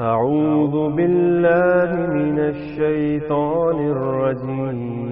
[0.00, 5.08] أعوذ بالله من الشيطان الرجيم.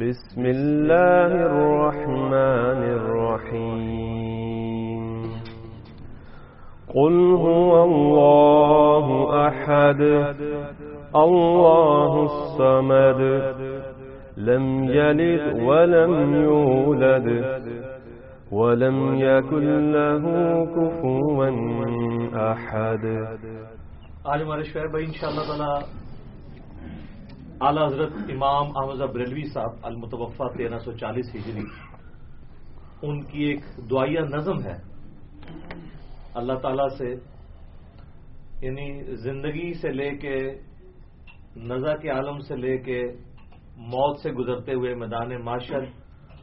[0.00, 4.20] بسم الله الرحمن الرحيم.
[6.94, 9.06] قل هو الله
[9.48, 10.00] أحد
[11.16, 13.20] الله الصمد
[14.36, 17.44] لم يلد ولم يولد.
[18.52, 20.28] ولم يكن له
[20.64, 21.50] كفوا
[22.32, 23.04] أحد.
[24.24, 25.84] آج ہمارے شعر بھائی ان شاء اللہ تعالی
[27.60, 31.62] اعلی حضرت امام احمد بریلوی صاحب المتوفا تیرہ سو چالیس ہجری۔
[33.02, 34.76] ان کی ایک دعائیہ نظم ہے۔
[36.34, 37.14] اللہ تعالی سے
[38.66, 40.58] یعنی زندگی سے لے کے
[41.56, 43.02] نزا کے عالم سے لے کے
[43.76, 45.80] موت سے گزرتے ہوئے میدان معاشر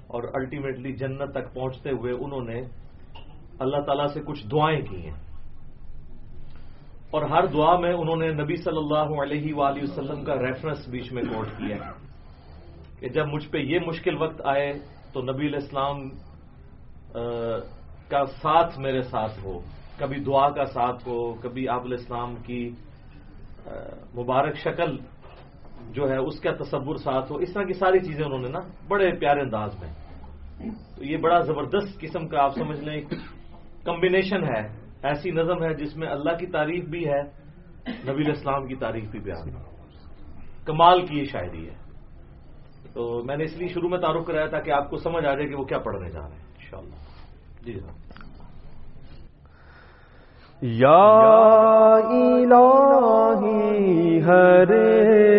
[0.07, 2.61] اور الٹیمیٹلی جنت تک پہنچتے ہوئے انہوں نے
[3.59, 5.15] اللہ تعالیٰ سے کچھ دعائیں کی ہیں۔
[7.11, 11.11] اور ہر دعا میں انہوں نے نبی صلی اللہ علیہ وآلہ وسلم کا ریفرنس بیچ
[11.13, 11.91] میں کوٹ کیا ہے
[12.99, 14.73] کہ جب مجھ پہ یہ مشکل وقت آئے
[15.13, 16.09] تو نبی علیہ السلام
[18.09, 19.59] کا ساتھ میرے ساتھ ہو۔
[19.97, 22.69] کبھی دعا کا ساتھ ہو، کبھی آپ علیہ السلام کی
[24.15, 24.97] مبارک شکل
[25.91, 28.59] جو ہے اس کا تصور ساتھ ہو، اس طرح کی ساری چیزیں انہوں نے نا
[28.87, 29.93] بڑے پیارے انداز میں۔
[30.95, 33.01] تو یہ بڑا زبردست قسم کا آپ سمجھ لیں
[33.85, 34.67] کمبینیشن ہے،
[35.03, 37.21] ایسی نظم ہے جس میں اللہ کی تعریف بھی ہے،
[37.87, 39.49] نبی الاسلام کی تعریف بھی بیان
[40.65, 41.75] کمال کی یہ شاعری ہے۔
[42.93, 45.33] تو میں نے اس لیے شروع میں تعارف کرایا تھا کہ آپ کو سمجھ آ
[45.33, 46.95] جائے کہ وہ کیا پڑھنے جا رہے ہیں۔ انشاءاللہ۔
[47.65, 48.06] جی جناب۔
[50.61, 54.71] یا الہی ہر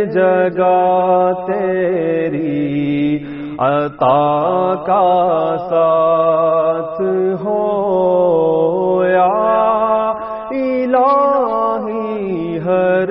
[0.04, 3.18] جگہ تیری
[3.58, 7.00] عطا کا ساتھ
[7.44, 10.12] ہو، یا
[10.50, 13.08] الہی ہر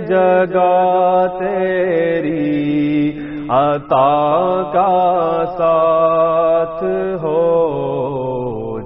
[0.00, 3.18] جگہ تیری
[3.48, 6.84] عطا کا ساتھ
[7.22, 7.38] ہو۔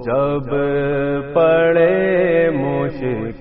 [0.05, 0.49] جب
[1.33, 1.84] پڑے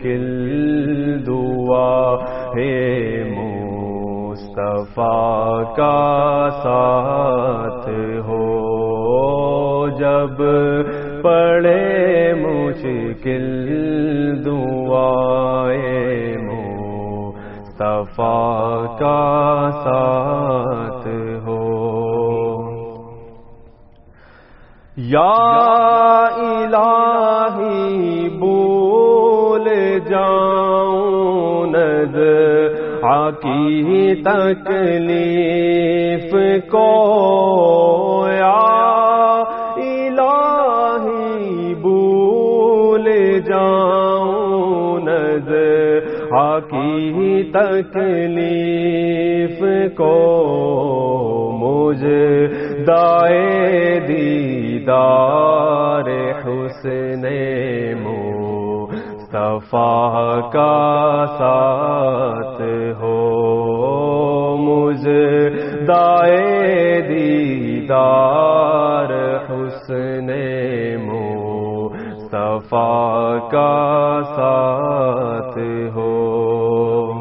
[0.04, 2.16] مشکل دعا
[2.56, 7.88] ہے مصطفیٰ کا ساتھ
[8.28, 10.42] ہو۔ جب
[11.22, 21.08] پڑے مشکل دعا ہے مصطفیٰ کا ساتھ
[21.46, 21.74] ہو۔
[24.96, 25.83] یا
[33.24, 36.32] آکی تکلیف
[36.70, 36.88] کو
[38.28, 38.64] یا
[39.76, 43.06] الہی بول
[43.46, 45.48] جاؤں نز
[46.40, 49.62] آکی تکلیف
[49.96, 50.12] کو
[51.60, 52.26] مجھے
[52.86, 56.10] دائے دیدار
[56.44, 57.24] حسن
[59.34, 62.60] مصطفیٰ کا ساتھ
[63.00, 63.13] ہو
[64.94, 65.50] مجھے
[65.86, 69.12] دائے دیدار
[69.48, 70.30] حسن
[71.04, 75.58] مصطفیٰ کا ساتھ
[75.94, 77.12] ہو۔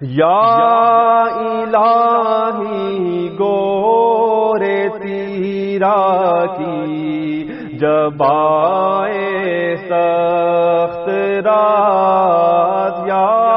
[0.00, 7.48] یا الہی گورے تیرا کی
[7.78, 11.10] جب آئے سخت
[11.46, 13.51] رات یا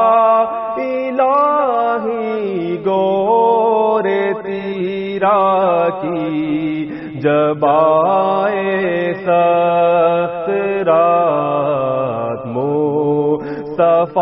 [5.16, 10.48] تیرا کی جب آئے سخت
[10.86, 14.18] رات مصطفیٰ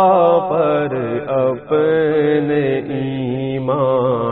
[0.50, 0.96] پر
[1.38, 2.64] اپنے
[2.98, 4.27] ایمانو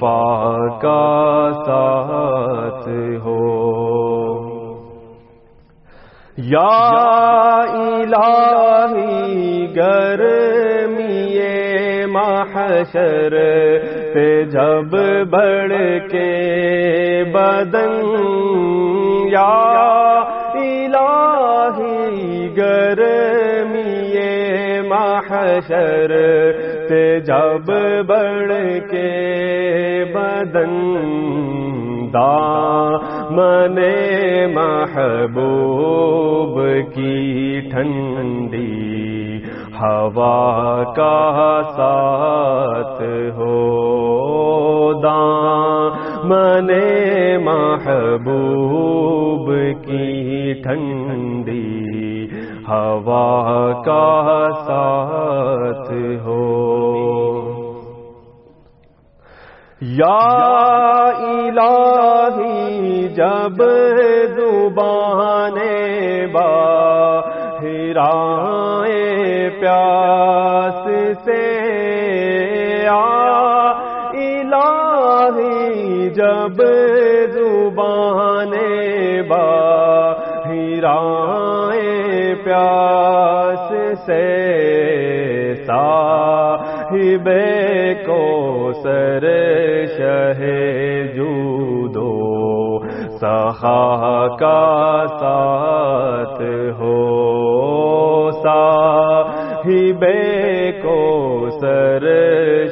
[0.00, 2.88] وفا کا ساتھ
[3.24, 3.72] ہو۔
[6.38, 11.38] یا الہی گرمی
[12.06, 13.36] محشر
[14.14, 14.96] پہ جب
[15.30, 15.72] بڑھ
[16.10, 16.32] کے
[17.34, 18.00] بدن۔
[19.32, 19.74] یا
[20.54, 24.18] الہی گرمی
[24.88, 26.12] محشر
[26.92, 27.70] پہ جب
[28.06, 28.52] بڑھ
[28.90, 29.10] کے
[30.14, 30.72] بدن
[32.12, 33.78] دامن
[34.54, 36.58] محبوب
[36.94, 38.66] کی ٹھنڈی
[39.76, 41.20] ہوا کا
[41.76, 43.00] ساتھ
[43.36, 43.60] ہو
[45.02, 46.70] دامن
[47.44, 49.46] محبوب
[49.84, 51.91] کی ٹھنڈی
[52.72, 55.92] ہوا کا ساتھ
[56.24, 56.62] ہو۔
[59.80, 60.42] یا
[61.18, 63.62] الہی، جب
[64.36, 66.52] زبانے با
[67.62, 70.88] ہرائے پیاس
[71.24, 71.42] سے
[72.88, 73.72] آ،
[74.12, 76.62] الہی، جب
[77.32, 79.48] زبانے با
[80.46, 81.61] ہرائے
[82.44, 83.72] پیاس
[84.06, 84.24] سے
[85.66, 87.28] صاحب
[88.06, 89.26] کو سر
[89.96, 90.42] شہ
[91.14, 92.12] جودو
[93.16, 96.42] سخا کا ساتھ
[96.80, 97.02] ہو۔
[98.30, 100.04] صاحب
[100.82, 101.00] کو
[101.60, 102.04] سر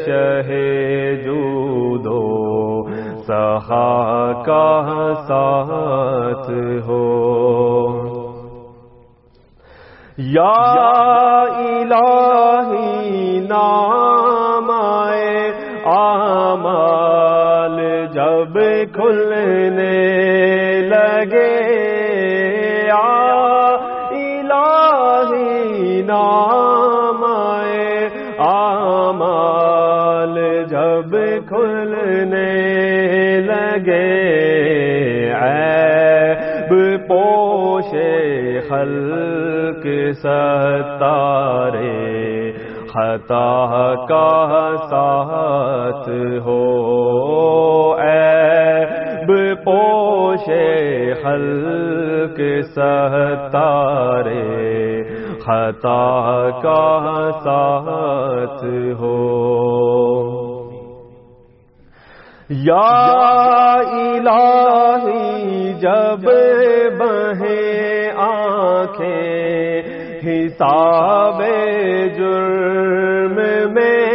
[0.06, 0.50] شہ
[1.25, 2.26] جودو
[3.22, 4.70] سخا کا
[5.28, 6.50] ساتھ
[6.88, 7.00] ہو۔
[10.22, 14.70] یا الہی نام
[15.84, 18.58] آمال جب
[18.93, 21.67] کھلنے لگے۔
[22.87, 23.76] یا
[24.11, 27.25] الہی نام
[28.38, 31.17] آمال جب
[31.49, 36.75] کھلنے لگے۔ عیب
[37.08, 38.61] پوشے
[39.81, 42.53] خلق ستارے،
[42.88, 46.09] خطا کا ساتھ
[46.47, 49.32] ہو۔ عیب
[49.65, 52.41] پوشے خلق
[52.73, 55.03] ستارے،
[55.41, 58.65] خطا کا ساتھ
[59.00, 60.31] ہو۔
[62.50, 66.31] یا الہی، جب
[66.99, 67.80] بہیں
[68.60, 69.82] آنکھیں،
[70.24, 71.42] حساب
[72.16, 73.36] جرم
[73.74, 74.10] میں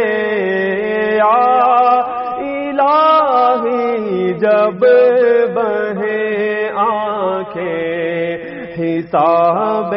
[1.16, 1.46] یا
[2.38, 4.80] الہی جب
[5.54, 8.36] بہیں آنکھیں،
[8.78, 9.94] حساب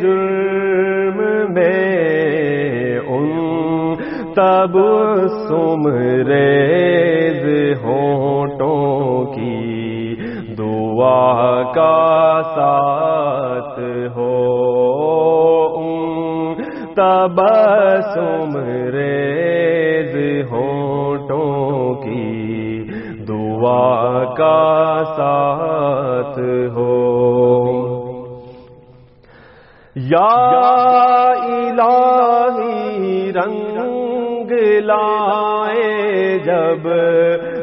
[0.00, 1.18] جرم
[1.54, 3.28] میں ان
[4.34, 4.78] تب
[5.48, 5.86] سم
[6.30, 7.44] ریز
[7.82, 9.93] ہونٹوں کی۔
[10.94, 13.80] دعا کا ساتھ
[14.16, 14.64] ہو۔
[16.96, 17.40] تب
[18.14, 18.56] سم
[18.94, 20.16] ریز
[20.52, 22.84] ہونٹوں کی
[23.28, 26.40] دعا کا ساتھ
[26.76, 27.14] ہو۔
[29.96, 30.52] یا
[31.42, 34.52] الہی رنگ
[34.84, 36.86] لائے جب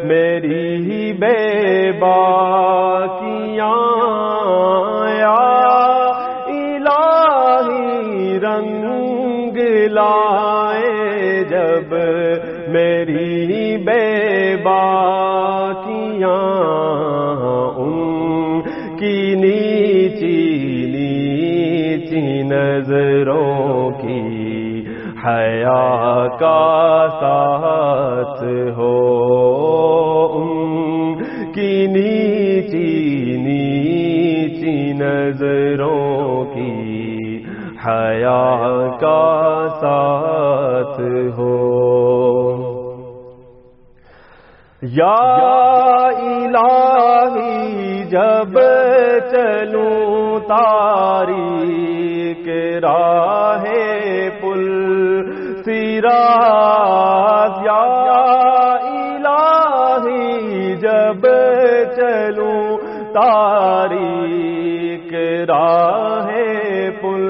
[0.06, 3.01] میری بے باکیاں یا
[6.52, 9.58] الہی رنگ
[9.92, 11.90] لائے جب
[12.72, 14.08] میری بے
[14.64, 16.30] باکیاں،
[17.78, 17.96] ان
[19.00, 20.40] کی نیچی
[20.96, 24.24] نیچی نظروں کی
[25.26, 26.64] حیا کا
[27.20, 28.42] ساتھ
[28.78, 28.98] ہو،
[30.34, 30.52] ان
[31.54, 32.21] کی نیچی
[35.02, 37.18] نظروں کی
[37.88, 41.02] حیا کا ساتھ
[41.38, 41.58] ہو۔
[44.82, 48.60] یا الہی، جب
[49.32, 52.50] چلوں تاریک
[52.84, 53.64] راہ
[54.42, 54.70] پل
[55.66, 57.84] سیراز یا
[58.82, 61.28] الہی، جب
[61.96, 62.78] چلوں
[63.14, 64.51] تاریک
[65.50, 66.30] راہ
[67.02, 67.24] پل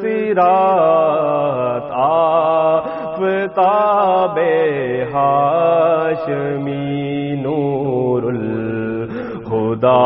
[0.00, 4.38] سیرات آفتاب
[5.14, 6.74] ہاشمی
[7.42, 9.98] نور الہدا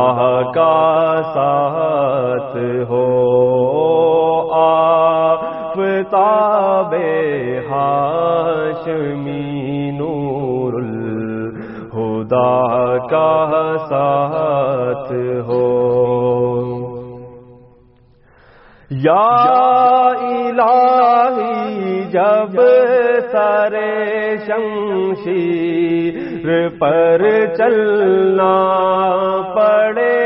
[0.54, 0.76] کا
[1.34, 2.56] ساتھ
[2.90, 3.06] ہو
[4.60, 6.94] آفتاب
[7.70, 9.44] ہاشمی
[9.90, 12.46] نور الہدا
[13.10, 13.30] کا
[13.88, 15.12] ساتھ
[15.48, 15.67] ہو
[19.02, 19.24] یا
[20.20, 22.56] الہی جب
[23.32, 23.74] سر
[24.46, 26.16] شمشیر
[26.78, 27.24] پر
[27.56, 28.54] چلنا
[29.54, 30.16] پڑے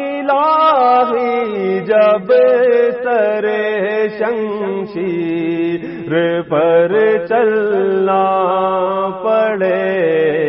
[0.00, 2.32] الہی جب
[3.02, 3.48] سر
[4.18, 5.80] شمشیر
[6.50, 6.96] پر
[7.28, 8.22] چلنا
[9.24, 10.41] پڑے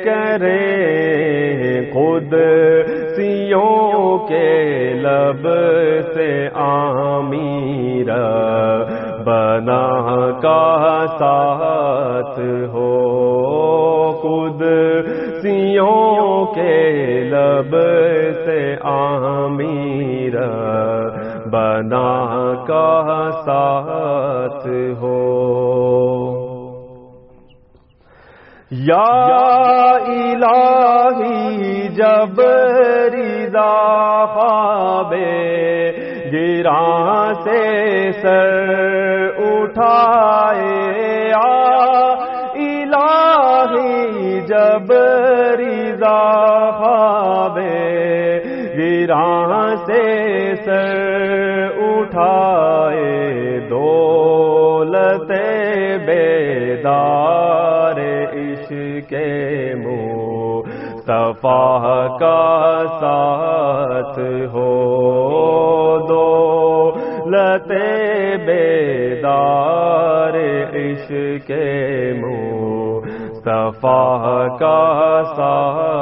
[0.04, 2.34] کریں۔ خود
[3.16, 4.50] سیوں کے
[4.98, 5.48] لب
[6.14, 6.30] سے
[6.66, 8.10] آمیر
[9.26, 9.86] بنا
[10.42, 12.40] کا ساتھ
[12.74, 12.92] ہو
[14.22, 14.62] خود
[15.42, 16.76] سیوں کے
[17.32, 17.76] لب
[18.46, 18.60] سے
[18.92, 20.38] آمیر
[21.52, 22.12] بنا
[22.68, 24.68] کا ساتھ
[25.02, 25.22] ہو
[28.84, 29.04] یا
[30.08, 32.40] الہی جب
[33.14, 33.72] رضا
[34.34, 35.85] خوابے
[36.36, 40.72] گرا سے سر اٹھائے
[42.64, 44.92] الہی جب
[45.60, 46.20] رضا
[46.80, 47.80] خوابے
[48.78, 49.30] گرا
[49.86, 50.04] سے
[50.66, 53.10] سر اٹھائے
[53.70, 55.32] دولت
[56.08, 58.00] بیدار
[58.34, 59.14] عشق
[59.86, 60.70] منہ
[61.08, 61.68] صفا
[62.20, 62.44] کا
[63.00, 63.95] ساتھ۔
[69.26, 70.36] بیدار
[70.76, 71.52] عشق
[72.22, 73.10] منہ
[73.46, 75.95] صفا کا سا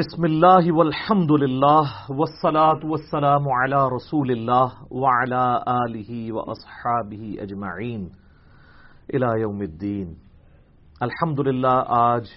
[0.00, 5.40] بسم اللہ والحمد للہ والصلاة والسلام علی رسول اللہ وعلی
[5.72, 8.06] آلہ واصحابہ اجمعین
[9.08, 10.14] الى یوم الدین.
[11.00, 12.30] الحمد للہ آج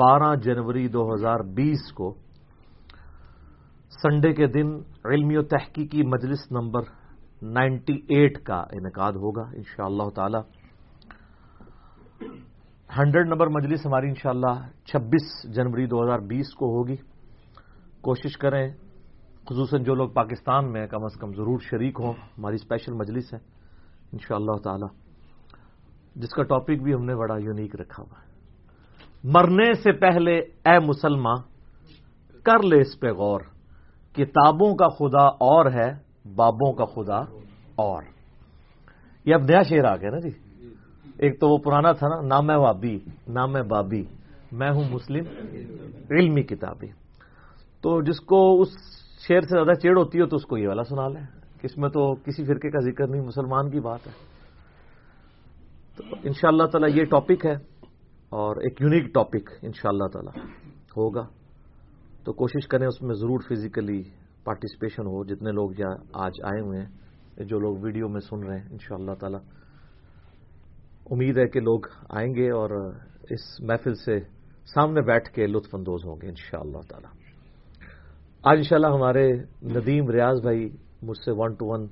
[0.00, 2.12] بارہ جنوری دو ہزار بیس کو
[3.92, 4.74] سنڈے کے دن
[5.12, 6.90] علمی و تحقیقی مجلس نمبر
[7.60, 10.42] نائنٹی ایٹ کا انعقاد ہوگا انشاءاللہ تعالی.
[12.98, 16.96] ہنڈریڈ نمبر مجلس ہماری انشاءاللہ چھبیس جنوری دو ہزار بیس کو ہوگی۔
[18.00, 18.72] کوشش کریں
[19.50, 23.38] خصوصاً جو لوگ پاکستان میں کم از کم ضرور شریک ہوں۔ ہماری اسپیشل مجلس ہے۔
[24.12, 24.86] انشاءاللہ تعالی۔
[26.16, 28.30] جس کا ٹاپک بھی ہم نے بڑا یونیک رکھا ہوا ہے۔
[29.24, 31.42] مرنے سے پہلے اے مسلمان
[32.42, 33.40] کر لے اس پہ غور۔
[34.12, 35.92] کتابوں کا خدا اور ہے،
[36.34, 37.18] بابوں کا خدا
[37.74, 38.02] اور۔
[39.24, 40.43] یہ اب نیا شعر آ گیا نا جی؟
[41.24, 44.04] ایک تو وہ پرانا تھا نا نام ہے وابی نام ہے بابی،
[44.52, 45.24] میں ہوں مسلم،
[46.10, 46.86] علمی کتابی
[47.82, 48.68] تو جس کو اس
[49.28, 51.26] شعر سے زیادہ چیڑ ہوتی ہے تو اس کو یہ والا سنا لیں۔
[51.62, 54.12] اس میں تو کسی فرقے کا ذکر نہیں، مسلمان کی بات ہے۔
[55.96, 57.54] تو ان شاء اللہ تعالیٰ یہ ٹاپک ہے
[58.28, 60.40] اور ایک یونیک ٹاپک ان شاء اللہ تعالی
[60.96, 61.26] ہوگا۔
[62.24, 64.02] تو کوشش کریں اس میں ضرور فزیکلی
[64.44, 65.70] پارٹیسپیشن ہو، جتنے لوگ
[66.12, 69.36] آج آئے ہوئے ہیں، جو لوگ ویڈیو میں سن رہے ہیں ان شاء اللہ تعالی۔
[71.10, 71.80] امید ہے کہ لوگ
[72.10, 72.92] آئیں گے اور
[73.30, 74.20] اس محفل سے
[74.74, 77.06] سامنے بیٹھ کے لطف اندوز ہوں گے ان شاء اللہ تعالی۔
[78.44, 79.32] آج انشاءاللہ ہمارے
[79.62, 80.68] ندیم ریاض بھائی
[81.02, 81.86] مجھ سے ون ٹو ون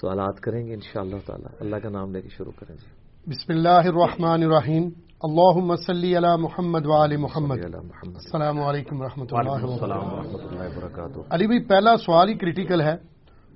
[0.00, 2.90] سوالات کریں گے ان شاء اللہ تعالی۔ اللہ کا نام لے کے شروع کریں جی۔
[3.30, 4.88] بسم اللہ الرحمن الرحیم۔
[5.22, 11.64] اللہم صلی علی محمد وآل محمد۔ محمد۔ السلام علیکم اللہ ورحمۃ اللہ وبرکاتہ۔ علی بھائی
[11.64, 12.94] پہلا سوال ہی کریٹیکل ہے۔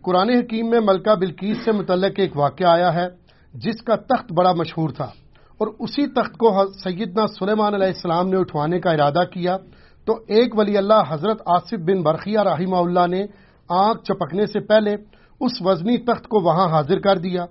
[0.02, 3.19] قرآن حکیم میں ملکہ بلکیس سے متعلق ایک واقعہ آیا ہے۔
[3.54, 5.10] جس کا تخت بڑا مشہور تھا۔
[5.58, 9.56] اور اسی تخت کو سیدنا سلیمان علیہ السلام نے اٹھوانے کا ارادہ کیا۔
[10.04, 13.26] تو ایک ولی اللہ حضرت آصف بن برقیہ رحمہ اللہ نے
[13.68, 14.94] آنکھ چپکنے سے پہلے
[15.40, 17.44] اس وزنی تخت کو وہاں حاضر کر دیا۔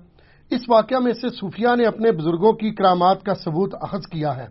[0.50, 4.46] اس واقعہ میں سے صوفیہ نے اپنے بزرگوں کی کرامات کا ثبوت اخذ کیا ہے۔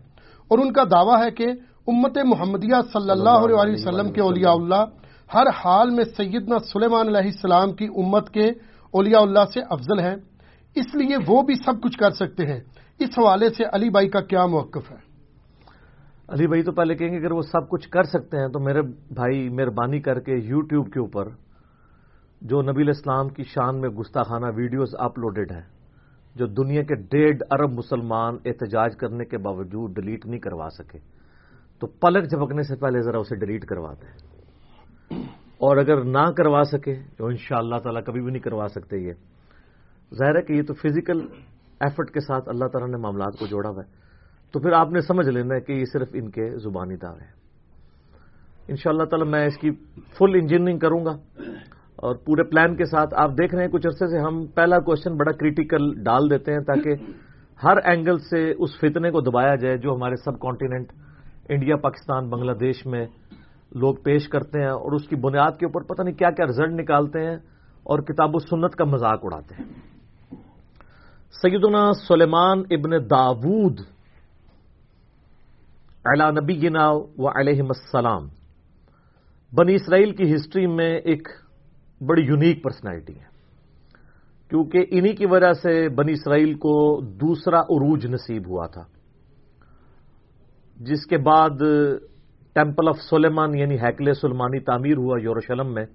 [0.47, 1.47] اور ان کا دعویٰ ہے کہ
[1.87, 4.85] امت محمدیہ صلی اللہ علیہ وسلم کے اولیاء اللہ
[5.33, 8.47] ہر حال میں سیدنا سلیمان علیہ السلام کی امت کے
[8.91, 10.15] اولیاء اللہ سے افضل ہیں۔
[10.75, 12.59] اس لیے وہ بھی سب کچھ کر سکتے ہیں۔
[12.99, 14.97] اس حوالے سے علی بھائی کا کیا موقف ہے؟
[16.27, 18.81] علی بھائی تو پہلے کہیں گے اگر وہ سب کچھ کر سکتے ہیں تو میرے
[19.11, 21.27] بھائی مہربانی کر کے یو ٹیوب کے اوپر
[22.41, 25.61] جو نبی الاسلام کی شان میں گستاخانہ ویڈیوز اپلوڈڈ ہیں،
[26.35, 30.99] جو دنیا کے ڈیڑھ ارب مسلمان احتجاج کرنے کے باوجود ڈیلیٹ نہیں کروا سکے۔
[31.79, 34.17] تو پلک جھپکنے سے پہلے ذرا اسے ڈیلیٹ کرواتے ہیں
[35.57, 38.97] اور اگر نہ کروا سکے جو ان شاء اللہ تعالیٰ کبھی بھی نہیں کروا سکتے
[38.97, 39.13] یہ۔
[40.15, 41.21] ظاہر ہے کہ یہ تو فزیکل
[41.79, 43.91] ایفرٹ کے ساتھ اللہ تعالیٰ نے معاملات کو جوڑا ہوا ہے۔
[44.51, 47.39] تو پھر آپ نے سمجھ لینا ہے کہ یہ صرف ان کے زبانی دعوے ہیں۔
[48.67, 49.71] ان شاء اللہ تعالیٰ میں اس کی
[50.17, 51.11] فل انجینئرنگ کروں گا
[51.95, 55.15] اور پورے پلان کے ساتھ آپ دیکھ رہے ہیں کچھ عرصے سے ہم پہلا کوشچن
[55.17, 56.95] بڑا کریٹیکل ڈال دیتے ہیں تاکہ
[57.63, 60.91] ہر اینگل سے اس فتنے کو دبایا جائے جو ہمارے subcontinent
[61.49, 63.05] India Pakistan Bangladesh میں
[63.71, 66.69] لوگ پیش کرتے ہیں اور اس کی بنیاد کے اوپر پتہ نہیں کیا کیا رزلٹ
[66.69, 67.35] نکالتے ہیں
[67.83, 69.88] اور کتاب و سنت کا مذاق اڑاتے ہیں۔
[71.31, 73.79] سیدنا سلیمان ابن داود
[76.05, 78.27] علا نبینا و علیہ السلام۔
[79.55, 81.27] بنی اسرائیل کی ہسٹری میں ایک
[82.07, 83.25] بڑی یونیک پرسنالٹی ہے۔
[84.49, 88.83] کیونکہ انہی کی وجہ سے بنی اسرائیل کو دوسرا عروج نصیب ہوا تھا۔
[90.75, 91.59] جس کے بعد
[92.53, 95.85] ٹیمپل آف سلیمان یعنی ہیکل سلمانی تعمیر ہوا یوروشلم میں،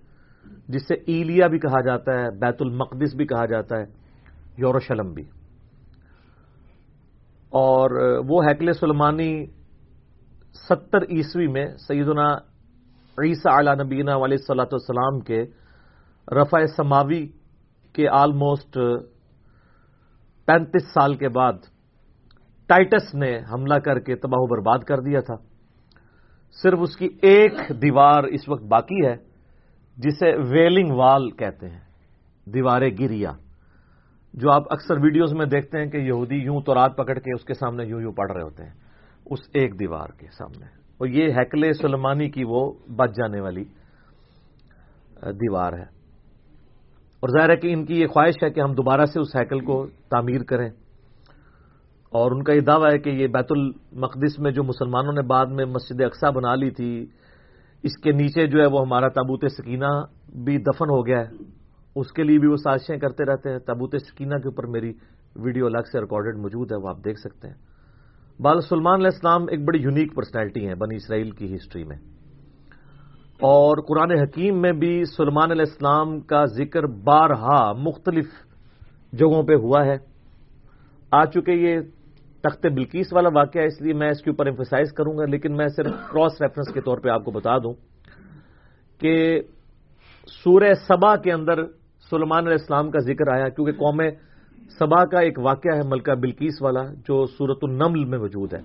[0.69, 4.04] جسے ایلیا بھی کہا جاتا ہے، بیت المقدس بھی کہا جاتا ہے۔
[4.59, 5.23] یوروشلم بھی۔
[7.51, 7.91] اور
[8.29, 9.47] وہ ہیکل سلمانی
[10.69, 12.35] ستر عیسوی میں سیدنا
[13.19, 15.45] عیسیٰ علی نبینا علیہ صلاۃ والسلام کے
[16.29, 17.29] رفع سماوی
[17.93, 18.79] کے آلموسٹ
[20.47, 21.53] پینتیس سال کے بعد
[22.67, 25.35] ٹائٹس نے حملہ کر کے تباہ و برباد کر دیا تھا۔
[26.63, 29.17] صرف اس کی ایک دیوار اس وقت باقی ہے
[29.97, 31.81] جسے ویلنگ وال کہتے ہیں،
[32.47, 33.33] دیوار گریا۔
[34.35, 37.45] جو آپ اکثر ویڈیوز میں دیکھتے ہیں کہ یہودی یوں تو رات پکڑ کے اس
[37.45, 38.73] کے سامنے یوں یوں پڑھ رہے ہوتے ہیں،
[39.27, 43.65] اس ایک دیوار کے سامنے۔ اور یہ ہیکل سلمانی کی وہ بچ جانے والی
[45.23, 46.05] دیوار ہے۔
[47.21, 49.61] اور ظاہر ہے کہ ان کی یہ خواہش ہے کہ ہم دوبارہ سے اس ہیکل
[49.61, 50.69] کو تعمیر کریں۔
[52.11, 55.47] اور ان کا یہ دعویٰ ہے کہ یہ بیت المقدس میں جو مسلمانوں نے بعد
[55.47, 57.07] میں مسجد اقسا بنا لی تھی،
[57.83, 60.05] اس کے نیچے جو ہے وہ ہمارا تابوت سکینہ
[60.45, 61.54] بھی دفن ہو گیا ہے۔
[61.97, 64.93] اس کے لیے بھی وہ سازشیں کرتے رہتے ہیں۔ تابوت سکینہ کے اوپر میری
[65.37, 67.55] ویڈیو الگ سے ریکارڈڈ موجود ہے، وہ آپ دیکھ سکتے ہیں۔
[68.43, 71.97] بال سلمان علیہ السلام ایک بڑی یونیک پرسنالٹی ہے بنی اسرائیل کی ہسٹری میں۔
[73.35, 78.27] اور قرآن حکیم میں بھی سلمان علیہ السلام کا ذکر بارہا مختلف
[79.13, 79.97] جگہوں پہ ہوا ہے۔
[81.13, 81.81] آ چکے یہ
[82.41, 85.57] تخت بلکیس والا واقعہ ہے اس لیے میں اس کے اوپر امفسائز کروں گا، لیکن
[85.57, 87.75] میں صرف کراس ریفرنس کے طور پہ آپ کو بتا دوں
[89.01, 89.41] کہ
[90.45, 91.84] سورہ سبا کے اندر
[92.17, 94.03] سلمان علیہ السلام کا ذکر آیا کیونکہ قوم
[94.79, 98.61] سبا کا ایک واقعہ ہے ملکہ بلکیس والا جو سورت النمل میں موجود ہے۔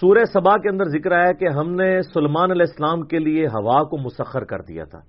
[0.00, 3.84] سورہ سبا کے اندر ذکر آیا کہ ہم نے سلمان علیہ السلام کے لیے ہوا
[3.84, 5.00] کو مسخر کر دیا تھا۔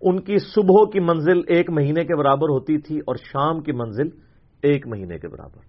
[0.00, 4.08] ان کی صبح کی منزل ایک مہینے کے برابر ہوتی تھی اور شام کی منزل
[4.62, 5.60] ایک مہینے کے برابر۔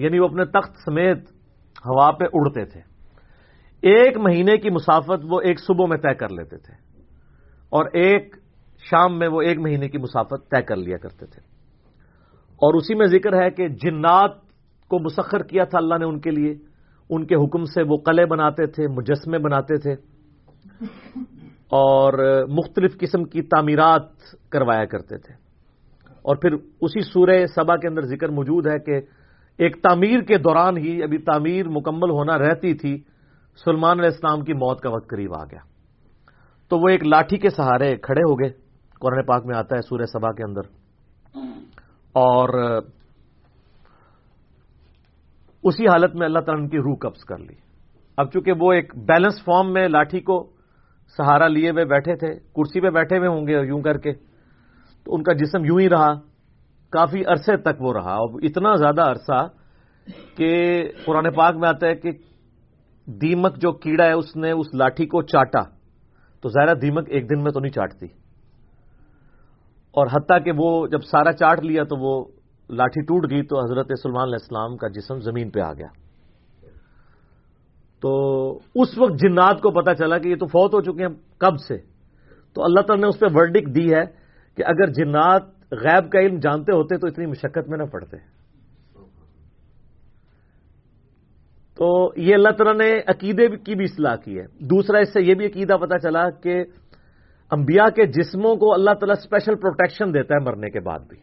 [0.00, 1.18] یعنی وہ اپنے تخت سمیت
[1.86, 2.80] ہوا پہ اڑتے تھے۔
[3.82, 6.74] ایک مہینے کی مسافت وہ ایک صبح میں طے کر لیتے تھے۔
[7.70, 8.36] اور ایک
[8.90, 11.40] شام میں وہ ایک مہینے کی مسافت طے کر لیا کرتے تھے۔
[12.42, 14.30] اور اسی میں ذکر ہے کہ جنات
[14.88, 16.54] کو مسخر کیا تھا اللہ نے ان کے لیے۔
[17.10, 19.92] ان کے حکم سے وہ قلعے بناتے تھے، مجسمے بناتے تھے۔
[21.68, 24.02] اور مختلف قسم کی تعمیرات
[24.50, 25.34] کروایا کرتے تھے۔
[26.08, 29.06] اور پھر اسی سورہ سبا کے اندر ذکر موجود ہے کہ
[29.58, 33.02] ایک تعمیر کے دوران ہی ابھی تعمیر مکمل ہونا رہتی تھی،
[33.64, 35.60] سلمان علیہ السلام کی موت کا وقت قریب آ گیا۔
[36.68, 38.65] تو وہ ایک لاٹھی کے سہارے کھڑے ہو گئے۔
[39.00, 40.60] قرآن پاک میں آتا ہے سورہ سبا کے اندر۔
[42.12, 42.48] اور
[45.62, 47.54] اسی حالت میں اللہ تعالیٰ نے کی روح قبض کر لی۔
[48.16, 50.50] اب چونکہ وہ ایک بیلنس فارم میں لاٹھی کو
[51.16, 54.12] سہارا لیے ہوئے بیٹھے تھے کرسی پہ بیٹھے ہوئے ہوں گے یوں کر کے
[55.04, 56.14] تو ان کا جسم یوں ہی رہا۔
[56.90, 59.48] کافی عرصے تک وہ رہا۔ اور اتنا زیادہ عرصہ
[60.36, 62.10] کہ قرآن پاک میں آتا ہے کہ
[63.06, 65.62] دیمک جو کیڑا ہے اس نے اس لاٹھی کو چاٹا۔
[66.40, 68.06] تو ظاہرہ دیمک ایک دن میں تو نہیں چاٹتی۔
[69.96, 72.24] اور حتیٰ کہ وہ جب سارا چاٹ لیا تو وہ
[72.70, 75.86] لاٹھی ٹوٹ گئی تو حضرت سلمان علیہ السلام کا جسم زمین پہ آ گیا۔
[78.00, 81.60] تو اس وقت جنات کو پتا چلا کہ یہ تو فوت ہو چکے ہیں، کب
[81.68, 81.76] سے؟
[82.54, 84.04] تو اللہ تعالیٰ نے اس پہ ورڈک دی ہے
[84.56, 88.16] کہ اگر جنات غیب کا علم جانتے ہوتے تو اتنی مشقت میں نہ پڑتے۔
[91.74, 95.34] تو یہ اللہ تعالیٰ نے عقیدے کی بھی اصلاح کی ہے۔ دوسرا اس سے یہ
[95.34, 96.64] بھی عقیدہ پتا چلا کہ
[97.52, 101.16] انبیاء کے جسموں کو اللہ تعالیٰ اسپیشل پروٹیکشن دیتا ہے مرنے کے بعد بھی۔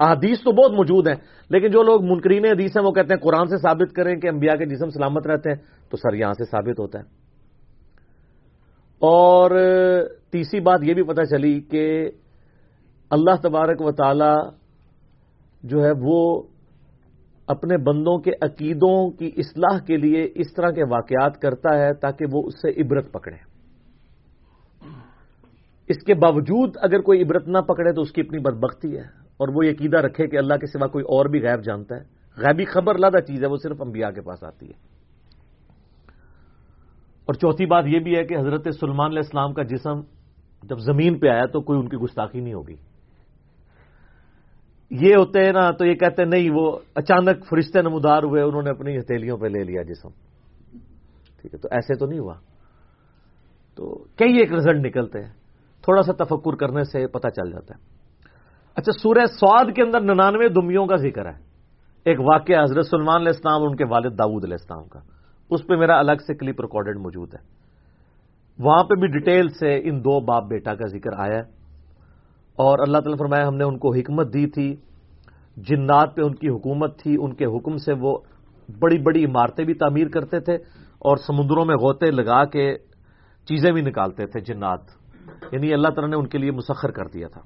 [0.00, 1.14] احادیث تو بہت موجود ہیں،
[1.50, 4.54] لیکن جو لوگ منکرین حدیث ہیں، وہ کہتے ہیں قرآن سے ثابت کریں کہ انبیاء
[4.54, 5.56] کے جسم سلامت رہتے ہیں،
[5.90, 7.04] تو سر یہاں سے ثابت ہوتا ہے۔
[8.98, 9.50] اور
[10.30, 12.10] تیسری بات یہ بھی پتہ چلی کہ
[13.10, 14.50] اللہ تبارک و تعالی
[15.62, 16.42] جو ہے وہ
[17.46, 22.26] اپنے بندوں کے عقیدوں کی اصلاح کے لیے اس طرح کے واقعات کرتا ہے تاکہ
[22.32, 23.53] وہ اس سے عبرت پکڑے
[25.88, 29.02] اس کے باوجود اگر کوئی عبرت نہ پکڑے تو اس کی اپنی بدبختی ہے
[29.36, 32.00] اور وہ عقیدہ رکھے کہ اللہ کے سوا کوئی اور بھی غیب جانتا ہے۔
[32.36, 34.94] غیبی خبر لادہ چیز ہے، وہ صرف انبیاء کے پاس آتی ہے۔
[37.24, 40.00] اور چوتھی بات یہ بھی ہے کہ حضرت سلمان علیہ السلام کا جسم
[40.62, 42.76] جب زمین پہ آیا تو کوئی ان کی گستاخی نہیں ہوگی۔
[44.90, 48.62] یہ ہوتے ہیں نا، تو یہ کہتے ہیں، نہیں، وہ اچانک فرشتے نمودار ہوئے، انہوں
[48.62, 50.08] نے اپنی ہتھیلیوں پہ لے لیا جسم۔
[51.40, 52.34] ٹھیک ہے، تو ایسے تو نہیں ہوا۔
[53.74, 55.43] تو کئی ایک رزلٹ نکلتے ہیں۔
[55.84, 57.94] تھوڑا سا تفکر کرنے سے پتہ چل جاتا ہے۔
[58.76, 61.54] اچھا سورہ سواد کے اندر ننانوے دمیوں کا ذکر ہے۔
[62.04, 65.00] ایک واقعہ حضرت سلمان علیہ السلام اور ان کے والد داود علیہ السلام کا۔
[65.50, 67.38] اس پہ میرا الگ سے کلپ ریکارڈڈ موجود ہے۔
[68.58, 71.42] وہاں پہ بھی ڈیٹیل سے ان دو باپ بیٹا کا ذکر آیا ہے۔
[72.56, 74.76] اور اللہ تعالیٰ فرمایا، ہم نے ان کو حکمت دی تھی۔
[75.56, 78.18] جنات پہ ان کی حکومت تھی۔ ان کے حکم سے وہ
[78.78, 80.54] بڑی بڑی عمارتیں بھی تعمیر کرتے تھے
[80.98, 82.78] اور سمندروں میں غوطے لگا کے
[83.44, 85.03] چیزیں بھی نکالتے تھے جنات۔
[85.52, 87.40] یعنی اللہ تعالیٰ نے ان کے لیے مسخر کر دیا تھا۔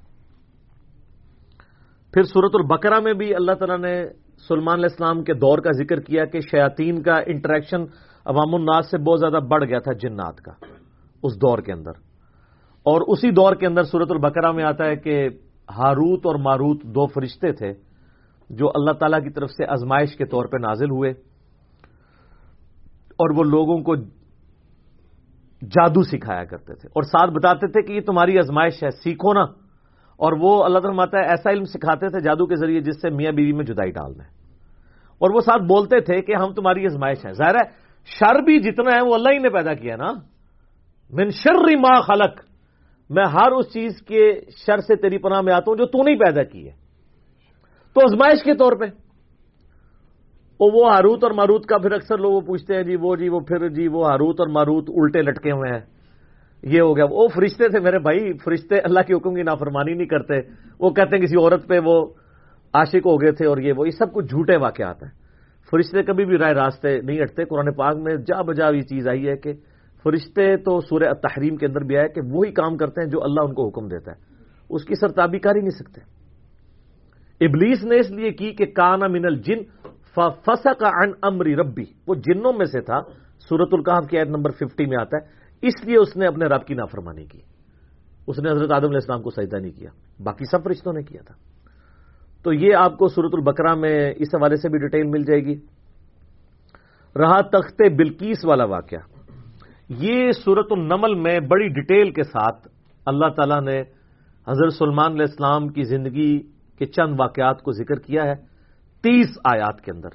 [2.12, 4.06] پھر صورت البقرہ میں بھی اللہ تعالیٰ نے
[4.48, 7.80] سلمان علیہ السلام کے دور کا ذکر کیا کہ شیاطین کا انٹریکشن
[8.24, 10.52] عوام الناس سے بہت زیادہ بڑھ گیا تھا جنات کا
[11.22, 11.90] اس دور کے اندر۔
[12.78, 15.28] اور اسی دور کے اندر صورت البقرہ میں آتا ہے کہ
[15.70, 17.72] ہاروت اور ماروت دو فرشتے تھے
[18.50, 21.10] جو اللہ تعالی کی طرف سے ازمائش کے طور پہ نازل ہوئے
[23.10, 23.94] اور وہ لوگوں کو
[25.62, 29.42] جادو سکھایا کرتے تھے اور ساتھ بتاتے تھے کہ یہ تمہاری ازمائش ہے، سیکھو نا۔
[30.16, 33.10] اور وہ اللہ تعالیٰ ماتا ہے، ایسا علم سکھاتے تھے جادو کے ذریعے جس سے
[33.10, 34.28] میاں بیوی میں جدائی ڈالنا ہے
[35.18, 37.70] اور وہ ساتھ بولتے تھے کہ ہم تمہاری ازمائش ہیں۔ ظاہر ہے،
[38.04, 40.12] شر بھی جتنا ہے وہ اللہ ہی نے پیدا کیا نا۔
[41.10, 42.40] من شر ما خلق،
[43.10, 46.16] میں ہر اس چیز کے شر سے تیری پناہ میں آتا ہوں جو تو نہیں
[46.16, 46.72] پیدا کی ہے۔
[47.94, 48.84] تو ازمائش کے طور پہ
[50.60, 53.68] وہ ہاروت اور ماروت کا پھر اکثر لوگ پوچھتے ہیں جی وہ جی وہ پھر
[53.68, 55.80] جی وہ ہاروت اور ماروت الٹے لٹکے ہوئے ہیں۔
[56.62, 60.06] یہ ہو گیا۔ وہ فرشتے تھے میرے بھائی، فرشتے اللہ کے حکم کی نافرمانی نہیں
[60.06, 60.34] کرتے۔
[60.80, 62.06] وہ کہتے ہیں کسی عورت پہ وہ
[62.74, 65.10] عاشق ہو گئے تھے اور یہ وہ، یہ سب کچھ جھوٹے واقعات ہیں۔
[65.70, 69.28] فرشتے کبھی بھی رائے راستے نہیں ہٹتے۔ قرآن پاک میں جا بجا یہ چیز آئی
[69.28, 69.52] ہے کہ
[70.02, 73.40] فرشتے تو سورہ تحریم کے اندر بھی آئے کہ وہی کام کرتے ہیں جو اللہ
[73.40, 74.16] ان کو حکم دیتا ہے۔
[74.70, 76.00] اس کی سرتابی کر ہی نہیں سکتے۔
[77.46, 79.58] ابلیس نے اس لیے کی کہ کانا من الجن
[80.44, 83.00] فسق عن امری ربی، وہ جنوں میں سے تھا۔
[83.48, 86.64] سورت القاف کی عید نمبر ففٹی میں آتا ہے۔ اس لیے اس نے اپنے رب
[86.64, 87.40] کی نافرمانی کی۔
[88.26, 89.90] اس نے حضرت آدم علیہ السلام کو سجدہ نہیں کیا۔
[90.22, 91.34] باقی سب فرشتوں نے کیا تھا۔
[92.42, 95.54] تو یہ آپ کو سورت البکرا میں اس حوالے سے بھی ڈیٹیل مل جائے گی۔
[97.16, 98.98] رہا تخت بلکیس والا واقعہ۔
[99.88, 102.68] یہ سورت النمل میں بڑی ڈیٹیل کے ساتھ
[103.06, 103.80] اللہ تعالی نے
[104.48, 106.38] حضرت سلمان علیہ السلام کی زندگی
[106.78, 108.47] کے چند واقعات کو ذکر کیا ہے۔
[109.08, 110.08] تیس آیات کے اندر،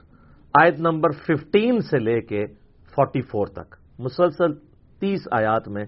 [0.62, 2.46] آیت نمبر ففٹین سے لے کے
[2.96, 4.54] فورٹی فور تک۔ مسلسل
[5.00, 5.86] تیس آیات میں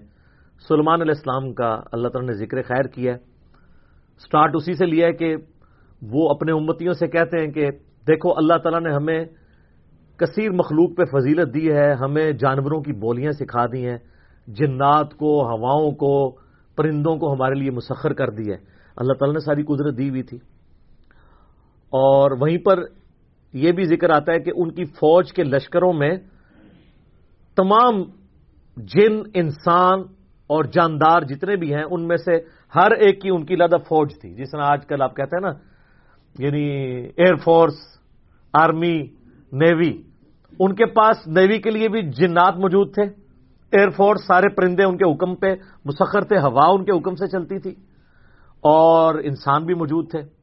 [0.68, 3.18] سلمان علیہ السلام کا اللہ تعالی نے ذکر خیر کیا ہے۔
[4.18, 5.36] سٹارٹ اسی سے لیا ہے کہ
[6.02, 7.70] وہ اپنے امتیوں سے کہتے ہیں کہ
[8.06, 9.24] دیکھو، اللہ تعالیٰ نے ہمیں
[10.16, 13.98] کثیر مخلوق پہ فضیلت دی ہے، ہمیں جانوروں کی بولیاں سکھا دی ہیں،
[14.46, 16.30] جنات کو، ہواؤں کو،
[16.76, 18.56] پرندوں کو ہمارے لیے مسخر کر دی ہے۔
[18.96, 20.38] اللہ تعالیٰ نے ساری قدرت دی ہوئی تھی۔
[21.96, 22.78] اور وہیں پر
[23.52, 26.16] یہ بھی ذکر آتا ہے کہ ان کی فوج کے لشکروں میں
[27.56, 28.02] تمام
[28.76, 30.00] جن، انسان
[30.46, 32.32] اور جاندار جتنے بھی ہیں، ان میں سے
[32.74, 35.52] ہر ایک کی ان کی لادہ فوج تھی۔ جس طرح آج کل آپ کہتے ہیں
[35.52, 35.58] نا
[36.38, 36.64] یعنی
[37.16, 37.74] ایئر فورس
[38.52, 39.02] آرمی
[39.52, 40.02] نیوی
[40.60, 43.02] ان کے پاس نیوی کے لیے بھی جنات موجود تھے۔
[43.72, 45.54] ایئر فورس سارے پرندے ان کے حکم پہ،
[45.84, 47.70] مسخر تھے، ہوا ان کے حکم سے چلتی تھی۔
[48.60, 50.35] اور انسان بھی موجود تھے۔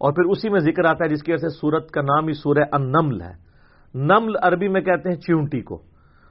[0.00, 2.32] اور پھر اسی میں ذکر آتا ہے جس کی وجہ سے سورت کا نام ہی
[2.32, 3.32] سورہ النمل ہے۔
[3.94, 5.82] نمل عربی میں کہتے ہیں چیونٹی کو۔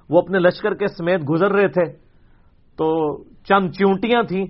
[0.10, 1.94] وہ اپنے لشکر کے سمیت گزر رہے تھے۔
[2.78, 4.46] تو چند چیونٹیاں تھیں۔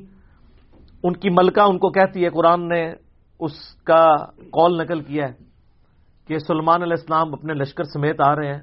[1.03, 2.93] ان کی ملکہ ان کو کہتی ہے، قرآن نے
[3.39, 5.33] اس کا کال نقل کیا ہے
[6.27, 8.61] کہ سلمان علیہ السلام اپنے لشکر سمیت آ رہے ہیں۔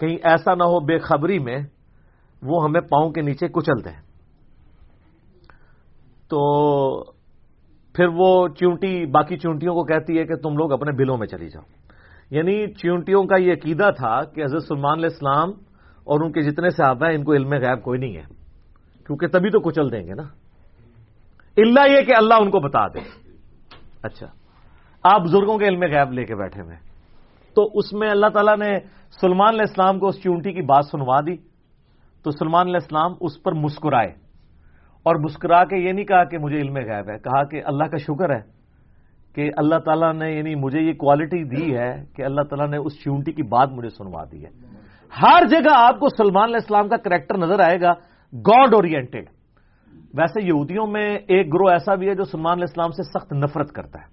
[0.00, 1.58] کہیں ایسا نہ ہو بے خبری میں
[2.42, 4.00] وہ ہمیں پاؤں کے نیچے کچل دیں۔
[6.28, 7.15] تو
[7.96, 11.48] پھر وہ چونٹی باقی چونٹیوں کو کہتی ہے کہ تم لوگ اپنے بلوں میں چلی
[11.48, 11.62] جاؤ۔
[12.30, 15.50] یعنی چونٹیوں کا یہ عقیدہ تھا کہ حضرت سلمان علیہ السلام
[16.04, 18.22] اور ان کے جتنے صحابہ ہیں، ان کو علم غیب کوئی نہیں ہے۔
[19.06, 20.22] کیونکہ تبھی تو کچل دیں گے نا۔
[21.56, 22.98] اللہ یہ کہ اللہ ان کو بتا دے۔
[24.02, 24.26] اچھا۔
[25.02, 26.76] آپ بزرگوں کے علم غیب لے کے بیٹھے ہوئے
[27.54, 28.78] تو اس میں اللہ تعالیٰ نے
[29.20, 31.36] سلمان علیہ السلام کو اس چونٹی کی بات سنوا دی۔
[32.22, 34.25] تو سلمان علیہ السلام اس پر مسکرائے۔
[35.06, 37.96] اور مسکرا کے یہ نہیں کہا کہ مجھے علم غیب ہے، کہا کہ اللہ کا
[37.96, 38.40] شکر ہے
[39.34, 42.92] کہ اللہ تعالیٰ نے یعنی مجھے یہ کوالٹی دی ہے کہ اللہ تعالیٰ نے اس
[43.04, 44.50] چونٹی کی بات مجھے سنوا دی ہے۔
[45.22, 47.92] ہر جگہ آپ کو سلمان علیہ السلام کا کریکٹر نظر آئے گا
[48.32, 49.28] گاڈ اورینٹیڈ
[50.14, 53.72] ویسے یہودیوں میں ایک گروہ ایسا بھی ہے جو سلمان علیہ السلام سے سخت نفرت
[53.72, 54.06] کرتا ہے۔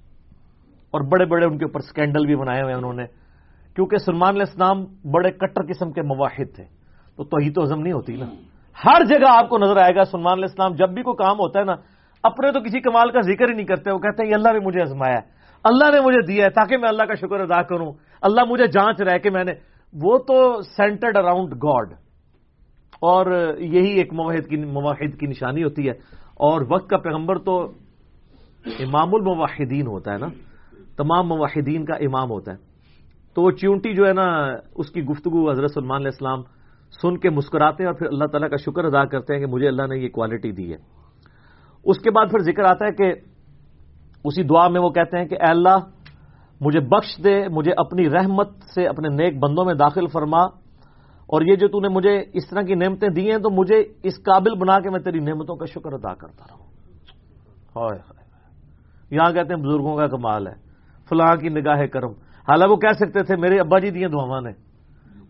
[0.91, 3.03] اور بڑے بڑے ان کے اوپر سکینڈل بھی بنائے ہوئے ہیں انہوں نے۔
[3.75, 6.63] کیونکہ سلمان علیہ السلام بڑے کٹر قسم کے مواحد تھے،
[7.15, 8.25] تو توحید تو ہزم نہیں ہوتی نا۔
[8.77, 11.59] ہر جگہ آپ کو نظر آئے گا، سلمان علیہ السلام جب بھی کوئی کام ہوتا
[11.59, 11.75] ہے نا،
[12.23, 14.59] اپنے تو کسی کمال کا ذکر ہی نہیں کرتے، وہ کہتے ہیں، یہ اللہ نے
[14.65, 15.25] مجھے ازمایا ہے،
[15.65, 19.01] اللہ نے مجھے دیا ہے تاکہ میں اللہ کا شکر ادا کروں، اللہ مجھے جانچ
[19.01, 19.53] رہے کہ میں نے
[19.93, 20.35] وہ تو
[20.67, 21.93] سینٹرڈ اراؤنڈ گاڈ
[23.01, 23.25] اور
[23.59, 25.93] یہی ایک مواحد کی مواحد کی نشانی ہوتی ہے،
[26.47, 27.55] اور وقت کا پیغمبر تو
[28.85, 30.27] امام المواحدین ہوتا ہے نا،
[30.97, 32.57] تمام مواحدین کا امام ہوتا ہے۔
[33.35, 34.25] تو وہ چیونٹی جو ہے نا،
[34.75, 36.41] اس کی گفتگو حضرت سلمان علیہ السلام
[37.01, 39.67] سن کے مسکراتے ہیں اور پھر اللہ تعالیٰ کا شکر ادا کرتے ہیں کہ مجھے
[39.67, 40.77] اللہ نے یہ کوالٹی دی ہے۔
[41.83, 43.13] اس کے بعد پھر ذکر آتا ہے کہ
[44.25, 45.77] اسی دعا میں وہ کہتے ہیں کہ اے اللہ،
[46.61, 50.63] مجھے بخش دے، مجھے اپنی رحمت سے اپنے نیک بندوں میں داخل فرما۔
[51.23, 54.17] اور یہ جو تو نے مجھے اس طرح کی نعمتیں دی ہیں، تو مجھے اس
[54.17, 56.65] قابل بنا کے میں تیری نعمتوں کا شکر ادا کرتا رہوں۔
[59.11, 60.53] یہاں کہتے ہیں بزرگوں کا کمال ہے،
[61.09, 62.11] فلاں کی نگاہ کرم۔
[62.49, 64.72] حالانکہ وہ کہہ سکتے تھے، میرے ابا جی دیا دعوا نے۔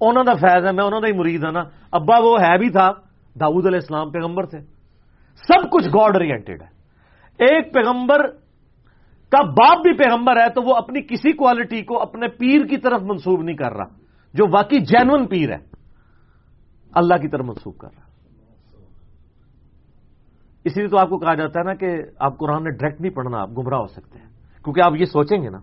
[0.09, 2.69] انہوں کا فیض ہے، میں انہوں کا ہی مرید ہوں نا۔ ابا وہ ہے بھی
[2.69, 2.91] تھا
[3.39, 4.59] داود علیہ السلام پیغمبر تھے۔
[5.35, 6.67] سب کچھ گاڈ اورینٹیڈ ہے۔
[7.45, 8.31] ایک پیغمبر
[9.31, 13.01] کا باپ بھی پیغمبر ہے، تو وہ اپنی کسی کوالٹی کو اپنے پیر کی طرف
[13.01, 13.85] منسوب نہیں کر رہا،
[14.33, 15.57] جو واقعی جینون پیر ہے۔
[16.93, 18.03] اللہ کی طرف منسوب کر رہا۔
[20.63, 23.13] اسی لیے تو آپ کو کہا جاتا ہے نا کہ آپ قرآن نے ڈائریکٹ نہیں
[23.13, 24.29] پڑھنا، آپ گمراہ ہو سکتے ہیں۔
[24.63, 25.59] کیونکہ آپ یہ سوچیں گے نا۔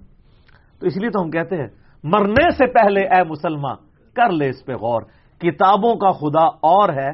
[0.80, 1.68] تو اس لیے تو ہم کہتے ہیں،
[2.04, 5.02] مرنے سے پہلے اے مسلمان کر لے اس پہ غور۔
[5.38, 7.10] کتابوں کا خدا اور ہے،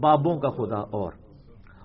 [0.00, 1.12] بابوں کا خدا اور۔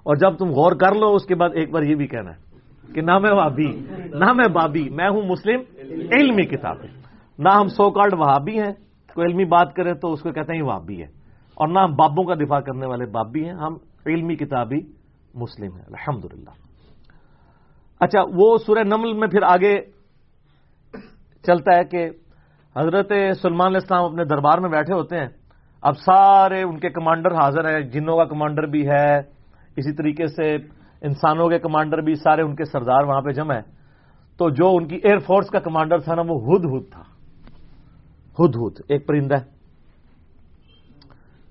[0.03, 2.49] اور جب تم غور کر لو، اس کے بعد ایک بار یہ بھی کہنا ہے
[2.93, 3.79] کہ نہ میں وابی
[4.13, 5.62] نہ میں بابی، میں ہوں مسلم،
[6.12, 6.75] علمی کتاب
[7.39, 8.73] نہ ہم سو کارڈ وہابی ہیں،
[9.15, 11.07] کوئی علمی بات کرے تو اس کو کہتے ہیں وہابی ہے۔
[11.53, 13.73] اور نہ ہم بابوں کا دفاع کرنے والے بابی ہیں، ہم
[14.05, 14.77] علمی کتابی
[15.33, 16.49] مسلم ہیں۔ الحمد
[17.99, 19.81] اچھا وہ سورہ نمل میں پھر آگے
[21.43, 22.09] چلتا ہے کہ
[22.79, 23.11] حضرت
[23.41, 25.27] سلمان علیہ السلام اپنے دربار میں بیٹھے ہوتے ہیں۔
[25.81, 29.19] اب سارے ان کے کمانڈر حاضر ہیں، جنوں کا کمانڈر بھی ہے،
[29.75, 30.55] اسی طریقے سے
[31.01, 33.61] انسانوں کے کمانڈر بھی سارے ان کے سردار وہاں پہ جمع ہے
[34.37, 37.01] تو جو ان کی ایئر فورس کا کمانڈر تھا نا، وہ ہد ہد تھا۔
[38.39, 39.59] ہد ہد، ایک پرندہ ہے۔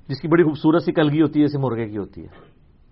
[0.09, 2.27] جس کی بڑی خوبصورت سی کلگی ہوتی ہے اسے مرغے کی ہوتی ہے۔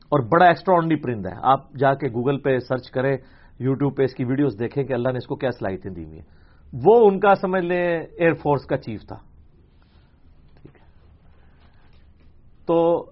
[0.08, 3.16] اور بڑا ایکسٹرا پرندہ ہے۔ آپ جا کے گوگل پہ سرچ کریں
[3.58, 6.18] یوٹیوب پہ اس کی ویڈیوز دیکھیں کہ اللہ نے اس کو کیا صلاحیتیں دی ہوئی
[6.18, 6.35] ہیں۔
[6.72, 9.16] وہ ان کا سمجھ لیں ایئر فورس کا چیف تھا۔
[10.62, 10.86] ٹھیک ہے۔
[12.66, 13.04] تو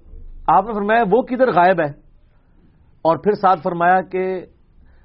[0.46, 1.90] آپ نے فرمایا وہ کدھر غائب ہے؟
[3.02, 4.46] اور پھر ساتھ فرمایا کہ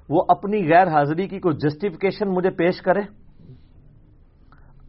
[0.08, 3.00] وہ اپنی غیر حاضری کی کوئی جسٹیفکیشن مجھے پیش کرے۔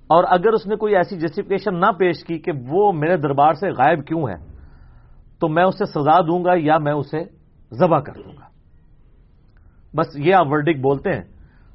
[0.08, 3.70] اور اگر اس نے کوئی ایسی جسٹیفکیشن نہ پیش کی کہ وہ میرے دربار سے
[3.70, 4.46] غائب کیوں ہے،
[5.40, 7.24] تو میں اسے سزا دوں گا یا میں اسے
[7.74, 8.48] ذبح کر دوں گا۔
[9.98, 11.24] بس یہ آپ ورڈک بولتے ہیں،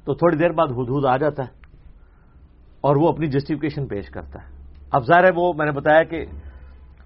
[0.05, 1.56] تو تھوڑی دیر بعد حدود آ جاتا ہے۔
[2.81, 4.57] اور وہ اپنی جسٹیفکیشن پیش کرتا ہے۔
[4.91, 6.25] اب ظاہر ہے وہ میں نے بتایا کہ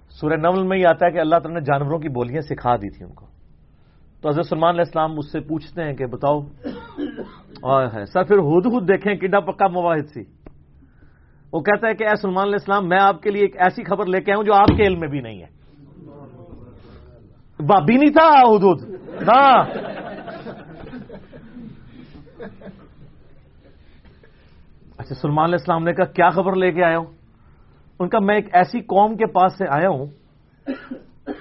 [0.10, 2.90] سورہ نمل میں ہی آتا ہے کہ اللہ تعالیٰ نے جانوروں کی بولیاں سکھا دی
[2.90, 3.26] تھی ان کو۔
[4.22, 6.40] تو حضرت سلمان علیہ السلام مجھ سے پوچھتے ہیں کہ بتاؤ
[7.62, 10.22] اور سر پھر ہد ہد دیکھیں کڈا پکا مواحد سی۔
[11.54, 14.06] وہ کہتا ہے کہ اے سلمان علیہ السلام، میں آپ کے لیے ایک ایسی خبر
[14.06, 15.62] لے کے آؤں جو آپ کے علم میں بھی نہیں ہے۔
[17.60, 18.90] بابی نہیں تھا ہد ہد۔
[19.30, 19.64] ہاں۔
[25.02, 27.06] اچھا سلمان علیہ السلام نے کہا، کیا خبر لے کے آیا ہوں
[28.00, 30.06] ان کا، میں ایک ایسی قوم کے پاس سے آیا ہوں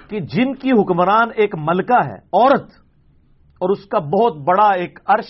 [0.09, 2.71] کہ جن کی حکمران ایک ملکہ ہے، عورت،
[3.61, 5.29] اور اس کا بہت بڑا ایک عرش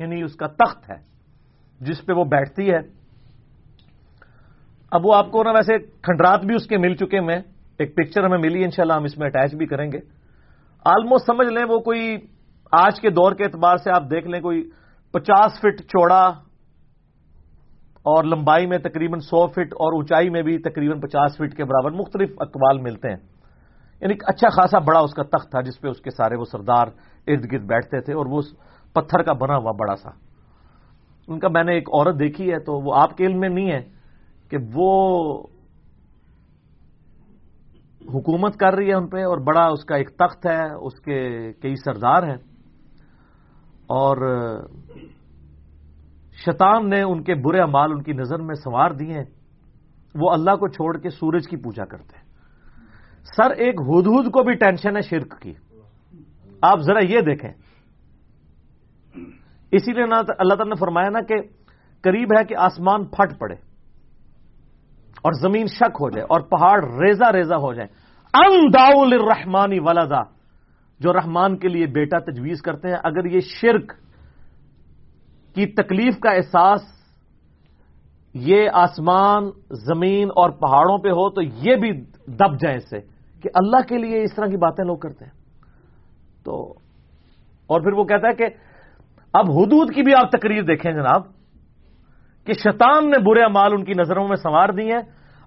[0.00, 0.98] یعنی اس کا تخت ہے،
[1.80, 2.80] جس پہ وہ بیٹھتی ہے۔
[4.92, 7.40] اب وہ آپ کو نا ویسے کھنڈرات بھی اس کے مل چکے میں
[7.80, 10.00] ایک پکچر ہمیں ملی، انشاءاللہ ہم اس میں اٹیچ بھی کریں گے۔
[10.86, 12.16] آلموسٹ سمجھ لیں، وہ کوئی
[12.72, 14.68] آج کے دور کے اعتبار سے آپ دیکھ لیں، کوئی
[15.14, 16.22] پچاس فٹ چوڑا
[18.06, 21.90] اور لمبائی میں تقریباً سو فٹ اور اونچائی میں بھی تقریباً پچاس فٹ کے برابر
[21.90, 23.16] مختلف اقوال ملتے ہیں۔
[24.00, 26.86] یعنی اچھا خاصا بڑا اس کا تخت تھا جس پہ اس کے سارے وہ سردار
[27.26, 28.42] ارد گرد بیٹھتے تھے اور وہ
[28.92, 30.10] پتھر کا بنا ہوا بڑا سا۔
[31.28, 33.70] ان کا میں نے ایک عورت دیکھی ہے تو وہ آپ کے علم میں نہیں
[33.70, 33.80] ہے
[34.50, 35.38] کہ وہ
[38.14, 41.52] حکومت کر رہی ہے ان پہ اور بڑا اس کا ایک تخت ہے، اس کے
[41.52, 42.36] کئی سردار ہیں۔
[43.86, 44.16] اور
[46.44, 49.18] شیطان نے ان کے برے امال ان کی نظر میں سنوار دیے،
[50.14, 52.26] وہ اللہ کو چھوڑ کے سورج کی پوجا کرتے۔ ہیں
[53.36, 55.52] سر ایک ہدہد کو بھی ٹینشن ہے شرک کی۔
[56.62, 57.50] آپ ذرا یہ دیکھیں۔
[59.72, 61.34] اسی لیے اللہ تعالیٰ نے فرمایا نا کہ
[62.02, 63.54] قریب ہے کہ آسمان پھٹ پڑے
[65.16, 67.88] اور زمین شک ہو جائے اور پہاڑ ریزا ریزا ہو جائے
[68.34, 68.70] ان
[69.12, 70.22] الرحمانی ولدا،
[71.00, 73.92] جو رحمان کے لیے بیٹا تجویز کرتے ہیں، اگر یہ شرک
[75.56, 76.82] کی تکلیف کا احساس
[78.34, 81.90] یہ آسمان، زمین اور پہاڑوں پہ ہو تو یہ بھی
[82.26, 83.00] دب جائیں اس سے
[83.42, 85.32] کہ اللہ کے لیے اس طرح کی باتیں لوگ کرتے ہیں۔
[86.44, 86.74] تو
[87.66, 88.46] اور پھر وہ کہتا ہے کہ
[89.32, 91.22] اب حدود کی بھی آپ تقریر دیکھیں جناب،
[92.46, 95.02] کہ شیطان نے برے امال ان کی نظروں میں سنوار دی ہیں۔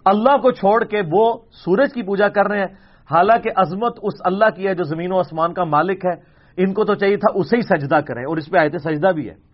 [0.06, 2.74] اللہ کو چھوڑ کے وہ سورج کی پوجا کر رہے ہیں۔
[3.12, 6.16] حالانکہ عظمت اس اللہ کی ہے جو زمین و آسمان کا مالک ہے۔
[6.58, 9.08] ان کو تو چاہیے تھا اسے ہی سجدہ کریں اور اس پہ آئے تھے سجدہ
[9.08, 9.49] بھی ہے۔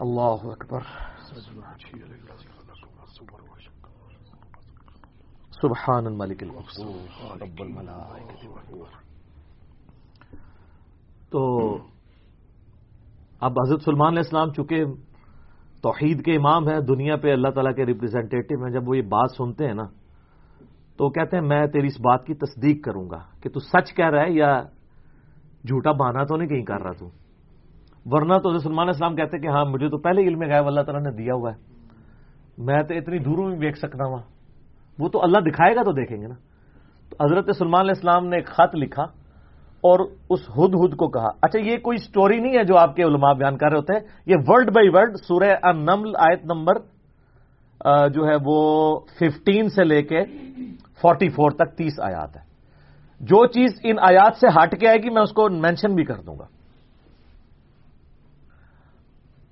[0.00, 0.82] اللہ اکبر
[5.52, 6.44] سبحان الملک
[11.30, 11.42] تو
[13.40, 14.84] اب حضرت سلمان علیہ السلام چونکہ
[15.82, 19.36] توحید کے امام ہیں دنیا پہ اللہ تعالیٰ کے ریپرزینٹیٹو ہیں جب وہ یہ بات
[19.36, 19.86] سنتے ہیں نا
[20.98, 24.10] تو کہتے ہیں میں تیری اس بات کی تصدیق کروں گا کہ تو سچ کہہ
[24.10, 24.60] رہا ہے یا
[25.64, 27.08] جھوٹا بہانا تو نہیں کہیں کر رہا تو؟
[28.06, 31.10] ورنہ تو سلمان السلام کہتے ہیں کہ ہاں مجھے تو پہلے علم غائب اللہ تعالیٰ
[31.10, 31.56] نے دیا ہوا ہے۔
[32.58, 34.18] میں تو اتنی دوروں میں دیکھ سکتا ہوں۔
[34.98, 36.34] وہ تو اللہ دکھائے گا تو دیکھیں گے نا۔
[37.10, 39.02] تو حضرت سلمان علیہ السلام نے ایک خط لکھا
[39.82, 43.02] اور اس ہد ہد کو کہا۔ اچھا یہ کوئی سٹوری نہیں ہے جو آپ کے
[43.02, 46.74] علماء بیان کر رہے ہوتے ہیں۔ یہ ورڈ بائی ورڈ سورہ نمل آیت نمبر
[48.08, 50.24] جو ہے وہ ففٹین سے لے کے
[51.02, 52.42] فورٹی فور تک تیس آیات ہے
[53.20, 56.20] جو چیز ان آیات سے ہٹ کے آئے گی، میں اس کو مینشن بھی کر
[56.26, 56.59] دوں گا۔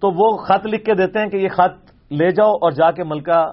[0.00, 3.04] تو وہ خط لکھ کے دیتے ہیں کہ یہ خط لے جاؤ اور جا کے
[3.04, 3.52] ملکہ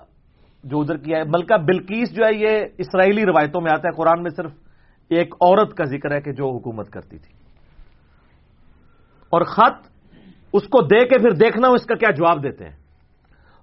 [0.64, 4.24] جو ادھر کیا ہے، ملکہ بلکیس جو ہے، یہ اسرائیلی روایتوں میں آتا ہے۔ قرآن
[4.24, 4.52] میں صرف
[5.10, 7.34] ایک عورت کا ذکر ہے کہ جو حکومت کرتی تھی۔
[9.30, 9.88] اور خط
[10.54, 12.76] اس کو دے کے پھر دیکھنا ہو اس کا کیا جواب دیتے ہیں؟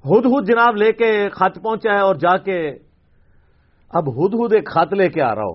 [0.05, 2.77] ہد ہد جناب لے کے خط پہنچا ہے اور جا کے
[3.91, 5.55] اب ہد ہد ایک خط لے کے آ رہا ہو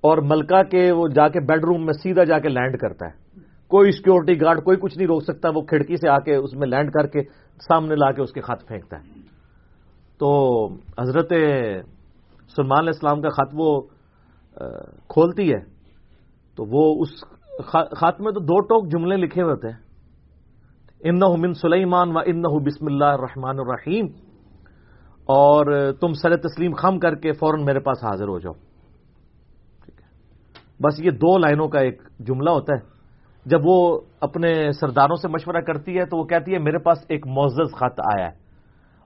[0.00, 3.25] اور ملکہ کے وہ جا کے بیڈ روم میں سیدھا جا کے لینڈ کرتا ہے۔
[3.68, 6.68] کوئی سیکورٹی گارڈ کوئی کچھ نہیں روک سکتا، وہ کھڑکی سے آ کے اس میں
[6.68, 7.22] لینڈ کر کے
[7.68, 9.20] سامنے لا کے اس کے خط پھینکتا ہے۔
[10.18, 10.66] تو
[11.00, 11.28] حضرت
[12.56, 13.80] سلمان علیہ السلام کا خط وہ
[15.08, 15.60] کھولتی ہے۔
[16.56, 17.08] تو وہ اس
[18.00, 19.70] خط میں تو دو ٹوک جملے لکھے ہوئے تھے
[21.00, 24.06] ان من سلیمان و ان بسم اللہ الرحمن الرحیم۔
[25.24, 28.52] اور تم سر تسلیم خم کر کے فوراً میرے پاس حاضر ہو جاؤ۔
[29.84, 30.06] ٹھیک ہے۔
[30.82, 32.95] بس یہ دو لائنوں کا ایک جملہ ہوتا ہے۔
[33.46, 37.26] جب وہ اپنے سرداروں سے مشورہ کرتی ہے تو وہ کہتی ہے، میرے پاس ایک
[37.26, 38.32] معزز خط آیا ہے۔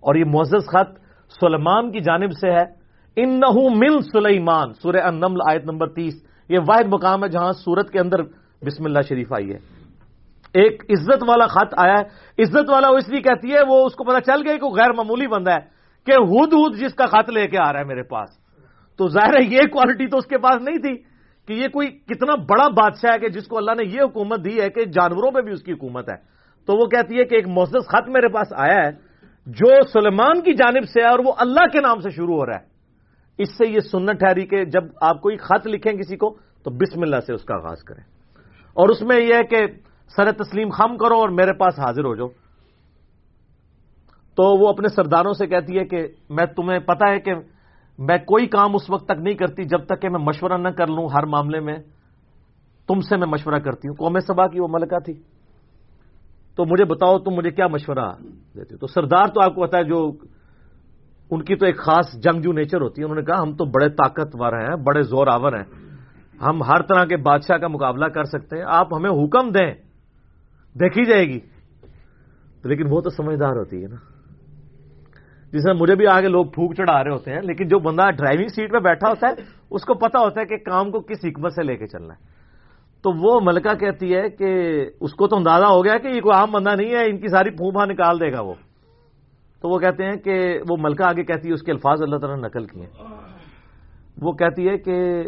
[0.01, 0.99] اور یہ معزز خط
[1.41, 2.81] سلمان کی جانب سے ہے۔
[3.17, 3.41] ان
[3.79, 6.15] من سلیمان، سورہ النمل آیت نمبر تیس۔
[6.49, 8.23] یہ واحد مقام ہے جہاں سورت کے اندر
[8.67, 9.59] بسم اللہ شریف آئی ہے۔
[10.55, 13.95] ایک عزت والا خط آیا ہے۔ عزت والا وہ اس لیے کہتی ہے، وہ اس
[13.95, 15.61] کو پتا چل گیا کہ وہ غیر معمولی بندہ ہے
[16.07, 18.29] کہ ہد ہد جس کا خط لے کے آ رہا ہے میرے پاس۔
[18.99, 21.10] تو ظاہر ہے یہ کوالٹی تو اس کے پاس نہیں تھی۔
[21.51, 24.61] کہ یہ کوئی کتنا بڑا بادشاہ ہے کہ جس کو اللہ نے یہ حکومت دی
[24.61, 26.17] ہے کہ جانوروں پہ بھی اس کی حکومت ہے۔
[26.67, 28.91] تو وہ کہتی ہے کہ ایک معزز خط میرے پاس آیا ہے،
[29.47, 32.55] جو سلمان کی جانب سے ہے اور وہ اللہ کے نام سے شروع ہو رہا
[32.55, 32.67] ہے۔
[33.39, 37.03] اس سے یہ سنت ٹھہری کہ جب آپ کوئی خط لکھیں کسی کو، تو بسم
[37.03, 38.03] اللہ سے اس کا آغاز کریں۔
[38.73, 39.67] اور اس میں یہ ہے کہ
[40.17, 42.29] سر تسلیم خم کرو اور میرے پاس حاضر ہو جاؤ۔
[44.37, 47.35] تو وہ اپنے سرداروں سے کہتی ہے کہ میں تمہیں پتا ہے کہ
[48.01, 50.87] میں کوئی کام اس وقت تک نہیں کرتی جب تک کہ میں مشورہ نہ کر
[50.87, 51.79] لوں ہر معاملے میں
[52.89, 55.15] تم سے میں مشورہ کرتی ہوں۔ قوم سبا کی وہ ملکہ تھی۔
[56.57, 58.13] تو مجھے بتاؤ تم مجھے کیا مشورہ
[58.57, 60.13] دیتے ہو؟ تو سردار تو آپ کو پتا ہے جو
[61.31, 63.89] ان کی تو ایک خاص جنگجو نیچر ہوتی ہے۔ انہوں نے کہا، ہم تو بڑے
[63.89, 65.65] طاقتور ہیں، بڑے زور آور ہیں۔
[66.43, 69.75] ہم ہر طرح کے بادشاہ کا مقابلہ کر سکتے ہیں۔ آپ ہمیں حکم دیں،
[70.75, 71.41] دیکھی جائے گی۔
[72.65, 74.10] لیکن وہ تو سمجھدار ہوتی ہے نا۔
[75.53, 78.49] جس میں مجھے بھی آگے لوگ پھوک چڑھا رہے ہوتے ہیں، لیکن جو بندہ ڈرائیونگ
[78.49, 79.33] سیٹ پہ بیٹھا ہوتا ہے،
[79.71, 82.41] اس کو پتا ہوتا ہے کہ کام کو کس حکمت سے لے کے چلنا ہے۔
[83.03, 84.51] تو وہ ملکہ کہتی ہے کہ
[85.01, 87.29] اس کو تو اندازہ ہو گیا کہ یہ کوئی عام بندہ نہیں ہے، ان کی
[87.29, 88.55] ساری پھوپا نکال دے گا وہ۔
[89.63, 92.37] تو وہ کہتے ہیں کہ وہ ملکہ آگے کہتی ہے، اس کے الفاظ اللہ تعالیٰ
[92.37, 92.87] نے نقل کیے۔
[94.23, 95.23] وہ کہتی ہے کہ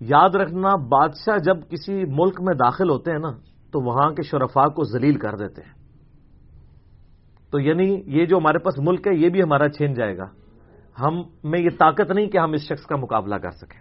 [0.00, 3.30] یاد رکھنا، بادشاہ جب کسی ملک میں داخل ہوتے ہیں نا،
[3.72, 5.75] تو وہاں کے شرفا کو ذلیل کر دیتے ہیں۔
[7.56, 10.24] تو یعنی یہ جو ہمارے پاس ملک ہے، یہ بھی ہمارا چھین جائے گا۔
[11.00, 13.80] ہم میں یہ طاقت نہیں کہ ہم اس شخص کا مقابلہ کر سکیں۔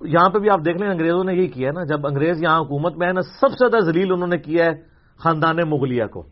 [0.00, 2.60] یہاں پہ بھی آپ دیکھ لیں، انگریزوں نے یہی کیا ہے نا، جب انگریز یہاں
[2.60, 4.70] حکومت میں ہے نا، سب سے زیادہ ذلیل انہوں نے کیا ہے
[5.16, 6.22] خاندان مغلیہ کو۔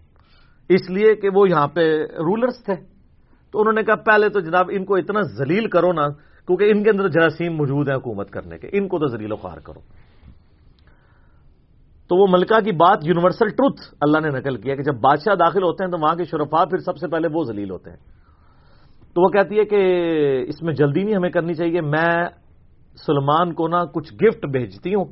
[0.68, 2.74] اس لیے کہ وہ یہاں پہ رولرز تھے۔
[3.50, 6.08] تو انہوں نے کہا، پہلے تو جناب ان کو اتنا ذلیل کرو نا،
[6.46, 9.36] کیونکہ ان کے اندر جراثیم موجود ہیں حکومت کرنے کے۔ ان کو تو ذلیل و
[9.36, 9.80] خوار کرو۔
[12.08, 15.62] تو وہ ملکہ کی بات یونیورسل ٹروتھ اللہ نے نقل کیا کہ جب بادشاہ داخل
[15.62, 17.96] ہوتے ہیں تو وہاں کے شرفا پھر سب سے پہلے وہ ذلیل ہوتے ہیں۔
[19.14, 19.76] تو وہ کہتی ہے کہ
[20.48, 22.24] اس میں جلدی نہیں ہمیں کرنی چاہیے، میں
[23.06, 25.04] سلمان کو نا کچھ گفٹ بھیجتی ہوں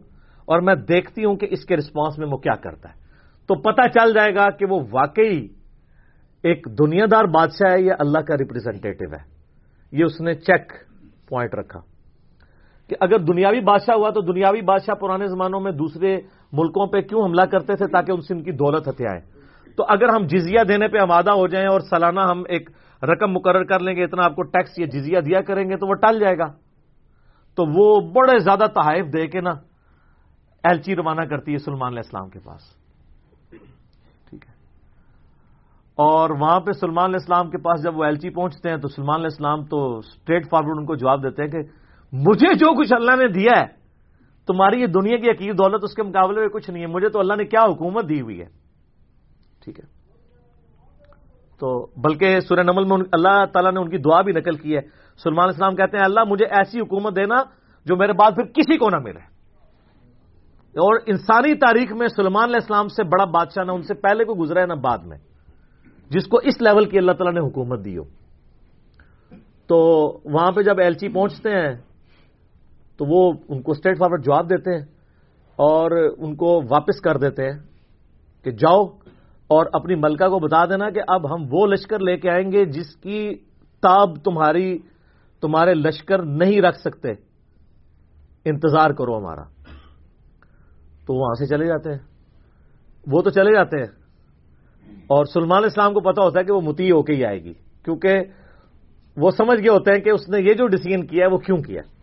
[0.45, 2.95] اور میں دیکھتی ہوں کہ اس کے رسپانس میں وہ کیا کرتا ہے۔
[3.47, 5.49] تو پتہ چل جائے گا کہ وہ واقعی
[6.43, 9.35] ایک دنیا دار بادشاہ ہے یا اللہ کا ریپرزینٹیو ہے۔
[9.93, 10.73] یہ اس نے چیک
[11.29, 11.81] پوائنٹ رکھا
[12.89, 16.21] کہ اگر دنیاوی بادشاہ ہوا تو دنیاوی بادشاہ پرانے زمانوں میں دوسرے
[16.55, 19.21] ملکوں پہ کیوں حملہ کرتے تھے تاکہ ان سے ان کی دولت ہتھیائیں
[19.77, 22.71] تو اگر ہم جزیہ دینے پہ آمادہ ہو جائیں اور سالانہ ہم ایک
[23.03, 25.87] رقم مقرر کر لیں گے، اتنا آپ کو ٹیکس یا جزیہ دیا کریں گے، تو
[25.87, 26.47] وہ ٹل جائے گا۔
[27.59, 29.51] تو وہ بڑے زیادہ تحائف دے کے نا
[30.65, 32.61] ایلچی روانہ کرتی ہے سلمان علیہ السلام کے پاس۔
[34.31, 34.53] ٹھیک ہے۔
[35.95, 39.15] اور وہاں پہ سلمان علیہ السلام کے پاس جب وہ ایلچی پہنچتے ہیں تو سلمان
[39.15, 41.59] علیہ السلام تو اسٹریٹ فارورڈ ان کو جواب دیتے ہیں کہ
[42.13, 43.84] مجھے جو کچھ اللہ نے دیا ہے
[44.47, 47.21] تمہاری یہ دنیا کی عقید دولت اس کے مقابلے میں کچھ نہیں ہے۔ مجھے تو
[47.21, 48.47] اللہ نے کیا حکومت دی ہوئی ہے؟
[49.65, 49.85] ٹھیک ہے۔
[51.61, 54.81] تو بلکہ سورہ نمل میں اللہ تعالیٰ نے ان کی دعا بھی نقل کی ہے۔
[55.23, 57.35] سلمان اسلام کہتے ہیں، اللہ مجھے ایسی حکومت دینا
[57.85, 59.35] جو میرے بعد پھر کسی کو نہ ملے۔
[60.75, 64.35] اور انسانی تاریخ میں سلمان علیہ السلام سے بڑا بادشاہ نہ ان سے پہلے کو
[64.35, 65.19] گزرا ہے نہ بعد میں،
[66.11, 68.03] جس کو اس لیول کی اللہ تعالیٰ نے حکومت دی ہو۔
[69.67, 69.79] تو
[70.25, 71.75] وہاں پہ جب ایل چی پہنچتے ہیں
[72.97, 74.85] تو وہ ان کو اسٹریٹ فارورڈ جواب دیتے ہیں
[75.57, 77.59] اور ان کو واپس کر دیتے ہیں
[78.45, 78.85] کہ جاؤ
[79.47, 82.65] اور اپنی ملکہ کو بتا دینا کہ اب ہم وہ لشکر لے کے آئیں گے
[82.65, 83.35] جس کی
[83.83, 84.79] تاب تمہاری،
[85.41, 87.11] تمہارے لشکر نہیں رکھ سکتے۔
[88.45, 89.43] انتظار کرو ہمارا۔
[91.07, 91.99] تو وہاں سے چلے جاتے ہیں۔
[93.07, 93.87] وہ تو چلے جاتے ہیں۔
[95.01, 97.53] اور سلمان اسلام کو پتا ہوتا ہے کہ وہ متی ہو کے ہی آئے گی،
[97.85, 98.17] کیونکہ
[99.17, 101.59] وہ سمجھ گئے ہوتے ہیں کہ اس نے یہ جو ڈسیزن کیا ہے وہ کیوں
[101.59, 101.94] کیا ہے۔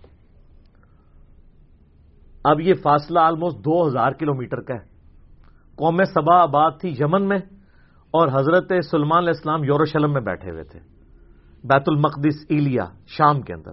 [2.43, 4.85] اب یہ فاصلہ آلموسٹ دو ہزار کلو میٹر کا ہے۔
[5.75, 7.37] قوم سبا آباد تھی یمن میں
[8.11, 10.79] اور حضرت سلمان علیہ السلام یوروشلم میں بیٹھے ہوئے تھے۔
[11.63, 13.71] بیت المقدس ایلیا شام کے اندر۔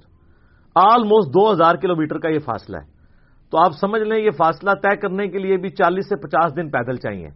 [0.75, 2.99] آلموسٹ دو ہزار کلو میٹر کا یہ فاصلہ ہے۔
[3.51, 6.71] تو آپ سمجھ لیں یہ فاصلہ طے کرنے کے لیے بھی چالیس سے پچاس دن
[6.71, 7.29] پیدل چاہیے۔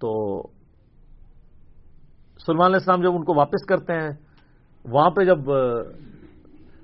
[0.00, 0.42] تو
[2.46, 4.10] سلمان علیہ السلام جب ان کو واپس کرتے ہیں،
[4.84, 5.38] وہاں پہ جب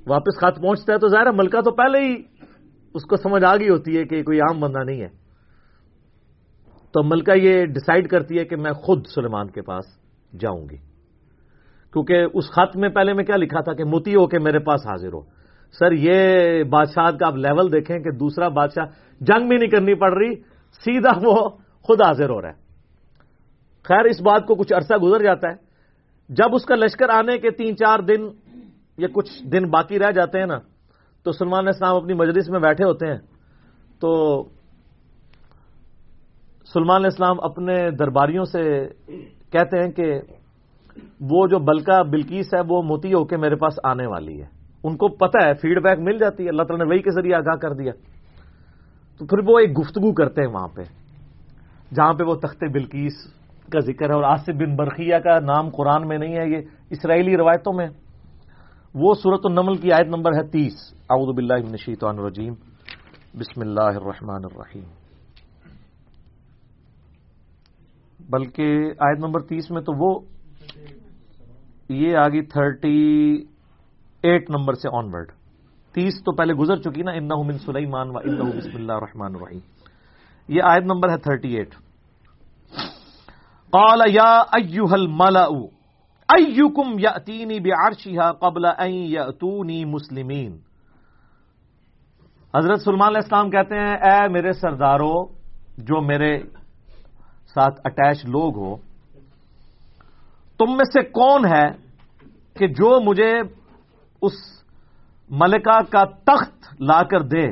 [0.07, 2.23] واپس خط پہنچتا ہے تو ظاہر ملکہ تو پہلے ہی
[2.95, 5.09] اس کو سمجھ آ گئی ہوتی ہے کہ کوئی عام بندہ نہیں ہے۔
[6.93, 9.85] تو ملکہ یہ ڈسائڈ کرتی ہے کہ میں خود سلیمان کے پاس
[10.41, 10.77] جاؤں گی۔
[11.93, 14.87] کیونکہ اس خط میں پہلے میں کیا لکھا تھا کہ موتی ہو کے میرے پاس
[14.87, 15.21] حاضر ہو۔
[15.79, 18.87] سر، یہ بادشاہ کا آپ لیول دیکھیں کہ دوسرا بادشاہ
[19.21, 20.35] جنگ بھی نہیں کرنی پڑ رہی،
[20.73, 21.49] سیدھا وہ
[21.83, 22.63] خود حاضر ہو رہا ہے۔
[23.83, 25.55] خیر، اس بات کو کچھ عرصہ گزر جاتا ہے۔
[26.29, 28.29] جب اس کا لشکر آنے کے تین چار دن
[28.99, 30.59] یا کچھ دن باقی رہ جاتے ہیں نا،
[31.23, 33.19] تو سلمان اسلام اپنی مجلس میں بیٹھے ہوتے ہیں۔
[34.01, 34.43] تو
[36.73, 38.89] سلمان اسلام اپنے درباریوں سے
[39.53, 40.21] کہتے ہیں کہ
[41.21, 44.47] وہ جو بلکہ بلکیس ہے، وہ موتی ہو کے میرے پاس آنے والی ہے۔
[44.85, 47.35] ان کو پتا ہے فیڈ بیک مل جاتی ہے۔ اللہ تعالیٰ نے وہی کے ذریعے
[47.35, 47.93] آگاہ کر دیا۔
[49.19, 50.83] تو پھر وہ ایک گفتگو کرتے ہیں وہاں پہ،
[51.95, 53.13] جہاں پہ وہ تخت بلکیس
[53.73, 56.59] کا ذکر ہے۔ اور آصف بن برقیہ کا نام قرآن میں نہیں ہے، یہ
[56.91, 57.87] اسرائیلی روایتوں میں۔
[58.95, 60.73] وہ صورت النمل کی آیت نمبر ہے تیس۔
[61.11, 62.55] اعوذ باللہ من الشیطان الرجیم۔
[63.35, 64.85] بسم اللہ الرحمن الرحیم۔
[68.31, 68.65] بلکہ
[68.99, 70.21] آیت نمبر تیس میں تو وہ
[71.89, 73.45] یہ آگی تھرٹی
[74.23, 75.33] ایٹ نمبر سے آن ورڈ
[75.95, 79.61] تیس تو پہلے گزر چکی نا ان من سلیمان و ان بسم اللہ الرحمن الرحیم۔
[80.49, 81.75] یہ آیت نمبر ہے تھرٹی ایٹ۔
[83.73, 85.47] قال یا ایوہ الملأ
[86.35, 90.59] ایوکم یأتینی بعرشها قبل ان یأتونی مسلمین۔
[92.57, 95.25] حضرت سلمان علیہ السلام کہتے ہیں، اے میرے سرداروں
[95.79, 96.41] جو میرے
[97.55, 98.77] ساتھ اٹیچ لوگ ہو،
[100.59, 101.71] تم میں سے کون ہے
[102.55, 103.33] کہ جو مجھے
[104.23, 104.63] اس
[105.31, 107.49] ملکہ کا تخت لا کر دے؟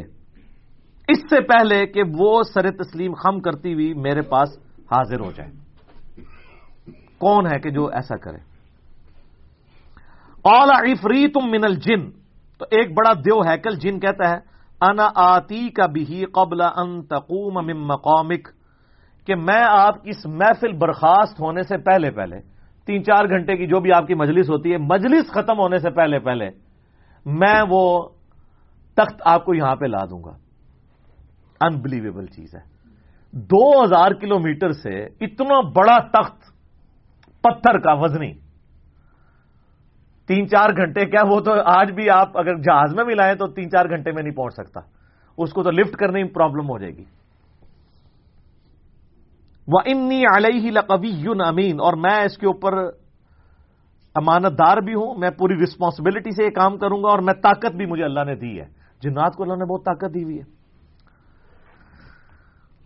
[1.09, 4.49] اس سے پہلے کہ وہ سر تسلیم خم کرتی ہوئی میرے پاس
[4.93, 5.51] حاضر ہو جائے۔
[7.19, 8.50] کون ہے کہ جو ایسا کرے؟
[10.43, 12.11] اولا عفری تم من الجن.
[12.59, 14.39] تو ایک بڑا دیو ہیکل جن کہتا ہے،
[14.81, 18.49] انا آتی کا بھی قبل ان تقوم من مقامک.
[19.27, 22.41] کہ میں آپ کی اس محفل برخاست ہونے سے پہلے پہلے،
[22.87, 25.91] تین چار گھنٹے کی جو بھی آپ کی مجلس ہوتی ہے، مجلس ختم ہونے سے
[25.91, 26.51] پہلے پہلے،
[27.27, 28.09] میں وہ
[28.95, 30.37] تخت آپ کو یہاں پہ لا دوں گا۔
[31.61, 32.61] انبلیویبل چیز ہے۔
[33.33, 36.41] دو ہزار کلو میٹر سے اتنا بڑا تخت،
[37.43, 38.33] پتھر کا وزنی۔
[40.31, 43.47] تین چار گھنٹے کیا وہ تو آج بھی آپ اگر جہاز میں بھی لائیں تو
[43.47, 44.81] تین چار گھنٹے میں نہیں پہنچ سکتا۔
[45.39, 47.05] اس کو تو لفٹ کرنے میں پرابلم ہو جائے گی۔
[49.69, 52.73] وہ انی علیہ لقوی یون امین اور میں اس کے اوپر
[54.15, 57.77] امانت دار بھی ہوں، میں پوری رسپانسبلٹی سے یہ کام کروں گا اور میں طاقت
[57.77, 58.67] بھی مجھے اللہ نے دی ہے۔
[59.03, 60.45] جنات کو اللہ نے بہت طاقت دی ہوئی ہے۔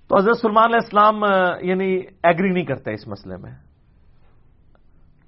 [0.09, 1.25] تو حضرت سلمان علیہ السلام
[1.69, 3.53] یعنی ایگری نہیں کرتے اس مسئلے میں۔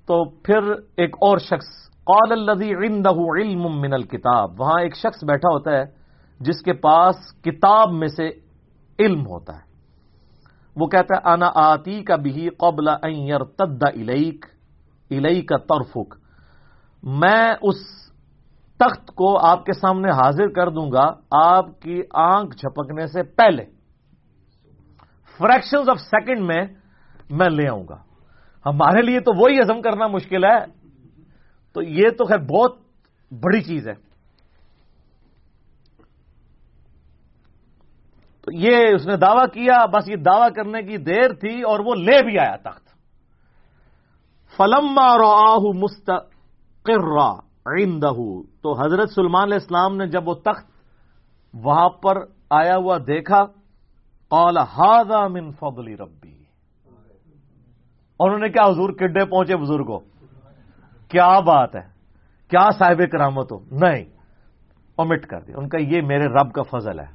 [0.07, 4.61] تو پھر ایک اور شخص قال الذي عنده علم من الكتاب.
[4.61, 5.85] وہاں ایک شخص بیٹھا ہوتا ہے
[6.41, 8.31] جس کے پاس کتاب میں سے
[8.99, 9.67] علم ہوتا ہے.
[10.77, 12.87] وہ کہتا ہے، انا آتی کا بھی قبل
[13.59, 14.47] تد الیک
[15.11, 16.15] الئی کا ترفک
[17.03, 17.77] میں اس
[18.77, 23.65] تخت کو آپ کے سامنے حاضر کر دوں گا، آپ کی آنکھ جھپکنے سے پہلے.
[25.39, 26.67] فریکشن آف سیکنڈ میں
[27.31, 27.97] میں لے آؤں گا۔
[28.67, 30.76] ہمارے لیے تو وہی ہزم کرنا مشکل ہے۔
[31.77, 32.77] تو یہ تو ہے بہت
[33.31, 33.95] بڑی چیز ہے۔
[38.41, 41.95] تو یہ اس نے دعویٰ کیا، بس یہ دعویٰ کرنے کی دیر تھی اور وہ
[41.95, 42.89] لے بھی آیا تخت۔
[44.57, 47.41] فلما راہ مستقر
[48.63, 50.71] تو حضرت سلمان علیہ السلام نے جب وہ تخت
[51.55, 52.15] وہاں پر
[52.51, 53.45] آیا ہوا دیکھا،
[54.29, 56.43] قال هذا من فضل ربی۔
[58.17, 60.16] اور انہوں نے کیا حضور کڈے پہنچے بزرگوں۔
[61.09, 61.89] کیا بات ہے؟
[62.51, 64.05] کیا صاحب کرامت ہو؟ نہیں۔
[64.97, 67.07] اومٹ کر دیا۔ ان کا یہ میرے رب کا فضل ہے۔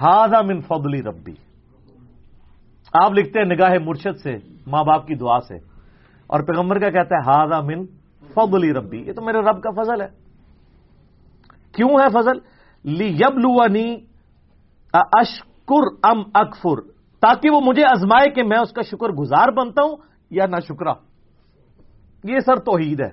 [0.00, 1.34] ہاضا من فضلی ربی۔
[2.92, 4.36] آپ لکھتے ہیں نگاہ مرشد سے،
[4.66, 5.54] ماں باپ کی دعا سے۔
[6.26, 7.86] اور پیغمبر کیا کہتا ہے ہاضا من
[8.34, 10.08] فضلی ربی۔ یہ تو میرے رب کا فضل ہے۔
[11.72, 12.38] کیوں ہے فضل؟
[12.84, 13.58] لی یب
[14.92, 16.80] اشکر ام اکفر۔
[17.20, 19.96] تاکہ وہ مجھے ازمائے کہ میں اس کا شکر گزار بنتا ہوں
[20.30, 20.92] یا نہ شکرا
[22.24, 23.10] یہ سر توحید ہے۔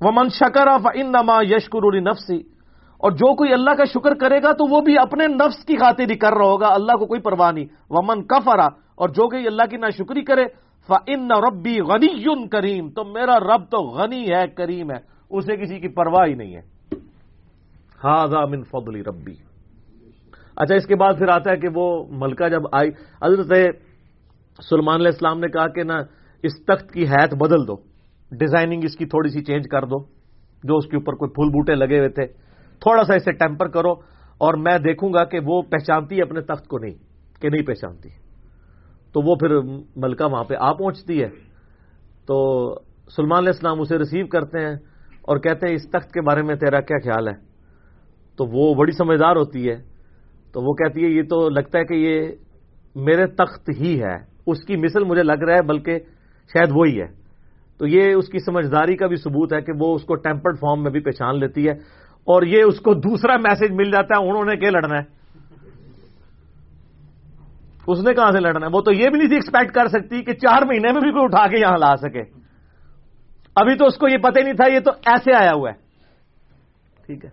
[0.00, 2.40] وہ من شکر ان نما یشکر نفسی
[3.00, 6.10] اور جو کوئی اللہ کا شکر کرے گا تو وہ بھی اپنے نفس کی خاطر
[6.10, 9.46] ہی کر رہا ہوگا، اللہ کو کوئی پرواہ نہیں۔ وہ من کفرا اور جو کوئی
[9.46, 10.44] اللہ کی نہ شکری کرے
[11.06, 14.98] ان ربی غنی کریم تو میرا رب تو غنی ہے، کریم ہے،
[15.30, 16.62] اسے کسی کی پرواہ ہی نہیں ہے۔
[18.04, 19.34] ہاضا من فضلی ربی
[20.56, 22.90] اچھا اس کے بعد پھر آتا ہے کہ وہ ملکہ جب آئی،
[23.22, 23.52] حضرت
[24.58, 25.98] سلمان علیہ السلام نے کہا کہ نا
[26.42, 27.74] اس تخت کی حیت بدل دو۔
[28.30, 30.22] ڈیزائننگ اس کی تھوڑی سی چینج کر دو۔
[30.64, 32.26] جو اس کے اوپر کوئی پھول بوٹے لگے ہوئے تھے۔
[32.80, 33.92] تھوڑا سا اسے ٹیمپر کرو
[34.38, 36.94] اور میں دیکھوں گا کہ وہ پہچانتی ہے اپنے تخت کو نہیں،
[37.40, 38.08] کہ نہیں پہچانتی۔
[39.12, 39.60] تو وہ پھر
[39.96, 41.28] ملکہ وہاں پہ آ پہنچتی ہے۔
[42.26, 42.74] تو
[43.16, 44.74] سلمان علیہ السلام اسے ریسیو کرتے ہیں
[45.22, 47.34] اور کہتے ہیں، اس تخت کے بارے میں تیرا کیا خیال ہے؟
[48.36, 49.76] تو وہ بڑی سمجھدار ہوتی ہے۔
[50.52, 52.32] تو وہ کہتی ہے، یہ تو لگتا ہے کہ یہ
[52.94, 54.16] میرے تخت ہی ہے۔
[54.46, 55.98] اس کی مثل مجھے لگ رہا ہے، بلکہ
[56.46, 57.22] شاید وہی ہے۔
[57.78, 60.82] تو یہ اس کی سمجھداری کا بھی ثبوت ہے کہ وہ اس کو ٹیمپرڈ فارم
[60.82, 61.72] میں بھی پہچان لیتی ہے
[62.24, 65.22] اور یہ اس کو دوسرا میسج مل جاتا ہے، انہوں نے کیا لڑنا ہے۔
[67.86, 70.22] اس نے کہاں سے لڑنا ہے؟ وہ تو یہ بھی نہیں تھی ایکسپیکٹ کر سکتی
[70.22, 72.22] کہ چار مہینے میں بھی کوئی اٹھا کے یہاں لا سکے۔
[73.56, 75.74] ابھی تو اس کو یہ پتہ نہیں تھا، یہ تو ایسے آیا ہوا ہے۔
[77.06, 77.30] ٹھیک ہے۔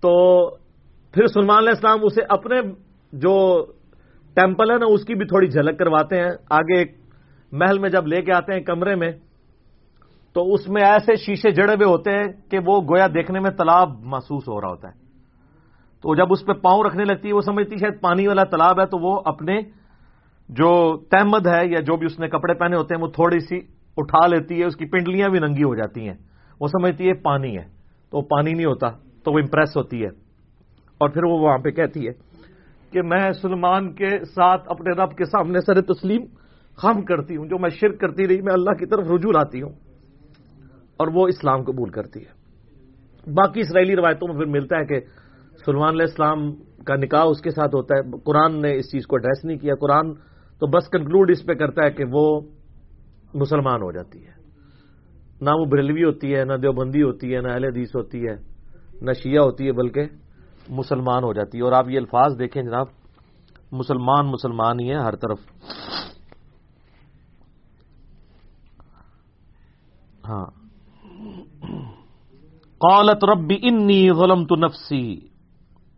[0.00, 0.50] تو
[1.12, 2.60] پھر سلمان علیہ السلام اسے اپنے
[3.12, 3.66] جو
[4.34, 6.96] ٹیمپل ہے نا، اس کی بھی تھوڑی جھلک کرواتے ہیں۔ آگے ایک
[7.56, 9.12] محل میں جب لے کے آتے ہیں کمرے میں،
[10.32, 13.90] تو اس میں ایسے شیشے جڑے ہوئے ہوتے ہیں کہ وہ گویا دیکھنے میں تالاب
[14.00, 15.06] محسوس ہو رہا ہوتا ہے۔
[16.02, 18.86] تو جب اس پہ پاؤں رکھنے لگتی ہے، وہ سمجھتی شاید پانی والا تالاب ہے،
[18.86, 19.60] تو وہ اپنے
[20.48, 23.56] جو تحمد ہے یا جو بھی اس نے کپڑے پہنے ہوتے ہیں، وہ تھوڑی سی
[23.96, 26.16] اٹھا لیتی ہے، اس کی پنڈلیاں بھی ننگی ہو جاتی ہیں۔
[26.60, 27.64] وہ سمجھتی ہے پانی ہے،
[28.10, 28.88] تو پانی نہیں ہوتا،
[29.24, 30.26] تو وہ امپریس ہوتی ہے۔
[30.98, 32.12] اور پھر وہ وہاں پہ کہتی ہے
[32.90, 36.22] کہ میں سلمان کے ساتھ اپنے رب کے سامنے سر تسلیم
[36.76, 39.72] خم کرتی ہوں، جو میں شرک کرتی رہی، میں اللہ کی طرف رجوع لاتی ہوں،
[40.96, 42.36] اور وہ اسلام قبول کرتی ہے۔
[43.32, 45.00] باقی اسرائیلی روایتوں میں پھر ملتا ہے کہ
[45.64, 46.54] سلمان علیہ السلام
[46.84, 49.74] کا نکاح اس کے ساتھ ہوتا ہے۔ قرآن نے اس چیز کو ایڈریس نہیں کیا۔
[49.80, 50.14] قرآن
[50.60, 52.40] تو بس کنکلوڈ اس پہ کرتا ہے کہ وہ
[53.34, 54.32] مسلمان ہو جاتی ہے۔
[55.40, 58.34] نہ وہ بریلوی ہوتی ہے، نہ دیوبندی ہوتی ہے، نہ اہل حدیث ہوتی ہے،
[59.02, 60.02] نہ شیعہ ہوتی ہے، بلکہ
[60.68, 62.86] مسلمان ہو جاتی ہے۔ اور آپ یہ الفاظ دیکھیں جناب،
[63.72, 65.38] مسلمان مسلمان ہی ہے ہر طرف۔
[70.28, 70.46] ہاں۔
[72.78, 75.16] قالت ربی انی ظلم تو نفسی۔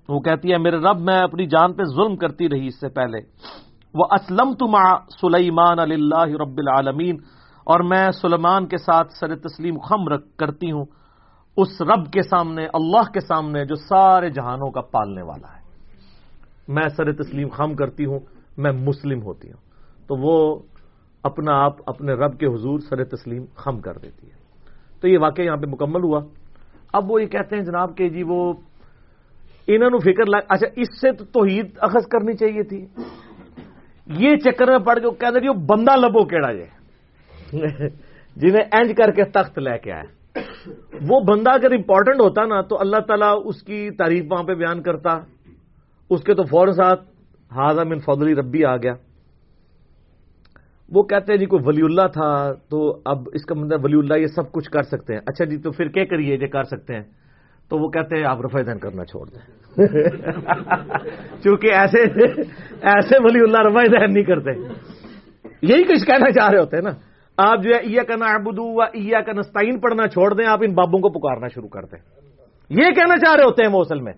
[0.09, 3.19] وہ کہتی ہے، میرے رب، میں اپنی جان پہ ظلم کرتی رہی اس سے پہلے۔
[3.95, 4.67] وہ اسلم تو
[5.21, 7.17] سلیمان اللہ رب العالمین۔
[7.65, 10.85] اور میں سلمان کے ساتھ سر تسلیم خم رکھ کرتی ہوں۔
[11.57, 15.63] اس رب کے سامنے، اللہ کے سامنے جو سارے جہانوں کا پالنے والا ہے۔
[16.69, 18.19] میں سر تسلیم خام کرتی ہوں،
[18.57, 19.61] میں مسلم ہوتی ہوں۔
[20.09, 20.59] تو وہ
[21.23, 24.37] اپنا آپ اپنے رب کے حضور سر تسلیم خم کر دیتی ہے۔
[25.01, 26.21] تو یہ واقعہ یہاں پہ مکمل ہوا۔
[26.93, 28.53] اب وہ یہ کہتے ہیں جناب کہ جی وہ
[29.67, 32.87] انہوں نے فکر لگ اچھا اس سے تو توحید اخذ کرنی چاہیے تھی۔
[34.07, 36.65] یہ چکر میں پڑ جو کہتے وہ بندہ لبو کیڑا یہ
[37.53, 37.89] جنہیں
[38.37, 40.19] جی اینج کر کے تخت لے کے آئے
[41.11, 44.83] وہ بندہ اگر امپورٹنٹ ہوتا نا، تو اللہ تعالیٰ اس کی تعریف وہاں پہ بیان
[44.83, 45.11] کرتا۔
[46.11, 47.01] اس کے تو فوراً ساتھ
[47.57, 48.93] ہاضا من فضلی ربی آ گیا۔
[50.93, 54.15] وہ کہتے ہیں جی کوئی ولی اللہ تھا تو اب اس کا مطلب ولی اللہ
[54.15, 56.95] یہ سب کچھ کر سکتے ہیں۔ اچھا جی تو پھر کیا کریے جو کر سکتے
[56.95, 57.03] ہیں؟
[57.69, 59.59] تو وہ کہتے ہیں آپ رفع دین کرنا چھوڑ دیں۔
[61.45, 62.03] چونکہ ایسے
[62.83, 64.51] ایسے ولی اللہ رفع دین نہیں کرتے۔
[65.63, 66.91] یہی کچھ کہنا چاہ رہے ہوتے ہیں نا۔
[67.37, 70.75] آپ جو ہے ایا کا نابدو و ایا کا نستعین پڑھنا چھوڑ دیں، آپ ان
[70.75, 71.99] بابوں کو پکارنا شروع کر دیں۔
[72.71, 74.13] یہ کہنا چاہ رہے ہوتے ہیں وہ اصل میں۔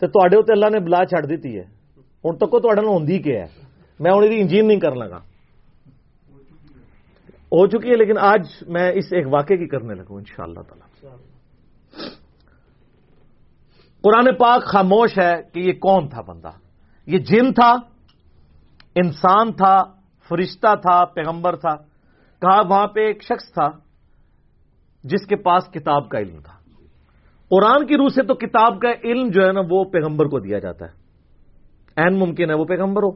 [0.00, 1.62] تو تے اتنے اللہ نے بلا چڑ دیتی ہے۔
[2.24, 3.46] ہوں تک تو ہوندی کیا ہے؟
[4.00, 5.29] میں ہوں انجین نہیں کر لگا۔
[7.52, 10.60] ہو چکی ہے، لیکن آج میں اس ایک واقعے کی کرنے لگوں ان شاء اللہ
[10.60, 11.16] تعالی۔
[14.02, 16.50] قرآن پاک خاموش ہے کہ یہ کون تھا بندہ؟
[17.06, 17.72] یہ جن تھا،
[18.94, 19.82] انسان تھا،
[20.28, 21.76] فرشتہ تھا، پیغمبر تھا۔
[22.40, 23.70] کہا، وہاں پہ ایک شخص تھا
[25.04, 26.52] جس کے پاس کتاب کا علم تھا۔
[27.50, 30.58] قرآن کی روح سے تو کتاب کا علم جو ہے نا، وہ پیغمبر کو دیا
[30.58, 30.92] جاتا ہے۔
[31.96, 33.10] این ممکن ہے وہ پیغمبر ہو،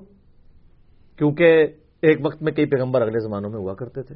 [1.16, 1.66] کیونکہ
[2.06, 4.14] ایک وقت میں کئی پیغمبر اگلے زمانوں میں ہوا کرتے تھے۔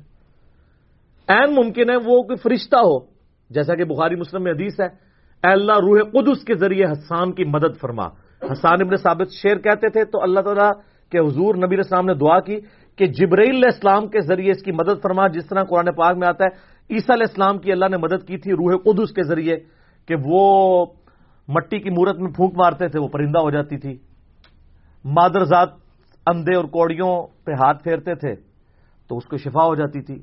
[1.29, 2.99] این ممکن ہے وہ کوئی فرشتہ ہو،
[3.51, 4.87] جیسا کہ بخاری مسلم میں حدیث ہے،
[5.45, 8.07] اے اللہ روح قدس کے ذریعے حسان کی مدد فرما۔
[8.53, 10.71] حسان ابن ثابت شیر کہتے تھے، تو اللہ تعالیٰ
[11.11, 12.57] کے حضور نبی السلام نے دعا کی
[12.97, 16.29] کہ جبرائیل علیہ السلام کے ذریعے اس کی مدد فرما۔ جس طرح قرآن پاک میں
[16.29, 16.51] آتا ہے،
[16.95, 19.57] عیسیٰ علیہ السلام کی اللہ نے مدد کی تھی روح قدس کے ذریعے
[20.07, 20.43] کہ وہ
[21.49, 23.97] مٹی کی مورت میں پھونک مارتے تھے، وہ پرندہ ہو جاتی تھی۔
[25.05, 25.69] مادر ذات
[26.31, 28.35] اندھے اور کوڑیوں پہ ہاتھ پھیرتے تھے
[29.09, 30.15] تو اس کو شفا ہو جاتی تھی۔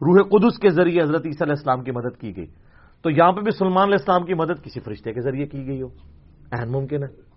[0.00, 2.46] روح قدس کے ذریعے حضرت عیسیٰ علیہ السلام کی مدد کی گئی۔
[3.02, 5.82] تو یہاں پہ بھی سلمان علیہ السلام کی مدد کسی فرشتے کے ذریعے کی گئی
[5.82, 5.88] ہو۔
[6.52, 7.32] اہم ممکن ہے۔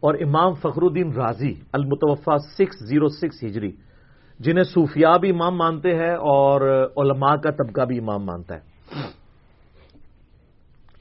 [0.00, 3.72] اور امام فخر الدین راضی المتوفا سکس زیرو سکس ہجری،
[4.40, 6.60] جنہیں صوفیاء بھی امام مانتے ہیں اور
[6.96, 8.60] علماء کا طبقہ بھی امام مانتا ہے۔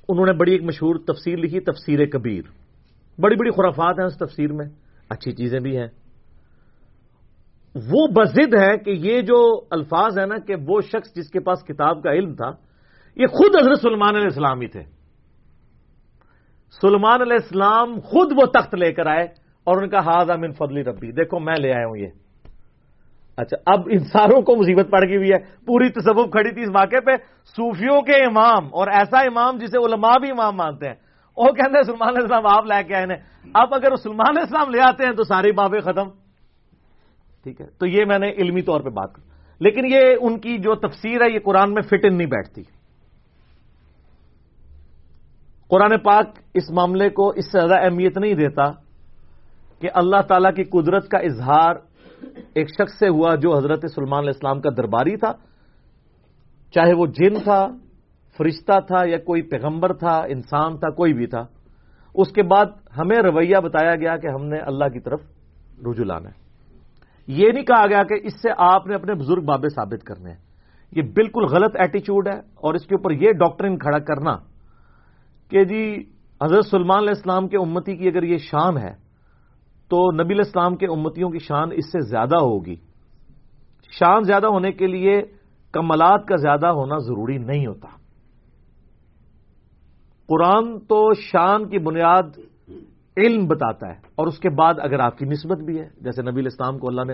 [0.09, 2.41] انہوں نے بڑی ایک مشہور تفسیر لکھی، تفسیر کبیر۔
[3.19, 4.65] بڑی بڑی خرافات ہیں اس تفسیر میں۔
[5.09, 5.88] اچھی چیزیں بھی ہیں۔
[7.76, 11.63] وہ بزد ہے کہ یہ جو الفاظ ہے نا کہ وہ شخص جس کے پاس
[11.63, 12.51] کتاب کا علم تھا،
[13.15, 14.84] یہ خود حضرت سلمان علیہ السلام ہی تھے۔
[16.82, 19.24] سلمان علیہ السلام خود وہ تخت لے کر آئے
[19.63, 22.07] اور ان کا ہاض امن فضلی ربی، دیکھو میں لے آیا ہوں یہ۔
[23.38, 26.99] اچھا اب انسانوں کو مصیبت پڑ گئی ہوئی ہے۔ پوری تصوف کھڑی تھی اس موقع
[27.05, 27.11] پہ۔
[27.45, 30.95] صوفیوں کے امام، اور ایسا امام جسے علماء بھی امام مانتے ہیں۔
[31.38, 33.05] وہ کہتے ہیں سلمان علیہ السلام، آپ لے کے آئے
[33.53, 36.22] اب اگر سلمان علیہ السلام لے آتے ہیں تو ساری بابیں ختم۔
[37.44, 39.22] ٹھیک ہے؟ تو یہ میں نے علمی طور پہ بات کر
[39.60, 42.64] لیکن یہ ان کی جو تفسیر ہے، یہ قرآن میں فٹ ان نہیں بیٹھتی۔
[45.68, 48.72] قرآن پاک اس معاملے کو اس سے زیادہ اہمیت نہیں دیتا
[49.80, 51.76] کہ اللہ تعالی کی قدرت کا اظہار
[52.54, 55.32] ایک شخص سے ہوا جو حضرت سلمان علیہ السلام کا درباری تھا۔
[56.72, 57.68] چاہے وہ جن تھا،
[58.38, 61.46] فرشتہ تھا یا کوئی پیغمبر تھا، انسان تھا، کوئی بھی تھا۔
[62.16, 62.66] اس کے بعد
[62.98, 65.22] ہمیں رویہ بتایا گیا کہ ہم نے اللہ کی طرف
[65.80, 66.43] رجوع لانا ہے۔
[67.28, 70.38] یہ نہیں کہا گیا کہ اس سے آپ نے اپنے بزرگ بابے ثابت کرنے ہیں۔
[70.91, 74.36] یہ بالکل غلط ایٹیچیوڈ ہے اور اس کے اوپر یہ ڈاکٹرن کھڑا کرنا
[75.49, 76.03] کہ جی
[76.43, 78.91] حضرت سلمان علیہ السلام کے امتی کی اگر یہ شان ہے،
[79.89, 82.76] تو نبی علیہ السلام کے امتیوں کی شان اس سے زیادہ ہوگی۔
[83.99, 85.21] شان زیادہ ہونے کے لیے
[85.71, 87.88] کملات کا زیادہ ہونا ضروری نہیں ہوتا۔
[90.28, 92.39] قرآن تو شان کی بنیاد
[93.18, 96.39] علم بتاتا ہے اور اس کے بعد اگر آپ کی نسبت بھی ہے، جیسے نبی
[96.39, 97.14] الاسلام کو اللہ نے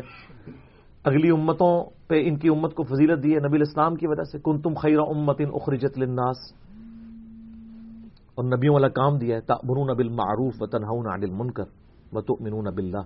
[1.04, 4.39] اگلی امتوں پہ ان کی امت کو فضیلت دی ہے نبی الاسلام کی وجہ سے
[4.39, 6.54] کن تم خیر امت ان اخرجت للناس۔
[8.36, 11.64] اور نبیوں والا کام دیا ہے، تأمرون بالمعروف و تنہون عن المنکر
[12.14, 13.02] و تؤمنون باللہ۔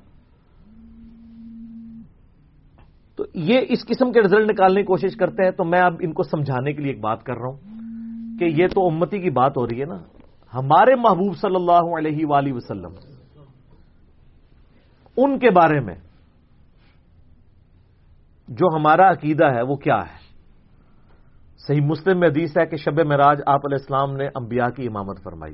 [3.15, 6.13] تو یہ اس قسم کے رزلٹ نکالنے کی کوشش کرتے ہیں، تو میں اب ان
[6.13, 7.57] کو سمجھانے کے لیے ایک بات کر رہا ہوں
[8.39, 9.97] کہ یہ تو امتی کی بات ہو رہی ہے نا۔
[10.53, 12.91] ہمارے محبوب صلی اللہ علیہ وآلہ وسلم،
[15.17, 15.95] ان کے بارے میں
[18.47, 20.23] جو ہمارا عقیدہ ہے وہ کیا ہے؟
[21.67, 25.23] صحیح مسلم میں حدیث ہے کہ شب معراج آپ علیہ السلام نے انبیاء کی امامت
[25.23, 25.53] فرمائی۔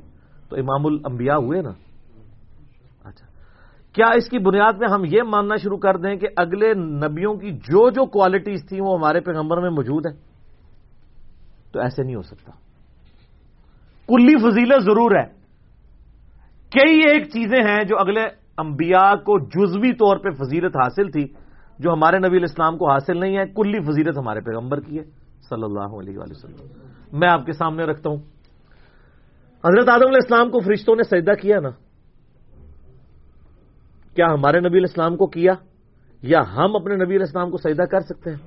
[0.49, 1.71] تو امام الانبیاء ہوئے نا؟
[3.03, 3.25] اچھا۔
[3.93, 7.51] کیا اس کی بنیاد میں ہم یہ ماننا شروع کر دیں کہ اگلے نبیوں کی
[7.51, 10.21] جو جو کوالٹیز تھیں وہ ہمارے پیغمبر میں موجود ہیں؟
[11.71, 12.51] تو ایسے نہیں ہو سکتا۔
[14.09, 15.25] کلی فضیلت ضرور ہے۔
[16.71, 18.21] کئی ایک چیزیں ہیں جو اگلے
[18.57, 21.27] انبیاء کو جزوی طور پہ فضیلت حاصل تھی،
[21.79, 25.03] جو ہمارے نبی الاسلام کو حاصل نہیں ہے، کلی فضیلت ہمارے پیغمبر کی ہے،
[25.49, 26.67] صلی اللہ علیہ وسلم۔
[27.19, 28.17] میں آپ کے سامنے رکھتا ہوں۔
[29.65, 31.69] حضرت آدم علیہ السلام کو فرشتوں نے سجدہ کیا نا؟
[34.15, 35.53] کیا ہمارے نبی الاسلام کو کیا؟
[36.21, 38.37] یا ہم اپنے نبی الاسلام کو سجدہ کر سکتے ہیں؟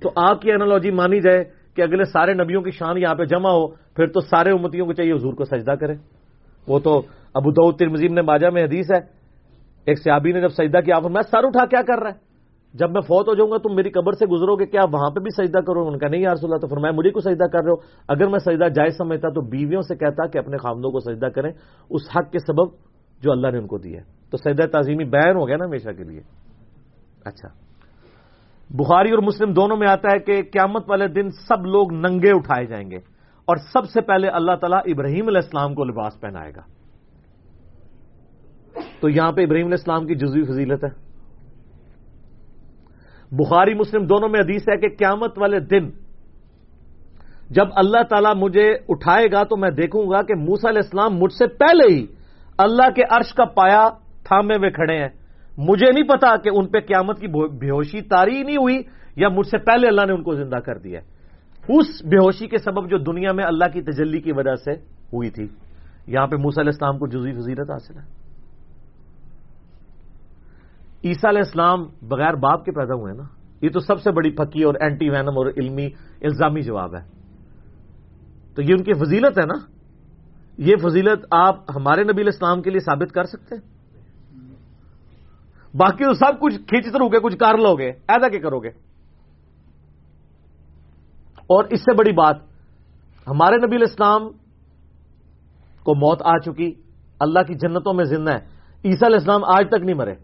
[0.00, 1.44] تو آپ کی انالوجی مانی جائے
[1.76, 4.92] کہ اگلے سارے نبیوں کی شان یہاں پہ جمع ہو، پھر تو سارے امتیوں کو
[4.92, 5.94] چاہیے حضور کو سجدہ کرے۔
[6.68, 6.98] وہ تو
[7.34, 9.20] ابو دعود ترمزیم نے باجا میں حدیث ہے۔
[9.84, 12.30] ایک سیابی نے جب سجدہ کیا میں سر اٹھا کیا کر رہا ہے؟
[12.74, 15.20] جب میں فوت ہو جاؤں گا، تم میری قبر سے گزرو گے، کیا وہاں پہ
[15.20, 17.70] بھی سجدہ کرو؟ ان کا نہیں یار اللہ، تو فرمایا، مجھے کو سجدہ کر رہے
[17.70, 17.74] ہو؟
[18.08, 21.50] اگر میں سجدہ جائز سمجھتا تو بیویوں سے کہتا کہ اپنے خامدوں کو سجدہ کریں۔
[21.90, 22.70] اس حق کے سبب
[23.22, 24.00] جو اللہ نے ان کو دیا
[24.30, 26.20] تو سجدہ تعظیمی بیان ہو گیا نا ہمیشہ کے لیے۔
[27.24, 27.69] اچھا۔
[28.70, 32.66] بخاری اور مسلم دونوں میں آتا ہے کہ قیامت والے دن سب لوگ ننگے اٹھائے
[32.66, 32.96] جائیں گے
[33.44, 36.60] اور سب سے پہلے اللہ تعالیٰ ابراہیم علیہ السلام کو لباس پہنائے گا۔
[39.00, 41.10] تو یہاں پہ ابراہیم علیہ السلام کی جزوی فضیلت ہے۔
[43.32, 45.90] بخاری مسلم دونوں میں حدیث ہے کہ قیامت والے دن
[47.50, 51.32] جب اللہ تعالیٰ مجھے اٹھائے گا تو میں دیکھوں گا کہ موسا علیہ السلام مجھ
[51.32, 52.06] سے پہلے ہی
[52.58, 53.88] اللہ کے عرش کا پایا
[54.24, 55.08] تھامے ہوئے کھڑے ہیں۔
[55.68, 58.82] مجھے نہیں پتا کہ ان پہ قیامت کی بے ہوشی تاری نہیں ہوئی
[59.16, 61.00] یا مجھ سے پہلے اللہ نے ان کو زندہ کر دیا
[61.68, 64.72] اس بےہوشی کے سبب جو دنیا میں اللہ کی تجلی کی وجہ سے
[65.12, 65.48] ہوئی تھی،
[66.06, 68.20] یہاں پہ موسیٰ علیہ السلام کو جزوی فضیلت حاصل ہے۔
[71.04, 73.22] عیسیٰ علیہ السلام بغیر باپ کے پیدا ہوئے نا۔
[73.62, 75.86] یہ تو سب سے بڑی پھکی اور اینٹی وینم اور علمی
[76.20, 77.02] الزامی جواب ہے۔
[78.54, 79.54] تو یہ ان کی فضیلت ہے نا۔
[80.58, 83.79] یہ فضیلت آپ ہمارے نبی الاسلام کے لیے ثابت کر سکتے ہیں۔
[85.74, 88.68] باقی تو سب کچھ کھینچتے رو گے کچھ کر لو گے۔ ایسا کہ کرو گے؟
[91.46, 92.36] اور اس سے بڑی بات،
[93.26, 94.28] ہمارے نبی الاسلام
[95.82, 96.72] کو موت آ چکی،
[97.18, 98.36] اللہ کی جنتوں میں زندہ ہے
[98.84, 100.14] عیسیٰ علیہ السلام آج تک نہیں مرے۔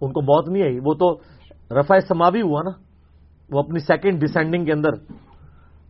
[0.00, 1.18] ان کو موت نہیں آئی۔ وہ تو
[1.80, 2.70] رفع سماوی ہوا نا۔
[3.50, 4.90] وہ اپنی سیکنڈ ڈسینڈنگ کے اندر۔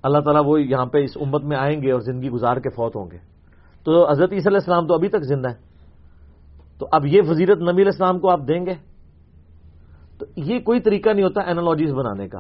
[0.02, 2.96] اللہ تعالیٰ وہ یہاں پہ اس امت میں آئیں گے اور زندگی گزار کے فوت
[2.96, 3.18] ہوں گے۔
[3.84, 5.69] تو حضرت عیسی علیہ السلام تو ابھی تک زندہ ہے
[6.80, 8.74] تو اب یہ فضیرت نبی علیہ السلام کو آپ دیں گے؟
[10.18, 12.38] تو یہ کوئی طریقہ نہیں ہوتا اینالوجیز بنانے کا۔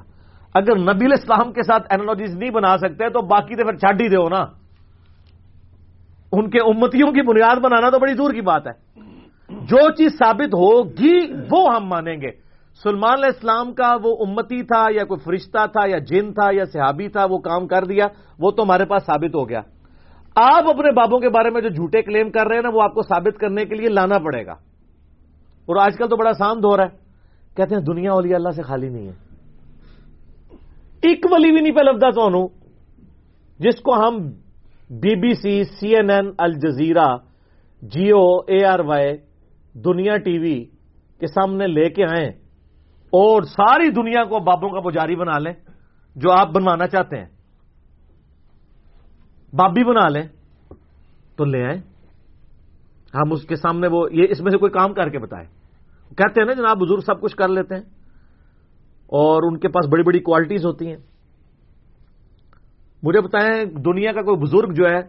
[0.54, 4.00] اگر نبی علیہ السلام کے ساتھ اینالوجیز نہیں بنا سکتے، تو باقی تو پھر چھڈ
[4.00, 4.44] ہی دو نا۔
[6.32, 9.00] ان کے امتیوں کی بنیاد بنانا تو بڑی دور کی بات ہے۔
[9.50, 12.30] جو چیز ثابت ہوگی، وہ ہم مانیں گے۔
[12.82, 16.64] سلمان علیہ السلام کا وہ امتی تھا، یا کوئی فرشتہ تھا، یا جن تھا، یا
[16.64, 18.06] صحابی تھا، وہ کام کر دیا،
[18.38, 19.60] وہ تو ہمارے پاس ثابت ہو گیا۔
[20.34, 22.94] آپ اپنے بابوں کے بارے میں جو جھوٹے کلیم کر رہے ہیں نا، وہ آپ
[22.94, 24.52] کو ثابت کرنے کے لیے لانا پڑے گا۔
[25.66, 26.96] اور آج کل تو بڑا آسان دور ہے۔
[27.56, 29.12] کہتے ہیں، دنیا والی اللہ سے خالی نہیں ہے۔
[31.02, 32.48] ایک ولی بھی نہیں پہ لفظ تو
[33.58, 34.16] جس کو ہم
[34.90, 37.16] B B C C N N Al Jazeera
[37.82, 39.12] Geo A R Y,
[39.74, 40.64] Dunya T V
[41.20, 42.28] کے سامنے لے کے آئیں
[43.10, 45.52] اور ساری دنیا کو بابوں کا پجاری بنا لیں،
[46.16, 47.39] جو آپ بنوانا چاہتے ہیں۔
[49.52, 50.28] بابی بنا لیں
[51.36, 51.80] تو لے آئیں۔
[53.14, 55.48] ہم اس کے سامنے وہ یہ اس میں سے کوئی کام کر کے بتائیں۔
[56.16, 57.82] کہتے ہیں نا جناب بزرگ سب کچھ کر لیتے ہیں
[59.06, 60.96] اور ان کے پاس بڑی بڑی کوالٹیز ہوتی ہیں۔
[63.02, 65.00] مجھے بتائیں دنیا کا کوئی بزرگ جو ہے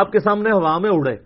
[0.00, 1.16] آپ کے سامنے ہوا میں اڑے۔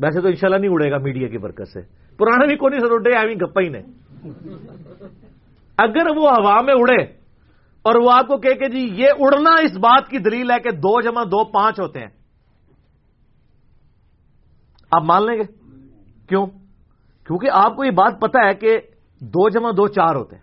[0.00, 1.80] ویسے تو انشاءاللہ نہیں اڑے گا میڈیا کی برکت سے۔
[2.16, 3.80] پرانے بھی کون سر اڈے آئی گپا ہی نے
[5.78, 7.25] اگر وہ ہوا میں اڑے
[7.86, 11.00] اور وہ آپ کو کہ جی یہ اڑنا اس بات کی دلیل ہے کہ دو
[11.00, 12.08] جمع دو پانچ ہوتے ہیں۔
[14.90, 15.42] آپ مان لیں گے؟
[16.28, 16.46] کیوں؟
[17.26, 18.78] کیونکہ آپ کو یہ بات پتا ہے کہ
[19.20, 20.42] دو جمع دو چار ہوتے ہیں۔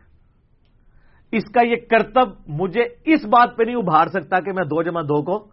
[1.31, 5.01] اس کا یہ کرتب مجھے اس بات پہ نہیں ابھار سکتا کہ میں دو جمع
[5.01, 5.47] دو کو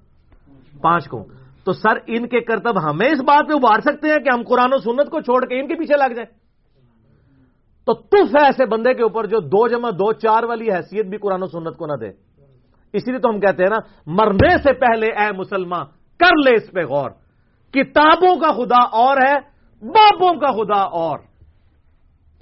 [0.80, 1.24] پانچ کو
[1.64, 4.70] تو سر، ان کے کرتب ہمیں اس بات پہ ابھار سکتے ہیں کہ ہم قرآن
[4.72, 6.39] و سنت کو چھوڑ کے ان کے پیچھے لگ جائیں۔
[7.92, 11.18] تو تف ہے ایسے بندے کے اوپر جو دو جمع دو چار والی حیثیت بھی
[11.18, 12.08] قرآن و سنت کو نہ دے۔
[12.92, 13.76] اسی لیے تو ہم کہتے ہیں نا،
[14.06, 15.86] مرنے سے پہلے اے مسلمان،
[16.18, 17.10] کر لے اس پہ غور۔
[17.72, 19.34] کتابوں کا خدا اور ہے،
[19.86, 21.18] بابوں کا خدا اور۔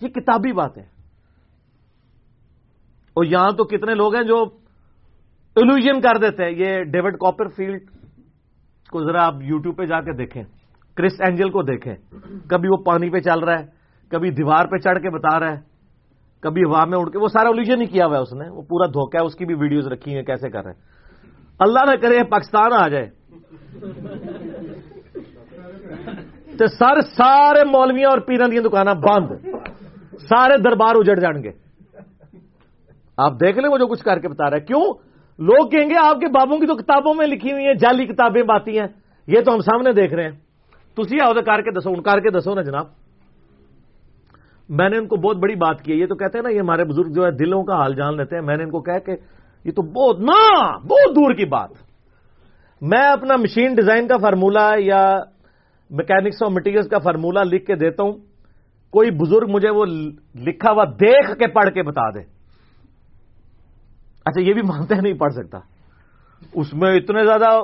[0.00, 0.82] یہ کتابی بات ہے
[3.14, 4.44] اور یہاں تو کتنے لوگ ہیں جو
[5.56, 7.80] الوژن کر دیتے ہیں۔ یہ ڈیوڈ کاپر فیلڈ
[8.90, 10.42] کو ذرا آپ یوٹیوب پہ جا کے دیکھیں۔
[10.94, 11.94] کرس اینجل کو دیکھیں۔
[12.48, 13.77] کبھی وہ پانی پہ چل رہا ہے۔
[14.10, 15.60] کبھی دیوار پہ چڑھ کے بتا رہا ہے،
[16.40, 18.62] کبھی ہوا میں اڑ کے، وہ سارا الوجن ہی کیا ہوا ہے اس نے، وہ
[18.62, 20.80] پورا دھوکا ہے، اس کی بھی ویڈیوز رکھی ہیں، کیسے کر رہے ہیں؟
[21.58, 23.10] اللہ نہ کرے پاکستان آ جائے۔
[26.58, 29.48] تو سر سارے مولویاں اور پیران دیا دکانیں بند۔
[30.18, 31.50] سارے دربار اجڑ جان گے۔
[33.16, 34.94] آپ دیکھ لیں وہ جو کچھ کر کے بتا رہے کیوں؟
[35.38, 38.42] لوگ کہیں گے آپ کے بابوں کی تو کتابوں میں لکھی ہوئی ہیں، جعلی کتابیں
[38.42, 38.86] باتی ہیں۔
[39.26, 40.36] یہ تو ہم سامنے دیکھ رہے ہیں۔
[40.94, 42.97] تھی آؤ کر کے دسو ان کر کے دسو نا جناب۔
[44.68, 46.60] میں نے ان کو بہت بڑی بات کی ہے۔ یہ تو کہتے ہیں نا، یہ
[46.60, 48.98] ہمارے بزرگ جو ہے دلوں کا حال جان لیتے ہیں۔ میں نے ان کو کہا
[48.98, 49.12] کہ
[49.64, 51.70] یہ تو بہت، نا، بہت دور کی بات۔
[52.80, 55.18] میں اپنا مشین ڈیزائن کا فارمولا یا
[55.90, 58.12] میکینکس اور مٹیریل کا فارمولا لکھ کے دیتا ہوں۔
[58.90, 59.84] کوئی بزرگ مجھے وہ
[60.34, 62.20] لکھا ہوا دیکھ کے پڑھ کے بتا دے۔
[64.24, 65.58] اچھا یہ بھی مانتے ہیں نہیں پڑھ سکتا۔
[66.54, 67.60] اس میں اتنے زیادہ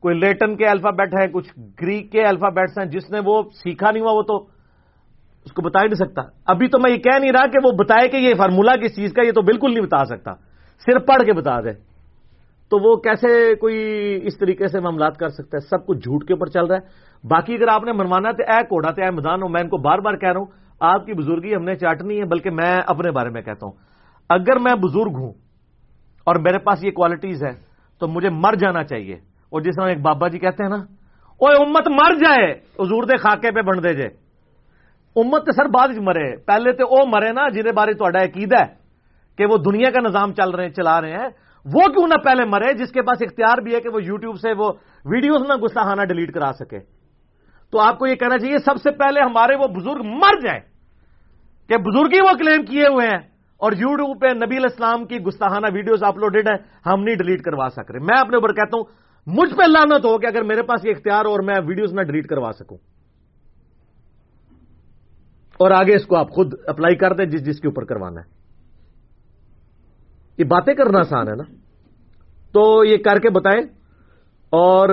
[0.00, 4.02] کوئی لیٹن کے الفابیٹ ہیں، کچھ گریک کے الفابیٹس ہیں، جس نے وہ سیکھا نہیں
[4.02, 4.53] ہوا، وہ تو
[5.44, 7.72] اس کو بتا ہی نہیں سکتا۔ ابھی تو میں یہ کہہ نہیں رہا کہ وہ
[7.72, 10.34] بتائے کہ یہ فارمولا کس چیز کا یہ تو بالکل نہیں بتا سکتا۔
[10.78, 11.94] صرف پڑھ کے بتا دے۔
[12.64, 16.32] تو وہ کیسے کوئی اس طریقے سے معاملات کر سکتا ہے؟ سب کچھ جھوٹ کے
[16.32, 16.80] اوپر چل رہا ہے۔
[17.28, 19.76] باقی اگر آپ نے منوانا تو اے کوڑا تو اے میدان ہو، میں ان کو
[19.76, 20.46] بار بار کہہ رہا ہوں۔
[20.80, 23.72] آپ کی بزرگی ہم نے چاٹنی ہے، بلکہ میں اپنے بارے میں کہتا ہوں۔
[24.28, 25.32] اگر میں بزرگ ہوں
[26.24, 27.52] اور میرے پاس یہ کوالٹیز ہے
[28.00, 29.14] تو مجھے مر جانا چاہیے۔
[29.50, 30.76] اور جس طرح ایک بابا جی کہتے ہیں نا
[31.40, 34.23] وہ امت مر جائے، حضور دے خاکے پہ بن دے جے
[35.16, 38.64] امت سر بعد مرے۔ پہلے تو وہ مرے نا جہد بارے تا عقید ہے
[39.38, 41.28] کہ وہ دنیا کا نظام چل رہے چلا رہے ہیں۔
[41.64, 44.52] وہ کیوں نہ پہلے مرے جس کے پاس اختیار بھی ہے کہ وہ یوٹیوب سے
[44.52, 44.72] وہ
[45.04, 46.78] ویڈیوز نہ گستاخانہ ڈیلیٹ کرا سکے۔
[47.70, 50.60] تو آپ کو یہ کہنا چاہیے، سب سے پہلے ہمارے وہ بزرگ مر جائیں۔
[51.68, 55.66] کہ بزرگ ہی وہ کلیم کیے ہوئے ہیں۔ اور یوٹیوب پہ نبی الاسلام کی گستاحانہ
[55.72, 58.84] ویڈیوز اپلوڈیڈ ہیں، ہم نہیں ڈیلیٹ کروا سک رہے میں اپنے اوپر کہتا ہوں،
[59.26, 62.26] مجھ پہ لانت ہو کہ اگر میرے پاس یہ اختیار اور میں ویڈیوز نہ ڈیلیٹ
[62.26, 62.76] کروا سکوں۔
[65.58, 68.26] اور آگے اس کو آپ خود اپلائی کر دیں جس جس کے اوپر کروانا ہے۔
[70.38, 71.42] یہ باتیں کرنا آسان ہے نا۔
[72.52, 73.62] تو یہ کر کے بتائیں۔
[74.50, 74.88] اور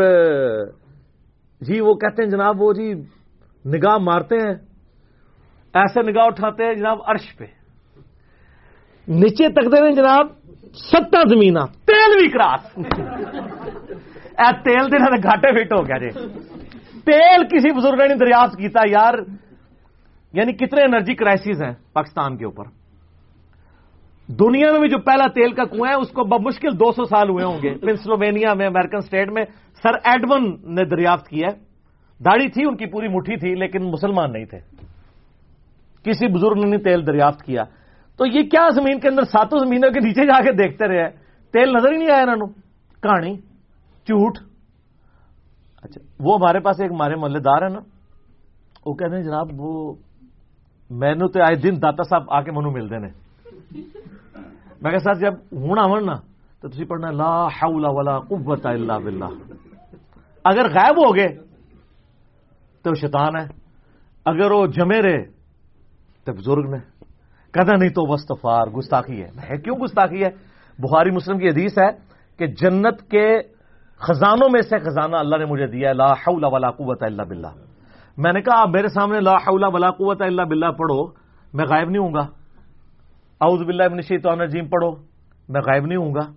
[1.62, 2.94] جی وہ کہتے ہیں جناب، وہ جی
[3.66, 4.54] نگاہ مارتے ہیں۔
[5.74, 7.46] ایسے نگاہ اٹھاتے ہیں جناب عرش پہ۔
[9.08, 10.28] نیچے تک دے جناب
[10.74, 11.54] ستر زمین
[11.86, 12.66] تیل بھی کراس۔
[14.40, 16.10] اے تیل دن گھاٹے فٹ ہو گیا جی۔
[17.06, 19.14] تیل کسی بزرگ نے دریافت کیتا، یار
[20.34, 22.64] یعنی کتنے انرجی کرائسز ہیں پاکستان کے اوپر۔
[24.28, 27.30] دنیا میں بھی جو پہلا تیل کا کنواں ہے، اس کو بمشکل دو سو سال
[27.30, 29.46] ہوئے ہوں گے۔ پنسلوینیا میں، امریکن اسٹیٹ میں
[29.84, 31.48] سر ایڈون نے دریافت کیا
[32.26, 34.60] داڑھی تھی، ان کی پوری مٹھی تھی، لیکن مسلمان نہیں تھے۔
[36.04, 37.64] کسی بزرگ نے تیل دریافت کیا۔
[38.18, 41.10] تو یہ کیا زمین کے اندر ساتوں زمینوں کے نیچے جا کے دیکھتے رہے؟
[41.52, 42.48] تیل نظر ہی نہیں آیا انہوں
[43.04, 43.38] کہانی
[44.06, 44.38] جھوٹ
[45.84, 47.80] اچھا وہ ہمارے پاس ایک ہمارے محلے دار ہے نا۔
[48.86, 49.94] وہ کہتے ہیں جناب، وہ
[50.92, 53.12] مینو تو آئے دن داتا صاحب آ کے منو ملتے ہیں۔
[54.82, 56.16] میں ساتھ جب ہوں آن نا
[56.62, 59.26] تو تھی پڑھنا لا حول ولا قوت الا باللہ۔
[60.46, 61.38] اگر غائب ہو گئے،
[62.84, 63.46] تو شیطان ہے۔
[64.26, 65.24] اگر وہ جمے رہے،
[66.26, 66.78] تو بزرگ نے۔
[67.54, 70.30] کہنا نہیں تو وسطفار گستاخی ہے۔ کیوں گستاخی ہے؟
[70.80, 71.90] بخاری مسلم کی حدیث ہے
[72.38, 73.40] کہ جنت کے
[73.98, 77.71] خزانوں میں سے خزانہ اللہ نے مجھے دیا لا حول ولا قوت الا باللہ۔
[78.24, 81.08] میں نے کہا، آپ میرے سامنے لا حول ولا قوت الا باللہ پڑھو.
[81.54, 82.28] میں غائب نہیں ہوں گا۔
[83.42, 84.92] اعوذ باللہ ابن الشیطان الرجیم، پڑھو۔
[85.50, 86.32] میں غائب نہیں ہوں گا۔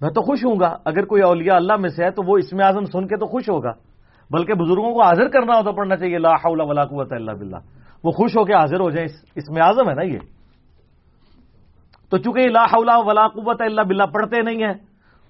[0.00, 2.56] میں تو خوش ہوں گا۔ اگر کوئی اولیاء اللہ میں سے ہے تو وہ اسم
[2.64, 3.72] اعظم سن کے تو خوش ہوگا۔
[4.30, 7.56] بلکہ بزرگوں کو حاضر کرنا ہو تو پڑھنا چاہیے لا حول ولا قوت الا باللہ۔
[8.04, 10.18] وہ خوش ہو کے حاضر ہو جائیں۔ اس میں اعظم ہے نا یہ۔
[12.10, 14.74] تو چونکہ لا حول ولا قوت الا باللہ پڑھتے نہیں ہیں،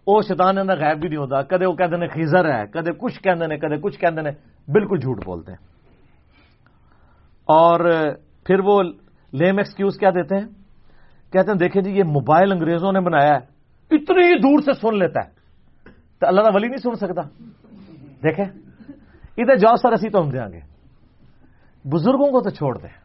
[0.07, 3.45] وہ شیطان غائب بھی نہیں ہوتا۔ کدے وہ کہتے ہیں خیزر ہے، کدے کچھ کہتے
[3.51, 5.72] ہیں کدے کچھ کہتے ہیں بالکل جھوٹ بولتے ہیں۔
[7.45, 7.90] اور
[8.47, 8.82] پھر وہ
[9.32, 10.47] لیم ایکسکیوز کیا دیتے ہیں؟
[11.32, 13.53] کہتے ہیں، دیکھیں جی یہ موبائل انگریزوں نے بنایا ہے۔
[13.90, 15.30] اتنی دور سے سن لیتا ہے۔
[16.18, 17.22] تو اللہ کا ولی نہیں سن سکتا۔
[18.22, 18.45] دیکھیں۔
[19.36, 20.61] ادھر جاؤ، سر، اسی تو ہم دیں گے۔
[21.88, 23.03] بزرگوں کو تو چھوڑ دیں۔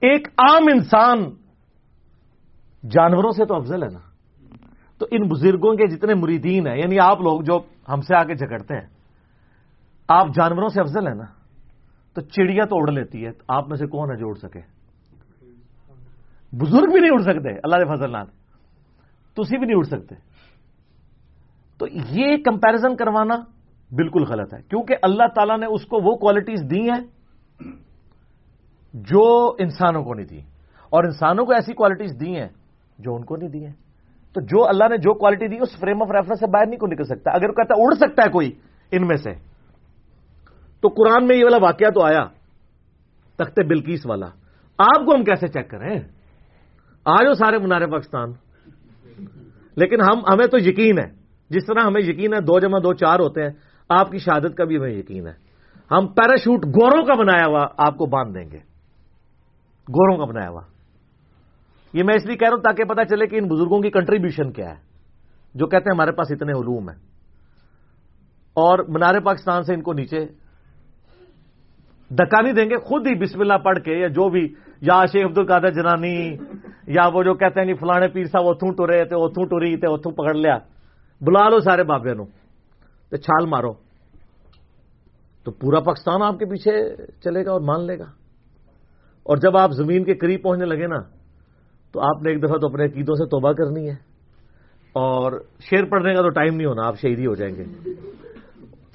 [0.00, 1.30] ایک عام انسان
[2.90, 3.98] جانوروں سے تو افضل ہے نا۔
[4.98, 8.74] تو ان بزرگوں کے جتنے مریدین ہیں یعنی آپ لوگ جو ہم سے آگے جھگڑتے
[8.74, 8.86] ہیں،
[10.08, 11.37] آپ جانوروں سے افضل ہیں نا۔
[12.18, 14.60] تو چڑیا تو اڑ لیتی ہے آپ میں سے کون ہے جو اڑ سکے؟
[16.56, 18.26] بزرگ بھی نہیں اڑ سکتے، اللہ کے فضل نات
[19.34, 20.14] تھی بھی نہیں اڑ سکتے۔
[21.78, 23.34] تو یہ کمپیرزن کروانا
[23.92, 27.00] بالکل غلط ہے، کیونکہ اللہ تعالیٰ نے اس کو وہ کوالٹیز دی ہیں
[28.94, 30.38] جو انسانوں کو نہیں دی۔
[30.90, 32.48] اور انسانوں کو ایسی کوالٹیز دی ہیں
[32.98, 33.74] جو ان کو نہیں دی ہیں۔
[34.32, 36.86] تو جو اللہ نے جو کوالٹی دی، اس فریم آف ریفرنس سے باہر نہیں کو
[36.86, 38.52] نکل سکتا۔ اگر وہ کہتا اڑ سکتا ہے کوئی
[38.90, 39.47] ان میں سے
[40.80, 42.24] تو قرآن میں یہ والا واقعہ تو آیا،
[43.36, 44.26] تخت بلکیس والا۔
[44.78, 46.00] آپ کو ہم کیسے چیک کریں؟
[47.04, 48.32] آ جاؤ سارے منارے پاکستان۔
[49.76, 51.18] لیکن ہم، ہمیں تو یقین ہے۔
[51.50, 53.50] جس طرح ہمیں یقین ہے، دو جمع دو چار ہوتے ہیں،
[53.88, 55.32] آپ کی شہادت کا بھی ہمیں یقین ہے۔
[55.90, 58.58] ہم پیراشوٹ گوروں کا بنایا ہوا آپ کو باندھ دیں گے۔
[59.88, 60.60] گوروں کا بنایا ہوا۔
[61.92, 64.52] یہ میں اس لیے کہہ رہا ہوں تاکہ پتا چلے کہ ان بزرگوں کی کنٹریبیوشن
[64.52, 64.80] کیا ہے،
[65.54, 66.98] جو کہتے ہیں ہمارے پاس اتنے علوم ہیں۔
[68.54, 70.26] اور منارے پاکستان سے ان کو نیچے
[72.10, 75.26] دکا نہیں دیں گے، خود ہی بسم اللہ پڑھ کے، یا جو بھی، یا شیخ
[75.26, 76.36] عبد القادر جنانی،
[76.86, 79.92] یا وہ جو کہتے ہیں کہ فلانے پیر صاحب اتوں ٹرے تھے اتوں ٹری تھے
[79.92, 80.58] اتوں پکڑ لیا۔
[81.20, 82.24] بلا لو سارے بابے نو۔
[83.10, 83.72] تو چھال مارو۔
[85.44, 88.04] تو پورا پاکستان آپ کے پیچھے چلے گا اور مان لے گا۔
[89.22, 90.98] اور جب آپ زمین کے قریب پہنچنے لگے نا،
[91.92, 93.94] تو آپ نے ایک دفعہ تو اپنے عقیدوں سے توبہ کرنی ہے۔
[94.92, 97.64] اور شیر پڑھنے کا تو ٹائم نہیں ہونا، آپ شہیدی ہو جائیں گے۔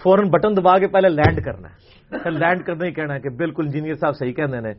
[0.04, 1.94] فوراً بٹن دبا کے پہلے لینڈ کرنا ہے۔
[2.30, 4.74] لینڈ کرنا ہی کہنا ہے کہ بالکل انجینئر صاحب صحیح کہنے نے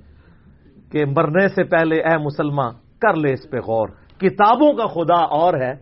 [0.93, 5.55] کہ مرنے سے پہلے اے مسلمان کر لے اس پہ غور۔ کتابوں کا خدا اور
[5.55, 5.73] ہے،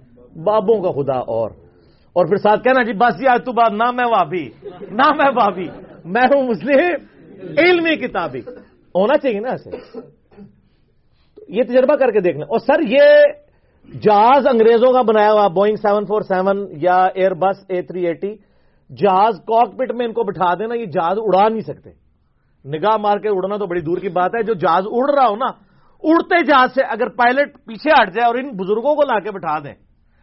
[0.43, 1.51] بابوں کا خدا اور۔
[2.13, 4.49] اور پھر ساتھ کہنا جی بس جی، یہ تو بات نہ میں وابی،
[4.91, 5.67] نہ میں وابی،
[6.05, 6.95] میں ہوں مسلم،
[7.59, 8.41] علمی کتابی۔
[8.95, 9.71] ہونا چاہیے نا ایسے۔
[11.49, 13.25] یہ تجربہ کر کے دیکھنا۔ اور سر، یہ
[14.01, 18.37] جہاز انگریزوں کا بنایا ہوا، بوئنگ سیون فور سیون یا Airbus A three eighty
[18.97, 21.91] جہاز کاک پٹ میں ان کو بٹھا دینا، یہ جہاز اڑا نہیں سکتے۔
[22.65, 25.37] نگاہ مار کے اڑنا تو بڑی دور کی بات ہے، جو جہاز اڑ رہا ہو
[25.37, 25.47] نا،
[26.03, 29.59] اڑتے جہاز سے اگر پائلٹ پیچھے ہٹ جائے اور ان بزرگوں کو لا کے بٹھا
[29.59, 29.75] دیں،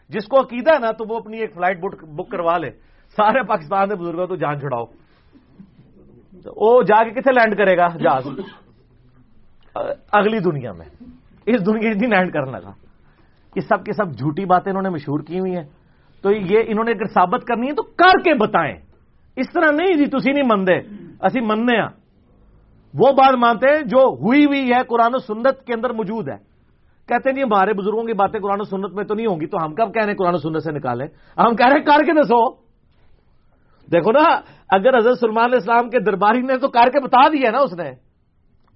[0.09, 2.69] جس کو عقیدہ ہے نا، تو وہ اپنی ایک فلائٹ بک کروا لے۔
[3.15, 4.85] سارے پاکستان کے بزرگوں تو جان چھڑاؤ۔
[6.55, 8.27] وہ جا کے کتنے لینڈ کرے گا جہاز؟
[10.11, 10.85] اگلی دنیا میں۔
[11.45, 12.71] اس دنیا نہیں لینڈ کرنے لگا
[13.55, 15.67] یہ سب کے سب جھوٹی باتیں انہوں نے مشہور کی ہوئی ہیں۔
[16.21, 18.75] تو یہ انہوں نے اگر ثابت کرنی ہے تو کر کے بتائیں۔
[19.35, 20.77] اس طرح نہیں جی تھی نہیں منتے
[21.21, 21.89] اسی مننے ہاں۔
[22.93, 26.35] وہ بات مانتے ہیں جو ہوئی ہوئی ہے قرآن و سنت کے اندر موجود ہے۔
[27.07, 29.47] کہتے ہیں جی ہمارے بزرگوں کی باتیں قرآن و سنت میں تو نہیں ہوں گی،
[29.47, 31.07] تو ہم کب کہہ رہے ہیں قرآن و سنت سے نکالیں؟
[31.37, 32.51] ہم کہہ رہے ہیں کر کے دسو۔
[33.91, 37.57] دیکھو نا، اگر حضرت سلمان اسلام کے درباری نے تو کر کے بتا دیا نا
[37.57, 37.89] اس نے۔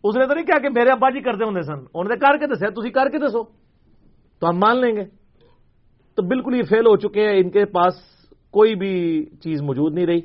[0.03, 2.37] اس نے تو نہیں کہا کہ میرے ابا جی کرتے ہوں سن، انہوں نے کر
[2.37, 3.43] کے دسیا تھی کر کے دسو۔
[4.39, 5.22] تو ہم مان لیں گے۔
[6.15, 7.93] تو بالکل یہ فیل ہو چکے ہیں، ان کے پاس
[8.51, 10.19] کوئی بھی چیز موجود نہیں رہی۔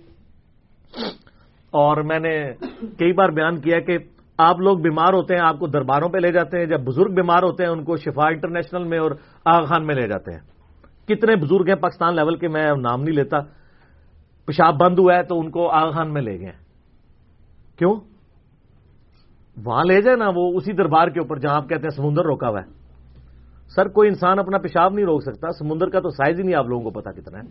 [1.70, 3.98] اور میں نے کئی بار بیان کیا کہ
[4.38, 7.42] آپ لوگ بیمار ہوتے ہیں، آپ کو درباروں پہ لے جاتے ہیں، جب بزرگ بیمار
[7.42, 9.10] ہوتے ہیں، ان کو شفا انٹرنیشنل میں اور
[9.44, 10.40] آغا خان میں لے جاتے ہیں۔
[11.06, 13.38] کتنے بزرگ ہیں پاکستان لیول کے، میں نام نہیں لیتا۔
[14.46, 16.52] پیشاب بند ہوا ہے تو ان کو آغا خان میں لے گئے۔
[17.78, 17.94] کیوں؟
[19.64, 22.48] وہاں لے جائے نا، وہ اسی دربار کے اوپر جہاں آپ کہتے ہیں سمندر روکا
[22.48, 22.77] ہوا ہے۔
[23.74, 26.66] سر کوئی انسان اپنا پیشاب نہیں روک سکتا، سمندر کا تو سائز ہی نہیں، آپ
[26.66, 27.42] لوگوں کو پتا کتنا ہے۔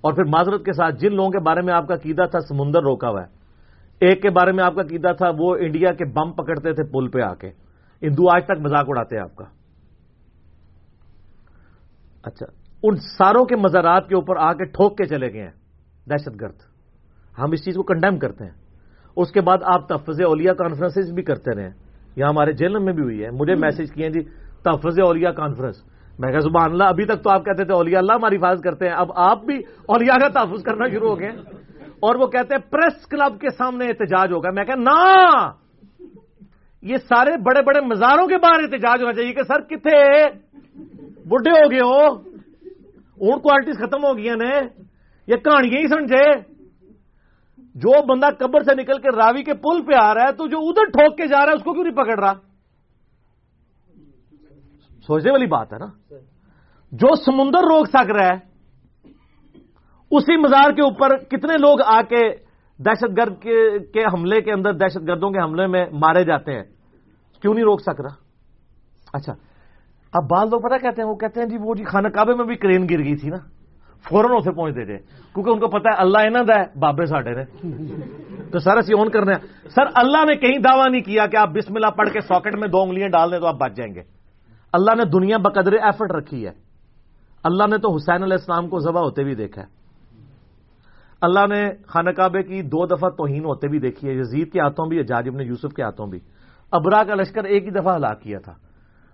[0.00, 2.82] اور پھر معذرت کے ساتھ، جن لوگوں کے بارے میں آپ کا قیدا تھا، سمندر
[2.82, 3.38] روکا ہوا ہے۔
[4.00, 7.08] ایک کے بارے میں آپ کا قیدا تھا، وہ انڈیا کے بم پکڑتے تھے پل
[7.08, 7.50] پہ آ کے۔
[8.02, 9.44] ہندو آج تک مذاق اڑاتے ہیں آپ کا۔
[12.22, 12.46] اچھا
[12.82, 15.50] ان ساروں کے مزارات کے اوپر آ کے ٹھوک کے چلے گئے ہیں۔
[16.10, 16.56] دہشت گرد۔
[17.38, 18.52] ہم اس چیز کو کنڈیم کرتے ہیں۔
[19.16, 21.87] اس کے بعد آپ تفظ اولیا کانفرنس بھی کرتے رہے ہیں۔
[22.18, 24.20] یہاں ہمارے جیل میں بھی ہوئی ہے۔ مجھے میسج کیے جی
[24.64, 25.76] تفظ اولیا کانفرنس
[26.18, 28.86] میں کہا سبحان اللہ ابھی تک تو آپ کہتے تھے اولیا اللہ ہماری حفاظت کرتے
[28.86, 29.56] ہیں اب آپ بھی
[29.86, 31.30] اولیا کا تحفظ کرنا شروع ہو گئے
[32.00, 34.50] اور وہ کہتے ہیں پریس کلب کے سامنے احتجاج ہوگا.
[34.50, 34.98] میں کہ نا
[36.82, 40.02] یہ سارے بڑے بڑے مزاروں کے باہر احتجاج ہونا چاہیے کہ سر کتنے
[41.30, 42.04] بڈھے ہو گئے ہو۔
[43.22, 44.52] اون کوالٹیز ختم ہو گئی نے
[45.28, 46.57] یہ کہانیاں ہی سمجھے۔
[47.82, 50.58] جو بندہ قبر سے نکل کے راوی کے پل پہ آ رہا ہے تو جو
[50.68, 52.32] ادھر ٹھوک کے جا رہا ہے، اس کو کیوں نہیں پکڑ رہا؟
[55.08, 55.86] سوچنے والی بات ہے نا؟
[56.92, 58.46] جو سمندر روک سک رہا ہے،
[60.10, 62.22] اسی مزار کے اوپر کتنے لوگ آ کے
[62.78, 63.42] دہشت گرد
[63.92, 66.64] کے حملے کے اندر دہشت گردوں کے حملے میں مارے جاتے ہیں،
[67.42, 68.14] کیوں نہیں روک سک رہا؟
[69.12, 69.32] اچھا
[70.12, 72.44] اب بال لوگ پتا کہتے ہیں، وہ کہتے ہیں جی وہ جی خانہ کعبے میں
[72.44, 73.40] بھی کرین گر گئی تھی نا۔
[74.02, 74.96] فوراً اسے پہنچتے تھے۔
[75.34, 77.44] کیونکہ ان کو پتا ہے اللہ انہوں ہے، بابے ساڈے نے۔
[78.52, 79.32] تو سر، اسی اون کرنے
[79.68, 82.68] سر، اللہ نے کہیں دعویٰ نہیں کیا کہ آپ بسم اللہ پڑھ کے ساکٹ میں
[82.68, 84.02] دو انگلیاں ڈال دیں تو آپ بچ جائیں گے۔
[84.72, 86.52] اللہ نے دنیا بقدر ایفرٹ رکھی ہے۔
[87.44, 89.66] اللہ نے تو حسین علیہ السلام کو ذبح ہوتے بھی دیکھا ہے۔
[91.20, 94.86] اللہ نے خانہ کعبے کی دو دفعہ توہین ہوتے بھی دیکھی ہے۔ یزید کے ہاتھوں
[94.86, 96.18] بھی جاجب نے یوسف کے ہاتھوں بھی۔
[96.72, 98.52] ابرا کا لشکر ایک ہی دفعہ ہلاک کیا تھا۔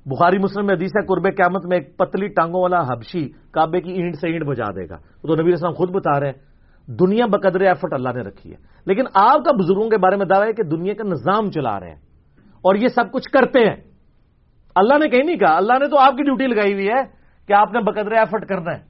[0.07, 3.93] بخاری مسلم میں حدیث ہے، قرب قیامت میں ایک پتلی ٹانگوں والا حبشی کعبے کی
[3.93, 6.55] اینٹ سے اینٹ بجا دے گا۔ تو نبی اسلام خود بتا رہے ہیں۔
[6.93, 10.49] دنیا بقدر ایفٹ اللہ نے رکھی ہے۔ لیکن آپ کا بزرگوں کے بارے میں دعویٰ
[10.49, 11.97] ہے کہ دنیا کا نظام چلا رہے ہیں
[12.53, 13.77] اور یہ سب کچھ کرتے ہیں۔
[14.75, 17.03] اللہ نے کہیں نہیں کہا۔ اللہ نے تو آپ کی ڈیوٹی لگائی ہوئی ہے
[17.49, 18.83] کہ آپ نے بقدر ایفٹ کرنا ہے۔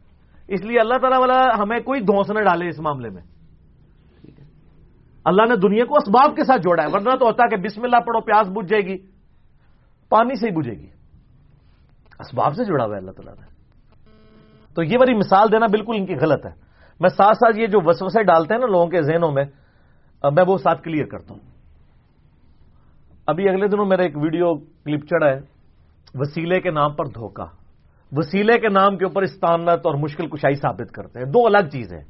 [0.49, 3.23] اس لیے اللہ تعالیٰ والا ہمیں کوئی دھوس نہ ڈالے اس معاملے میں۔
[5.25, 7.97] اللہ نے دنیا کو اسباب کے ساتھ جوڑا ہے۔ ورنہ تو ہوتا کہ بسم اللہ
[7.97, 8.99] پڑھو، پیاس بجھ جائے گی،
[10.09, 11.04] پانی سے ہی بجھے گی۔
[12.27, 13.55] اسباب سے جڑا ہوا ہے اللہ تعالیٰ نے۔
[14.75, 16.51] تو یہ بڑی مثال دینا بالکل ان کی غلط ہے۔
[17.01, 19.45] میں ساتھ ساتھ یہ جو وسوسے ڈالتے ہیں نا لوگوں کے ذہنوں میں
[20.33, 21.41] میں وہ ساتھ کلیئر کرتا ہوں۔
[23.27, 25.41] ابھی اگلے دنوں میرا ایک ویڈیو کلپ چڑھا ہے،
[26.15, 27.45] وسیلے کے نام پر دھوکہ۔
[28.13, 32.01] وسیلے کے نام کے اوپر استانت اور مشکل کشائی ثابت کرتے ہیں۔ دو الگ چیزیں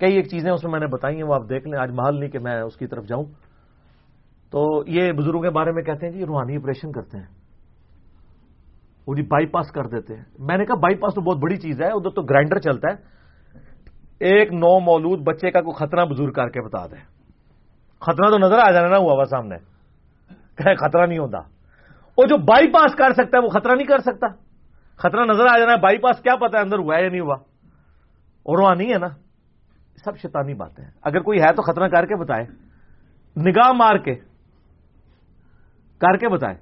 [0.00, 2.20] کئی ایک چیزیں اس میں میں نے بتائی ہیں، وہ آپ دیکھ لیں۔ آج محل
[2.20, 3.24] نہیں کہ میں اس کی طرف جاؤں۔
[4.50, 7.37] تو یہ بزرگوں کے بارے میں کہتے ہیں جی روحانی آپریشن کرتے ہیں۔
[9.08, 11.56] وہ جی بائی پاس کر دیتے ہیں۔ میں نے کہا بائی پاس تو بہت بڑی
[11.56, 12.96] چیز ہے، ادھر تو گرائنڈر چلتا ہے۔
[14.20, 17.04] ایک نو مولود بچے کا کوئی خطرہ بزرگ کر کے بتا دیں
[18.00, 19.56] خطرہ تو نظر آ جانا نا ہوا ہوا سامنے۔
[20.56, 21.38] کہ خطرہ نہیں ہوتا۔
[22.18, 24.26] وہ جو بائی پاس کر سکتا ہے، وہ خطرہ نہیں کر سکتا۔
[24.96, 27.20] خطرہ نظر آ جانا ہے بائی پاس کیا پتا ہے اندر ہوا ہے یا نہیں
[27.20, 27.34] ہوا۔
[28.42, 29.08] اور وہاں نہیں ہے نا۔
[30.04, 32.44] سب شیطانی باتیں ہیں۔ اگر کوئی ہے تو خطرہ کر کے بتائے۔
[33.36, 34.14] نگاہ مار کے،
[35.98, 36.54] کر کے بتائے۔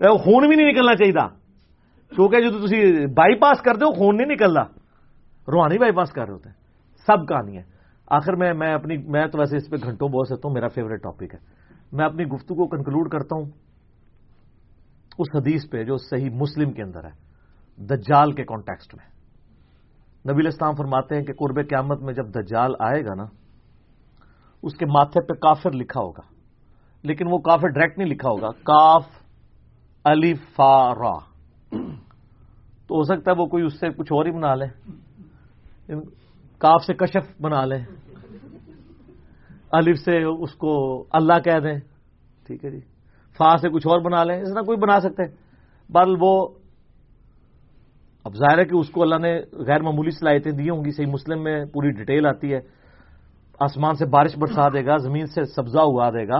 [0.00, 1.41] خون بھی نہیں نکلنا چاہیے
[2.16, 4.62] کیونکہ جو تھی بائی پاس کرتے ہو، خون نہیں نکلتا
[5.48, 6.56] روحانی بائی پاس کر رہے ہوتے ہیں۔
[7.06, 7.62] سب کہانی ہے۔
[8.06, 11.02] آخر میں میں اپنی میں تو ویسے اس پہ گھنٹوں بول سکتا ہوں، میرا فیوریٹ
[11.02, 11.38] ٹاپک ہے۔
[11.92, 13.50] میں اپنی گفتگو کو کنکلوڈ کرتا ہوں۔
[15.18, 17.10] اس حدیث پہ جو صحیح مسلم کے اندر ہے،
[17.84, 19.12] دجال کے کانٹیکسٹ میں۔
[20.32, 23.24] نبی اسلام فرماتے ہیں کہ قرب قیامت میں جب دجال آئے گا نا،
[24.62, 26.32] اس کے ماتھے پہ کافر لکھا ہوگا۔
[27.02, 29.06] لیکن وہ کافر ڈائریکٹ نہیں لکھا ہوگا۔ کاف
[30.04, 31.31] علی فا را
[32.86, 34.66] تو ہو سکتا ہے وہ کوئی اس سے کچھ اور ہی بنا لے۔
[36.58, 37.76] کاف سے کشف بنا لے۔
[39.72, 41.78] الف سے اس کو اللہ کہہ دیں۔
[42.46, 42.80] ٹھیک ہے جی۔
[43.38, 45.22] فا سے کچھ اور بنا لیں۔ اس طرح کوئی بنا سکتے۔
[45.90, 46.48] بل وہ
[48.24, 51.06] اب ظاہر ہے کہ اس کو اللہ نے غیر معمولی صلاحیتیں دی ہوں گی۔ صحیح
[51.06, 52.60] مسلم میں پوری ڈیٹیل آتی ہے۔
[53.60, 56.38] آسمان سے بارش برسا دے گا، زمین سے سبزہ اگا دے گا۔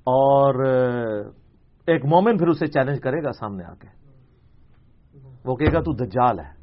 [0.00, 0.54] اور
[1.90, 3.88] ایک مومن پھر اسے چیلنج کرے گا سامنے آ کے۔
[5.44, 6.60] وہ کہے گا، تو دجال ہے۔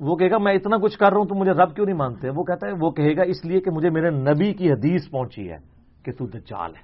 [0.00, 2.30] وہ کہے گا، میں اتنا کچھ کر رہا ہوں، تو مجھے رب کیوں نہیں مانتے؟
[2.30, 5.50] وہ کہتا ہے، وہ کہے گا اس لیے کہ مجھے میرے نبی کی حدیث پہنچی
[5.50, 5.56] ہے
[6.02, 6.82] کہ تو دجال ہے۔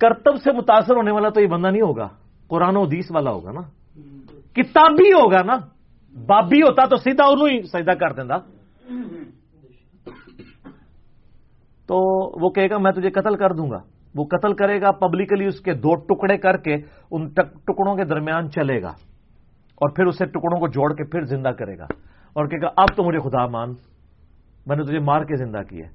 [0.00, 2.08] کرتب سے متاثر ہونے والا تو یہ بندہ نہیں ہوگا،
[2.48, 3.60] قرآن و حدیث والا ہوگا نا۔
[4.52, 5.56] کتابی ہوگا نا۔
[6.26, 8.38] بابی ہوتا تو سیدھا انہوں ہی سجدہ کر دینا۔
[11.86, 11.96] تو
[12.44, 15.60] وہ کہے گا، میں تجھے قتل کر دوں گا۔ وہ قتل کرے گا پبلکلی اس
[15.60, 16.74] کے دو ٹکڑے کر کے،
[17.10, 17.28] ان
[17.66, 18.90] ٹکڑوں کے درمیان چلے گا۔
[19.74, 21.84] اور پھر اسے ٹکڑوں کو جوڑ کے پھر زندہ کرے گا۔
[22.32, 23.72] اور کہے گا، اب تو مجھے خدا مان،
[24.66, 25.86] میں نے تجھے مار کے زندہ کیا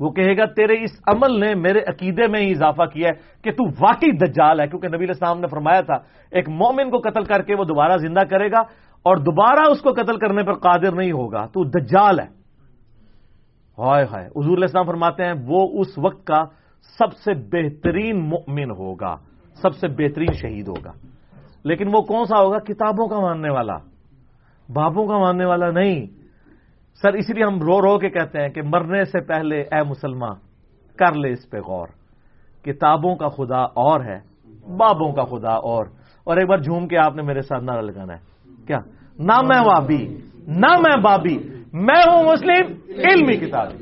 [0.00, 3.50] وہ کہے گا، تیرے اس عمل نے میرے عقیدے میں ہی اضافہ کیا ہے کہ
[3.50, 5.94] تو واقعی دجال ہے، کیونکہ نبی السلام نے فرمایا تھا،
[6.30, 8.60] ایک مومن کو قتل کر کے وہ دوبارہ زندہ کرے گا
[9.02, 12.36] اور دوبارہ اس کو قتل کرنے پر قادر نہیں ہوگا۔ تو دجال ہے۔
[13.78, 16.65] ہائے ہائے، حضور السلام فرماتے ہیں، وہ اس وقت کا
[16.98, 19.16] سب سے بہترین مؤمن ہوگا،
[19.62, 20.92] سب سے بہترین شہید ہوگا۔
[21.64, 23.76] لیکن وہ کون سا ہوگا؟ کتابوں کا ماننے والا۔
[24.68, 26.06] بابوں کا ماننے والا نہیں۔
[27.02, 30.34] سر اس لیے ہم رو رو کے کہتے ہیں کہ مرنے سے پہلے اے مسلمان،
[30.96, 31.88] کر لے اس پہ غور۔
[32.64, 34.18] کتابوں کا خدا اور ہے،
[34.76, 35.86] بابوں کا خدا اور۔
[36.24, 38.78] اور ایک بار جھوم کے آپ نے میرے ساتھ نعرہ لگانا ہے۔ کیا؟
[39.18, 40.16] نہ میں وابی،
[40.46, 41.38] نہ میں بابی،
[41.72, 43.72] میں ہوں مسلم، علمی کتاب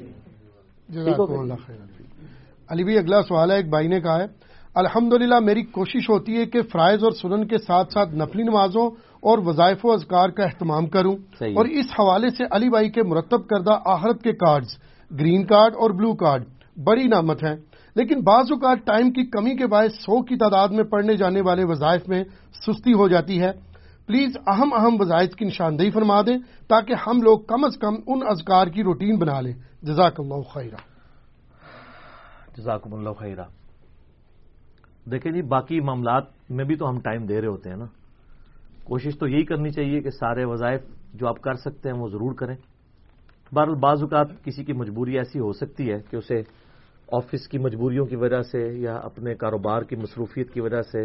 [2.75, 4.27] علی بھی اگلا سوال ہے ایک بھائی نے کہا ہے
[4.75, 5.13] الحمد
[5.43, 9.85] میری کوشش ہوتی ہے کہ فرائض اور سنن کے ساتھ ساتھ نفلی نمازوں اور وظائف
[9.85, 11.17] و اذکار کا اہتمام کروں۔
[11.57, 14.69] اور اس حوالے سے علی بھائی کے مرتب کردہ آہرت کے کارڈز
[15.21, 16.45] گرین کارڈ اور بلو کارڈ
[16.85, 17.57] بڑی نامت ہیں۔
[17.97, 21.65] لیکن بعض اوقات ٹائم کی کمی کے باعث سو کی تعداد میں پڑھنے جانے والے
[21.65, 22.25] وظائف میں
[22.67, 23.51] سستی ہو جاتی ہے۔
[24.07, 26.39] پلیز اہم اہم وظائف کی نشاندہی فرما دیں
[26.69, 30.94] تاکہ ہم لوگ کم از کم ان اذکار کی روٹین بنا لیں۔ جزاک اللہ خیرہ
[32.57, 33.45] جزاک اللہ خیرہ
[35.11, 37.85] دیکھیں جی باقی معاملات میں بھی تو ہم ٹائم دے رہے ہوتے ہیں نا۔
[38.85, 40.81] کوشش تو یہی کرنی چاہیے کہ سارے وظائف
[41.15, 42.57] جو آپ کر سکتے ہیں وہ ضرور کریں۔
[43.53, 46.43] بہرحال، بعض اوقات کسی کی مجبوری ایسی ہو سکتی ہے کہ اسے
[47.13, 50.99] آفس کی مجبوریوں کی وجہ سے یا اپنے کاروبار کی مصروفیت کی وجہ سے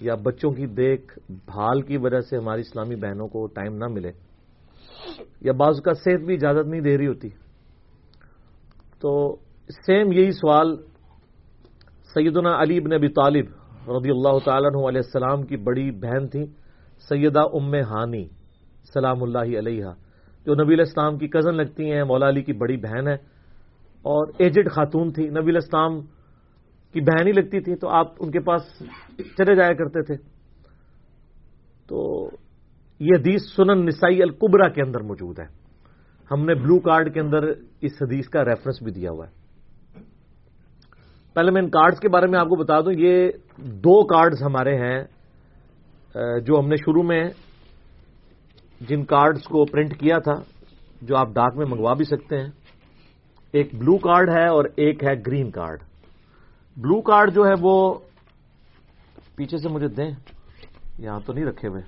[0.00, 4.10] یا بچوں کی دیکھ بھال کی وجہ سے ہماری اسلامی بہنوں کو ٹائم نہ ملے۔
[5.40, 7.28] یا بعض کا صحت بھی اجازت نہیں دے رہی ہوتی۔
[9.00, 9.36] تو
[9.70, 10.76] سیم یہی سوال
[12.14, 13.46] سیدنا علی بن ابی طالب
[13.90, 16.46] رضی اللہ تعالیٰ علیہ السلام کی بڑی بہن تھیں،
[17.08, 18.24] سیدہ ام ہانی،
[18.94, 19.84] سلام اللہ علیہ
[20.46, 23.14] جو نبی الاسلام کی کزن لگتی ہیں، مولا علی کی بڑی بہن ہے
[24.02, 26.00] اور ایجڈ خاتون تھی نبی الاسلام
[26.92, 28.62] کی بہن ہی لگتی تھی تو آپ ان کے پاس
[29.18, 30.14] چلے جایا کرتے تھے۔
[31.88, 32.28] تو
[33.00, 35.46] یہ حدیث سنن نسائی القبرا کے اندر موجود ہے۔
[36.30, 37.42] ہم نے بلو کارڈ کے اندر
[37.80, 39.45] اس حدیث کا ریفرنس بھی دیا ہوا ہے۔
[41.36, 43.28] پہلے میں ان کارڈز کے بارے میں آپ کو بتا دوں، یہ
[43.84, 45.00] دو کارڈز ہمارے ہیں
[46.46, 47.24] جو ہم نے شروع میں
[48.88, 50.36] جن کارڈز کو پرنٹ کیا تھا،
[51.02, 52.50] جو آپ ڈاک میں منگوا بھی سکتے ہیں۔
[53.54, 55.82] ایک بلو کارڈ ہے اور ایک ہے گرین کارڈ
[56.76, 57.76] بلو کارڈ جو ہے وہ
[59.36, 60.10] پیچھے سے مجھے دیں،
[60.98, 61.82] یہاں تو نہیں رکھے ہوئے۔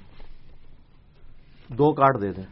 [1.71, 2.49] دو کارڈ دے دیں۔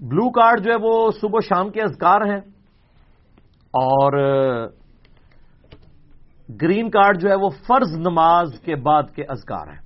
[0.00, 2.40] بلو کارڈ جو ہے وہ صبح شام کے اذکار ہیں
[3.74, 4.12] اور
[6.48, 9.80] گرین کارڈ جو ہے وہ فرض نماز کے بعد کے اذکار ہیں۔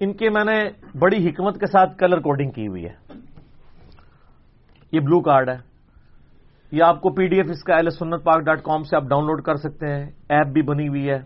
[0.00, 0.68] ان کے میں نے
[0.98, 3.14] بڑی حکمت کے ساتھ کلر کوڈنگ کی ہوئی ہے۔
[4.92, 5.56] یہ بلو کارڈ ہے۔
[6.72, 9.02] یہ آپ کو پی ڈی ایف اس کا ایل سنت پاک ڈاٹ کام سے آپ
[9.02, 11.18] ڈاؤن لوڈ کر سکتے ہیں۔ ایپ بھی بنی ہوئی ہے۔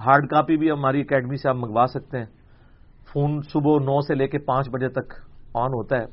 [0.00, 2.26] ہارڈ کاپی بھی ہماری اکیڈمی سے آپ منگوا سکتے ہیں۔
[3.12, 5.14] فون صبح نو سے لے کے پانچ بجے تک
[5.54, 6.06] آن ہوتا ہے۔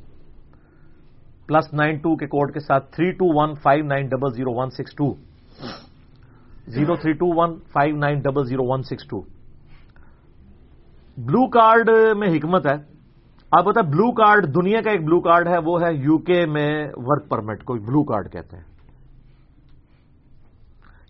[1.48, 4.70] پلس نائن ٹو کے کوڈ کے ساتھ three two one five nine double zero one
[4.70, 5.14] six two.
[6.70, 9.22] Zero three two one five nine double zero one six two.
[11.18, 12.76] Blue card میں حکمت ہے۔
[13.52, 16.88] آپ بتا بلو کارڈ دنیا کا ایک بلو کارڈ ہے، وہ ہے یو کے میں
[16.96, 18.64] ورک پرمٹ کو بلو کارڈ کہتے ہیں۔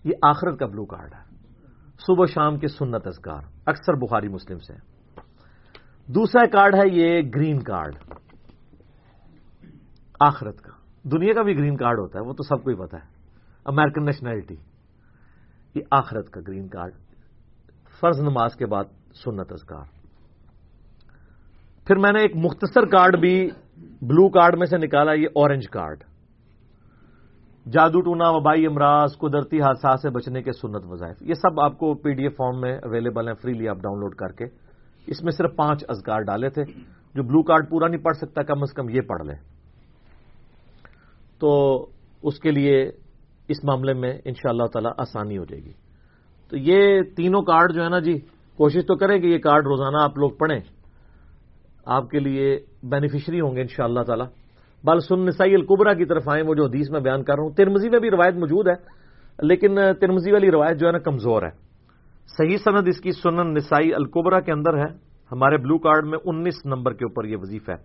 [0.04, 1.34] یہ آخرت کا بلو کارڈ ہے۔
[2.06, 4.72] صبح شام کے سنت ازکار اکثر بخاری مسلم سے۔
[6.12, 7.94] دوسرا کارڈ ہے یہ گرین کارڈ۔
[10.20, 10.72] آخرت کا۔
[11.08, 13.08] دنیا کا بھی گرین کارڈ ہوتا ہے، وہ تو سب کو ہی پتا ہے۔
[13.64, 14.56] امیرکن نیشنلٹی
[15.74, 16.92] یہ آخرت کا گرین کارڈ،
[18.00, 18.84] فرض نماز کے بعد
[19.14, 19.84] سنت ازکار
[21.86, 23.50] پھر میں نے ایک مختصر کارڈ بھی
[24.02, 26.02] بلو کارڈ میں سے نکالا، یہ اورنج کارڈ۔
[27.66, 31.94] جادو ٹونا، وبائی امراض، قدرتی حادثات سے بچنے کے سنت وظائف۔ یہ سب آپ کو
[31.94, 34.44] پی ڈی ایف فارم میں اویلیبل ہیں، فریلی آپ ڈاؤن لوڈ کر کے۔
[35.06, 36.62] اس میں صرف پانچ ازکار ڈالے تھے،
[37.14, 39.34] جو بلو کارڈ پورا نہیں پڑھ سکتا، کم از کم یہ پڑھ لے
[41.38, 41.86] تو
[42.22, 42.90] اس کے لیے
[43.50, 45.72] اس معاملے میں ان شاء اللہ تعالی آسانی ہو جائے گی۔
[46.50, 48.18] تو یہ تینوں کارڈ جو ہے نا جی
[48.56, 50.60] کوشش تو کریں کہ یہ کارڈ روزانہ آپ لوگ پڑھیں۔
[51.86, 54.24] آپ کے لیے بینیفیشری ہوں گے ان شاء اللہ تعالی۔
[54.84, 57.50] بال سن نسائی القبرا کی طرف آئیں، وہ جو حدیث میں بیان کر رہا ہوں۔
[57.50, 58.74] ترمزی میں بھی روایت موجود ہے،
[59.46, 61.50] لیکن ترمزی والی روایت جو ہے نا کمزور ہے۔
[62.26, 64.92] صحیح سند اس کی سنن نسائی القبرا کے اندر ہے۔
[65.32, 67.82] ہمارے بلو کارڈ میں انیس نمبر کے اوپر یہ وظیفہ ہے۔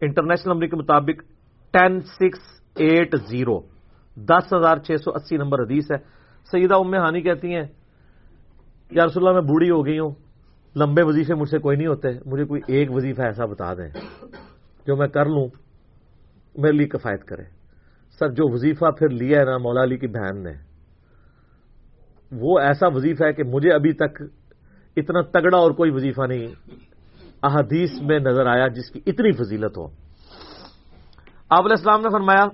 [0.00, 1.22] انٹرنیشنل نمبر کے مطابق
[1.72, 2.38] ٹین سکس
[2.76, 3.71] ایٹ زیرو
[4.16, 5.96] دس ہزار چھ سو اسی نمبر حدیث ہے۔
[6.50, 7.66] سیدہ ام ہانی کہتی ہیں،
[8.90, 10.10] یا رسول اللہ، میں بوڑھی ہو گئی ہوں،
[10.76, 13.88] لمبے وظیفے مجھ سے کوئی نہیں ہوتے، مجھے کوئی ایک وظیفہ ایسا بتا دیں
[14.86, 15.46] جو میں کر لوں،
[16.54, 17.44] میرے لیے کفایت کرے۔
[18.18, 20.52] سر، جو وظیفہ پھر لیا ہے نا مولا علی کی بہن نے،
[22.32, 24.22] وہ ایسا وظیفہ ہے کہ مجھے ابھی تک
[24.96, 26.46] اتنا تگڑا اور کوئی وظیفہ نہیں
[27.42, 29.86] احادیث میں نظر آیا جس کی اتنی فضیلت ہو۔
[31.50, 32.44] آپ علیہ السلام نے فرمایا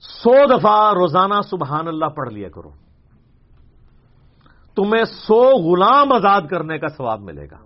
[0.00, 2.70] سو دفعہ روزانہ سبحان اللہ پڑھ لیا کرو۔
[4.76, 7.56] تمہیں سو غلام آزاد کرنے کا ثواب ملے گا۔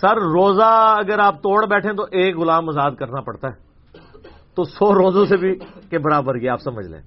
[0.00, 3.64] سر، روزہ اگر آپ توڑ بیٹھیں تو ایک غلام آزاد کرنا پڑتا ہے۔
[4.54, 5.58] تو سو روزوں سے بھی
[5.90, 7.00] کے برابر یہ آپ سمجھ لیں۔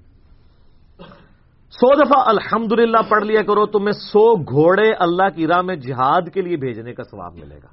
[1.72, 2.72] سو دفعہ الحمد
[3.10, 7.04] پڑھ لیا کرو، تمہیں سو گھوڑے اللہ کی راہ میں جہاد کے لیے بھیجنے کا
[7.04, 7.68] ثواب ملے گا۔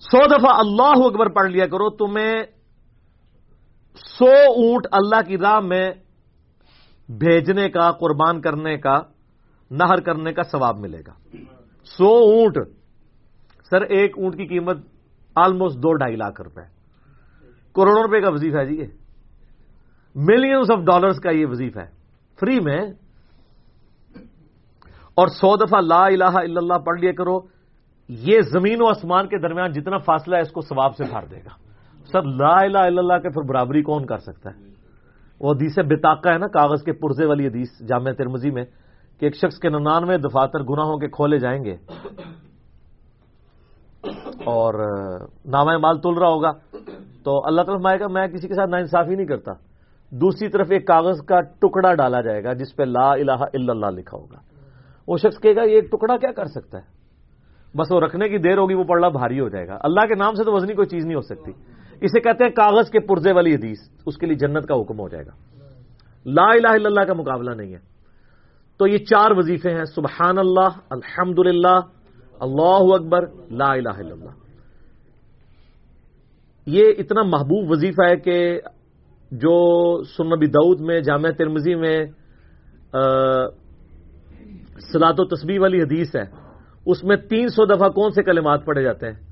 [0.00, 2.42] سو دفعہ اللہ اکبر پڑھ لیا کرو، تمہیں
[4.06, 5.90] سو اونٹ اللہ کی راہ میں
[7.08, 9.00] بھیجنے کا، قربان کرنے کا،
[9.70, 11.12] نہر کرنے کا ثواب ملے گا۔
[11.84, 12.58] سو اونٹ،
[13.70, 14.76] سر ایک اونٹ کی قیمت
[15.34, 16.60] آلموسٹ دو ڈھائی لاکھ روپے۔
[17.74, 18.86] کروڑوں روپے کا وظیفہ ہے جی یہ۔
[20.14, 21.90] ملینز آف ڈالرز کا یہ وظیفہ ہے۔
[22.40, 22.80] فری میں۔
[25.14, 27.38] اور سو دفعہ لا الہ الا اللہ پڑھ لیا کرو۔
[28.08, 31.36] یہ زمین و آسمان کے درمیان جتنا فاصلہ ہے اس کو ثواب سے بھر دے
[31.36, 31.67] گا۔
[32.12, 34.68] سر لا الہ الا اللہ کے پھر برابری کون کر سکتا ہے؟
[35.40, 38.64] وہ حدیث بتاقا ہے نا، کاغذ کے پرزے والی حدیث جامع ترمزی میں،
[39.18, 41.76] کہ ایک شخص کے ننانوے دفاتر گناہوں کے کھولے جائیں گے۔
[44.44, 44.74] اور
[45.44, 46.52] نامہ مال تل رہا ہوگا۔
[47.24, 49.52] تو اللہ تعالیٰ مائے گا، میں کسی کے ساتھ ناانصافی نہیں کرتا۔
[50.10, 53.86] دوسری طرف ایک کاغذ کا ٹکڑا ڈالا جائے گا، جس پہ لا الہ الا اللہ
[53.86, 54.38] لکھا ہوگا۔
[55.08, 56.98] وہ شخص کہے گا، یہ ایک ٹکڑا کیا کر سکتا ہے؟
[57.76, 60.34] بس وہ رکھنے کی دیر ہوگی، وہ پڑھنا بھاری ہو جائے گا۔ اللہ کے نام
[60.34, 61.52] سے تو وزنی کوئی چیز نہیں ہو سکتی۔
[62.00, 65.08] اسے کہتے ہیں کاغذ کے پرزے والی حدیث، اس کے لیے جنت کا حکم ہو
[65.08, 65.32] جائے گا۔
[66.26, 67.78] لا الہ الا اللہ کا مقابلہ نہیں ہے۔
[68.76, 71.80] تو یہ چار وظیفے ہیں سبحان اللہ الحمد اللہ
[72.94, 74.34] اکبر، لا الہ الا اللہ۔
[76.66, 78.60] یہ اتنا محبوب وظیفہ ہے کہ
[79.32, 79.56] جو
[80.04, 82.06] سنبی دعود میں جامع ترمزی میں
[84.92, 86.24] سلاد و تصبیح والی حدیث ہے،
[86.86, 89.27] اس میں تین سو دفعہ کون سے کلمات پڑھے جاتے ہیں؟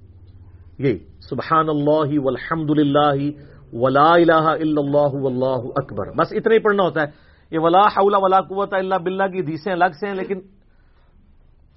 [0.78, 3.31] یہی سبحان اللہ والحمد للہ
[3.73, 7.07] ولا الہ الا اللہ واللہ اکبر۔ بس اتنا ہی پڑھنا ہوتا ہے
[7.51, 10.40] یہ ولا حول ولا قوت الا باللہ کی حدیثیں الگ سے ہیں، لیکن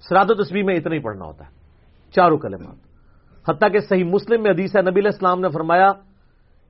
[0.08, 1.50] سراد و تصویر میں اتنا ہی پڑھنا ہوتا ہے۔
[2.12, 2.76] چاروں کلمات۔
[3.50, 5.88] حتیٰ کہ صحیح مسلم میں حدیث ہے، نبی علیہ السلام نے فرمایا،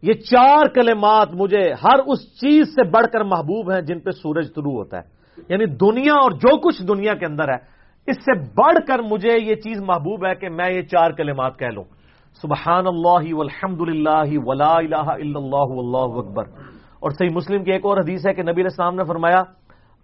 [0.02, 4.54] یہ چار کلمات مجھے ہر اس چیز سے بڑھ کر محبوب ہیں جن پہ سورج
[4.54, 8.86] طلوع ہوتا ہے۔ یعنی دنیا اور جو کچھ دنیا کے اندر ہے، اس سے بڑھ
[8.86, 11.84] کر مجھے یہ چیز محبوب ہے کہ میں یہ چار کلمات کہہ لوں۔
[12.34, 16.44] سبحان اللہ والحمد للہ ولا الہ الا اللہ واللہ اکبر۔
[17.00, 19.42] اور صحیح مسلم کی ایک اور حدیث ہے کہ نبی علیہ السلام نے فرمایا،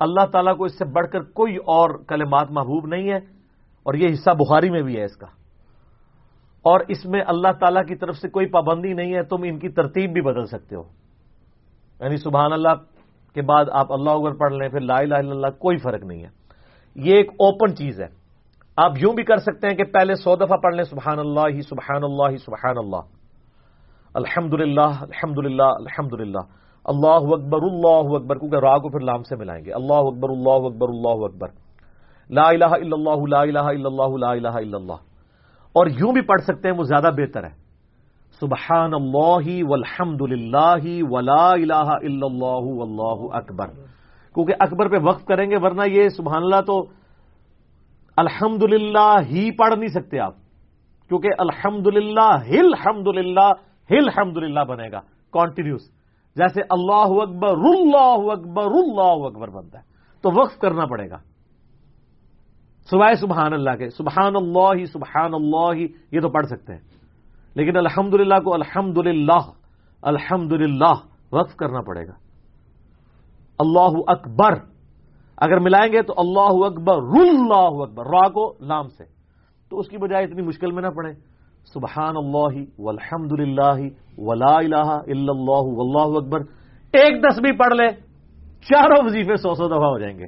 [0.00, 3.16] اللہ تعالیٰ کو اس سے بڑھ کر کوئی اور کلمات محبوب نہیں ہے،
[3.82, 5.26] اور یہ حصہ بخاری میں بھی ہے اس کا۔
[6.62, 9.68] اور اس میں اللہ تعالیٰ کی طرف سے کوئی پابندی نہیں ہے، تم ان کی
[9.68, 10.82] ترتیب بھی بدل سکتے ہو۔
[12.00, 12.74] یعنی سبحان اللہ
[13.34, 16.22] کے بعد آپ اللہ اکبر پڑھ لیں، پھر لا الہ الا اللہ، کوئی فرق نہیں
[16.22, 16.28] ہے۔
[16.94, 18.25] یہ ایک اوپن چیز ہے۔
[18.76, 21.62] آپ یوں بھی کر سکتے ہیں کہ پہلے سو دفعہ پڑھ لیں سبحان اللہ ہی
[21.62, 23.00] سبحان اللہ ہی سبحان اللہ
[24.14, 26.38] الحمد للہ الحمد للہ الحمد للہ
[26.84, 30.66] اللہ اکبر اللہ اکبر، کیونکہ راہ کو پھر لام سے ملائیں گے۔ اللہ اکبر اللہ
[30.66, 31.48] اکبر اللہ اکبر۔
[32.30, 35.00] لا الہ الا اللہ، لا الہ الا اللہ، لا الہ الا اللہ۔
[35.72, 37.50] اور یوں بھی پڑھ سکتے ہیں، وہ زیادہ بہتر ہے۔
[38.40, 43.66] سبحان اللہ والحمد للہ ولا الہ الا اللہ، واللہ اکبر۔
[44.34, 47.05] کیونکہ اکبر پہ وقف کریں گے، ورنہ یہ سبحان اللہ تو
[48.16, 50.34] الحمد للہ ہی پڑھ نہیں سکتے آپ،
[51.08, 53.52] کیونکہ الحمد للہ ہل حمد للہ
[53.90, 55.00] ہل حمد للہ بنے گا
[55.32, 55.90] کانٹینیوس
[56.36, 59.84] جیسے اللہ اکبر اللہ اکبر اللہ اکبر بنتا ہے،
[60.22, 61.18] تو وقف کرنا پڑے گا۔
[62.90, 65.80] سوائے سبحان اللہ کے، سبحان اللہ سبحان اللہ،
[66.12, 66.80] یہ تو پڑھ سکتے ہیں۔
[67.54, 68.14] لیکن الحمد
[68.44, 69.50] کو الحمد للہ
[70.02, 70.94] الحمد للہ
[71.32, 72.12] وقف کرنا پڑے گا۔
[73.58, 74.75] اللہ اکبر۔
[75.36, 79.04] اگر ملائیں گے تو اللہ اکبر اللہ اکبر، را کو لام سے۔
[79.70, 81.12] تو اس کی بجائے اتنی مشکل میں نہ پڑے
[81.74, 83.88] سبحان اللہ والحمد للہ
[84.18, 86.40] ولا الہ الا اللہ واللہ اکبر۔
[86.92, 87.88] ایک دس بھی پڑھ لے،
[88.60, 90.26] چاروں وظیفے سو سو دفعہ ہو جائیں گے۔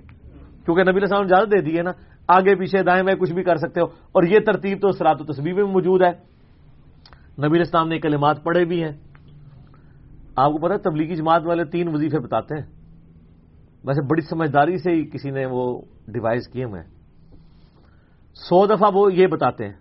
[0.64, 1.90] کیونکہ نبی السلام نے اجازت دے دی ہے نا،
[2.28, 5.24] آگے پیچھے دائیں میں کچھ بھی کر سکتے ہو۔ اور یہ ترتیب تو سرات و
[5.24, 6.38] تصویر میں موجود ہے۔
[7.46, 8.92] نبی اسلام نے کلمات پڑھے بھی ہیں۔
[10.36, 12.77] آپ کو پتا تبلیغی جماعت والے تین وظیفے بتاتے ہیں۔
[13.88, 15.80] ویسے بڑی سمجھداری سے ہی کسی نے وہ
[16.12, 16.82] ڈیوائز کیے ہوئے
[18.36, 19.74] سو دفعہ وہ یہ بتاتے ہیں،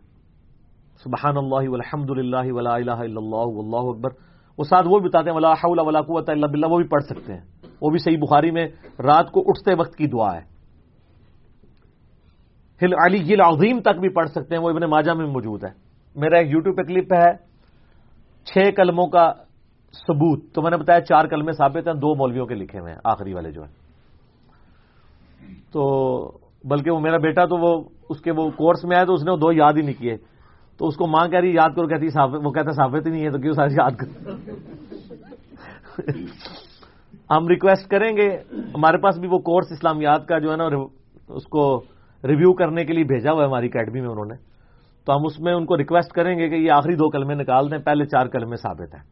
[1.04, 4.10] سبحان اللہ الحمد للہ ولا الہ الا اللہ واللہ اکبر۔
[4.58, 7.04] وہ ساتھ وہ بھی بتاتے ہیں، ولا حول ولا قوت الا باللہ، وہ بھی پڑھ
[7.04, 7.42] سکتے ہیں۔
[7.82, 8.68] وہ بھی صحیح بخاری میں
[9.00, 10.42] رات کو اٹھتے وقت کی دعا ہے۔
[12.82, 15.72] ہل علی گل عظیم تک بھی پڑھ سکتے ہیں، وہ ابن ماجہ میں موجود ہے۔
[16.16, 17.30] میرا ایک یوٹیوب پہ کلپ ہے،
[18.46, 19.34] چھ کلموں کا
[19.94, 23.00] ثبوت۔ تو میں نے بتایا چار کلمے ثابت ہیں، دو مولویوں کے لکھے ہوئے ہیں،
[23.04, 23.77] آخری والے جو ہیں۔
[25.72, 25.84] تو
[26.64, 29.32] بلکہ وہ میرا بیٹا تو وہ اس کے وہ کورس میں آیا تو اس نے
[29.32, 30.16] وہ دو یاد ہی نہیں کیے۔
[30.78, 32.08] تو اس کو ماں کہہ رہی یاد کرو، کہتی
[32.44, 34.08] وہ کہتا ثابت ہی نہیں ہے، تو کیوں ساری یاد کر
[37.32, 38.28] ہم ریکویسٹ کریں گے۔
[38.76, 40.68] ہمارے پاس بھی وہ کورس اسلامیات کا جو ہے نا
[41.30, 41.82] اس کو
[42.24, 44.36] ریویو کرنے کے لیے بھیجا ہوا ہے ہماری اکیڈمی میں انہوں نے۔
[45.06, 47.72] تو ہم اس میں ان کو ریکویسٹ کریں گے کہ یہ آخری دو کلمے نکال
[47.72, 49.04] دیں، پہلے چار کلمے ثابت ہیں۔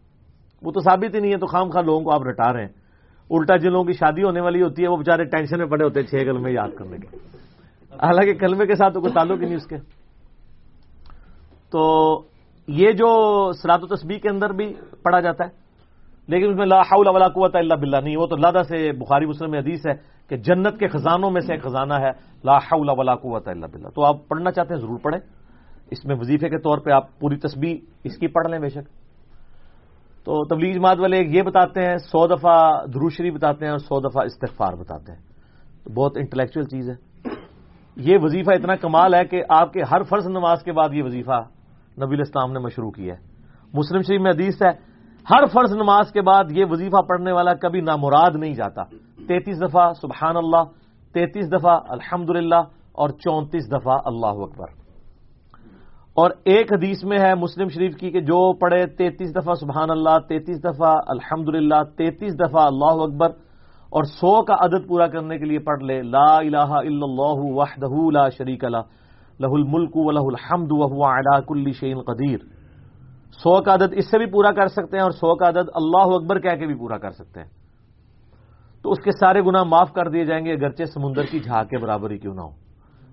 [0.62, 2.74] وہ تو ثابت ہی نہیں ہے، تو خام خواہ لوگوں کو آپ رٹا رہے ہیں۔
[3.30, 5.99] الٹا جن لوگوں کی شادی ہونے والی ہوتی ہے، وہ بےچارے ٹینشن میں پڑے ہوتے
[5.99, 7.18] ہیں، چھ کلمے یاد کرنے کے۔
[8.02, 9.77] حالانکہ کلمے کے ساتھ تو کوئی تعلق ہی نہیں اس کے۔
[11.72, 12.22] تو
[12.68, 14.73] یہ جو سرات و تسبیح کے اندر بھی
[15.03, 15.49] پڑھا جاتا ہے،
[16.27, 19.26] لیکن اس میں لا حول ولا قوت الا باللہ نہیں، وہ تو لادہ سے بخاری
[19.26, 19.93] مسلم میں حدیث ہے
[20.30, 22.10] کہ جنت کے خزانوں میں سے ایک خزانہ ہے،
[22.43, 25.19] لا حول ولا قوت الا باللہ۔ تو آپ پڑھنا چاہتے ہیں، ضرور پڑھیں۔
[25.91, 29.05] اس میں وظیفے کے طور پہ آپ پوری تسبیح اس کی پڑھ لیں بے شک۔
[30.26, 34.26] تو تبلیغ جماعت والے یہ بتاتے ہیں، سو دفعہ دروشری بتاتے ہیں اور سو دفعہ
[34.26, 35.19] استغفار بتاتے ہیں۔
[35.84, 36.95] تو بہت انٹلیکچوئل چیز ہے۔
[37.95, 41.41] یہ وظیفہ اتنا کمال ہے کہ آپ کے ہر فرض نماز کے بعد یہ وظیفہ
[42.06, 43.19] نبی الاسلام نے مشروع کیا ہے۔
[43.73, 44.69] مسلم شریف میں حدیث ہے،
[45.30, 48.84] ہر فرض نماز کے بعد یہ وظیفہ پڑھنے والا کبھی نامراد نہیں جاتا۔
[49.27, 50.64] تینتیس دفعہ سبحان اللہ،
[51.14, 52.53] تینتیس دفعہ الحمد
[52.91, 54.85] اور چونتیس دفعہ اللہ اکبر۔
[56.16, 60.18] اور ایک حدیث میں ہے مسلم شریف کی کہ جو پڑھے تینتیس دفعہ سبحان اللہ،
[60.28, 63.30] تینتیس دفعہ الحمد للہ تینتیس دفعہ اللہ اکبر
[63.92, 67.96] اور سو کا عدد پورا کرنے کے لیے پڑھ لے، لا الہ الا اللہ وحدہ
[68.12, 68.84] لا شریک لہ
[69.40, 72.38] لہ الملک و لہ الحمد وهو على كل شيء قدیر۔
[73.44, 76.14] سو کا عدد اس سے بھی پورا کر سکتے ہیں اور سو کا عدد اللہ
[76.16, 77.50] اکبر کہہ کے بھی پورا کر سکتے ہیں۔
[78.86, 81.78] تو اس کے سارے گنا معاف کر دیے جائیں گے اگرچہ سمندر کی جھاگ کے
[81.78, 82.52] برابر ہی کیوں نہ ہو،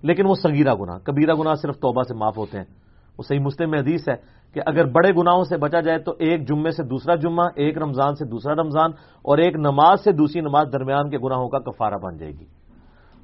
[0.03, 2.82] لیکن وہ سگیرہ گنا کبیرہ گنا صرف توبہ سے معاف ہوتے ہیں۔
[3.17, 4.15] وہ صحیح مسلم میں حدیث ہے
[4.53, 8.15] کہ اگر بڑے گناہوں سے بچا جائے تو ایک جمعے سے دوسرا جمعہ، ایک رمضان
[8.15, 8.91] سے دوسرا رمضان
[9.21, 12.45] اور ایک نماز سے دوسری نماز درمیان کے گناہوں کا کفارہ بن جائے گی۔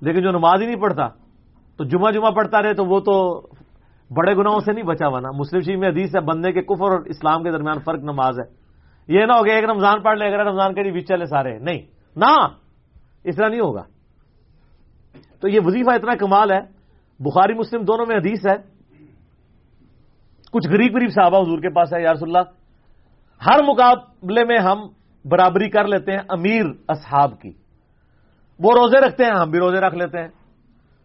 [0.01, 1.07] لیکن جو نماز ہی نہیں پڑھتا،
[1.77, 3.41] تو جمعہ جمعہ پڑھتا رہے تو وہ تو
[4.15, 6.91] بڑے گناہوں سے نہیں بچا ہوا نا۔ مسلم شریف میں حدیث ہے، بندے کے کفر
[6.91, 8.59] اور اسلام کے درمیان فرق نماز ہے۔
[9.07, 11.79] یہ نہ ہوگا ایک رمضان پڑھ لے اگر رمضان کے لیے چلے سارے۔ نہیں،
[12.15, 12.47] نہ،
[13.23, 13.83] اس طرح نہیں ہوگا۔
[15.41, 16.59] تو یہ وظیفہ اتنا کمال ہے۔
[17.19, 18.78] بخاری مسلم دونوں میں حدیث ہے
[20.51, 22.37] کچھ غریب غریب صحابہ حضور کے پاس ہے یارس اللہ۔
[23.49, 24.77] ہر مقابلے میں ہم
[25.25, 27.51] برابری کر لیتے ہیں امیر اصحاب کی۔
[28.59, 30.27] وہ روزے رکھتے ہیں، ہم بھی روزے رکھ لیتے ہیں۔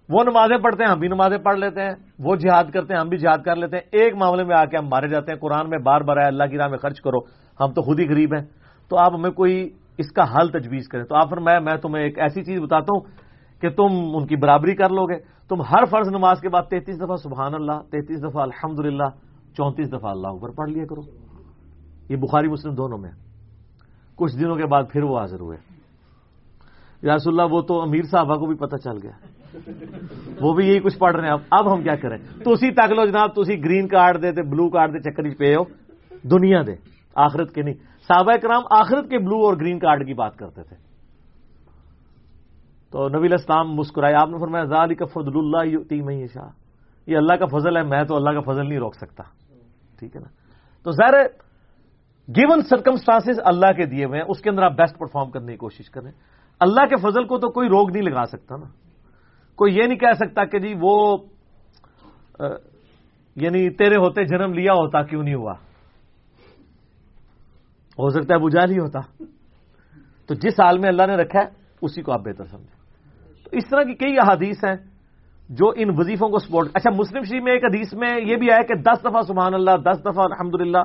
[0.08, 3.08] وہ نمازیں پڑھتے ہیں، ہم بھی نمازیں پڑھ لیتے ہیں۔ وہ جہاد کرتے ہیں، ہم
[3.08, 5.70] بھی جہاد کر لیتے ہیں۔ ایک معاملے میں آ کے ہم مارے جاتے ہیں۔ قرآن
[5.70, 7.18] میں بار بار آئے اللہ کی راہ میں خرچ کرو،
[7.60, 8.44] ہم تو خود ہی غریب ہیں۔
[8.88, 12.18] تو آپ ہمیں کوئی اس کا حل تجویز کریں۔ تو آپ میں میں تمہیں ایک
[12.18, 13.00] ایسی چیز بتاتا ہوں
[13.60, 15.18] کہ تم ان کی برابری کر لو گے۔
[15.48, 19.08] تم ہر فرض نماز کے بعد تینتیس دفعہ سبحان اللہ، تینتیس دفعہ الحمد للہ
[19.56, 21.00] چونتیس دفعہ اللہ اوپر پڑھ لیا کرو۔
[22.08, 23.10] یہ بخاری مسلم دونوں میں
[24.14, 25.56] کچھ دنوں کے بعد پھر وہ حاضر ہوئے۔
[27.02, 29.10] یاس اللہ، وہ تو امیر صاحبہ کو بھی پتہ چل گیا۔
[30.40, 32.92] وہ بھی یہی کچھ پڑھ رہے ہیں۔ اب اب ہم کیا کریں؟ تو اسی تک
[32.92, 35.64] لو جناب تو اسی گرین کارڈ دے بلو کارڈ دے چکر پہ ہو۔
[36.22, 36.72] دنیا دے،
[37.14, 37.74] آخرت کے نہیں۔
[38.08, 40.76] صحابہ کرام آخرت کے بلو اور گرین کارڈ کی بات کرتے تھے۔
[42.90, 46.48] تو نبی الاسلام مسکرائے۔ آپ نے فرمایا ذالی کا فضل اللہ تی شاہ
[47.06, 49.43] یہ اللہ کا فضل ہے، میں تو اللہ کا فضل نہیں روک سکتا۔
[49.98, 50.28] ٹھیک ہے نا؟
[50.82, 51.24] تو ظاہر
[52.28, 55.58] گیون سرکمسٹانس اللہ کے دیے ہوئے ہیں، اس کے اندر آپ بیسٹ پرفارم کرنے کی
[55.58, 56.10] کوشش کریں۔
[56.60, 58.66] اللہ کے فضل کو تو کوئی روک نہیں لگا سکتا نا۔
[59.54, 61.16] کوئی یہ نہیں کہہ سکتا کہ جی وہ
[63.36, 65.52] یعنی تیرے ہوتے جنم لیا ہوتا، کیوں نہیں ہوا؟
[67.98, 69.24] ہو سکتا ہے بجا نہیں ہوتا۔
[70.26, 71.48] تو جس حال میں اللہ نے رکھا ہے،
[71.82, 72.76] اسی کو آپ بہتر سمجھیں۔
[73.44, 74.93] تو اس طرح کی کئی احادیث ہیں۔
[75.48, 78.62] جو ان وظیفوں کو سپورٹ اچھا مسلم شریف میں ایک حدیث میں یہ بھی آیا
[78.62, 80.76] کہ دس دفعہ سبحان اللہ، دس دفعہ الحمد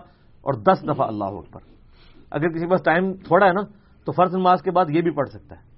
[0.41, 1.59] اور دس دفعہ اللہ اکبر۔
[2.31, 3.61] اگر کسی پاس ٹائم تھوڑا ہے نا،
[4.05, 5.69] تو فرض نماز کے بعد یہ بھی پڑھ سکتا ہے۔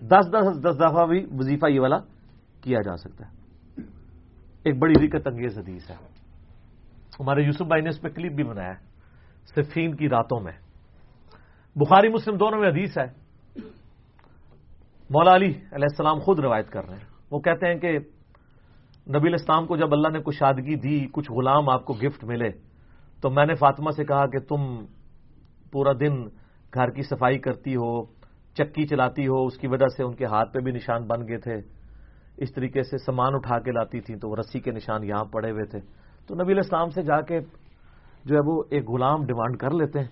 [0.00, 1.96] دس دس دس دفعہ بھی وظیفہ یہ والا
[2.60, 3.32] کیا جا سکتا ہے۔
[4.64, 5.96] ایک بڑی رکت انگیز حدیث ہے۔
[7.20, 8.72] ہمارے یوسف بھائی نے اس پہ کلپ بھی بنایا
[9.56, 10.52] صفین کی راتوں میں۔
[11.76, 13.06] بخاری مسلم دونوں میں حدیث ہے۔
[15.10, 17.98] مولا علی علیہ السلام خود روایت کر رہے ہیں۔ وہ کہتے ہیں کہ
[19.08, 22.50] نبی الاسلام کو جب اللہ نے کچھ شادگی دی، کچھ غلام آپ کو گفٹ ملے،
[23.22, 24.84] تو میں نے فاطمہ سے کہا کہ تم
[25.72, 26.24] پورا دن
[26.74, 28.04] گھر کی صفائی کرتی ہو،
[28.54, 31.38] چکی چلاتی ہو، اس کی وجہ سے ان کے ہاتھ پہ بھی نشان بن گئے
[31.38, 31.56] تھے۔
[32.36, 35.50] اس طریقے سے سامان اٹھا کے لاتی تھیں، تو وہ رسی کے نشان یہاں پڑے
[35.50, 35.78] ہوئے تھے۔
[36.26, 37.40] تو نبی الاسلام سے جا کے
[38.24, 40.08] جو ہے وہ ایک غلام ڈیمانڈ کر لیتے ہیں،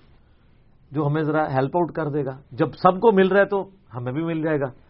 [0.93, 3.69] جو ہمیں ذرا ہیلپ آؤٹ کر دے گا۔ جب سب کو مل رہا ہے تو
[3.95, 4.90] ہمیں بھی مل جائے گا۔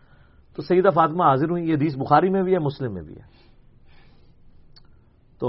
[0.61, 3.25] تو سیدہ فاطمہ حاضر ہوئی، یہ حدیث بخاری میں بھی ہے، مسلم میں بھی ہے۔
[5.41, 5.49] تو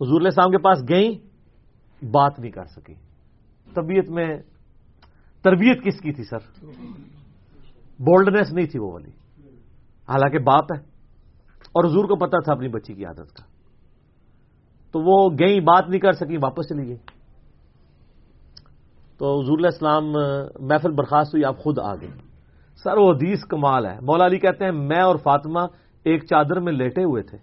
[0.00, 1.12] حضور علیہ السلام کے پاس گئیں،
[2.02, 2.94] بات نہیں کر سکی
[3.76, 4.26] طبیعت میں،
[5.44, 6.42] تربیت کس کی تھی سر؟
[8.00, 9.10] بولڈنیس نہیں تھی وہ والی۔
[10.08, 10.78] حالانکہ باپ ہے،
[11.74, 13.44] اور حضور کو پتا تھا اپنی بچی کی عادت کا۔
[14.94, 16.96] تو وہ گئیں، بات نہیں کر سکی واپس چلی گئی
[19.18, 20.10] تو حضور علیہ السلام
[20.68, 22.24] محفل برخاست ہوئی، آپ خود آ گئے
[22.84, 25.60] سر وہ حدیث کمال ہے۔ مولا علی کہتے ہیں، میں اور فاطمہ
[26.04, 27.38] ایک چادر میں لیٹے ہوئے تھے۔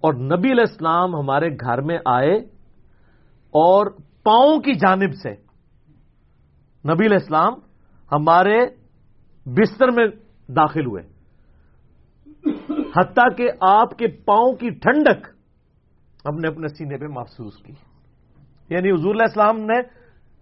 [0.00, 2.36] اور نبی علیہ السلام ہمارے گھر میں آئے
[3.50, 3.86] اور
[4.22, 5.30] پاؤں کی جانب سے
[6.92, 7.52] نبی علیہ السلام
[8.12, 8.66] ہمارے
[9.46, 10.06] بستر میں
[10.48, 11.02] داخل ہوئے۔
[12.96, 15.28] حتیٰ کہ آپ کے پاؤں کی ٹھنڈک
[16.28, 17.72] ہم نے اپنے سینے پہ محسوس کی۔
[18.68, 19.82] یعنی حضور علیہ السلام نے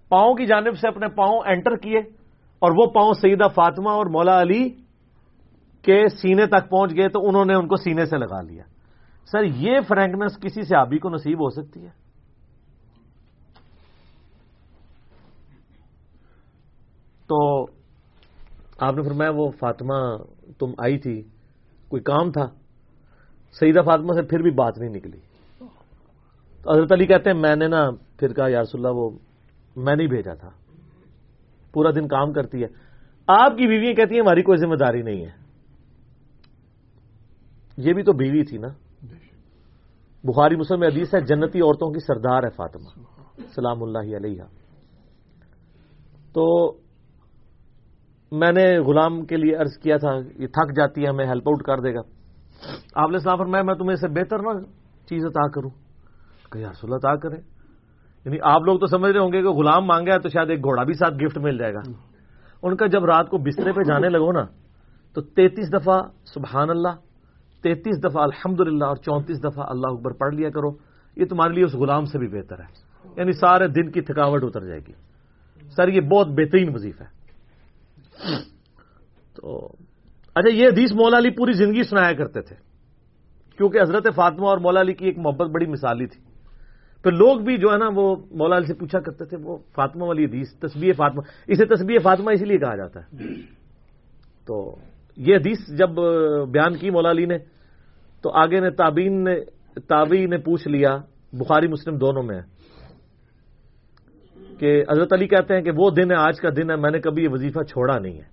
[0.09, 2.24] پاؤں کی جانب سے اپنے پاؤں انٹر کیے۔
[2.65, 4.69] اور وہ پاؤں سیدہ فاطمہ اور مولا علی
[5.83, 8.65] کے سینے تک پہنچ گئے تو انہوں نے ان کو سینے سے لگا لیا۔
[9.33, 11.91] سر، یہ فرینکنس کسی سے آبی کو نصیب ہو سکتی ہے
[17.29, 17.65] تو
[18.81, 20.17] آپ نے فرمایا وہ فاطمہ
[20.59, 21.23] تم آئی تھی،
[21.89, 22.47] کوئی کام تھا؟
[23.53, 25.21] سیدہ فاطمہ سے پھر بھی بات نہیں نکلی۔
[26.63, 29.11] تو حضرت علی کہتے ہیں، میں نے نا پھر کہا یارس اللہ، وہ
[29.77, 30.51] میں نہیں بھیجا تھا۔
[31.75, 32.67] پورا دن کام کرتی ہے۔
[33.27, 35.31] آپ کی بیویاں کہتی ہیں، ہماری کوئی ذمہ داری نہیں ہے۔
[37.77, 38.69] یہ بھی تو بیوی تھی نا۔
[40.25, 43.03] بخاری مسلم حدیث ہے، جنتی عورتوں کی سردار ہے فاطمہ۔
[43.55, 44.43] سلام اللہ علیہ
[46.33, 46.73] تو
[48.33, 51.63] میں نے غلام کے لیے عرض کیا تھا، یہ تھک جاتی ہے، ہمیں ہیلپ آؤٹ
[51.63, 52.01] کر دے گا۔
[52.95, 54.63] آپ نے سلام فرمایا، میں تمہیں سے بہتر نا
[55.07, 55.71] چیز عطا کروں۔
[56.53, 57.54] کہ یا رسول عطا کرے
[58.25, 60.59] یعنی آپ لوگ تو سمجھ رہے ہوں گے کہ غلام مانگا ہے تو شاید ایک
[60.59, 61.81] گھوڑا بھی ساتھ گفٹ مل جائے گا۔
[62.63, 64.45] ان کا جب رات کو بسترے پہ جانے لگو نا،
[65.15, 66.89] تو تینتیس دفعہ سبحان اللہ،
[67.63, 70.71] تینتیس دفعہ الحمد اور چونتیس دفعہ اللہ اکبر پڑھ لیا کرو۔
[71.17, 72.65] یہ تمہارے لیے اس غلام سے بھی بہتر ہے۔
[73.17, 74.93] یعنی سارے دن کی تھکاوٹ اتر جائے گی۔
[75.77, 77.07] سر، یہ بہت بہترین وظیف ہے۔
[79.37, 79.67] تو
[80.35, 82.57] اچھا یہ حدیث مولا علی پوری زندگی سنایا کرتے تھے۔
[83.57, 86.34] کیونکہ حضرت فاطمہ اور مولا علی کی ایک محبت بڑی مثالی تھی۔
[87.05, 90.05] پھر لوگ بھی جو ہے نا وہ مولا علی سے پوچھا کرتے تھے، وہ فاطمہ
[90.05, 91.21] والی حدیث، تسبیح فاطمہ،
[91.53, 93.09] اسے تسبیح فاطمہ اسی لیے کہا جاتا ہے۔
[94.49, 94.77] تو
[95.17, 95.91] یہ حدیث جب
[96.49, 97.39] بیان کی مولا علی نے،
[98.25, 99.35] تو آگے نے تابین نے
[99.89, 100.97] تابی نے پوچھ لیا،
[101.33, 102.41] بخاری مسلم دونوں میں
[104.59, 106.99] کہ حضرت علی کہتے ہیں کہ وہ دن ہے، آج کا دن ہے، میں نے
[106.99, 108.29] کبھی یہ وظیفہ چھوڑا نہیں ہے۔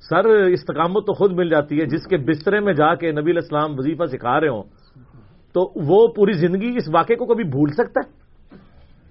[0.00, 3.78] سر، استقامت تو خود مل جاتی ہے، جس کے بسترے میں جا کے نبی الاسلام
[3.78, 4.62] وظیفہ سکھا رہے ہوں
[5.54, 8.24] تو وہ پوری زندگی اس واقعے کو کبھی بھول سکتا ہے؟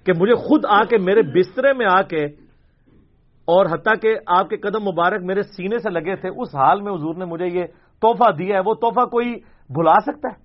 [0.04, 2.24] کہ مجھے خود آ کے میرے بسترے میں آ کے
[3.44, 6.92] اور حتیٰ کہ آپ کے قدم مبارک میرے سینے سے لگے تھے، اس حال میں
[6.92, 7.64] حضور نے مجھے یہ
[8.02, 9.34] تحفہ دیا ہے۔ وہ تحفہ کوئی
[9.68, 10.44] بھلا سکتا ہے؟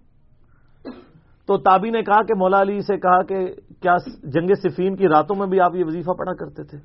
[1.47, 3.47] تو تابی نے کہا کہ مولا علی سے کہا کہ
[3.81, 6.77] کیا جنگ صفین کی راتوں میں بھی آپ یہ وظیفہ پڑھا کرتے تھے؟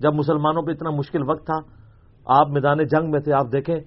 [0.00, 1.58] جب مسلمانوں پہ اتنا مشکل وقت تھا،
[2.26, 3.80] آپ میدان جنگ میں تھے، آپ دیکھیں،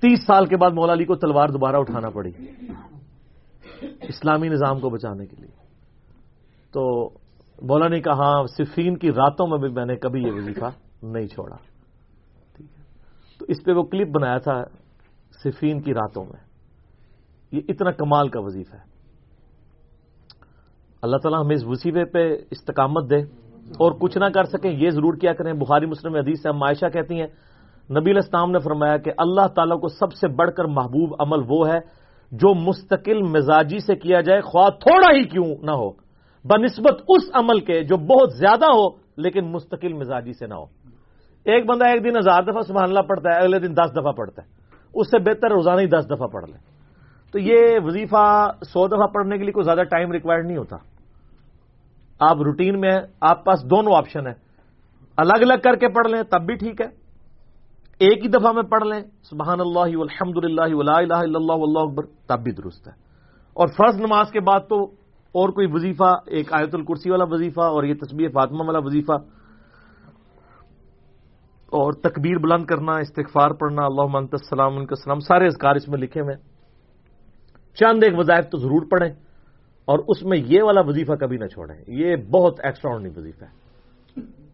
[0.00, 2.30] تیس سال کے بعد مولا علی کو تلوار دوبارہ اٹھانا پڑی۔
[3.82, 5.64] اسلامی نظام کو بچانے کے لیے۔
[6.72, 7.08] تو
[7.62, 10.64] مولا نے کہا، صفین کی راتوں میں بھی میں نے کبھی یہ وظیفہ
[11.02, 11.56] نہیں چھوڑا۔
[12.56, 12.82] ٹھیک ہے۔
[13.38, 14.64] تو اس پہ وہ کلپ بنایا تھا
[15.44, 16.44] صفین کی راتوں میں۔
[17.52, 18.94] یہ اتنا کمال کا وظیفہ ہے۔
[21.02, 23.16] اللہ تعالیٰ ہمیں اس وظیفے پہ استقامت دے
[23.54, 26.86] اور کچھ نہ کر سکیں، یہ ضرور کیا کریں۔ بخاری مسلم حدیث سے ہم عائشہ
[26.86, 27.26] کہتی ہیں،
[28.00, 31.68] نبی الاسلام نے فرمایا کہ اللہ تعالیٰ کو سب سے بڑھ کر محبوب عمل وہ
[31.68, 32.03] ہے
[32.34, 35.90] جو مستقل مزاجی سے کیا جائے، خواہ تھوڑا ہی کیوں نہ ہو،
[36.44, 40.64] بنسبت اس عمل کے جو بہت زیادہ ہو، لیکن مستقل مزاجی سے نہ ہو۔
[41.44, 44.42] ایک بندہ ایک دن ہزار دفعہ سبحان اللہ پڑھتا ہے، اگلے دن دس دفعہ پڑھتا
[44.42, 44.48] ہے۔
[44.94, 46.74] اس سے بہتر روزانہ ہی دس دفعہ پڑھ لے۔
[47.32, 50.76] تو یہ وظیفہ سو دفعہ پڑھنے کے لیے کوئی زیادہ ٹائم ریکوائرڈ نہیں ہوتا۔
[52.20, 54.34] آپ روٹین میں آپ پاس دونوں آپشن ہیں۔
[55.16, 57.03] الگ الگ کر کے پڑھ لیں، تب بھی ٹھیک ہے۔
[57.98, 61.78] ایک ہی دفعہ میں پڑھ لیں۔ سبحان اللہ الحمد للہ ولا الہ الا اللہ واللہ
[61.78, 62.92] اکبر، تب بھی درست ہے۔
[63.54, 64.84] اور فرض نماز کے بعد تو
[65.32, 69.12] اور کوئی وظیفہ، ایک آیت الکرسی والا وظیفہ اور یہ تسبیح فاطمہ والا وظیفہ۔
[71.66, 75.88] اور تکبیر بلند کرنا، استغفار پڑھنا اللہ منت السلام، ان کا سلام، سارے اذکار اس
[75.88, 76.34] میں لکھے ہوئے
[77.74, 79.14] چند ایک وظائف تو ضرور پڑھیں
[79.84, 83.64] اور اس میں یہ والا وظیفہ کبھی نہ چھوڑیں۔ یہ بہت ایکسٹرا وظیفہ ہے۔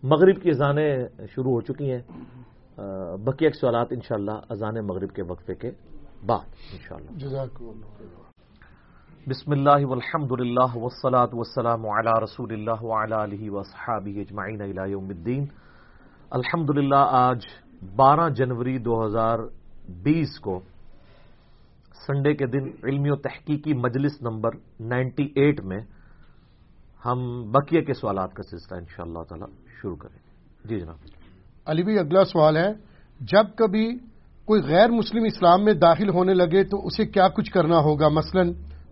[0.03, 2.03] مغرب کی اذانیں شروع ہو چکی ہیں۔
[3.25, 5.71] بقیہ سوالات انشاءاللہ اذان مغرب کے وقفے کے
[6.27, 7.11] بعد انشاءاللہ۔
[9.29, 15.09] بسم اللہ والحمد للہ والصلاة والسلام علی رسول اللہ وعلی آلہ واصحابہ اجمعین الى یوم
[15.09, 15.45] الدین۔
[16.31, 17.39] الحمد للہ آج
[17.97, 19.39] بارہ جنوری دو ہزار
[19.89, 20.61] بیس کو
[22.07, 24.51] سنڈے کے دن علمی و تحقیقی مجلس نمبر
[24.81, 25.81] نائنٹی ایٹ میں
[27.05, 29.53] ہم بقیہ کے سوالات کا سلسلہ انشاءاللہ تعالی
[29.83, 30.19] شروع کریں۔
[30.65, 31.20] جی جناب۔
[31.71, 32.73] علی بھی اگلا سوال ہے،
[33.21, 33.99] جب کبھی
[34.45, 38.43] کوئی غیر مسلم اسلام میں داخل ہونے لگے تو اسے کیا کچھ کرنا ہوگا؟ مثلا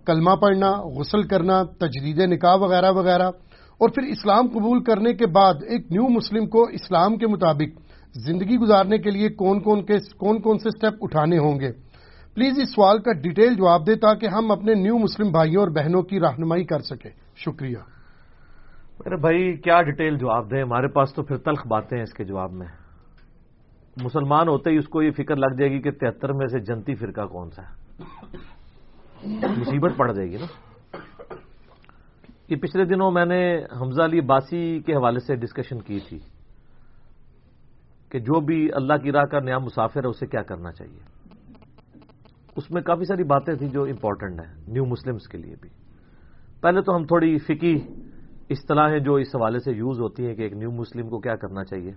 [0.06, 3.30] کلمہ پڑھنا، غسل کرنا، تجدید نکاح وغیرہ وغیرہ۔
[3.78, 7.80] اور پھر اسلام قبول کرنے کے بعد ایک نیو مسلم کو اسلام کے مطابق
[8.16, 11.72] زندگی گزارنے کے لیے کون کون کے، کون کون سے سٹیپ اٹھانے ہوں گے؟
[12.34, 16.02] پلیز اس سوال کا ڈیٹیل جواب دے تاکہ ہم اپنے نیو مسلم بھائیوں اور بہنوں
[16.02, 17.97] کی رہنمائی کر سکیں۔ شکریہ۔
[19.04, 22.24] میرے بھائی، کیا ڈیٹیل جواب دیں؟ ہمارے پاس تو پھر تلخ باتیں ہیں اس کے
[22.24, 22.66] جواب میں۔
[24.02, 26.94] مسلمان ہوتے ہی اس کو یہ فکر لگ جائے گی کہ تہتر میں سے جنتی
[26.94, 28.02] فرقہ کون سا ہے۔
[29.58, 30.46] مصیبت پڑ جائے گی نا۔
[32.48, 36.18] یہ پچھلے دنوں میں نے حمزہ علی باسی کے حوالے سے ڈسکشن کی تھی
[38.10, 41.00] کہ جو بھی اللہ کی راہ کا نیا مسافر ہے، اسے کیا کرنا چاہیے۔
[42.56, 45.70] اس میں کافی ساری باتیں تھیں جو امپورٹنٹ ہیں نیو مسلمس کے لیے بھی۔
[46.60, 47.78] پہلے تو ہم تھوڑی فکی
[48.50, 51.64] اصطلاحیں جو اس حوالے سے یوز ہوتی ہیں کہ ایک نیو مسلم کو کیا کرنا
[51.64, 51.92] چاہیے۔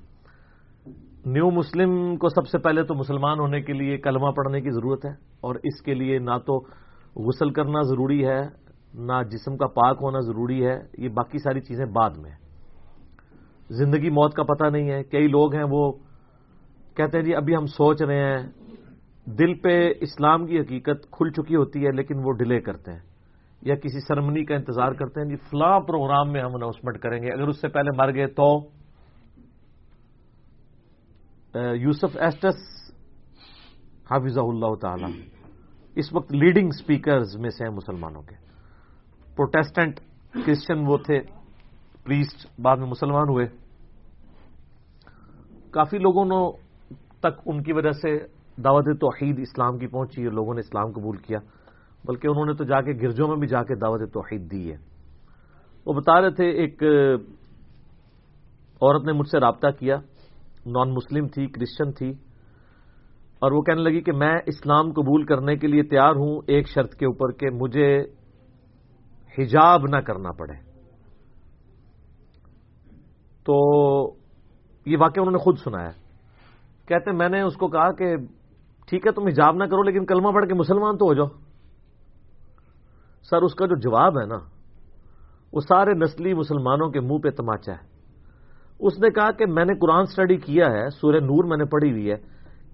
[1.26, 5.06] نیو مسلم کو سب سے پہلے تو مسلمان ہونے کے لیے کلمہ پڑھنے کی ضرورت
[5.06, 5.12] ہے
[5.42, 6.60] اور اس کے لیے نہ تو
[7.16, 8.42] غسل کرنا ضروری ہے،
[8.94, 12.32] نہ جسم کا پاک ہونا ضروری ہے، یہ باقی ساری چیزیں بعد میں۔
[13.70, 15.92] زندگی موت کا پتہ نہیں ہے، کئی لوگ ہیں وہ
[16.96, 18.48] کہتے ہیں جی ابھی ہم سوچ رہے ہیں،
[19.26, 23.11] دل پہ اسلام کی حقیقت کھل چکی ہوتی ہے لیکن وہ ڈیلے کرتے ہیں۔
[23.62, 27.32] یا کسی سرمنی کا انتظار کرتے ہیں جی فلاں پروگرام میں ہم اناؤنسمنٹ کریں گے۔
[27.34, 28.60] اگر اس سے پہلے مر گئے تو
[31.76, 32.92] یوسف ایسٹس
[34.12, 35.22] حافظ اللہ تعالی۔
[35.96, 38.36] اس وقت لیڈنگ سپیکرز میں سے ہیں مسلمانوں کے۔
[39.36, 40.00] پروٹیسٹنٹ
[40.46, 41.22] کرسچن وہ تھے
[42.04, 43.46] پریسٹ بعد میں مسلمان ہوئے۔
[45.72, 46.52] کافی لوگوں نے
[47.20, 48.18] تک ان کی وجہ سے
[48.62, 51.40] دعوت توحید اسلام کی پہنچی اور لوگوں نے اسلام قبول کیا۔
[52.06, 54.78] بلکہ انہوں نے تو جا کے گرجوں میں بھی جا کے دعوت توحید دی ہے۔
[55.86, 56.84] وہ بتا رہے تھے ایک
[58.82, 59.96] عورت نے مجھ سے رابطہ کیا،
[60.66, 62.10] نان مسلم تھی، کرسچن تھی،
[63.40, 66.96] اور وہ کہنے لگی کہ میں اسلام قبول کرنے کے لیے تیار ہوں، ایک شرط
[66.96, 68.04] کے اوپر کہ مجھے
[69.40, 70.54] حجاب نہ کرنا پڑے۔
[73.44, 73.56] تو
[74.86, 75.90] یہ واقعہ انہوں نے خود سنایا۔
[76.88, 78.16] کہتے میں نے اس کو کہا کہ
[78.88, 81.51] ٹھیک ہے، تم حجاب نہ کرو، لیکن کلمہ پڑھ کے مسلمان تو ہو جاؤ۔
[83.30, 84.38] سر، اس کا جو جواب ہے نا،
[85.54, 87.92] وہ سارے نسلی مسلمانوں کے منہ پہ تماچا ہے۔
[88.80, 91.92] اس نے کہا کہ میں نے قرآن سٹڈی کیا ہے، سورہ نور میں نے پڑھی
[91.92, 92.16] ہوئی ہے۔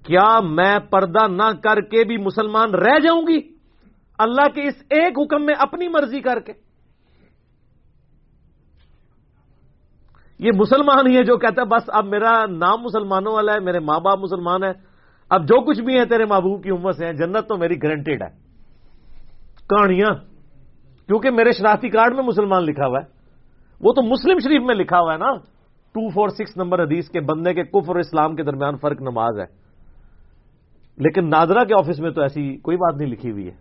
[0.03, 3.39] کیا میں پردہ نہ کر کے بھی مسلمان رہ جاؤں گی؟
[4.19, 6.53] اللہ کے اس ایک حکم میں اپنی مرضی کر کے۔
[10.39, 13.79] یہ مسلمان ہی ہے جو کہتا ہے، بس اب میرا نام مسلمانوں والا ہے، میرے
[13.79, 14.73] ماں باپ مسلمان ہیں۔
[15.29, 18.21] اب جو کچھ بھی ہے تیرے محبوب کی امت سے ہیں، جنت تو میری گارنٹیڈ
[18.21, 18.29] ہے۔
[19.69, 20.36] کہانیاں
[21.07, 23.09] کیونکہ میرے شناختی کارڈ میں مسلمان لکھا ہوا ہے۔
[23.81, 25.33] وہ تو مسلم شریف میں لکھا ہوا ہے نا۔
[25.93, 29.39] ٹو فور سکس نمبر حدیث کے بندے کے کفر اور اسلام کے درمیان فرق نماز
[29.39, 29.67] ہے۔
[30.97, 33.55] لیکن نادرا کے آفس میں تو ایسی کوئی بات نہیں لکھی ہوئی ہے۔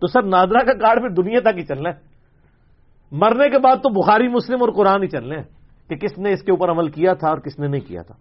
[0.00, 1.94] تو سر نادرا کا کارڈ پھر دنیا تک ہی چلنا ہے۔
[3.12, 5.44] مرنے کے بعد تو بخاری، مسلم اور قرآن ہی چلنے ہیں
[5.88, 8.14] کہ کس نے اس کے اوپر عمل کیا تھا اور کس نے نہیں کیا تھا۔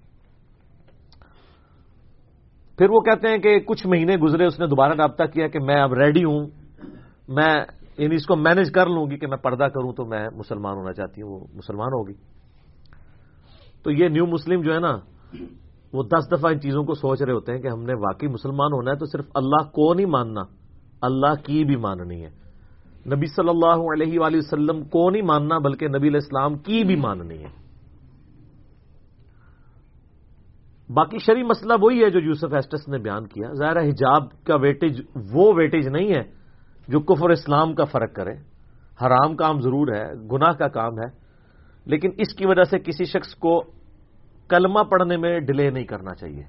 [2.77, 5.81] پھر وہ کہتے ہیں کہ کچھ مہینے گزرے، اس نے دوبارہ رابطہ کیا کہ میں
[5.81, 6.47] اب ریڈی ہوں،
[7.27, 7.65] میں
[7.99, 10.93] یعنی اس کو مینج کر لوں گی کہ میں پردہ کروں تو میں مسلمان ہونا
[10.93, 12.13] چاہتی ہوں، وہ مسلمان ہوگی۔
[13.83, 14.97] تو یہ نیو مسلم جو ہے نا،
[15.93, 18.73] وہ دس دفعہ ان چیزوں کو سوچ رہے ہوتے ہیں کہ ہم نے واقعی مسلمان
[18.73, 20.41] ہونا ہے تو صرف اللہ کو نہیں ماننا،
[21.01, 22.29] اللہ کی بھی ماننی ہے۔
[23.15, 26.95] نبی صلی اللہ علیہ وآلہ وسلم کو نہیں ماننا، بلکہ نبی علیہ السلام کی بھی
[26.95, 27.59] ماننی ہے۔
[30.93, 35.01] باقی شری مسئلہ وہی ہے جو یوسف ایسٹس نے بیان کیا۔ ظاہر حجاب کا ویٹیج
[35.33, 36.38] وہ ویٹیج نہیں ہے۔
[36.89, 38.31] جو کفر اسلام کا فرق کرے،
[39.05, 41.17] حرام کام ضرور ہے، گناہ کا کام ہے،
[41.85, 43.61] لیکن اس کی وجہ سے کسی شخص کو
[44.49, 46.43] کلمہ پڑھنے میں ڈیلے نہیں کرنا چاہیے۔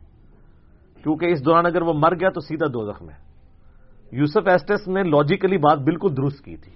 [1.03, 3.31] کیونکہ اس دوران اگر وہ مر گیا تو سیدھا دو زخم ہے۔
[4.13, 6.73] یوسف ایسٹس نے لاجیکلی بات بالکل درست کی تھی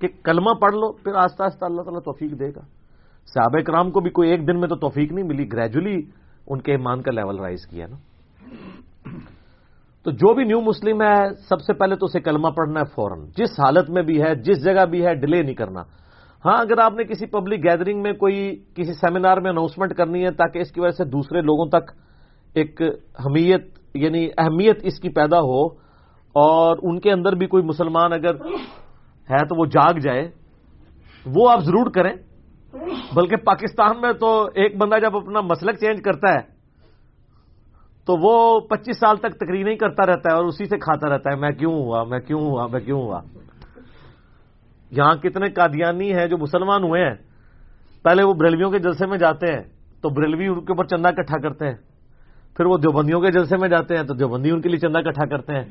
[0.00, 2.60] کہ کلمہ پڑھ لو، پھر آہستہ آہستہ اللہ تعالیٰ توفیق دے گا۔
[3.34, 5.96] صحابہ کرام کو بھی کوئی ایک دن میں تو توفیق نہیں ملی گریجولی
[6.46, 7.96] ان کے ایمان کا لیول رائز کیا نا۔
[10.08, 13.26] تو جو بھی نیو مسلم ہے، سب سے پہلے تو اسے کلمہ پڑھنا ہے فوراً۔
[13.36, 15.82] جس حالت میں بھی ہے، جس جگہ بھی ہے ڈیلے نہیں کرنا۔
[16.44, 20.30] ہاں اگر آپ نے کسی پبلک گیدرنگ میں کوئی، کسی سیمینار میں اناؤنسمنٹ کرنی ہے
[20.30, 21.90] تاکہ اس کی وجہ سے دوسرے لوگوں تک
[22.54, 22.82] ایک
[23.26, 25.66] حمیت یعنی اہمیت اس کی پیدا ہو
[26.34, 28.34] اور ان کے اندر بھی کوئی مسلمان اگر
[29.30, 30.30] ہے تو وہ جاگ جائے۔
[31.26, 32.12] وہ آپ ضرور کریں۔
[33.14, 36.57] بلکہ پاکستان میں تو ایک بندہ جب اپنا مسلک چینج کرتا ہے
[38.08, 41.30] تو وہ پچیس سال تک تقریر نہیں کرتا رہتا ہے اور اسی سے کھاتا رہتا
[41.30, 43.20] ہے، میں کیوں ہوا، میں کیوں ہوا، میں کیوں ہوا؟
[44.90, 47.14] یہاں کتنے قادیانی ہیں جو مسلمان ہوئے ہیں؟
[48.02, 49.62] پہلے وہ بریلویوں کے جلسے میں جاتے ہیں،
[50.02, 51.74] تو بریلوی ان کے اوپر چندہ اکٹھا کرتے ہیں۔
[52.56, 55.26] پھر وہ دیوبندیوں کے جلسے میں جاتے ہیں، تو دیوبندی ان کے لیے چندہ اکٹھا
[55.26, 55.64] کرتے ہیں۔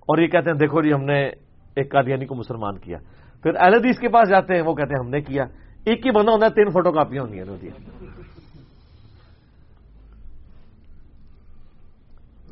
[0.00, 1.28] اور یہ کہتے ہیں، دیکھو جی ہم نے
[1.76, 2.98] ایک قادیانی کو مسلمان کیا۔
[3.42, 5.44] پھر اہل حدیث کے پاس جاتے ہیں، وہ کہتے ہیں، ہم نے کیا۔
[5.84, 7.68] ایک ہی بندہ ہوتا ہے، تین فوٹو کاپیاں ہوں گی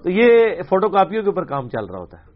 [0.02, 2.30] تو یہ فوٹو کاپیوں کے اوپر کام چل رہا ہوتا ہے۔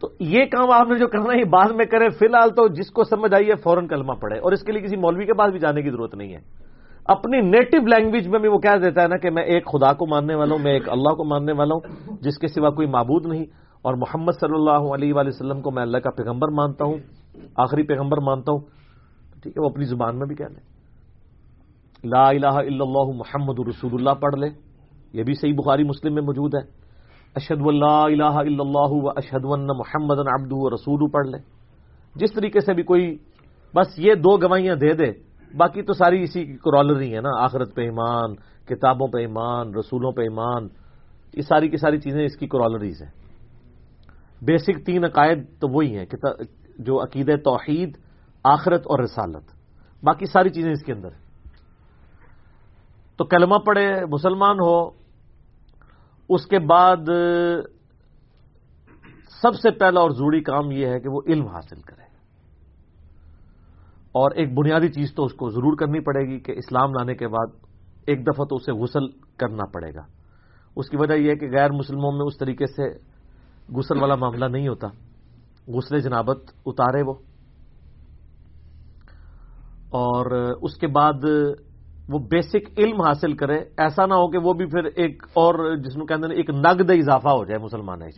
[0.00, 2.90] تو یہ کام آپ نے جو کرنا ہے بعد میں کرے فی الحال تو جس
[2.90, 5.58] کو سمجھ آئیے فوراً کلمہ پڑے اور اس کے لیے کسی مولوی کے پاس بھی
[5.58, 6.70] جانے کی ضرورت نہیں ہے۔
[7.04, 10.06] اپنی نیٹو لینگویج میں بھی وہ کہہ دیتا ہے نا کہ میں ایک خدا کو
[10.06, 13.26] ماننے والا ہوں، میں ایک اللہ کو ماننے والا ہوں، جس کے سوا کوئی معبود
[13.26, 13.44] نہیں۔
[13.82, 16.98] اور محمد صلی اللہ علیہ وآلہ وسلم کو میں اللہ کا پیغمبر مانتا ہوں،
[17.56, 18.60] آخری پیغمبر مانتا ہوں۔
[19.42, 20.60] ٹھیک ہے، وہ اپنی زبان میں بھی کہہ لیں
[22.04, 24.69] لا الہ الا اللہ، محمد رسول اللہ پڑھ لے
[25.12, 26.62] یہ بھی صحیح بخاری مسلم میں موجود ہے۔
[27.34, 29.44] اشد اللہ الہ الا اللہ و اشد
[29.78, 31.38] محمد ابد رسول پڑھ لے
[32.14, 33.16] جس طریقے سے بھی کوئی
[33.74, 35.10] بس یہ دو گواہیاں دے دے،
[35.56, 38.34] باقی تو ساری اسی کی کرالری ہے نا۔ آخرت پہ ایمان،
[38.66, 40.68] کتابوں پہ ایمان، رسولوں پہ ایمان،
[41.34, 43.10] یہ ساری کی ساری چیزیں اس کی کرالریز ہیں۔
[44.42, 46.06] بیسک تین عقائد تو وہی ہیں
[46.78, 47.96] جو عقید توحید،
[48.44, 49.46] آخرت اور رسالت۔
[50.02, 51.08] باقی ساری چیزیں اس کے اندر
[53.16, 54.99] تو کلمہ پڑھے، مسلمان ہو
[56.30, 56.96] اس کے بعد
[59.42, 62.02] سب سے پہلا اور ضروری کام یہ ہے کہ وہ علم حاصل کرے۔
[64.12, 67.28] اور ایک بنیادی چیز تو اس کو ضرور کرنی پڑے گی کہ اسلام لانے کے
[67.28, 67.46] بعد
[68.06, 70.02] ایک دفعہ تو اسے غسل کرنا پڑے گا۔
[70.76, 72.98] اس کی وجہ یہ ہے کہ غیر مسلموں میں اس طریقے سے
[73.76, 74.88] غسل والا معاملہ نہیں ہوتا۔
[75.68, 77.14] غسل جنابت اتارے وہ۔
[79.90, 80.30] اور
[80.62, 81.24] اس کے بعد
[82.12, 85.96] وہ بیسک علم حاصل کرے ایسا نہ ہو کہ وہ بھی پھر ایک اور جس
[85.96, 88.08] میں کہتے ہیں ایک نقد اضافہ ہو جائے مسلمان ہے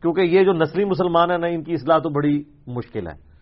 [0.00, 3.32] کیونکہ یہ جو نسلی مسلمان ہیں نا ان کی اصلاح تو بڑی مشکل ہے۔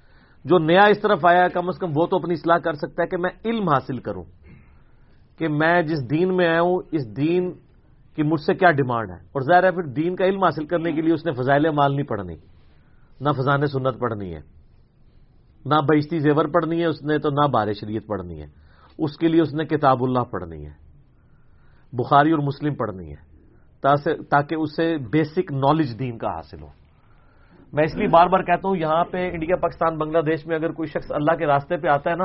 [0.44, 3.02] جو نیا اس طرف آیا ہے کم از کم وہ تو اپنی اصلاح کر سکتا
[3.02, 4.24] ہے کہ میں علم حاصل کروں۔
[5.38, 7.52] کہ میں جس دین میں آیا ہوں، اس دین
[8.16, 10.92] کی مجھ سے کیا ڈیمانڈ ہے؟ اور ظاہر ہے پھر دین کا علم حاصل کرنے
[10.92, 12.34] کے لیے اس نے فضائل مال نہیں پڑھنی،
[13.20, 14.40] نہ فضان سنت پڑھنی ہے،
[15.66, 18.59] نہ بہشتی زیور پڑھنی ہے اس نے تو، نہ بار شریعت پڑھنی ہے۔
[19.00, 20.72] اس کے لیے اس نے کتاب اللہ پڑھنی ہے۔
[21.92, 23.30] بخاری اور مسلم پڑھنی ہے۔
[24.30, 26.68] تاکہ اسے بیسک نالج دین کا حاصل ہو۔
[27.72, 30.72] میں اس لیے بار بار کہتا ہوں، یہاں پہ انڈیا پاکستان بنگلہ دیش میں اگر
[30.72, 32.24] کوئی شخص اللہ کے راستے پہ آتا ہے نا،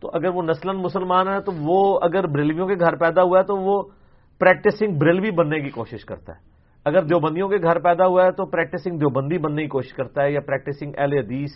[0.00, 3.44] تو اگر وہ نسل مسلمان ہے، تو وہ اگر بریلویوں کے گھر پیدا ہوا ہے،
[3.44, 3.82] تو وہ
[4.38, 6.38] پریکٹسنگ بریلوی بننے کی کوشش کرتا ہے۔
[6.84, 10.32] اگر دیوبندیوں کے گھر پیدا ہوا ہے، تو پریکٹسنگ دیوبندی بننے کی کوشش کرتا ہے،
[10.32, 11.50] یا پریکٹسنگ اہل حدیث،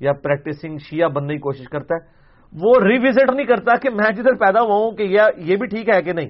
[0.00, 2.25] یا پریکٹسنگ شیعہ بننے کی کوشش کرتا ہے۔
[2.62, 5.02] وہ ریوزٹ نہیں کرتا کہ میں جدھر پیدا ہوا ہوں کہ
[5.36, 6.28] یہ بھی ٹھیک ہے کہ نہیں۔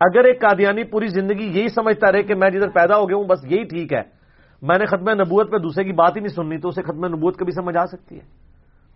[0.00, 3.24] اگر ایک قادیانی پوری زندگی یہی سمجھتا رہے کہ میں جدھر پیدا ہو گیا ہوں،
[3.24, 4.02] بس یہی ٹھیک ہے۔
[4.62, 7.36] میں نے ختم نبوت پہ دوسرے کی بات ہی نہیں سننی، تو اسے ختم نبوت
[7.36, 8.24] کبھی سمجھ آ سکتی ہے؟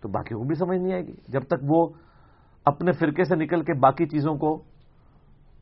[0.01, 1.87] تو باقی کو بھی سمجھ نہیں آئے گی۔ جب تک وہ
[2.65, 4.63] اپنے فرقے سے نکل کے باقی چیزوں کو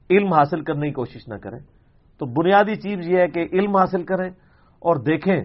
[0.10, 1.60] علم حاصل کرنے کی کوشش نہ کریں،
[2.18, 4.30] تو بنیادی چیز یہ ہے کہ علم حاصل کریں
[4.80, 5.42] اور دیکھیں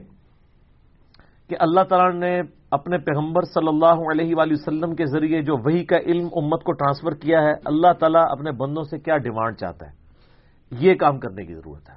[1.48, 5.84] کہ اللہ تعالیٰ نے اپنے پیغمبر صلی اللہ علیہ وآلہ وسلم کے ذریعے جو وہی
[5.84, 9.86] کا علم امت کو ٹرانسفر کیا ہے، اللہ تعالیٰ اپنے بندوں سے کیا ڈیمانڈ چاہتا
[9.86, 9.92] ہے؟
[10.70, 11.94] یہ کام کرنے کی ضرورت ہے۔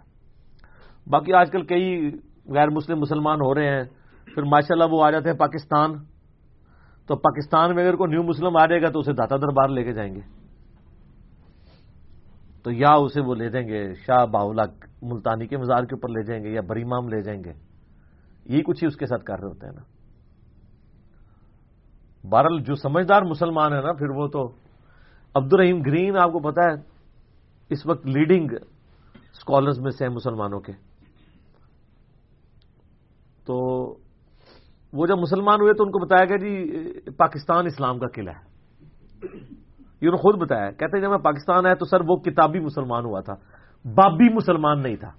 [1.08, 2.12] باقی آج کل کئی
[2.46, 3.84] غیر مسلم مسلمان ہو رہے ہیں،
[4.36, 5.94] پھر ماشاء اللہ وہ آ جاتے ہیں پاکستان۔
[7.08, 9.84] تو پاکستان میں اگر کوئی نیو مسلم آ جائے گا تو اسے داتا دربار لے
[9.84, 10.20] کے جائیں گے۔
[12.64, 14.64] تو یا اسے وہ لے دیں گے، شاہ باولا
[15.02, 17.54] ملتانی کے مزار کے اوپر لے جائیں گے یا بریمام لے جائیں گے۔
[18.46, 20.01] یہی کچھ ہی اس کے ساتھ کر رہے ہوتے ہیں نا۔
[22.24, 24.48] بہرحال جو سمجھدار مسلمان ہے نا، پھر وہ تو
[25.36, 26.76] عبد الرحیم گرین، آپ کو پتا ہے،
[27.70, 28.50] اس وقت لیڈنگ
[29.32, 30.72] اسکالرز میں سے ہیں مسلمانوں کے۔
[33.46, 33.56] تو
[34.94, 38.52] وہ جب مسلمان ہوئے تو ان کو بتایا گیا جی پاکستان اسلام کا قلعہ ہے۔
[40.02, 42.60] یہ انہوں نے خود بتایا، کہتے ہیں جب میں پاکستان آیا تو سر وہ کتابی
[42.60, 43.34] مسلمان ہوا تھا،
[43.86, 45.12] بابی مسلمان نہیں تھا۔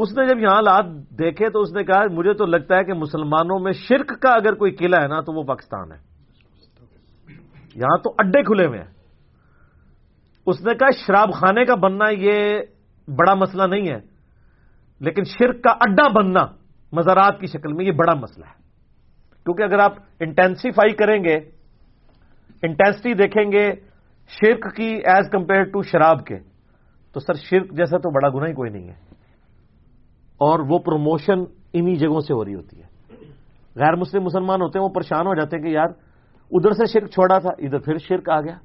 [0.00, 0.84] اس نے جب یہاں حالات
[1.18, 4.54] دیکھے تو اس نے کہا، مجھے تو لگتا ہے کہ مسلمانوں میں شرک کا اگر
[4.54, 5.96] کوئی قلعہ ہے نا، تو وہ پاکستان ہے۔
[7.74, 8.90] یہاں تو اڈے کھلے ہوئے ہیں۔
[10.46, 12.58] اس نے کہا، شراب خانے کا بننا یہ
[13.08, 13.98] بڑا مسئلہ نہیں ہے،
[15.00, 16.46] لیکن شرک کا اڈا بننا
[16.92, 18.60] مزارات کی شکل میں یہ بڑا مسئلہ ہے۔
[19.44, 21.36] کیونکہ اگر آپ انٹینسیفائی کریں گے
[22.62, 23.72] انٹینسٹی دیکھیں گے
[24.28, 26.38] شرک کی ایز کمپیئر ٹو شراب کے،
[27.12, 29.09] تو سر شرک جیسا تو بڑا گنا ہی کوئی نہیں ہے۔
[30.40, 31.38] اور وہ پروموشن
[31.72, 32.90] انہی جگہوں سے ہو رہی ہوتی ہے۔
[33.76, 35.86] غیر مسلم مسلمان ہوتے ہیں، وہ پریشان ہو جاتے ہیں کہ یار،
[36.50, 38.56] ادھر سے شرک چھوڑا تھا، ادھر پھر شرک آ گیا۔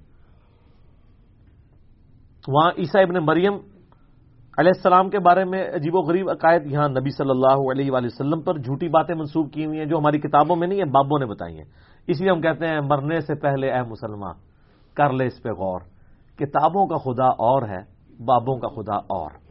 [2.48, 3.54] وہاں عیسا ابن مریم
[4.58, 8.06] علیہ السلام کے بارے میں عجیب و غریب عقائد یہاں نبی صلی اللہ علیہ وآلہ
[8.06, 11.20] وسلم پر جھوٹی باتیں منسوخ کی ہوئی ہیں، جو ہماری کتابوں میں نہیں ہے بابوں
[11.20, 11.66] نے بتائی ہیں۔
[12.08, 14.36] اس لیے ہم کہتے ہیں، مرنے سے پہلے اے مسلمان،
[14.94, 15.80] کر لے اس پہ غور۔
[16.36, 17.82] کتابوں کا خدا اور ہے،
[18.24, 19.45] بابوں کا خدا اور۔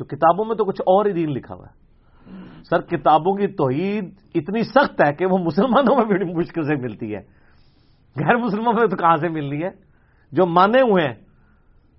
[0.00, 1.80] تو کتابوں میں تو کچھ اور ہی دین لکھا ہوا ہے۔
[2.70, 7.14] سر، کتابوں کی توحید اتنی سخت ہے کہ وہ مسلمانوں میں بڑی مشکل سے ملتی
[7.14, 7.20] ہے۔
[8.16, 9.70] غیر مسلمانوں میں تو کہاں سے مل رہی ہے؟
[10.32, 11.14] جو مانے ہوئے ہیں،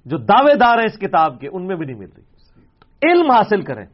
[0.05, 2.23] جو دعوے دار ہیں اس کتاب کے، ان میں بھی نہیں مل رہی۔
[3.11, 3.85] علم حاصل کریں۔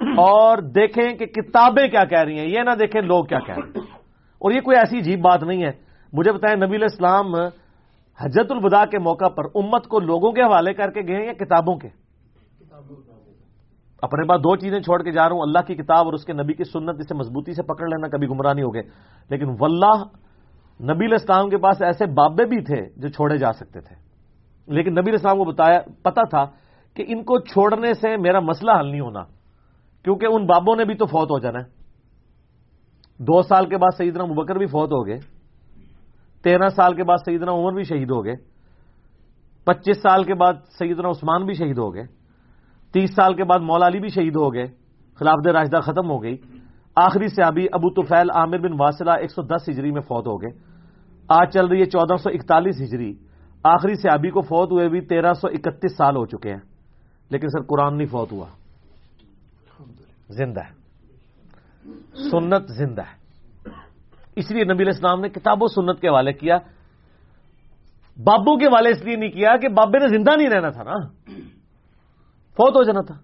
[0.00, 3.68] اور دیکھیں کہ کتابیں کیا کہہ رہی ہیں۔ یہ نہ دیکھیں لوگ کیا کہہ رہے
[3.68, 3.80] ہیں۔
[4.38, 5.70] اور یہ کوئی ایسی عجیب بات نہیں ہے۔
[6.12, 7.34] مجھے بتائیں، نبی الاسلام
[8.20, 11.76] حجت البدا کے موقع پر امت کو لوگوں کے حوالے کر کے گئے یا کتابوں
[11.76, 11.88] کے؟
[14.02, 16.32] اپنے پاس دو چیزیں چھوڑ کے جا رہا ہوں، اللہ کی کتاب اور اس کے
[16.32, 18.82] نبی کی سنت اسے مضبوطی سے پکڑ لینا کبھی گمراہ نہیں ہو گئے
[19.30, 19.98] لیکن واللہ،
[20.80, 23.96] نبی الاسلام کے پاس ایسے بابے بھی تھے جو چھوڑے جا سکتے تھے۔
[24.68, 26.44] لیکن نبی الاسلام کو بتایا، پتا تھا
[26.96, 29.22] کہ ان کو چھوڑنے سے میرا مسئلہ حل نہیں ہونا،
[30.04, 31.68] کیونکہ ان بابوں نے بھی تو فوت ہو جانا ہے۔
[33.18, 35.18] دو سال کے بعد سیدنا مبکر بھی فوت ہو گئے،
[36.42, 38.34] تیرہ سال کے بعد سیدنا عمر بھی شہید ہو گئے،
[39.64, 42.19] پچیس سال کے بعد سیدنا عثمان بھی شہید ہو گئے۔
[42.92, 44.66] تیس سال کے بعد مولا علی بھی شہید ہو گئے،
[45.14, 46.36] خلاف راشدہ ختم ہو گئی۔
[46.96, 50.50] آخری سیابی ابو توفیل عامر بن واسلہ ایک سو دس ہجری میں فوت ہو گئے۔
[51.28, 53.14] آج چل رہی ہے چودہ سو اکتالیس ہجری۔
[53.64, 56.60] آخری سیابی کو فوت ہوئے بھی تیرہ سو اکتیس سال ہو چکے ہیں۔
[57.30, 58.46] لیکن سر قرآن نہیں فوت ہوا۔
[60.28, 60.80] زندہ ہے۔
[62.30, 63.20] سنت زندہ ہے۔
[64.36, 66.58] اس لیے نبی الاسلام نے کتاب و سنت کے حوالے کیا۔
[68.24, 70.96] بابوں کے والے اس لیے نہیں کیا کہ بابے نے زندہ نہیں رہنا تھا نا۔
[72.60, 73.14] فوت ہو جانا تھا۔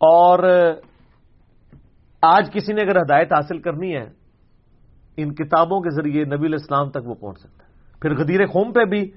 [0.00, 0.38] اور
[2.22, 4.10] آج کسی نے اگر ہدایت حاصل کرنی ہے،
[5.16, 8.84] ان کتابوں کے ذریعے نبی الاسلام تک وہ پہنچ سکتا ہے۔ پھر غدیر خوم پہ
[8.84, 9.10] بھی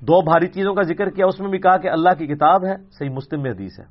[0.00, 2.76] دو بھاری چیزوں کا ذکر کیا، اس میں بھی کہا کہ اللہ کی کتاب ہے،
[2.90, 3.84] صحیح مسلم میں حدیث ہے۔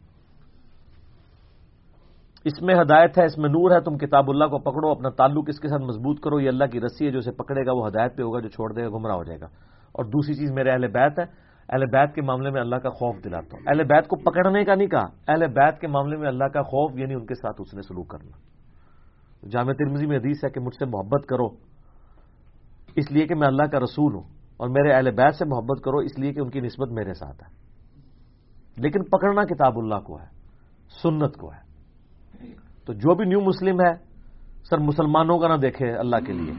[2.45, 5.43] اس میں ہدایت ہے، اس میں نور ہے، تم کتاب اللہ کو پکڑو، اپنا تعلق
[5.47, 7.87] اس کے ساتھ مضبوط کرو، یہ اللہ کی رسی ہے، جو اسے پکڑے گا، وہ
[7.87, 9.45] ہدایت پہ ہوگا، جو چھوڑ دے گا، گمراہ ہو جائے گا۔
[9.91, 13.15] اور دوسری چیز میرے اہل بیت ہے اہل بیت کے معاملے میں اللہ کا خوف
[13.23, 16.43] دلاتا ہوں۔ اہل بیت کو پکڑنے کا نہیں کہا۔ اہل بیت کے معاملے میں اللہ
[16.43, 18.37] کا خوف یعنی ان کے ساتھ اس نے سلوک کرنا۔
[19.47, 21.45] جامع ترمزی میں حدیث ہے کہ مجھ سے محبت کرو،
[22.95, 24.23] اس لیے کہ میں اللہ کا رسول ہوں،
[24.57, 27.43] اور میرے اہل بیت سے محبت کرو، اس لیے کہ ان کی نسبت میرے ساتھ
[27.43, 27.55] ہے۔
[28.77, 30.25] لیکن پکڑنا کتاب اللہ کو ہے،
[31.03, 31.67] سنت کو ہے۔
[32.85, 33.93] تو جو بھی نیو مسلم ہے،
[34.69, 36.53] سر مسلمانوں کا نہ دیکھے اللہ کے لیے۔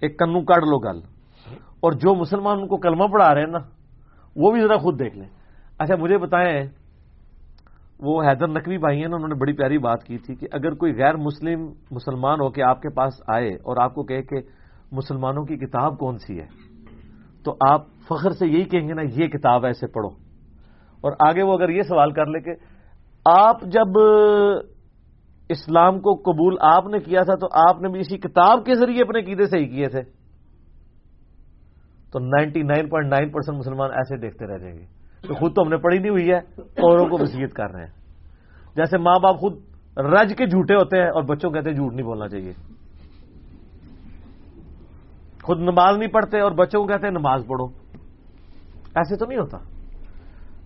[0.00, 1.15] ایک کنو کاٹ لو گل۔
[1.80, 3.58] اور جو مسلمان ان کو کلمہ پڑھا رہے ہیں نا،
[4.36, 5.28] وہ بھی ذرا خود دیکھ لیں۔
[5.78, 6.66] اچھا مجھے بتائیں،
[8.00, 10.74] وہ حیدر نقوی بھائی ہیں نا، انہوں نے بڑی پیاری بات کی تھی کہ اگر
[10.74, 14.36] کوئی غیر مسلم مسلمان ہو کے آپ کے پاس آئے اور آپ کو کہے کہ
[14.92, 16.46] مسلمانوں کی کتاب کون سی ہے،
[17.44, 20.08] تو آپ فخر سے یہی کہیں گے نا، یہ کتاب ہے، اسے پڑھو۔
[21.00, 22.50] اور آگے وہ اگر یہ سوال کر لے کہ
[23.24, 23.98] آپ جب
[25.48, 29.02] اسلام کو قبول آپ نے کیا تھا، تو آپ نے بھی اسی کتاب کے ذریعے
[29.02, 30.15] اپنے قیدے صحیح کیے تھے۔
[32.12, 34.84] تو ninety nine point nine percent مسلمان ایسے دیکھتے رہ جائیں گے۔
[35.28, 37.90] تو خود تو ہم نے پڑھی نہیں ہوئی ہے، اوروں کو وسیعت کر رہے ہیں۔
[38.76, 39.52] جیسے ماں باپ خود
[39.98, 42.52] رج کے جھوٹے ہوتے ہیں اور بچوں کہتے ہیں جھوٹ نہیں بولنا چاہیے۔
[45.42, 47.66] خود نماز نہیں پڑھتے اور بچوں کو کہتے ہیں نماز پڑھو۔
[48.94, 49.58] ایسے تو نہیں ہوتا۔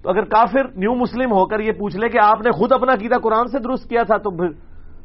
[0.03, 2.97] تو اگر کافر نیو مسلم ہو کر یہ پوچھ لے کہ آپ نے خود اپنا
[2.97, 4.31] کیتا قرآن سے درست کیا تھا، تو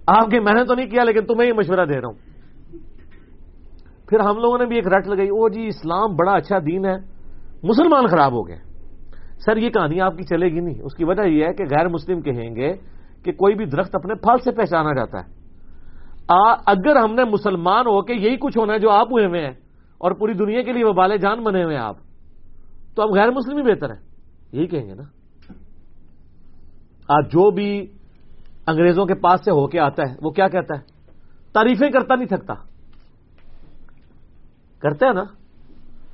[0.07, 2.34] آپ کے میں نے تو نہیں کیا، لیکن تمہیں یہ مشورہ دے رہا ہوں۔
[4.09, 6.95] پھر ہم لوگوں نے بھی ایک رٹ لگائی او جی اسلام بڑا اچھا دین ہے۔
[7.63, 8.57] مسلمان خراب ہو گئے۔
[9.45, 11.87] سر، یہ کہانی آپ کی چلے گی نہیں۔ اس کی وجہ یہ ہے کہ غیر
[11.87, 12.73] مسلم کہیں گے
[13.23, 15.35] کہ کوئی بھی درخت اپنے پھل سے پہچانا جاتا ہے۔
[16.65, 19.53] اگر ہم نے مسلمان ہو کے یہی کچھ ہونا ہے جو آپ ہوئے ہوئے ہیں
[19.97, 21.95] اور پوری دنیا کے لیے وہ بالے جان بنے ہوئے ہیں آپ،
[22.95, 23.99] تو اب غیر مسلم ہی بہتر ہے
[24.51, 25.03] یہی کہیں گے نا۔
[27.09, 27.87] آج جو بھی
[28.67, 30.81] انگریزوں کے پاس سے ہو کے آتا ہے، وہ کیا کہتا ہے؟
[31.53, 32.53] تعریفیں کرتا نہیں تھکتا۔
[34.79, 35.23] کرتا ہے نا؟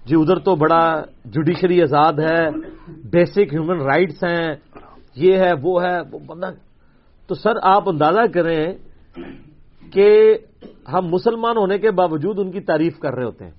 [0.05, 2.49] جی ادھر تو بڑا جوڈیشری آزاد ہے،
[2.88, 4.55] بیسک ہیومن رائٹس ہیں،
[5.15, 6.51] یہ ہے، وہ ہے، وہ بندہ۔
[7.27, 8.73] تو سر، آپ اندازہ کریں
[9.91, 10.38] کہ
[10.93, 13.51] ہم مسلمان ہونے کے باوجود ان کی تعریف کر رہے ہوتے ہیں۔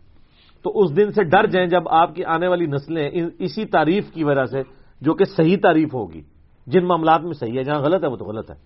[0.63, 4.25] تو اس دن سے ڈر جائیں جب آپ کی آنے والی نسلیں اسی تعریف کی
[4.25, 4.63] وجہ سے،
[5.01, 6.21] جو کہ صحیح تعریف ہوگی۔
[6.67, 8.57] جن معاملات میں صحیح ہے، جہاں غلط ہے، وہ تو غلط ہے۔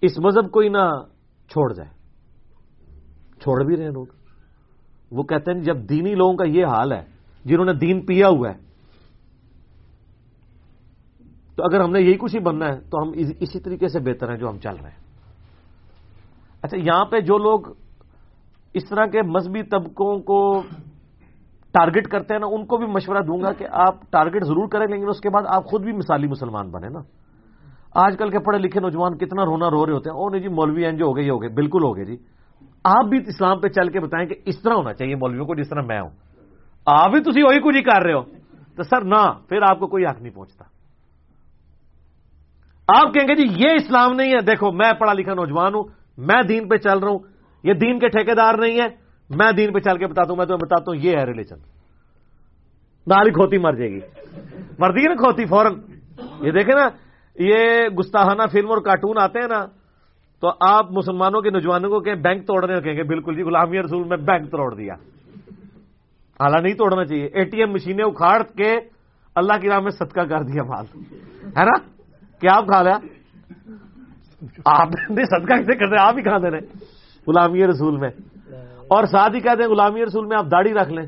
[0.00, 1.02] اس مذہب کو ہی نہ
[1.48, 1.97] چھوڑ جائے
[3.40, 4.06] چھوڑ بھی رہے ہیں لوگ۔
[5.10, 7.02] وہ کہتے ہیں جب دینی لوگوں کا یہ حال ہے،
[7.44, 8.56] جنہوں نے دین پیا ہوا ہے،
[11.56, 14.30] تو اگر ہم نے یہی کچھ ہی بننا ہے، تو ہم اسی طریقے سے بہتر
[14.30, 15.06] ہیں جو ہم چل رہے ہیں۔
[16.62, 17.72] اچھا یہاں پہ جو لوگ
[18.74, 20.38] اس طرح کے مذہبی طبقوں کو
[21.74, 24.86] ٹارگٹ کرتے ہیں نا، ان کو بھی مشورہ دوں گا کہ آپ ٹارگٹ ضرور کریں،
[24.86, 27.00] لیکن اس کے بعد آپ خود بھی مثالی مسلمان بنے نا۔
[28.04, 30.48] آج کل کے پڑھے لکھے نوجوان کتنا رونا رو رہے ہوتے ہیں، او نہیں جی
[30.48, 32.16] مولوی این جو ہو گئے یہ ہو گئے بالکل ہو گئے جی۔
[32.88, 35.68] آپ بھی اسلام پہ چل کے بتائیں کہ اس طرح ہونا چاہیے مولویوں کو، جس
[35.68, 36.10] طرح میں ہوں۔
[36.86, 38.22] آپ بھی تھی وہی کچھ ہی کر رہے ہو۔
[38.76, 40.64] تو سر، نہ، پھر آپ کو کوئی حق نہیں پہنچتا۔
[42.88, 45.84] آپ کہیں گے جی یہ اسلام نہیں ہے۔ دیکھو، میں پڑھا لکھا نوجوان ہوں،
[46.18, 47.18] میں دین پہ چل رہا ہوں۔
[47.62, 48.86] یہ دین کے ٹھیکے نہیں ہے
[49.30, 51.56] میں دین پہ چل کے بتاتا ہوں، میں تمہیں بتاتا ہوں، یہ ہے ریلیشن
[53.06, 54.00] نالی کھوتی مر جائے گی۔
[54.78, 55.74] مرتی ہے نا کھوتی فوراً۔
[56.40, 56.88] یہ دیکھیں نا،
[57.38, 59.66] یہ گستاحانہ فلم اور کارٹون آتے ہیں نا
[60.40, 64.08] تو آپ مسلمانوں کے نوجوانوں کو کہیں بینک توڑنے کہیں گے بالکل جی غلامی رسول،
[64.08, 64.94] میں بینک توڑ دیا۔
[66.40, 68.76] حالانکہ نہیں توڑنا چاہیے۔ اے ٹی ایم مشینیں اکھاڑ کے
[69.34, 70.84] اللہ کی راہ میں صدقہ کر دیا مال۔
[71.58, 71.78] ہے نا؟
[72.40, 72.98] کیا آپ کھا لیا؟
[74.64, 76.60] آپ نے صدقہ کیسے کرتے آپ ہی کھا دے رہے
[77.26, 78.10] غلامی رسول میں۔
[78.88, 81.06] اور ساتھ ہی کہتے ہیں غلامی رسول میں آپ داڑھی رکھ لیں۔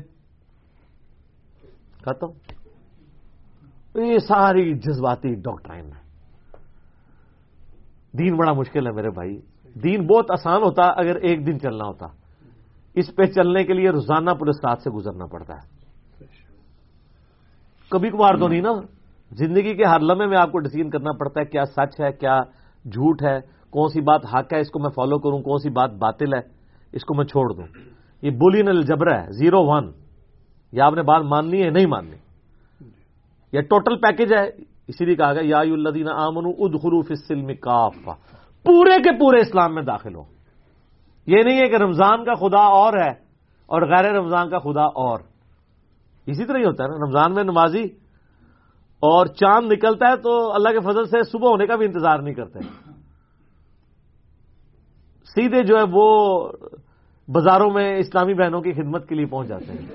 [2.01, 2.27] ختم
[4.01, 6.00] یہ ساری جذباتی ڈاکٹرائن ہے۔
[8.13, 9.39] دین بڑا مشکل ہے میرے بھائی۔
[9.83, 12.05] دین بہت آسان ہوتا اگر ایک دن چلنا ہوتا۔
[12.93, 15.81] اس پہ چلنے کے لیے روزانہ پورے ساتھ سے گزرنا پڑتا ہے۔
[17.89, 18.73] کبھی کبھار تو نہیں نا۔
[19.31, 22.39] زندگی کے ہر لمحے میں آپ کو ڈسیزن کرنا پڑتا ہے، کیا سچ ہے، کیا
[22.85, 23.39] جھوٹ ہے،
[23.69, 26.39] کون سی بات حق ہے، اس کو میں فالو کروں، کون سی بات باطل ہے،
[26.91, 27.65] اس کو میں چھوڑ دوں۔
[28.21, 29.91] یہ بولین الجبر ہے، زیرو ون۔
[30.71, 32.17] یا آپ نے بات ماننی ہے، نہیں ماننی۔
[33.53, 37.47] یہ ٹوٹل پیکج ہے اسی لیے کہا گیا، یا الدین آمن اد خروف اسلم
[38.65, 40.23] پورے کے پورے اسلام میں داخل ہو۔
[41.27, 43.11] یہ نہیں ہے کہ رمضان کا خدا اور ہے
[43.65, 45.19] اور غیر رمضان کا خدا اور۔
[46.25, 47.83] اسی طرح ہی ہوتا ہے نا، رمضان میں نمازی
[48.99, 52.33] اور چاند نکلتا ہے تو اللہ کے فضل سے صبح ہونے کا بھی انتظار نہیں
[52.33, 52.59] کرتے۔
[55.25, 56.47] سیدھے جو ہے وہ
[57.27, 59.85] بازاروں میں اسلامی بہنوں کی خدمت کے لیے پہنچ جاتے ہیں۔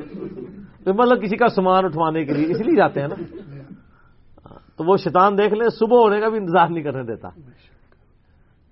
[0.86, 3.14] مطلب کسی کا سامان اٹھوانے کے لیے اس لیے جاتے ہیں نا۔
[4.76, 7.28] تو وہ شیطان دیکھ لیں صبح ہونے کا بھی انتظار نہیں کرنے دیتا۔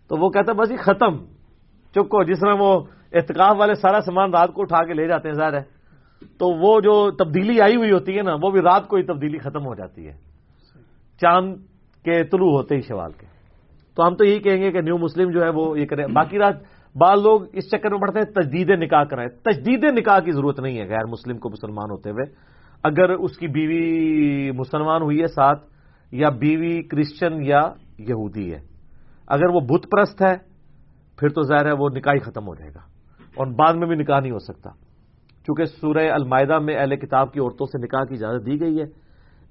[0.09, 1.17] تو وہ کہتا بس یہ ختم۔
[1.95, 2.81] چپ جس طرح وہ
[3.13, 5.63] احتکاف والے سارا سامان رات کو اٹھا کے لے جاتے ہیں، ظاہر ہے۔
[6.39, 9.39] تو وہ جو تبدیلی آئی ہوئی ہوتی ہے نا، وہ بھی رات کو ہی تبدیلی
[9.39, 10.13] ختم ہو جاتی ہے۔
[11.21, 11.57] چاند
[12.05, 13.27] کے طلوع ہوتے ہی شوال کے۔
[13.97, 16.39] تو ہم تو یہی کہیں گے کہ نیو مسلم جو ہے وہ یہ کرے۔ باقی
[16.39, 16.55] رات
[16.97, 20.79] بعض لوگ اس چکر میں پڑھتے ہیں، تجدید نکاح کرائے۔ تجدید نکاح کی ضرورت نہیں
[20.79, 22.33] ہے غیر مسلم کو مسلمان ہوتے ہوئے۔
[22.83, 25.74] اگر اس کی بیوی مسلمان ہوئی ہے ساتھ
[26.15, 27.61] یا بیوی کرسچن یا
[27.99, 28.61] یہودی ہے۔
[29.29, 30.37] اگر وہ بت پرست ہے،
[31.19, 32.81] پھر تو ظاہر ہے وہ نکاح ہی ختم ہو جائے گا۔
[33.37, 34.71] اور بعد میں بھی نکاح نہیں ہو سکتا۔
[35.47, 38.85] چونکہ سورہ المائدہ میں اہل کتاب کی عورتوں سے نکاح کی اجازت دی گئی ہے۔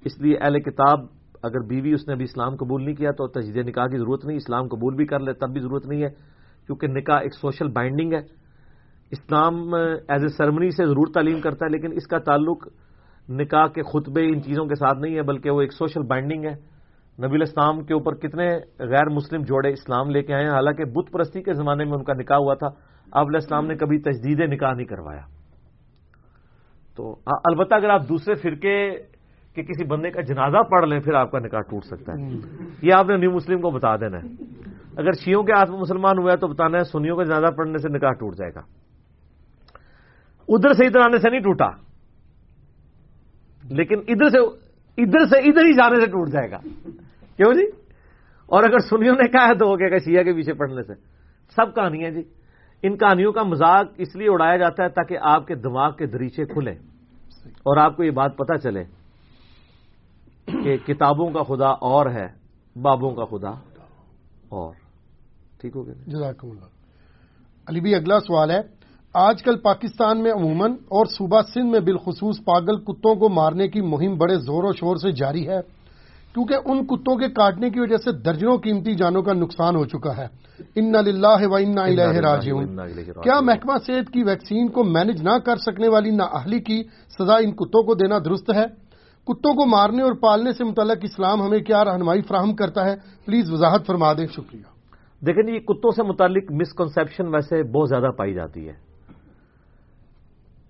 [0.04, 1.00] اس لیے اہل کتاب
[1.42, 4.36] اگر بیوی اس نے ابھی اسلام قبول نہیں کیا تو تجدید نکاح کی ضرورت نہیں،
[4.36, 6.08] اسلام قبول بھی کر لے، تب بھی ضرورت نہیں ہے۔
[6.66, 8.20] کیونکہ نکاح ایک سوشل بائنڈنگ ہے۔
[9.10, 9.74] اسلام
[10.08, 12.68] ایز اے سرمنی سے ضرور تعلیم کرتا ہے، لیکن اس کا تعلق
[13.28, 16.74] نکاح کے خطبے ان چیزوں کے ساتھ نہیں ہے بلکہ وہ ایک سوشل بائنڈنگ ہے۔
[17.26, 21.12] نبی الاسلام کے اوپر کتنے غیر مسلم جوڑے اسلام لے کے آئے ہیں۔ حالانکہ بت
[21.12, 22.66] پرستی کے زمانے میں ان کا نکاح ہوا تھا۔
[23.12, 25.20] اب علیہ السلام نے کبھی تجدید نکاح نہیں کروایا۔
[26.96, 28.90] تو البتہ اگر آپ دوسرے فرقے
[29.54, 32.28] کے کسی بندے کا جنازہ پڑھ لیں، پھر آپ کا نکاح ٹوٹ سکتا ہے۔
[32.82, 34.28] یہ آپ نے نیو مسلم کو بتا دینا ہے۔
[34.96, 37.78] اگر شیوں کے ہاتھ میں مسلمان ہوا ہے تو بتانا ہے، سنیوں کا جنازہ پڑھنے
[37.78, 38.60] سے نکاح ٹوٹ جائے گا۔
[40.48, 41.93] ادھر سے ادھر آنے سے نہیں ٹوٹا۔
[43.70, 44.38] لیکن ادھر سے
[45.02, 46.58] ادھر سے ادھر ہی جانے سے ٹوٹ جائے گا۔
[47.36, 47.66] کیوں جی؟
[48.46, 50.92] اور اگر سنیوں نے کہا ہے تو ہو گیا کہ شیعہ کے پیچھے پڑھنے سے۔
[51.56, 52.22] سب کہانیاں جی۔
[52.82, 56.44] ان کہانیوں کا مزاق اس لیے اڑایا جاتا ہے تاکہ آپ کے دماغ کے دریچے
[56.44, 56.74] کھلیں
[57.46, 58.84] اور آپ کو یہ بات پتہ چلے
[60.46, 62.26] کہ کتابوں کا خدا اور ہے،
[62.82, 63.50] بابوں کا خدا
[64.48, 64.74] اور۔
[65.60, 66.64] ٹھیک ہو گیا۔ جزاکم اللہ۔
[67.66, 68.60] علی بھی اگلا سوال ہے۔
[69.14, 73.80] آج کل پاکستان میں عموماً اور صوبہ سندھ میں بالخصوص پاگل کتوں کو مارنے کی
[73.80, 75.60] مہم بڑے زور و شور سے جاری ہے
[76.34, 80.16] کیونکہ ان کتوں کے کاٹنے کی وجہ سے درجنوں قیمتی جانوں کا نقصان ہو چکا
[80.16, 80.26] ہے۔
[80.74, 82.66] ان للہ و انا الہ راجعون۔
[83.22, 86.82] کیا محکمہ صحت کی ویکسین کو مینج نہ کر سکنے والی نااہلی کی
[87.18, 88.64] سزا ان کتوں کو دینا درست ہے؟
[89.26, 92.94] کتوں کو مارنے اور پالنے سے متعلق اسلام ہمیں کیا رہنمائی فراہم کرتا ہے؟
[93.26, 94.62] پلیز وضاحت فرما دیں شکریہ۔
[95.26, 98.93] دیکھیں یہ کتوں سے متعلق مسکنسپشن ویسے بہت زیادہ پائی جاتی ہے۔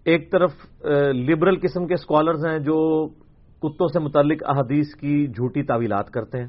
[0.05, 0.53] ایک طرف
[1.15, 2.77] لبرل قسم کے اسکالرز ہیں جو
[3.63, 6.49] کتوں سے متعلق احادیث کی جھوٹی تعویلات کرتے ہیں۔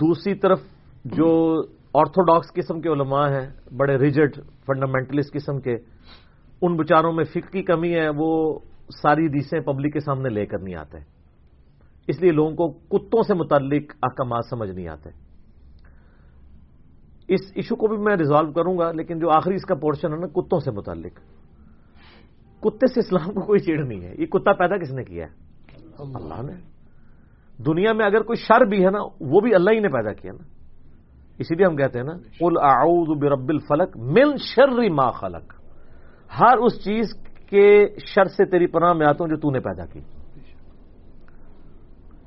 [0.00, 0.60] دوسری طرف،
[1.04, 1.30] جو
[1.94, 3.46] آرتھوڈاکس قسم کے علماء ہیں،
[3.76, 5.74] بڑے ریجڈ فنڈامنٹلسٹ قسم کے،
[6.62, 8.58] ان بچاروں میں فکر کی کمی ہے، وہ
[9.02, 10.98] ساری دیسیں پبلک کے سامنے لے کر نہیں آتے۔
[12.08, 15.10] اس لیے لوگوں کو کتوں سے متعلق احکامات سمجھ نہیں آتے۔
[17.28, 20.18] اس ایشو کو بھی میں ریزالو کروں گا، لیکن جو آخری اس کا پورشن ہے
[20.18, 21.20] نا، کتوں سے متعلق۔
[22.60, 25.48] کتے سے اسلام کو کوئی چیڑ نہیں ہے۔ یہ کتا پیدا کس نے کیا؟ ہے
[25.98, 26.52] اللہ نے۔
[27.66, 30.32] دنیا میں اگر کوئی شر بھی ہے نا وہ بھی اللہ ہی نے پیدا کیا
[30.32, 30.44] نا۔
[31.38, 35.54] اسی لیے ہم کہتے ہیں نا قل اعوذ برب الفلق من شر ما خلق۔
[36.40, 37.06] ہر اس چیز
[37.46, 40.00] کے شر سے تیری پناہ میں آتا ہوں جو تو نے پیدا کی۔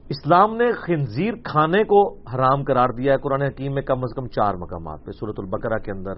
[0.09, 4.27] اسلام نے خنزیر کھانے کو حرام قرار دیا ہے۔ قرآن حکیم میں کم از کم
[4.27, 6.13] چار مقامات پہ سورت البقرہ کے اندر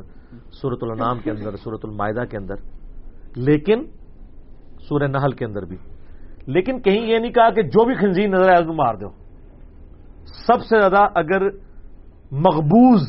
[0.51, 2.55] سورت النام کے اندر سورت المائدہ کے اندر۔
[3.35, 3.83] لیکن
[4.89, 5.77] سورہ نحل کے اندر بھی۔
[6.47, 9.09] لیکن کہیں یہ نہیں کہا کہ جو بھی خنزیر نظر آئے اس کو مار دو۔
[10.25, 11.41] سب سے زیادہ اگر
[12.31, 13.07] مقبوض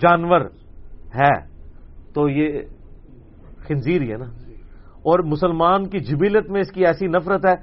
[0.00, 0.40] جانور
[1.14, 1.46] ہے،
[2.14, 2.60] تو یہ
[3.56, 4.24] خنزیر ہی ہے نا۔
[5.02, 7.54] اور مسلمان کی جبیلت میں اس کی ایسی نفرت ہے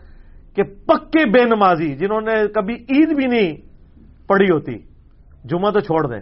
[0.56, 3.58] کہ پکے بے نمازی، جنہوں نے کبھی عید بھی نہیں
[4.28, 4.78] پڑھی ہوتی،
[5.46, 6.22] جمعہ تو چھوڑ دیں۔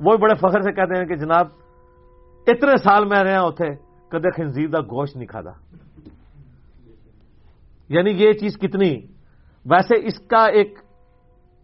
[0.00, 1.46] وہ بڑے فخر سے کہتے ہیں کہ جناب،
[2.46, 3.74] اتنے سال میں رہا ہوتے
[4.08, 5.50] کدے خنزیر کا گوشت نہیں کھادا
[7.88, 8.96] یعنی یہ چیز کتنی؟
[9.64, 10.78] ویسے اس کا ایک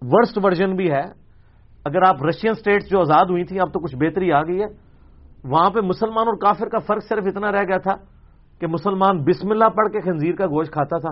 [0.03, 1.23] ورسٹ ورژن بھی ہے۔
[1.85, 4.93] اگر آپ رشین سٹیٹس جو آزاد ہوئی تھیں، اب تو کچھ بہتری آ گئی ہے۔
[5.45, 7.95] وہاں پہ مسلمان اور کافر کا فرق صرف اتنا رہ گیا تھا
[8.61, 11.11] کہ مسلمان بسم اللہ پڑھ کے خنزیر کا گوشت کھاتا تھا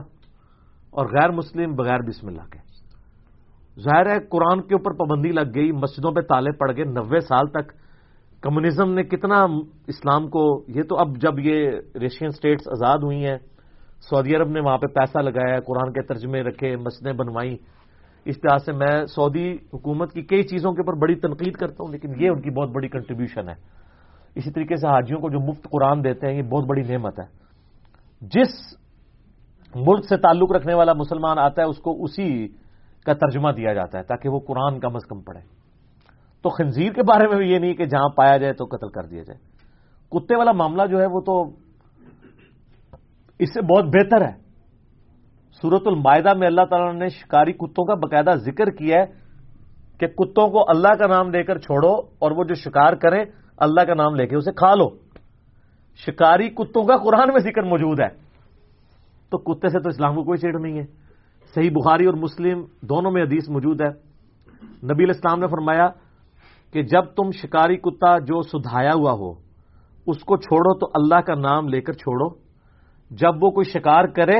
[0.90, 2.58] اور غیر مسلم بغیر بسم اللہ کے۔
[3.80, 7.46] ظاہر ہے، قرآن کے اوپر پابندی لگ گئی، مسجدوں پہ تالے پڑ گئے۔ نوے سال
[7.46, 7.72] تک
[8.42, 9.44] کمیونزم نے کتنا
[9.86, 11.70] اسلام کو، یہ تو اب جب یہ
[12.00, 13.38] ریشین سٹیٹس آزاد ہوئی ہیں
[14.00, 17.56] سعودی عرب نے وہاں پہ پیسہ لگایا، قرآن کے ترجمے رکھے، مسجدیں بنوائی
[18.24, 21.92] اس لحاظ سے میں سعودی حکومت کی کئی چیزوں کے اوپر بڑی تنقید کرتا ہوں،
[21.92, 23.54] لیکن یہ ان کی بہت بڑی کنٹریبیوشن ہے۔
[24.34, 27.24] اسی طریقے سے حاجیوں کو جو مفت قرآن دیتے ہیں، یہ بہت بڑی نعمت ہے۔
[28.20, 28.74] جس
[29.74, 32.48] ملک سے تعلق رکھنے والا مسلمان آتا ہے، اس کو اسی
[33.06, 35.40] کا ترجمہ دیا جاتا ہے تاکہ وہ قرآن کم از کم پڑھے۔
[36.42, 39.02] تو خنزیر کے بارے میں بھی یہ نہیں کہ جہاں پایا جائے تو قتل کر
[39.02, 39.38] دیا جائے۔
[40.10, 41.44] کتے والا معاملہ جو ہے وہ تو
[43.40, 44.32] اس سے بہت بہتر ہے۔
[45.62, 49.06] سورت المائدہ میں اللہ تعالیٰ نے شکاری کتوں کا باقاعدہ ذکر کیا ہے
[49.98, 53.24] کہ کتوں کو اللہ کا نام لے کر چھوڑو اور وہ جو شکار کریں،
[53.56, 54.88] اللہ کا نام لے کے اسے کھا لو۔
[55.96, 58.08] شکاری کتوں کا قرآن میں ذکر موجود ہے۔
[59.30, 60.84] تو کتے سے تو اسلام کو کوئی چیڑ نہیں ہے۔
[61.54, 63.88] صحیح بخاری اور مسلم دونوں میں حدیث موجود ہے۔
[64.92, 65.88] نبی الاسلام نے فرمایا
[66.72, 69.32] کہ جب تم شکاری کتا جو سدھایا ہوا ہو،
[70.06, 72.49] اس کو چھوڑو تو اللہ کا نام لے کر چھوڑو۔
[73.10, 74.38] جب وہ کوئی شکار کرے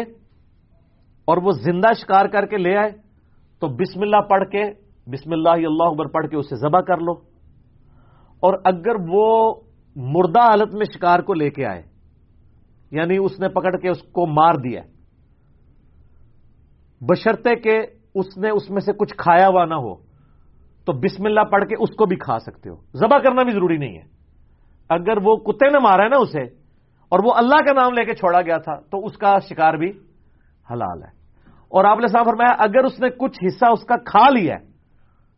[1.25, 2.91] اور وہ زندہ شکار کر کے لے آئے
[3.61, 4.65] تو بسم اللہ پڑھ کے،
[5.07, 7.13] بسم اللہ اللہ اکبر پڑھ کے اسے ذبح کر لو۔
[8.41, 9.55] اور اگر وہ
[9.97, 11.83] مردہ حالت میں شکار کو لے کے آئے
[12.91, 14.83] یعنی اس نے پکڑ کے اس کو مار دیا
[17.01, 17.81] بشرتے کہ
[18.15, 19.95] اس نے اس میں سے کچھ کھایا ہوا نہ ہو،
[20.85, 23.77] تو بسم اللہ پڑھ کے اس کو بھی کھا سکتے ہو۔ ذبح کرنا بھی ضروری
[23.77, 24.09] نہیں ہے۔
[24.89, 26.60] اگر وہ کتے نے مارا ہے نا اسے
[27.11, 29.91] اور وہ اللہ کا نام لے کے چھوڑا گیا تھا، تو اس کا شکار بھی
[30.71, 31.09] حلال ہے۔
[31.69, 34.71] اور آپ نے صاحب فرمایا، اگر اس نے کچھ حصہ اس کا کھا لیا ہے،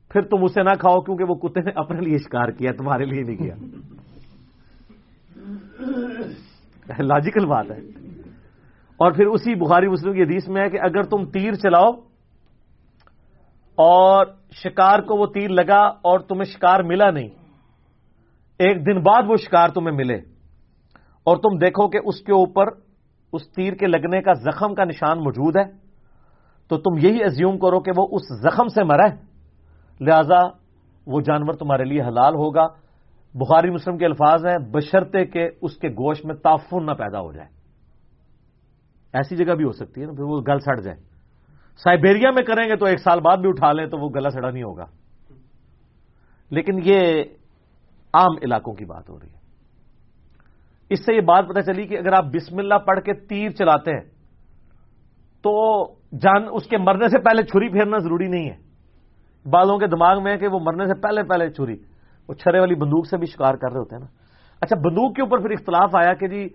[0.08, 3.22] پھر تم اسے نہ کھاؤ کیونکہ وہ کتے نے اپنے لیے شکار کیا، تمہارے لیے
[3.22, 3.54] نہیں کیا۔
[6.98, 7.78] لاجیکل بات ہے۔
[8.92, 11.90] اور پھر اسی بخاری مسلم کی حدیث میں ہے کہ اگر تم تیر چلاؤ
[13.74, 17.28] اور شکار کو وہ تیر لگا اور تمہیں شکار ملا نہیں،
[18.58, 20.31] ایک دن بعد وہ شکار تمہیں ملے۔
[21.24, 22.66] اور تم دیکھو کہ اس کے اوپر
[23.32, 25.64] اس تیر کے لگنے کا زخم کا نشان موجود ہے،
[26.68, 29.16] تو تم یہی ازیوم کرو کہ وہ اس زخم سے مرا ہے۔
[30.00, 30.46] لہذا
[31.06, 32.66] وہ جانور تمہارے لیے حلال ہوگا۔
[33.34, 37.32] بخاری مسلم کے الفاظ ہیں، بشرتے کہ اس کے گوشت میں تعفن نہ پیدا ہو
[37.32, 37.48] جائے۔
[39.12, 40.96] ایسی جگہ بھی ہو سکتی ہے نا، پھر وہ گل سڑ جائے۔
[41.76, 44.50] سائبیریا میں کریں گے تو ایک سال بعد بھی اٹھا لیں تو وہ گلا سڑا
[44.50, 44.84] نہیں ہوگا۔
[46.50, 47.24] لیکن یہ
[48.14, 49.41] عام علاقوں کی بات ہو رہی ہے۔
[50.92, 53.90] اس سے یہ بات پتہ چلی کہ اگر آپ بسم اللہ پڑھ کے تیر چلاتے
[53.90, 54.04] ہیں،
[55.42, 58.56] تو جان اس کے مرنے سے پہلے چھری پھیرنا ضروری نہیں ہے۔
[59.50, 61.76] بالوں کے دماغ میں ہے کہ وہ مرنے سے پہلے پہلے چھری،
[62.28, 64.06] وہ چھرے والی بندوق سے بھی شکار کر رہے ہوتے ہیں نا۔
[64.60, 66.48] اچھا بندوق کے اوپر پھر اختلاف آیا کہ جی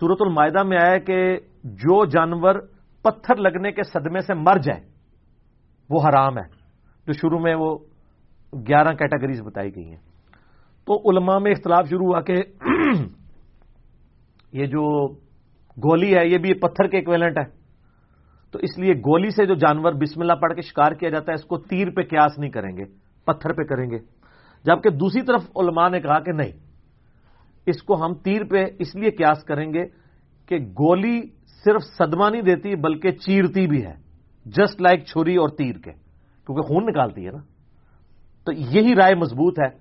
[0.00, 2.54] سورت المائدہ میں آیا کہ جو جانور
[3.02, 4.80] پتھر لگنے کے صدمے سے مر جائے
[5.90, 6.62] وہ حرام ہے۔
[7.06, 7.78] جو شروع میں وہ
[8.68, 10.00] گیارہ کیٹیگریز بتائی گئی ہیں۔
[10.86, 12.34] تو علماء میں اختلاف شروع ہوا کہ
[14.52, 15.08] یہ جو
[15.84, 17.62] گولی ہے، یہ بھی پتھر کے ایکویلنٹ ہے۔
[18.50, 21.34] تو اس لیے گولی سے جو جانور بسم اللہ پڑھ کے شکار کیا جاتا ہے،
[21.34, 22.84] اس کو تیر پہ قیاس نہیں کریں گے،
[23.24, 23.98] پتھر پہ کریں گے۔
[24.64, 26.52] جبکہ دوسری طرف علماء نے کہا کہ نہیں،
[27.66, 29.82] اس کو ہم تیر پہ اس لیے قیاس کریں گے
[30.46, 31.22] کہ گولی
[31.64, 33.94] صرف صدمہ نہیں دیتی، بلکہ چیرتی بھی ہے۔
[34.46, 35.92] جسٹ لائک چھری اور تیر کے،
[36.46, 37.42] کیونکہ خون نکالتی ہے نا۔
[38.44, 39.78] تو یہی رائے مضبوط ہے۔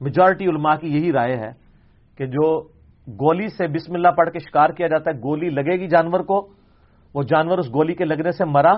[0.00, 1.50] میجورٹی علماء کی یہی رائے ہے
[2.16, 2.73] کہ جو
[3.06, 6.40] گولی سے بسم اللہ پڑھ کے شکار کیا جاتا ہے، گولی لگے گی جانور کو،
[7.14, 8.72] وہ جانور اس گولی کے لگنے سے مرا،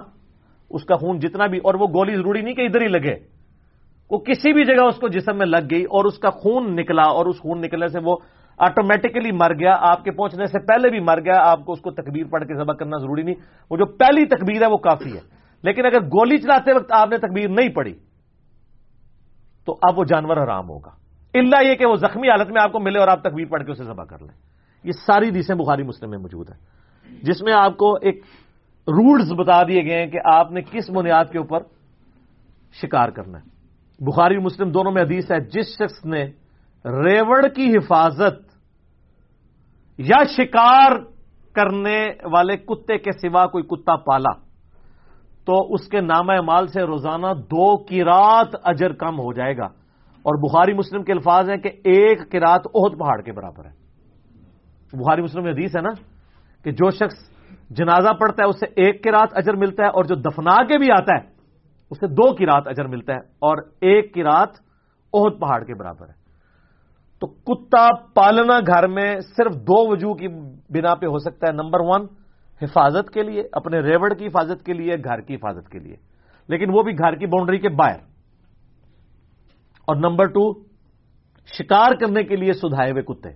[0.71, 3.15] اس کا خون جتنا بھی، اور وہ گولی ضروری نہیں کہ ادھر ہی لگے،
[4.11, 7.03] وہ کسی بھی جگہ اس کو جسم میں لگ گئی اور اس کا خون نکلا،
[7.03, 8.17] اور اس خون نکلنے سے وہ
[8.59, 11.91] آٹومیٹکلی مر گیا، آپ کے پہنچنے سے پہلے بھی مر گیا، آپ کو اس کو
[11.91, 13.35] تکبیر پڑھ کے ذبح کرنا ضروری نہیں،
[13.71, 15.23] وہ جو پہلی تکبیر ہے وہ کافی ہے۔
[15.65, 17.95] لیکن اگر گولی چلاتے وقت آپ نے تکبیر نہیں پڑھی،
[19.67, 21.06] تو اب وہ جانور حرام ہوگا۔
[21.39, 23.73] اللہ یہ کہ وہ زخمی حالت میں آپ کو ملے اور آپ تکبیر پڑھ کے
[23.73, 24.39] اسے ذبح کر لیں۔
[24.85, 26.77] یہ ساری دیسیں بخاری مسلم میں موجود ہیں۔
[27.23, 28.17] جس میں آپ کو ایک
[28.89, 31.59] رولز بتا دیے گئے ہیں کہ آپ نے کس بنیاد کے اوپر
[32.83, 33.57] شکار کرنا ہے۔
[34.05, 36.25] بخاری مسلم دونوں میں حدیث ہے، جس شخص نے
[36.85, 38.57] ریوڑ کی حفاظت
[39.99, 40.93] یا شکار
[41.55, 44.33] کرنے والے کتے کے سوا کوئی کتا پالا،
[45.45, 49.86] تو اس کے نام مال سے روزانہ دو کی رات اجر کم ہو جائے گا۔
[50.27, 53.71] اور بخاری مسلم کے الفاظ ہیں کہ ایک کی رات عہد پہاڑ کے برابر ہے۔
[54.93, 55.89] بخاری مسلم میں حدیث ہے نا
[56.65, 57.31] کہ جو شخص
[57.71, 60.91] جنازہ پڑتا ہے، اسے ایک کی رات اجر ملتا ہے اور جو دفنا کے بھی
[60.91, 61.29] آتا ہے،
[61.91, 64.49] اسے دو کی رات اجر ملتا ہے اور ایک کی رات
[65.15, 66.13] عہد پہاڑ کے برابر ہے۔
[67.21, 70.29] تو کتا پالنا گھر میں صرف دو وجوہ کی
[70.71, 72.07] بنا پہ ہو سکتا ہے۔ نمبر ون،
[72.63, 75.97] حفاظت کے لیے، اپنے ریوڑ کی حفاظت کے لیے، گھر کی حفاظت کے لیے۔
[76.49, 78.16] لیکن وہ بھی گھر کی باؤنڈری کے باہر۔
[79.87, 80.53] اور نمبر ٹو،
[81.59, 83.29] شکار کرنے کے لیے سدھائے ہوئے کتے۔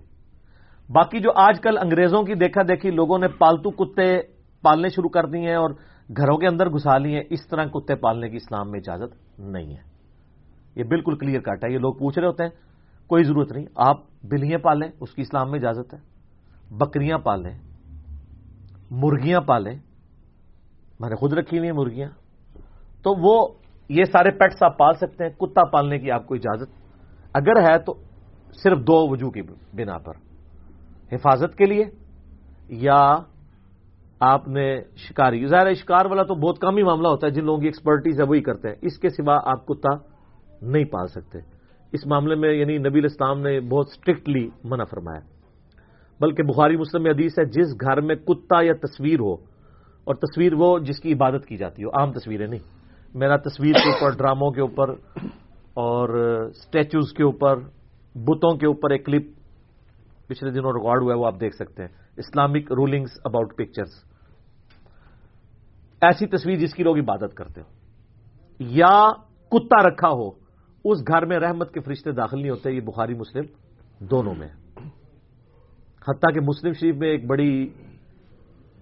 [0.89, 4.21] باقی جو آج کل انگریزوں کی دیکھا دیکھی لوگوں نے پالتو کتے
[4.61, 5.69] پالنے شروع کر دی ہیں اور
[6.17, 9.71] گھروں کے اندر گھسا لی ہیں، اس طرح کتے پالنے کی اسلام میں اجازت نہیں
[9.71, 9.81] ہے۔
[10.75, 12.51] یہ بالکل کلیئر کٹ ہے، یہ لوگ پوچھ رہے ہوتے ہیں،
[13.07, 15.99] کوئی ضرورت نہیں، آپ بلیاں پالیں، اس کی اسلام میں اجازت ہے۔
[16.77, 17.59] بکریاں پالیں،
[18.91, 19.79] مرغیاں پالیں،
[20.99, 22.09] میں نے خود رکھی ہوئی ہیں مرغیاں۔
[23.03, 23.47] تو وہ
[23.91, 26.69] یہ سارے پیٹس آپ پال سکتے ہیں، کتا پالنے کی آپ کو اجازت۔
[27.33, 27.93] اگر ہے تو
[28.63, 29.41] صرف دو وجوہ کی
[29.75, 30.13] بنا پر۔
[31.11, 31.83] حفاظت کے لیے
[32.69, 33.15] یا
[34.19, 37.59] آپ نے شکاری ظاہر شکار والا تو بہت کم ہی معاملہ ہوتا ہے، جن لوگوں
[37.59, 39.89] کی ایکسپرٹیز ہے، وہی کرتے ہیں۔ اس کے سوا آپ کتا
[40.61, 41.39] نہیں پال سکتے۔
[41.91, 45.19] اس معاملے میں یعنی نبی الاسلام نے بہت اسٹرکٹلی منع فرمایا۔
[46.19, 49.33] بلکہ بخاری مسلم میں حدیث ہے، جس گھر میں کتا یا تصویر ہو،
[50.03, 52.80] اور تصویر وہ جس کی عبادت کی جاتی ہو، عام تصویریں نہیں۔
[53.15, 54.89] میرا تصویر کے اوپر، ڈراموں کے اوپر
[55.73, 56.09] اور
[56.49, 57.57] اسٹیچوز کے اوپر،
[58.15, 59.25] بتوں کے اوپر ایک کلپ
[60.27, 63.91] پچھلے دنوں ریکارڈ ہوا ہے، وہ آپ دیکھ سکتے ہیں۔ Islamic rulings about pictures.
[66.01, 67.65] ایسی تصویر جس کی لوگ عبادت کرتے ہو
[68.59, 69.11] یا
[69.49, 70.29] کتا رکھا ہو،
[70.85, 73.43] اس گھر میں رحمت کے فرشتے داخل نہیں ہوتے، یہ بخاری، مسلم
[74.05, 74.49] دونوں میں۔
[76.09, 77.69] حتیٰ کہ مسلم شریف میں ایک بڑی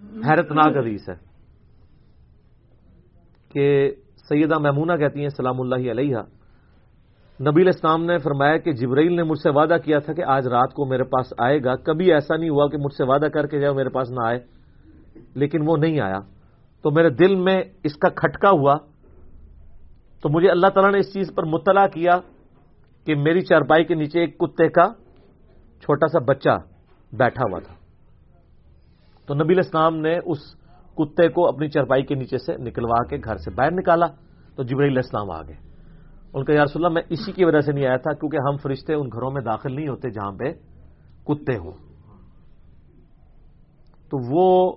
[0.03, 1.15] حیرت ناک حدیث ہے
[3.49, 3.95] کہ
[4.29, 6.17] سیدہ میمونہ کہتی ہیں سلام اللہ علیہ
[7.41, 10.73] نبی اسلام نے فرمایا کہ جبرائیل نے مجھ سے وعدہ کیا تھا کہ آج رات
[10.73, 13.59] کو میرے پاس آئے گا۔ کبھی ایسا نہیں ہوا کہ مجھ سے وعدہ کر کے
[13.59, 14.39] جائے میرے پاس نہ آئے،
[15.35, 16.19] لیکن وہ نہیں آیا۔
[16.81, 18.77] تو میرے دل میں اس کا کھٹکا ہوا۔
[20.21, 22.19] تو مجھے اللہ تعالیٰ نے اس چیز پر مطلع کیا
[23.05, 24.87] کہ میری چارپائی کے نیچے ایک کتے کا
[25.81, 26.57] چھوٹا سا بچہ
[27.13, 27.75] بیٹھا ہوا تھا۔
[29.27, 30.58] تو نبی اسلام نے اس
[30.99, 34.05] کتے کو اپنی چرپائی کے نیچے سے نکلوا کے گھر سے باہر نکالا
[34.55, 35.55] تو جبریل اسلام آ گئے
[36.33, 38.93] ان کا یارس اللہ میں اسی کی وجہ سے نہیں آیا تھا کیونکہ ہم فرشتے
[38.93, 40.53] ان گھروں میں داخل نہیں ہوتے جہاں پہ
[41.27, 41.71] کتے ہوں۔
[44.09, 44.75] تو وہ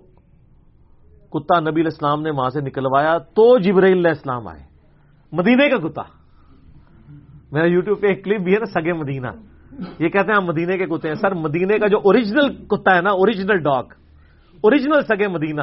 [1.30, 4.62] کتا نبی اسلام نے وہاں سے نکلوایا تو جبریل علیہ السلام آئے۔
[5.32, 6.02] مدینے کا کتا۔
[7.52, 9.26] میرا یوٹیوب پہ ایک کلپ بھی ہے نا، سگے مدینہ۔
[9.98, 13.00] یہ کہتے ہیں ہم مدینے کے کتے ہیں۔ سر مدینے کا جو اوریجنل کتا ہے
[13.00, 13.84] نا اوریجنل ڈاگ
[14.60, 15.60] اوریجنل سگے مدینہ۔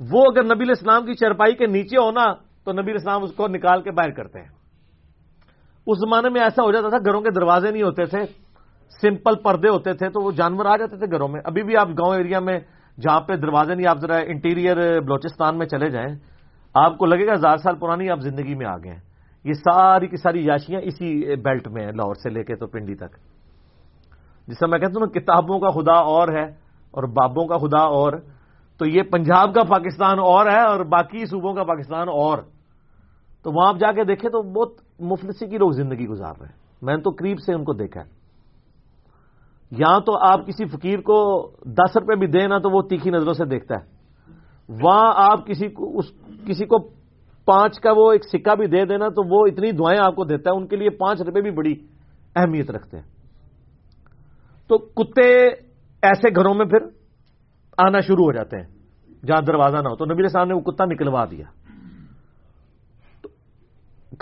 [0.00, 2.32] وہ اگر نبی اسلام کی چرپائی کے نیچے ہونا
[2.64, 4.48] تو نبی اسلام اس کو نکال کے باہر کرتے ہیں۔
[5.86, 8.18] اس زمانے میں ایسا ہو جاتا تھا گھروں کے دروازے نہیں ہوتے تھے،
[9.00, 11.88] سمپل پردے ہوتے تھے، تو وہ جانور آ جاتے تھے گھروں میں۔ ابھی بھی آپ
[11.88, 12.60] گاؤں ایریا میں
[13.00, 16.14] جہاں پہ دروازے نہیں، آپ ذرا انٹیریئر بلوچستان میں چلے جائیں،
[16.74, 19.00] آپ کو لگے گا ہزار سال پرانی آپ زندگی میں آ گئے ہیں۔
[19.44, 22.94] یہ ساری کی ساری یاشیاں اسی بیلٹ میں ہیں لاہور سے لے کے تو پنڈی
[22.94, 23.16] تک۔
[24.46, 26.44] جس سے میں کہتا ہوں کتابوں کا خدا اور ہے
[26.90, 28.12] اور بابوں کا خدا اور
[28.78, 32.38] تو یہ پنجاب کا پاکستان اور ہے اور باقی صوبوں کا پاکستان اور۔
[33.42, 36.56] تو وہاں آپ جا کے دیکھیں تو بہت مفلسی کی لوگ زندگی گزار رہے ہیں۔
[36.82, 38.22] میں نے تو قریب سے ان کو دیکھا ہے۔
[39.70, 43.32] یہاں تو آپ کسی فقیر کو دس روپے بھی دیں نا تو وہ تیکھی نظروں
[43.32, 43.84] سے دیکھتا ہے۔
[44.82, 46.04] وہاں آپ کسی کو، اس
[46.46, 46.78] کسی کو
[47.44, 50.50] پانچ کا وہ ایک سکہ بھی دے دینا تو وہ اتنی دعائیں آپ کو دیتا
[50.50, 51.74] ہے۔ ان کے لیے پانچ روپے بھی بڑی
[52.36, 53.04] اہمیت رکھتے ہیں۔
[54.68, 55.46] تو کتے
[56.02, 57.01] ایسے گھروں میں پھر
[57.78, 58.66] آنا شروع ہو جاتے ہیں۔
[59.26, 61.46] جہاں دروازہ نہ ہو۔ تو نبی صاحب نے وہ کتا نکلوا دیا۔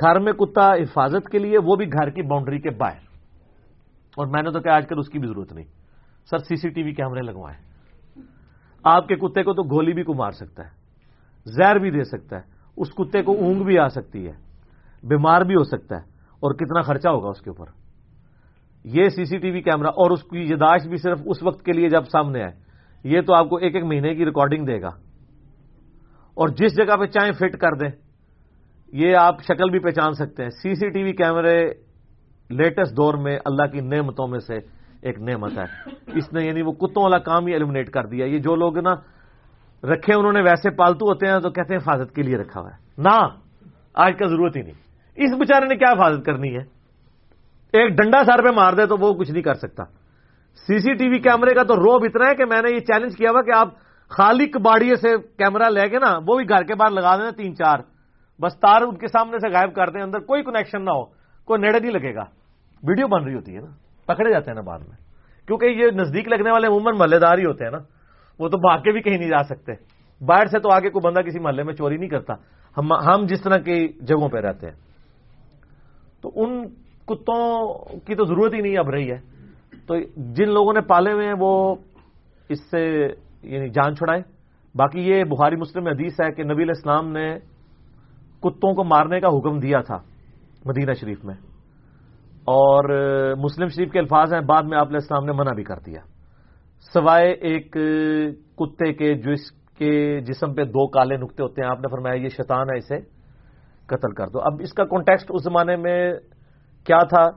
[0.01, 3.01] گھر میں کتا حفاظت کے لیے وہ بھی گھر کی باؤنڈری کے باہر۔
[4.17, 5.65] اور میں نے تو کہا آج کل اس کی بھی ضرورت نہیں۔
[6.31, 7.57] سر سی سی ٹی وی کیمرے لگوائے
[8.85, 10.71] آپ کے کتے کو تو گولی بھی کو مار سکتا ہے۔
[11.45, 12.43] زہر بھی دے سکتا ہے۔
[12.77, 14.33] اس کتے کو اونگ بھی آ سکتی ہے۔
[15.03, 16.03] بیمار بھی ہو سکتا ہے۔
[16.41, 17.67] اور کتنا خرچہ ہوگا اس کے اوپر۔
[18.85, 21.73] یہ سی سی ٹی وی کیمرہ اور اس کی یاداشت بھی صرف اس وقت کے
[21.73, 22.70] لیے جب سامنے آئے۔
[23.05, 24.89] یہ تو آپ کو ایک ایک مہینے کی ریکارڈنگ دے گا۔
[26.35, 27.89] اور جس جگہ پہ چاہیں فٹ کر دیں،
[28.93, 31.71] یہ آپ شکل بھی پہچان سکتے ہیں۔ سی سی ٹی وی کیمرے
[32.51, 34.57] لیٹسٹ دور میں اللہ کی نعمتوں میں سے
[35.03, 38.39] ایک نعمت ہے۔ اس نے یعنی وہ کتوں والا کام ہی ایلیمنیٹ کر دیا۔ یہ
[38.39, 38.95] جو لوگ نا
[39.85, 42.71] رکھے، انہوں نے ویسے پالتو ہوتے ہیں، تو کہتے ہیں حفاظت کے لیے رکھا ہوا
[42.71, 43.27] ہے۔ نہ،
[43.95, 44.75] آج کا ضرورت ہی نہیں۔
[45.17, 46.81] اس بیچارے نے کیا حفاظت کرنی ہے؟
[47.73, 49.85] ایک ڈنڈا سر پہ مار دے تو وہ کچھ نہیں کر سکتا۔
[50.55, 53.17] سی سی ٹی وی کیمرے کا تو روب اتنا ہے کہ میں نے یہ چیلنج
[53.17, 53.69] کیا ہوا کہ آپ
[54.09, 57.55] خالی کباڑی سے کیمرہ لے کے نا، وہ بھی گھر کے باہر لگا دینا تین
[57.55, 57.79] چار۔
[58.43, 61.05] بس تار ان کے سامنے سے غائب کر دیں، اندر کوئی کنیکشن نہ ہو۔
[61.45, 62.25] کوئی نیڑے نہیں لگے گا۔
[62.89, 63.71] ویڈیو بن رہی ہوتی ہے نا۔
[64.07, 64.97] پکڑے جاتے ہیں نا بعد میں۔
[65.47, 67.79] کیونکہ یہ نزدیک لگنے والے عموماً محلے دار ہی ہوتے ہیں نا۔
[68.39, 69.73] وہ تو بھاگ کے بھی کہیں نہیں جا سکتے۔
[70.25, 72.35] باہر سے تو آگے کوئی بندہ کسی محلے میں چوری نہیں کرتا۔
[72.77, 74.77] ہم ہم جس طرح کی جگہوں پہ رہتے ہیں۔
[76.23, 76.69] تو ان
[77.07, 77.75] کتوں
[78.07, 79.40] کی تو ضرورت ہی نہیں اب رہی ہے۔
[79.91, 81.75] تو جن لوگوں نے پالے ہوئے ہیں وہ
[82.49, 83.07] اس سے
[83.43, 84.23] یعنی جان چھڑائیں۔
[84.75, 87.39] باقی یہ بخاری مسلم حدیث ہے کہ نبی الاسلام نے
[88.41, 89.97] کتوں کو مارنے کا حکم دیا تھا
[90.65, 91.35] مدینہ شریف میں۔
[92.45, 92.85] اور
[93.37, 96.01] مسلم شریف کے الفاظ ہیں، بعد میں آپ علیہ السلام نے منع بھی کر دیا۔
[96.93, 97.73] سوائے ایک
[98.57, 102.15] کتے کے جو اس کے جسم پہ دو کالے نقطے ہوتے ہیں، آپ نے فرمایا
[102.15, 102.99] یہ شیطان ہے، اسے
[103.87, 106.13] قتل کر دو۔ اب اس کا کانٹیکسٹ اس زمانے میں
[106.85, 107.31] کیا تھا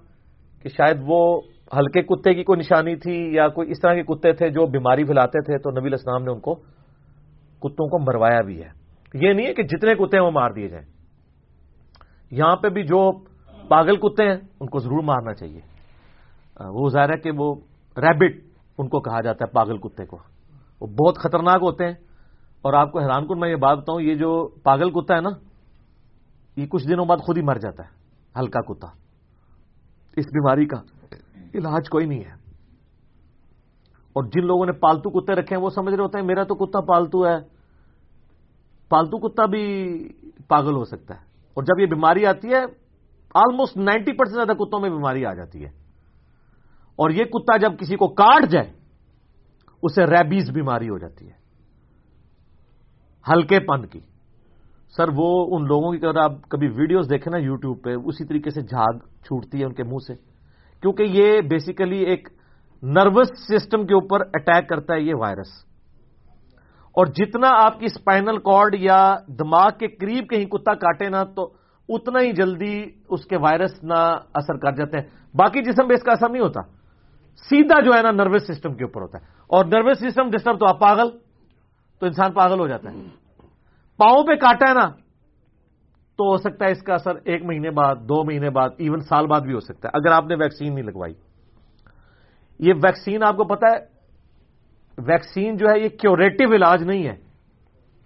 [0.63, 1.41] کہ شاید وہ
[1.77, 5.03] ہلکے کتے کی کوئی نشانی تھی یا کوئی اس طرح کے کتے تھے جو بیماری
[5.03, 6.55] پھیلاتے تھے تو نبی الاسلام نے ان کو
[7.59, 8.69] کتوں کو مروایا بھی ہے۔
[9.13, 10.85] یہ نہیں ہے کہ جتنے کتے ہیں وہ مار دیے جائیں۔
[12.31, 13.11] یہاں پہ بھی جو
[13.67, 15.59] پاگل کتے ہیں، ان کو ضرور مارنا چاہیے۔
[16.59, 17.55] وہ ظاہر ہے کہ وہ
[17.97, 18.37] ریبٹ
[18.77, 20.17] ان کو کہا جاتا ہے، پاگل کتے کو۔
[20.81, 21.93] وہ بہت خطرناک ہوتے ہیں۔
[22.61, 25.29] اور آپ کو حیران کن میں یہ بات بتاؤں، یہ جو پاگل کتا ہے نا،
[26.55, 27.89] یہ کچھ دنوں بعد خود ہی مر جاتا ہے،
[28.39, 28.87] ہلکا کتا۔
[30.15, 30.77] اس بیماری کا۔
[31.55, 32.43] علاج کوئی نہیں ہے۔
[34.13, 36.55] اور جن لوگوں نے پالتو کتے رکھے ہیں، وہ سمجھ رہے ہوتے ہیں، میرا تو
[36.55, 37.37] کتا پالتو ہے۔
[38.89, 39.97] پالتو کتا بھی
[40.47, 41.19] پاگل ہو سکتا ہے۔
[41.53, 42.59] اور جب یہ بیماری آتی ہے
[43.35, 45.69] آلموسٹ نائنٹی پرسینٹ زیادہ کتوں میں بیماری آ جاتی ہے۔
[46.95, 48.73] اور یہ کتا جب کسی کو کاٹ جائے،
[49.83, 51.33] اسے ریبیز بیماری ہو جاتی ہے۔
[53.31, 53.99] ہلکے پن کی۔
[54.97, 58.49] سر، وہ ان لوگوں کی اگر آپ کبھی ویڈیوز دیکھیں نا یوٹیوب پہ، اسی طریقے
[58.49, 60.32] سے جھاگ چھوٹتی ہے ان کے منہ سے۔
[60.83, 62.29] کیونکہ یہ بیسیکلی ایک
[62.83, 65.47] نروس سسٹم کے اوپر اٹیک کرتا ہے یہ وائرس
[66.91, 71.53] اور جتنا آپ کی اسپائنل کارڈ یا دماغ کے قریب کہیں کتا کاٹے نا، تو
[71.89, 76.03] اتنا ہی جلدی اس کے وائرس نہ اثر کر جاتے ہیں۔ باقی جسم پہ اس
[76.03, 76.61] کا اثر نہیں ہوتا۔
[77.37, 80.65] سیدھا جو ہے نا نروس سسٹم کے اوپر ہوتا ہے۔ اور نروس سسٹم ڈسٹرب تو
[80.69, 81.09] آپ پاگل،
[81.99, 82.95] تو انسان پاگل ہو جاتا ہے۔
[83.97, 85.02] پاؤں پہ کاٹا ہے نا
[86.17, 89.27] تو ہو سکتا ہے اس کا اثر ایک مہینے بعد، دو مہینے بعد ایون سال
[89.27, 91.13] بعد بھی ہو سکتا ہے۔ اگر آپ نے ویکسین نہیں لگوائی۔
[92.59, 93.93] یہ ویکسین آپ کو پتا ہے
[94.97, 97.15] ویکسین جو ہے، یہ کیوریٹو علاج نہیں ہے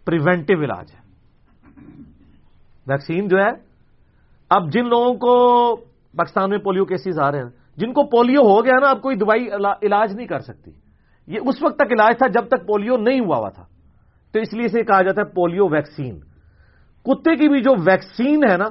[0.06, 1.00] پریونٹو علاج ہے۔
[2.88, 3.50] ویکسین جو ہے،
[4.50, 5.76] اب جن لوگوں کو
[6.18, 9.16] پاکستان میں پولیو کیسز آ رہے ہیں، جن کو پولیو ہو گیا نا، اب کوئی
[9.16, 9.48] دوائی
[9.82, 10.72] علاج نہیں کر سکتی۔
[11.28, 13.66] یہ اس وقت تک علاج تھا جب تک پولیو نہیں ہوا ہوا تھا۔
[14.32, 16.20] تو اس لیے اسے کہا جاتا ہے پولیو ویکسین
[17.08, 18.66] کتے کی بھی جو ویکسین ہے نا،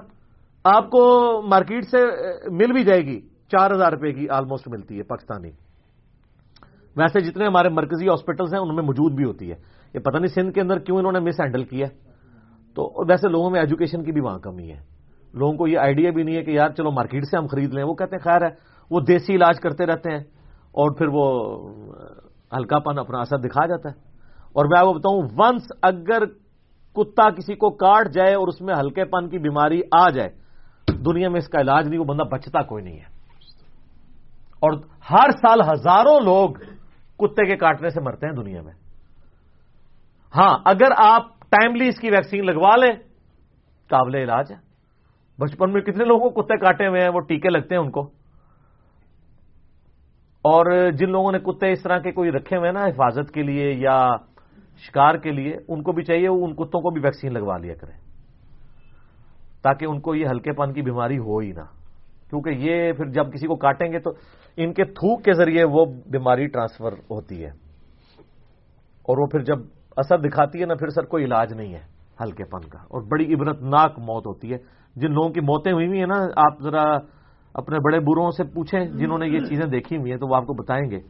[0.65, 1.99] آپ کو مارکیٹ سے
[2.51, 5.51] مل بھی جائے گی۔ چار ہزار روپے کی آلموسٹ ملتی ہے، پاکستانی۔
[6.97, 9.57] ویسے جتنے ہمارے مرکزی ہاسپٹلس ہیں، ان میں موجود بھی ہوتی ہے۔
[9.95, 11.87] یہ پتہ نہیں سندھ کے اندر کیوں انہوں نے مس ہینڈل کیا۔
[12.75, 14.81] تو ویسے لوگوں میں ایجوکیشن کی بھی وہاں کمی ہے۔
[15.35, 17.85] لوگوں کو یہ آئیڈیا بھی نہیں ہے کہ یار، چلو مارکیٹ سے ہم خرید لیں۔
[17.85, 18.55] وہ کہتے ہیں، خیر ہے،
[18.91, 20.25] وہ دیسی علاج کرتے رہتے ہیں۔
[20.73, 21.59] اور پھر وہ
[22.57, 23.95] ہلکا پن اپنا اثر دکھا جاتا ہے۔
[24.53, 26.46] اور میں آپ کو بتاؤں ونس اگر
[26.97, 30.31] کتا کسی کو کاٹ جائے اور اس میں ہلکے پن کی بیماری آ جائے،
[30.99, 33.17] دنیا میں اس کا علاج نہیں، وہ بندہ بچتا کوئی نہیں ہے۔
[34.57, 34.73] اور
[35.11, 36.51] ہر سال ہزاروں لوگ
[37.19, 38.73] کتے کے کاٹنے سے مرتے ہیں دنیا میں۔
[40.37, 42.93] ہاں اگر آپ ٹائملی اس کی ویکسین لگوا لیں،
[43.89, 44.57] قابل علاج ہے۔
[45.39, 48.01] بچپن میں کتنے لوگوں کو کتے کاٹے ہوئے ہیں، وہ ٹیکے لگتے ہیں ان کو۔
[50.43, 53.43] اور جن لوگوں نے کتے اس طرح کے کوئی رکھے ہوئے ہیں نا، حفاظت کے
[53.43, 54.09] لیے یا
[54.77, 57.99] شکار کے لیے ان کو بھی چاہیے، ان کتوں کو بھی ویکسین لگوا لیا کریں۔
[59.63, 61.63] تاکہ ان کو یہ ہلکے پن کی بیماری ہو ہی نہ۔
[62.31, 64.11] کیونکہ یہ پھر جب کسی کو کاٹیں گے تو
[64.57, 67.51] ان کے تھوک کے ذریعے وہ بیماری ٹرانسفر ہوتی ہے۔
[69.03, 69.59] اور وہ پھر جب
[69.97, 71.81] اثر دکھاتی ہے نا پھر سر کوئی علاج نہیں ہے
[72.21, 74.59] ہلکے پن کا۔ اور بڑی عبرت ناک موت ہوتی ہے۔
[74.97, 76.83] جن لوگوں کی موتیں ہوئی ہوئی ہیں نا، آپ ذرا
[77.55, 80.47] اپنے بڑے بروں سے پوچھیں، جنہوں نے یہ چیزیں دیکھی ہوئی ہیں تو وہ آپ
[80.47, 81.01] کو بتائیں گے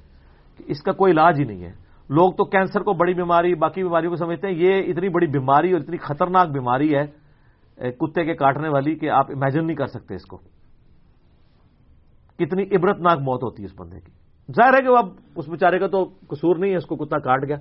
[0.57, 3.83] کہ اس کا کوئی علاج ہی نہیں ہے۔ لوگ تو کینسر کو بڑی بیماری، باقی
[3.83, 7.07] بیماریوں کو سمجھتے ہیں، یہ اتنی بڑی بیماری اور اتنی خطرناک بیماری ہے
[7.91, 10.37] کتے کے کاٹنے والی کہ آپ امیجن نہیں کر سکتے اس کو۔
[12.39, 14.13] کتنی عبرت ناک موت ہوتی ہے اس بندے کی۔
[14.53, 15.07] ظاہر ہے کہ وہ اب
[15.37, 17.57] اس بیچارے کا تو قصور نہیں ہے، اس کو کتا کاٹ گیا۔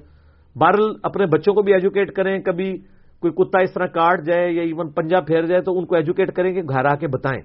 [0.56, 2.78] بہرل اپنے بچوں کو بھی ایجوکیٹ کریں، کبھی
[3.20, 6.36] کوئی کتا اس طرح کاٹ جائے یا ایون پنجا پھیر جائے تو ان کو ایجوکیٹ
[6.36, 7.42] کریں کہ گھر آ کے بتائیں۔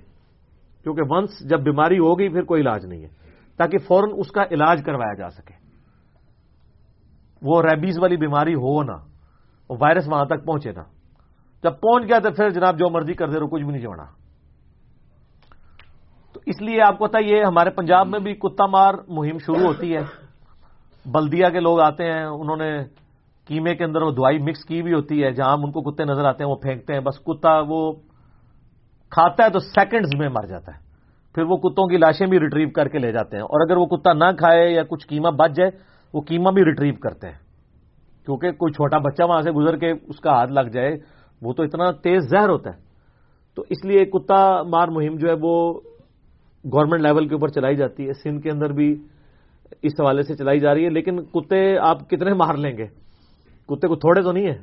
[0.83, 3.09] کیونکہ ونس جب بیماری ہوگی، پھر کوئی علاج نہیں ہے۔
[3.57, 5.60] تاکہ فوراً اس کا علاج کروایا جا سکے۔
[7.43, 8.97] وہ ریبیز والی بیماری ہو نا
[9.71, 10.83] وہ وائرس وہاں تک پہنچے نا
[11.63, 14.05] جب پہنچ گیا تو پھر جناب جو مرضی کر دے رہو کچھ بھی نہیں جوڑا
[16.33, 19.67] تو اس لیے آپ کو پتا یہ ہمارے پنجاب میں بھی کتا مار مہم شروع
[19.67, 20.01] ہوتی ہے۔
[21.07, 22.85] بلدیا کے لوگ آتے ہیں، انہوں نے
[23.47, 26.25] کیمے کے اندر وہ دوائی مکس کی بھی ہوتی ہے، جہاں ان کو کتے نظر
[26.25, 27.93] آتے ہیں، وہ پھینکتے ہیں۔ بس کتا وہ
[29.11, 30.79] کھاتا ہے تو سیکنڈز میں مر جاتا ہے۔
[31.35, 33.87] پھر وہ کتوں کی لاشیں بھی ریٹریو کر کے لے جاتے ہیں۔ اور اگر وہ
[33.87, 35.71] کتا نہ کھائے یا کچھ کیما بچ جائے
[36.15, 37.39] وہ کیما بھی ریٹریو کرتے ہیں۔
[38.25, 40.97] کیونکہ کوئی چھوٹا بچہ وہاں سے گزر کے اس کا ہاتھ لگ جائے،
[41.43, 42.81] وہ تو اتنا تیز زہر ہوتا ہے۔
[43.55, 45.81] تو اس لیے کتا مار مہم جو ہے وہ
[46.73, 49.03] گورنمنٹ لیول کے اوپر چلائی جاتی ہے۔ سندھ کے اندر بھی
[49.83, 52.87] اس حوالے سے چلائی جا رہی ہے، لیکن کتے آپ کتنے مار لیں گے؟
[53.69, 54.59] کتے کو تھوڑے تو نہیں ہیں۔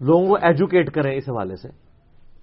[0.00, 1.68] لوگوں کو ایجوکیٹ کریں اس حوالے سے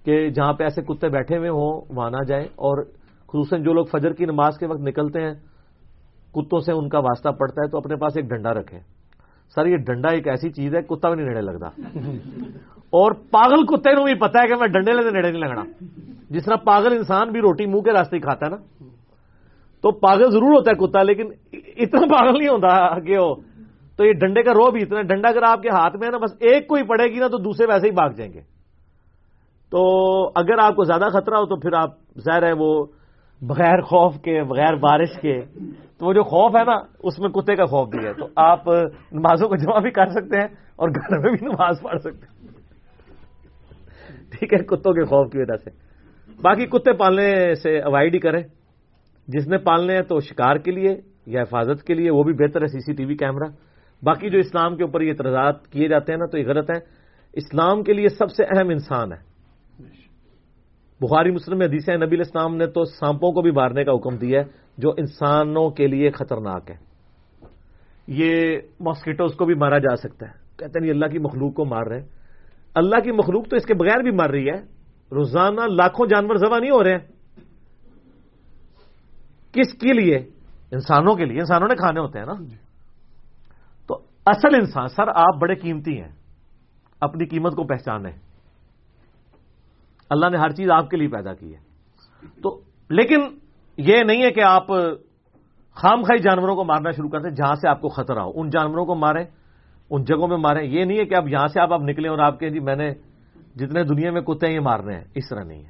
[0.04, 2.84] کہ جہاں پہ ایسے کتے بیٹھے ہوئے ہوں، وہاں نہ جائیں۔ اور
[3.26, 5.34] خصوصاً جو لوگ فجر کی نماز کے وقت نکلتے ہیں
[6.40, 8.80] کتوں سے ان کا واسطہ پڑتا ہے تو اپنے پاس ایک ڈنڈا رکھیں۔
[9.54, 11.66] سر، یہ ڈنڈا ایک ایسی چیز ہے، کتا بھی نہیں نیڑے لگتا۔
[12.90, 15.62] اور پاگل کتے نو بھی پتا ہے کہ میں ڈنڈے لے نیڑے نہیں لگنا۔
[16.30, 18.84] جس طرح پاگل انسان بھی روٹی منہ کے راستے کھاتا ہے نا۔
[19.82, 23.34] تو پاگل ضرور ہوتا ہے کتا، لیکن اتنا پاگل نہیں ہوتا کہ وہ
[23.96, 26.18] تو یہ ڈنڈے کا رو بھی اتنا ڈنڈا اگر آپ کے ہاتھ میں ہے نا،
[26.18, 28.40] بس ایک کوئی پڑے گی نا تو دوسرے ویسے ہی بھاگ جائیں گے۔
[29.70, 29.78] تو
[30.34, 32.86] اگر آپ کو زیادہ خطرہ ہو تو پھر آپ ظاہر ہے وہ
[33.42, 35.40] بغیر خوف کے، بغیر بارش کے۔
[35.98, 38.68] تو وہ جو خوف ہے نا، اس میں کتے کا خوف بھی ہے۔ تو آپ
[39.12, 42.38] نمازوں کو جمع بھی کر سکتے ہیں اور گھر میں بھی نماز پڑھ سکتے ہیں۔
[44.30, 45.70] ٹھیک ہے، کتوں کے خوف کی وجہ سے۔
[46.42, 48.42] باقی کتے پالنے سے اوائڈ ہی کریں۔
[49.28, 52.62] جس نے پالنے ہیں تو شکار کے لیے یا حفاظت کے لیے، وہ بھی بہتر
[52.62, 53.48] ہے سی سی ٹی وی کیمرہ۔
[54.02, 56.78] باقی جو اسلام کے اوپر یہ اعتراضات کیے جاتے ہیں نا، تو یہ غلط ہے
[57.32, 59.27] اسلام کے لیے سب سے اہم انسان ہے۔
[61.00, 64.44] بخاری مسلم حدیث نبی الاسلام نے تو سانپوں کو بھی مارنے کا حکم دیا ہے
[64.78, 66.76] جو انسانوں کے لیے خطرناک ہے۔
[68.06, 71.86] یہ ماسکیٹوز کو بھی مارا جا سکتا ہے۔ کہتے ہیں اللہ کی مخلوق کو مار
[71.86, 72.06] رہے ہیں۔
[72.74, 74.60] اللہ کی مخلوق تو اس کے بغیر بھی مر رہی ہے۔
[75.12, 76.98] روزانہ لاکھوں جانور ذبح نہیں ہو رہے ہیں۔
[79.52, 80.16] کس کے لیے؟
[80.70, 82.32] انسانوں کے لیے۔ انسانوں نے کھانے ہوتے ہیں نا۔
[83.86, 86.12] تو اصل انسان سر آپ بڑے قیمتی ہیں۔
[87.00, 88.27] اپنی قیمت کو پہچانے۔
[90.10, 91.58] اللہ نے ہر چیز آپ کے لیے پیدا کی ہے۔
[92.42, 92.60] تو
[92.90, 93.20] لیکن
[93.76, 94.66] یہ نہیں ہے کہ آپ
[95.74, 98.86] خام خائی جانوروں کو مارنا شروع کرتے جہاں سے آپ کو خطرہ ہو۔ ان جانوروں
[98.86, 99.24] کو ماریں،
[99.90, 102.18] ان جگہوں میں ماریں۔ یہ نہیں ہے کہ اب یہاں سے آپ آپ نکلیں اور
[102.18, 102.90] آپ کے جی میں نے
[103.56, 105.68] جتنے دنیا میں کتے ہیں، یہ مارنے ہیں۔ اس طرح نہیں ہے۔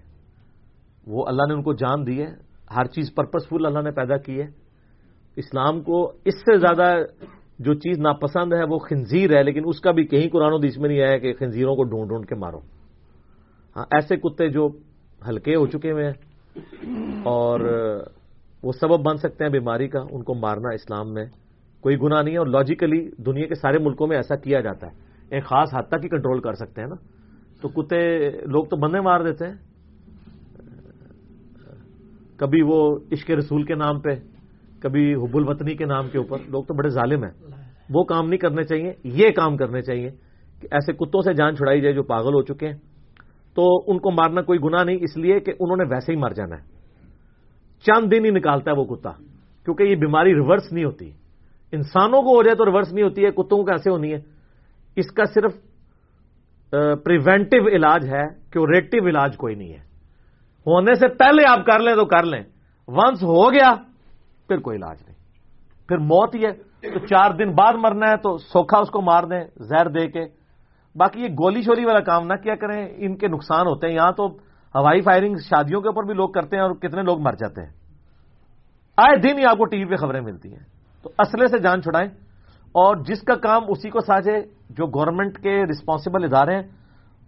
[1.06, 2.34] وہ اللہ نے ان کو جان دی ہے۔
[2.76, 4.46] ہر چیز پرپزفل اللہ نے پیدا کی ہے۔
[5.36, 6.96] اسلام کو اس سے زیادہ
[7.58, 10.78] جو چیز ناپسند ہے وہ خنزیر ہے، لیکن اس کا بھی کہیں قرآن و دیس
[10.78, 12.77] میں نہیں آیا کہ خنزیروں کو ڈھونڈ ڈھونڈ کے مارو۔
[13.76, 14.68] ہاں ایسے کتے جو
[15.28, 16.12] ہلکے ہو چکے ہوئے ہیں۔
[17.24, 17.60] اور
[18.62, 21.26] وہ سبب بن سکتے ہیں بیماری کا، ان کو مارنا اسلام میں
[21.80, 24.92] کوئی گناہ نہیں ہے۔ اور لاجیکلی دنیا کے سارے ملکوں میں ایسا کیا جاتا ہے۔
[25.30, 26.94] ایک خاص حد تک ہی کنٹرول کر سکتے ہیں نا۔
[27.62, 29.54] تو کتے، لوگ تو بندے مار دیتے ہیں۔
[32.36, 34.10] کبھی وہ عشق رسول کے نام پہ،
[34.82, 37.32] کبھی حب الوطنی کے نام کے اوپر۔ لوگ تو بڑے ظالم ہیں۔
[37.90, 40.10] وہ کام نہیں کرنے چاہیے، یہ کام کرنے چاہیے
[40.60, 42.76] کہ ایسے کتوں سے جان چھڑائی جائے جو پاگل ہو چکے ہیں۔
[43.58, 46.30] تو ان کو مارنا کوئی گناہ نہیں، اس لیے کہ انہوں نے ویسے ہی مر
[46.30, 46.62] جانا ہے۔
[47.80, 49.10] چند دن ہی نکالتا ہے وہ کتا،
[49.64, 51.10] کیونکہ یہ بیماری ریورس نہیں ہوتی۔
[51.72, 54.18] انسانوں کو ہو جائے تو ریورس نہیں ہوتی ہے، کتوں کو کیسے ہونی ہے۔
[54.96, 55.52] اس کا صرف
[57.04, 59.80] پریونٹو علاج ہے کیوریٹو علاج کوئی نہیں ہے۔
[60.66, 62.42] ہونے سے پہلے آپ کر لیں تو کر لیں۔
[62.88, 63.74] ونس ہو گیا،
[64.48, 65.16] پھر کوئی علاج نہیں۔
[65.88, 69.22] پھر موت ہی ہے۔ تو چار دن بعد مرنا ہے تو سوکھا اس کو مار
[69.22, 70.37] دیں، زہر دے کے
[70.98, 74.12] باقی یہ گولی شولی والا کام نہ کیا کریں، ان کے نقصان ہوتے ہیں۔ یہاں
[74.12, 74.26] تو
[74.74, 77.72] ہوائی فائرنگ شادیوں کے اوپر بھی لوگ کرتے ہیں اور کتنے لوگ مر جاتے ہیں۔
[78.96, 80.64] آئے دن ہی آپ کو ٹی وی پہ خبریں ملتی ہیں۔
[81.02, 82.08] تو اسلحے سے جان چھڑائیں۔
[82.68, 86.62] اور جس کا کام اسی کو ساجے جو گورنمنٹ کے رسپانسبل ادارے ہیں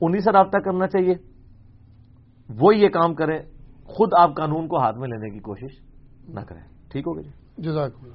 [0.01, 1.15] انہی سے رابطہ کرنا چاہیے۔
[2.59, 3.39] وہ یہ کام کریں۔
[3.85, 5.81] خود آپ قانون کو ہاتھ میں لینے کی کوشش
[6.29, 6.61] نہ کریں۔
[6.93, 8.15] ٹھیک ہوگا جی؟ جزاک اللہ۔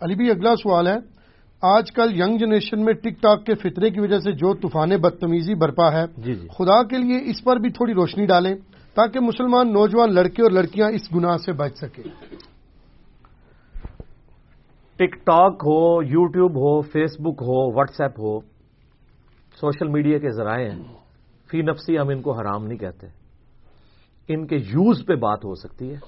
[0.00, 1.15] علی بھی اگلا سوال ہے۔
[1.62, 5.54] آج کل ینگ جنریشن میں ٹک ٹاک کے فطرے کی وجہ سے جو طوفان بدتمیزی
[5.54, 8.54] برپا ہے جی جی۔ خدا کے لیے اس پر بھی تھوڑی روشنی ڈالیں
[8.96, 12.02] تاکہ مسلمان نوجوان لڑکے اور لڑکیاں اس گناہ سے بچ سکیں۔
[14.98, 18.38] ٹک ٹاک ہو یو ٹیوب ہو فیس بک ہو واٹس ایپ ہو
[19.56, 20.82] سوشل میڈیا کے ذرائع ہیں
[21.50, 23.06] فی نفسی ہم ان کو حرام نہیں کہتے۔
[24.28, 25.98] ان کے یوز پہ بات ہو سکتی ہے۔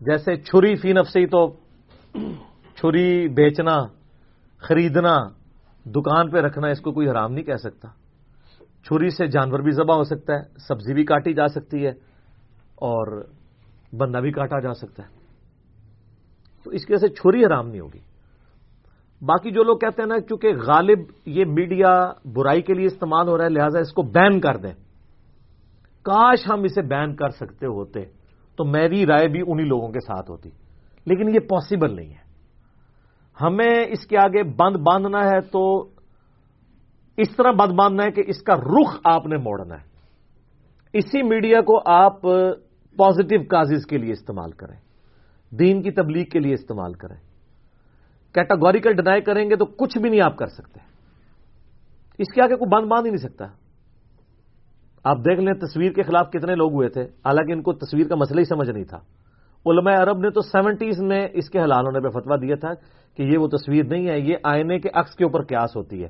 [0.00, 1.46] جیسے چھری فی نفسی تو
[2.76, 3.97] چھری بیچنا
[4.58, 5.18] خریدنا،
[5.86, 7.88] دکان پہ رکھنا، اس کو کوئی حرام نہیں کہہ سکتا۔
[8.82, 11.90] چھری سے جانور بھی ذبح ہو سکتا ہے، سبزی بھی کاٹی جا سکتی ہے
[12.74, 13.24] اور
[13.92, 15.08] بندہ بھی کاٹا جا سکتا ہے۔
[16.64, 17.98] تو اس کی وجہ سے چھری حرام نہیں ہوگی۔
[19.22, 23.38] باقی جو لوگ کہتے ہیں نا، چونکہ غالب یہ میڈیا برائی کے لیے استعمال ہو
[23.38, 24.72] رہا ہے، لہذا اس کو بین کر دیں۔
[26.02, 28.00] کاش ہم اسے بین کر سکتے ہوتے،
[28.56, 30.50] تو میری رائے بھی انہی لوگوں کے ساتھ ہوتی۔
[31.06, 32.27] لیکن یہ پاسبل نہیں ہے۔
[33.42, 35.90] ہمیں اس کے آگے بند باندھنا ہے تو
[37.16, 39.88] اس طرح بند باندھنا ہے کہ اس کا رخ آپ نے موڑنا ہے۔
[40.92, 42.22] اسی میڈیا کو آپ
[42.96, 44.76] پازیٹو کازز کے لیے استعمال کریں۔
[45.50, 47.16] دین کی تبلیغ کے لیے استعمال کریں۔
[48.34, 50.80] کیٹاگوریکل ڈینائی کریں گے تو کچھ بھی نہیں آپ کر سکتے۔
[52.18, 53.44] اس کے آگے کوئی بند باندھ ہی نہیں سکتا۔
[55.04, 58.14] آپ دیکھ لیں تصویر کے خلاف کتنے لوگ ہوئے تھے۔ حالانکہ ان کو تصویر کا
[58.14, 58.98] مسئلہ ہی سمجھ نہیں تھا۔
[59.66, 62.74] علماء عرب نے تو سیونٹیز میں اس کے حلال ہونے پہ فتوا دیا تھا
[63.16, 66.08] کہ یہ وہ تصویر نہیں ہے، یہ آئینے کے عکس کے اوپر قیاس ہوتی ہے۔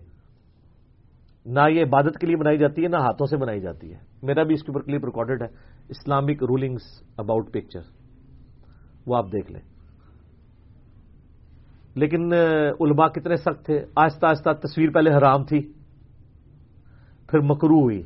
[1.46, 4.42] نہ یہ عبادت کے لیے بنائی جاتی ہے، نہ ہاتھوں سے بنائی جاتی ہے۔ میرا
[4.42, 5.48] بھی اس کے اوپر کلپ ریکارڈڈ ہے۔
[5.88, 7.80] اسلامک رولنگس اباؤٹ پکچر
[9.06, 9.60] وہ آپ دیکھ لیں۔
[11.94, 12.32] لیکن
[12.80, 15.72] علماء کتنے سخت تھے۔ آہستہ آہستہ تصویر پہلے حرام تھی،
[17.30, 18.02] پھر مکرو ہوئی۔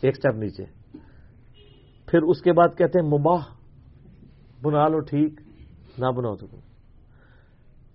[0.00, 0.75] ایک اسٹیپ نیچے۔
[2.06, 3.40] پھر اس کے بعد کہتے ہیں مباح،
[4.62, 5.40] بنا لو ٹھیک،
[5.98, 6.46] نہ بناؤ تو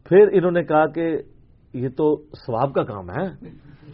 [0.03, 1.17] پھر انہوں نے کہا کہ
[1.73, 3.27] یہ تو سواب کا کام ہے۔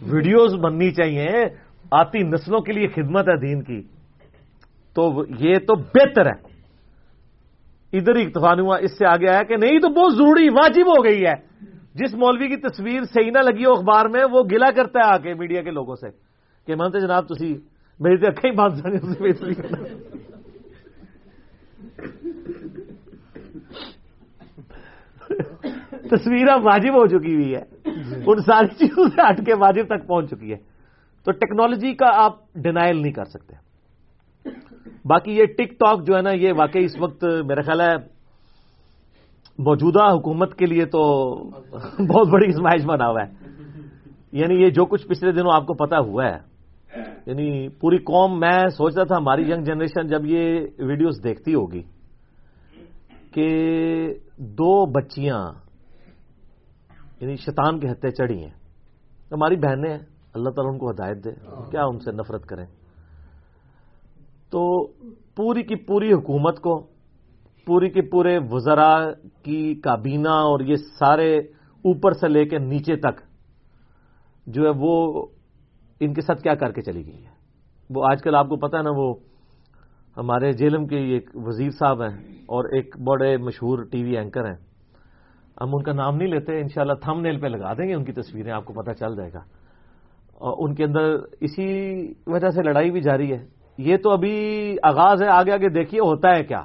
[0.02, 1.44] ویڈیوز بننی چاہیے،
[1.90, 3.82] آتی نسلوں کے لیے خدمت ہے دین کی۔
[4.94, 6.58] تو یہ تو بہتر ہے۔
[7.92, 11.04] ادھر ہی اتفان ہوا، اس سے آگے آیا کہ نہیں تو بہت ضروری، واجب ہو
[11.04, 11.34] گئی ہے۔
[11.94, 15.18] جس مولوی کی تصویر صحیح نہ لگی ہو اخبار میں، وہ گلا کرتا ہے آ
[15.18, 16.10] کے میڈیا کے لوگوں سے
[16.66, 17.60] کہ مانتے جناب تھی
[18.00, 18.98] میری تو اکھیں بات جانی
[26.10, 27.62] تصویر اب واجب ہو چکی ہوئی ہے
[28.26, 30.56] ان ساری چیزوں سے ہٹ کے واجب تک پہنچ چکی ہے
[31.24, 33.56] تو ٹیکنالوجی کا آپ ڈینائل نہیں کر سکتے۔
[35.04, 37.96] باقی یہ ٹک ٹاک جو ہے نا یہ واقعی اس وقت میرا خیال ہے
[39.58, 41.34] موجودہ حکومت کے لیے تو
[42.08, 43.32] بہت بڑی ازمائش بنا ہوا ہے۔
[44.32, 46.47] یعنی یہ جو کچھ پچھلے دنوں آپ کو پتا ہوا ہے
[47.26, 51.82] یعنی پوری قوم میں سوچتا تھا ہماری ینگ جنریشن جب یہ ویڈیوز دیکھتی ہوگی
[53.32, 53.48] کہ
[54.36, 55.52] دو بچیاں
[57.20, 58.54] یعنی شیطان کے ہتھے چڑھی ہیں۔
[59.32, 59.98] ہماری بہنیں ہیں
[60.34, 61.30] اللہ تعالیٰ ان کو ہدایت دے۔
[61.70, 62.66] کیا ان سے نفرت کریں؟
[64.50, 64.86] تو
[65.34, 66.86] پوری کی پوری حکومت کو
[67.66, 69.04] پوری کے پورے وزراء
[69.42, 71.38] کی کابینہ اور یہ سارے
[71.84, 73.20] اوپر سے لے کے نیچے تک
[74.46, 75.26] جو ہے وہ
[76.00, 77.38] ان کے ساتھ کیا کر کے چلی گئی ہے
[77.90, 79.14] وہ آج کل آپ کو پتا ہے نا، وہ
[80.16, 84.56] ہمارے جیلم کے ایک وزیر صاحب ہیں اور ایک بڑے مشہور ٹی وی اینکر ہیں۔
[85.60, 88.12] ہم ان کا نام نہیں لیتے، انشاءاللہ تھم نیل پہ لگا دیں گے ان کی
[88.12, 89.40] تصویریں، آپ کو پتہ چل جائے گا۔
[90.34, 93.46] اور ان کے اندر اسی وجہ سے لڑائی بھی جاری ہے۔
[93.78, 96.62] یہ تو ابھی آغاز ہے، آگے آگے دیکھیے ہوتا ہے کیا۔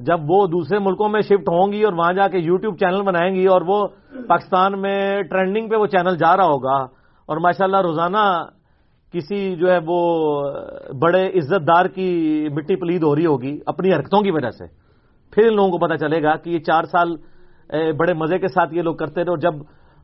[0.00, 3.34] جب وہ دوسرے ملکوں میں شفٹ ہوں گی اور وہاں جا کے یوٹیوب چینل بنائیں
[3.34, 3.86] گی اور وہ
[4.28, 8.24] پاکستان میں ٹرینڈنگ پہ وہ چینل جا رہا ہوگا اور ماشاءاللہ روزانہ
[9.14, 9.98] کسی جو ہے وہ
[11.00, 14.66] بڑے عزت دار کی مٹی پلید ہو رہی ہوگی اپنی حرکتوں کی وجہ سے۔
[15.32, 17.14] پھر ان لوگوں کو پتا چلے گا کہ یہ چار سال
[17.98, 19.54] بڑے مزے کے ساتھ یہ لوگ کرتے رہے اور جب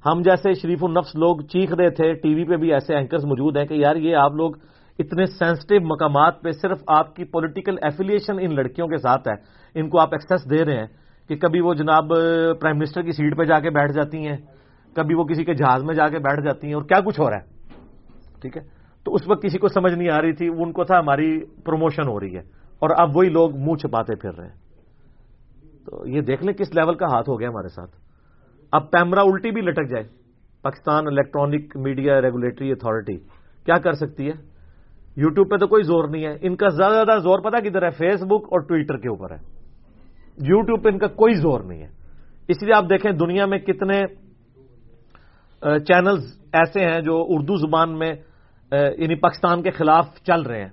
[0.05, 3.57] ہم جیسے شریف النفس لوگ چیخ رہے تھے، ٹی وی پہ بھی ایسے اینکرز موجود
[3.57, 4.53] ہیں کہ یار یہ آپ لوگ
[4.99, 9.35] اتنے سینسٹیو مقامات پہ صرف آپ کی پولیٹیکل ایفیلیشن ان لڑکیوں کے ساتھ ہے۔
[9.81, 10.87] ان کو آپ ایکسس دے رہے ہیں
[11.29, 12.09] کہ کبھی وہ جناب
[12.61, 14.37] پرائم منسٹر کی سیٹ پہ جا کے بیٹھ جاتی ہیں۔
[14.95, 17.31] کبھی وہ کسی کے جہاز میں جا کے بیٹھ جاتی ہیں اور کیا کچھ ہو
[17.31, 17.61] رہا ہے؟
[18.41, 18.63] ٹھیک ہے؟
[19.05, 22.09] تو اس وقت کسی کو سمجھ نہیں آ رہی تھی ان کو تھا ہماری پروموشن
[22.09, 22.41] ہو رہی ہے
[22.79, 24.55] اور اب وہی لوگ منہ چھپاتے پھر رہے ہیں۔
[25.87, 27.91] تو یہ دیکھ لیں کس لیول کا ہاتھ ہو گیا ہمارے ساتھ۔
[28.73, 30.09] اب پیمرا الٹی بھی لٹک جائے۔
[30.63, 33.17] Pakistan electronic media regulatory authority
[33.65, 34.33] کیا کر سکتی ہے؟
[35.17, 37.91] یوٹیوب پہ تو کوئی زور نہیں ہے۔ ان کا زیادہ زیادہ زور پتا کدھر ہے؟
[37.91, 39.39] فیس بک اور ٹویٹر کے اوپر ہے۔
[40.37, 41.89] یوٹیوب پہ ان کا کوئی زور نہیں ہے۔
[42.49, 44.01] اس لیے آپ دیکھیں دنیا میں کتنے
[45.61, 48.15] چینلز ایسے ہیں جو اردو زبان میں
[48.73, 50.71] یعنی پاکستان کے خلاف چل رہے ہیں۔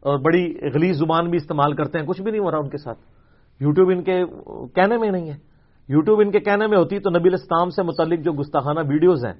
[0.00, 2.78] اور بڑی غلیظ زبان بھی استعمال کرتے ہیں۔ کچھ بھی نہیں ہو رہا ان کے
[2.78, 2.98] ساتھ۔
[3.60, 4.24] یوٹیوب ان کے
[4.74, 5.36] کہنے میں نہیں ہے۔
[5.88, 9.34] یوٹیوب ان کے کہنے میں ہوتی تو نبی اسلام سے متعلق جو گستاخانہ ویڈیوز ہیں،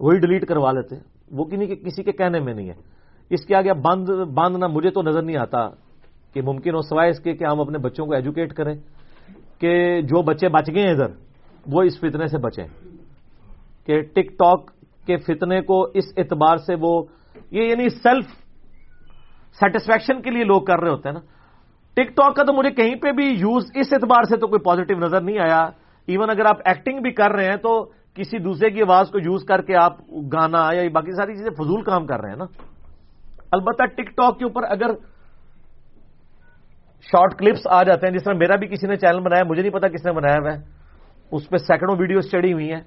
[0.00, 0.96] وہی ڈیلیٹ کروا لیتے۔
[1.30, 1.44] وہ
[1.84, 2.74] کسی کے کہنے میں نہیں ہے۔
[3.30, 5.68] اس کے آگے بند باندھنا مجھے تو نظر نہیں آتا
[6.34, 8.74] کہ ممکن ہو، سوائے اس کے کہ ہم اپنے بچوں کو ایجوکیٹ کریں
[9.58, 11.08] کہ جو بچے بچ گئے ہیں ادھر،
[11.66, 12.85] وہ اس فتنے سے بچیں۔
[13.86, 14.70] کہ ٹک ٹاک
[15.06, 17.04] کے فتنے کو اس اعتبار سے وہ
[17.50, 18.24] یہ یعنی سیلف
[19.60, 21.20] سیٹسفیکشن کے لیے لوگ کر رہے ہوتے ہیں نا۔
[21.94, 24.94] ٹک ٹاک کا تو مجھے کہیں پہ بھی یوز اس اعتبار سے تو کوئی پازیٹو
[24.94, 25.62] نظر نہیں آیا۔
[26.06, 27.84] ایون اگر آپ ایکٹنگ بھی کر رہے ہیں تو
[28.14, 29.96] کسی دوسرے کی آواز کو یوز کر کے آپ
[30.32, 32.44] گانا یا باقی ساری چیزیں فضول کام کر رہے ہیں نا۔
[33.52, 34.94] البتہ ٹک ٹاک کے اوپر اگر
[37.02, 39.72] شارٹ کلپس آ جاتے ہیں، جس طرح میرا بھی کسی نے چینل بنایا، مجھے نہیں
[39.72, 40.58] پتا کس نے بنایا ہوا ہے
[41.32, 42.80] اس پہ سینکڑوں ویڈیوز چڑھی ہوئی ہیں۔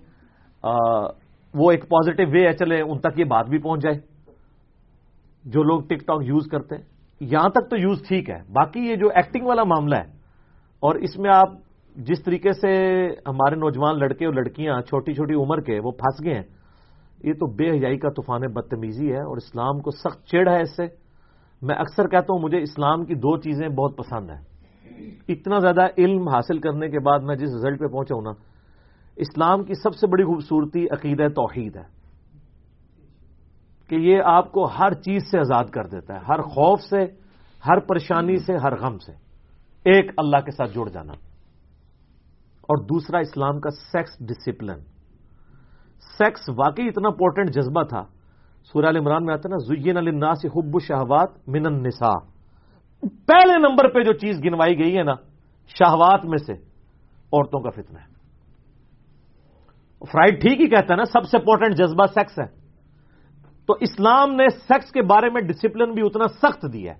[0.63, 3.97] وہ ایک پازیٹو وے ہے، چلے، ان تک یہ بات بھی پہنچ جائے۔
[5.45, 6.83] جو لوگ ٹک ٹاک یوز کرتے ہیں،
[7.21, 10.07] یہاں تک تو یوز ٹھیک ہے۔ باقی یہ جو ایکٹنگ والا معاملہ ہے،
[10.83, 11.49] اور اس میں آپ
[11.95, 12.71] جس طریقے سے
[13.27, 16.47] ہمارے نوجوان لڑکے اور لڑکیاں چھوٹی چھوٹی عمر کے وہ پھنس گئے ہیں،
[17.23, 20.75] یہ تو بے حیائی کا طوفان بدتمیزی ہے، اور اسلام کو سخت چڑ ہے اس
[20.75, 20.85] سے۔
[21.61, 24.43] میں اکثر کہتا ہوں، مجھے اسلام کی دو چیزیں بہت پسند ہیں۔
[25.29, 28.31] اتنا زیادہ علم حاصل کرنے کے بعد میں جس رزلٹ پہ پہنچا ہوں نا
[29.19, 31.99] اسلام کی سب سے بڑی خوبصورتی عقیدہ توحید ہے
[33.89, 37.05] کہ یہ آپ کو ہر چیز سے آزاد کر دیتا ہے، ہر خوف سے،
[37.67, 39.11] ہر پریشانی سے، ہر غم سے۔
[39.85, 41.13] ایک اللہ کے ساتھ جڑ جانا۔
[42.61, 44.79] اور دوسرا اسلام کا سیکس ڈسپلن۔
[46.17, 48.03] سیکس واقعی اتنا امپورٹنٹ جذبہ تھا۔
[48.63, 52.25] سورہ عمران میں آتا نا، زین النا سے حب شہوات من النساء۔
[53.01, 55.13] پہلے نمبر پہ جو چیز گنوائی گئی ہے نا،
[55.67, 56.53] شہوات میں سے،
[57.33, 58.18] عورتوں کا فتنہ ہے۔
[60.05, 62.59] فرائڈ ٹھیک ہی کہتا ہے نا، سب سے امپورٹنٹ جذبہ سیکس ہے۔
[63.67, 66.99] تو اسلام نے سیکس کے بارے میں ڈسپلن بھی اتنا سخت دیا ہے۔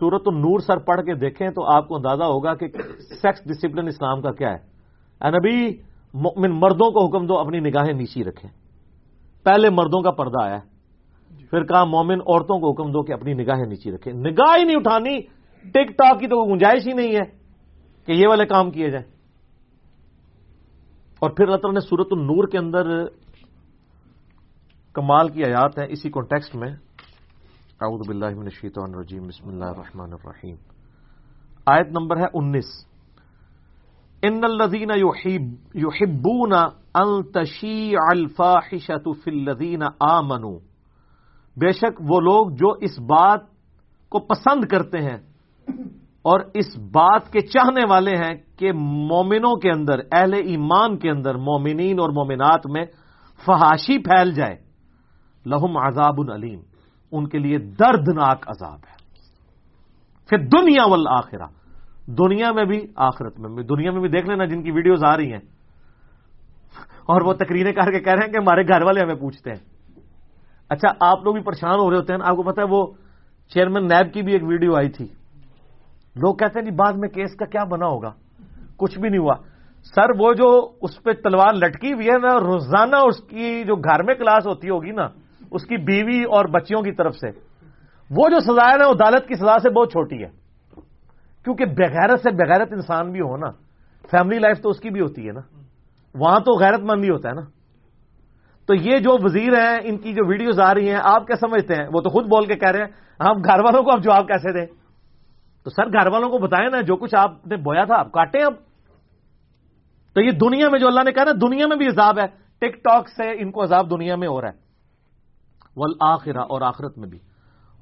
[0.00, 2.66] سورت النور سر پڑھ کے دیکھیں تو آپ کو اندازہ ہوگا کہ
[3.22, 4.78] سیکس ڈسپلن اسلام کا کیا ہے۔
[5.30, 5.76] نبی،
[6.14, 8.50] مؤمن مردوں کو حکم دو، اپنی نگاہیں نیچی رکھیں۔
[9.44, 10.58] پہلے مردوں کا پردہ آیا۔
[11.50, 14.76] پھر کہا مومن عورتوں کو حکم دو کہ اپنی نگاہیں نیچی رکھیں۔ نگاہ ہی نہیں
[14.76, 15.20] اٹھانی۔
[15.70, 17.24] ٹک ٹاک کی تو گنجائش ہی نہیں ہے
[18.06, 19.17] کہ یہ والے کام کیے جائیں۔
[21.20, 23.04] اور پھر اللہ تعالیٰ نے سورت النور کے اندر
[24.92, 26.70] کمال کی آیات ہیں اسی کانٹیکسٹ میں۔
[27.80, 30.54] اعوذ باللہ من الشیطان الرجیم، بسم اللہ الرحمن الرحیم۔
[31.66, 32.88] آیت نمبر ہے انیس۔
[34.22, 34.90] ان الذين
[35.74, 36.52] يحبون
[36.94, 40.58] ان تشيع الفاحشه في الذين امنوا
[41.56, 43.40] بے شک وہ لوگ جو اس بات
[44.08, 45.18] کو پسند کرتے ہیں
[46.28, 51.34] اور اس بات کے چاہنے والے ہیں کہ مومنوں کے اندر، اہل ایمان کے اندر،
[51.34, 52.84] مومنین اور مومنات میں
[53.46, 54.56] فحاشی پھیل جائے۔
[55.46, 56.60] لہم عذاب علیم۔
[57.12, 58.98] ان کے لیے دردناک عذاب ہے۔
[60.28, 61.46] پھر دنیا والآخرہ۔
[62.06, 65.16] دنیا میں بھی، آخرت میں بھی۔ دنیا میں بھی دیکھ لینا جن کی ویڈیوز آ
[65.16, 65.40] رہی ہیں۔
[67.06, 69.58] اور وہ تقریریں کر کے کہہ رہے ہیں کہ ہمارے گھر والے ہمیں پوچھتے ہیں۔
[70.68, 72.86] اچھا آپ لوگ بھی پریشان ہو رہے ہوتے ہیں۔ آپ کو پتا ہے وہ
[73.54, 75.06] چیئرمین نیب کی بھی ایک ویڈیو آئی تھی۔
[76.18, 78.10] لوگ کہتے ہیں جی بعد میں کیس کا کیا بنا ہوگا؟
[78.76, 79.34] کچھ بھی نہیں ہوا۔
[79.94, 84.02] سر، وہ جو اس پہ تلوار لٹکی ہوئی ہے نا، روزانہ اس کی جو گھر
[84.02, 85.08] میں کلاس ہوتی ہوگی نا،
[85.50, 87.28] اس کی بیوی اور بچیوں کی طرف سے،
[88.10, 90.28] وہ جو سزا ہے نا، عدالت کی سزا سے بہت چھوٹی ہے۔
[91.44, 93.50] کیونکہ بغیرت سے بغیرت انسان بھی ہو نا
[94.10, 95.40] فیملی لائف تو اس کی بھی ہوتی ہے نا۔
[96.14, 97.40] وہاں تو غیرت مند ہی ہوتا ہے نا۔
[98.66, 101.74] تو یہ جو وزیر ہیں، ان کی جو ویڈیوز آ رہی ہیں، آپ کیا سمجھتے
[101.74, 102.86] ہیں؟ وہ تو خود بول کے کہہ رہے ہیں،
[103.20, 104.66] ہم گھر والوں کو اب جواب کیسے دیں؟
[105.68, 108.44] تو سر گھر والوں کو بتائیں نا، جو کچھ آپ نے بویا تھا، آپ کاٹیں
[108.44, 108.52] اب۔
[110.14, 112.26] تو یہ دنیا میں جو اللہ نے کہا نا، دنیا میں بھی عذاب ہے۔
[112.58, 114.54] ٹک ٹاک سے ان کو عذاب دنیا میں ہو رہا ہے۔
[115.76, 115.90] ول
[116.30, 117.18] اور آخرت میں بھی۔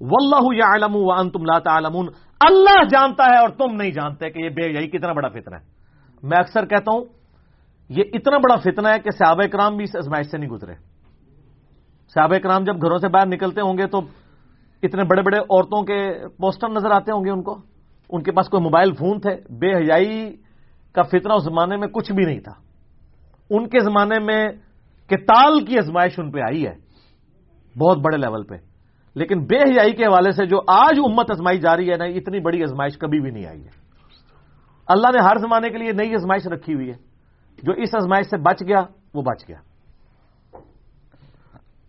[0.01, 2.09] واللہ یعلم وانتم لا تعلمون۔
[2.41, 5.65] اللہ جانتا ہے اور تم نہیں جانتے کہ یہ بے یہی کتنا بڑا فتنہ ہے۔
[6.23, 7.05] میں اکثر کہتا ہوں،
[7.89, 10.75] یہ اتنا بڑا فتنہ ہے کہ صحابہ کرام بھی اس ازمائش سے نہیں گزرے۔
[12.15, 14.01] صحابہ کرام جب گھروں سے باہر نکلتے ہوں گے تو
[14.83, 17.76] اتنے بڑے بڑے عورتوں کے پوسٹر نظر آتے ہوں گے ان کو۔
[18.11, 20.37] ان کے پاس کوئی موبائل فون تھے، بے حیائی
[20.93, 22.53] کا فتنہ اس زمانے میں کچھ بھی نہیں تھا۔
[23.51, 24.49] ان کے زمانے میں
[25.07, 26.75] کتال کی ازمائش ان پہ آئی ہے،
[27.79, 28.55] بہت بڑے لیول پہ۔
[29.15, 32.41] لیکن بے حیائی کے حوالے سے جو آج امت ازمائی جا رہی ہے نا، اتنی
[32.41, 33.87] بڑی ازمائش کبھی بھی نہیں آئی ہے۔
[34.89, 36.95] اللہ نے ہر زمانے کے لیے نئی ازمائش رکھی ہوئی ہے۔
[37.63, 38.81] جو اس ازمائش سے بچ گیا،
[39.15, 39.57] وہ بچ گیا۔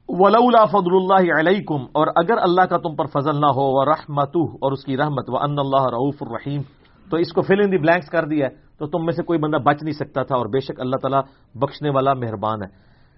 [0.10, 4.72] ولولا فضل اللہ علیکم، اور اگر اللہ کا تم پر فضل نہ ہو وہ اور
[4.72, 6.62] اس کی رحمت وہ ان اللہ رعف الرحیم
[7.08, 8.48] تو اس کو فل ان دی بلینکس کر دیا
[8.80, 11.22] تو تم میں سے کوئی بندہ بچ نہیں سکتا تھا، اور بے شک اللہ تعالیٰ
[11.56, 12.70] بخشنے والا مہربان ہے۔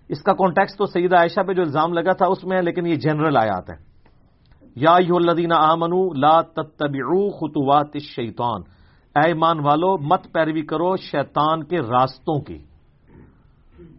[0.10, 2.86] اس کا کانٹیکس تو سیدہ عائشہ پہ جو الزام لگا تھا، اس میں ہے، لیکن
[2.88, 3.78] یہ جنرل آیات ہے
[4.76, 8.62] یا الذین آمنو لا تتبعوا خطوات الشیطان۔
[9.16, 12.58] اے ایمان والو، مت پیروی کرو شیطان کے راستوں کی۔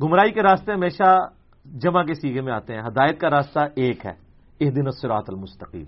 [0.02, 1.10] گمراہی کے راستے ہمیشہ
[1.70, 4.12] جمع کے سیگے میں آتے ہیں۔ ہدایت کا راستہ ایک ہے۔
[4.58, 5.84] اس دن الصراط المستقیم۔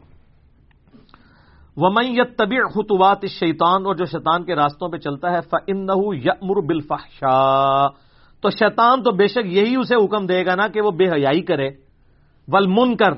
[1.76, 7.86] ومن يتبع خطوات الشیطان اور جو شیطان کے راستوں پہ چلتا ہے فانه یامر بالفحشاء۔
[8.40, 11.42] تو شیطان تو بے شک یہی اسے حکم دے گا نا کہ وہ بے حیائی
[11.42, 11.68] کرے،
[12.48, 13.12] والمنکر،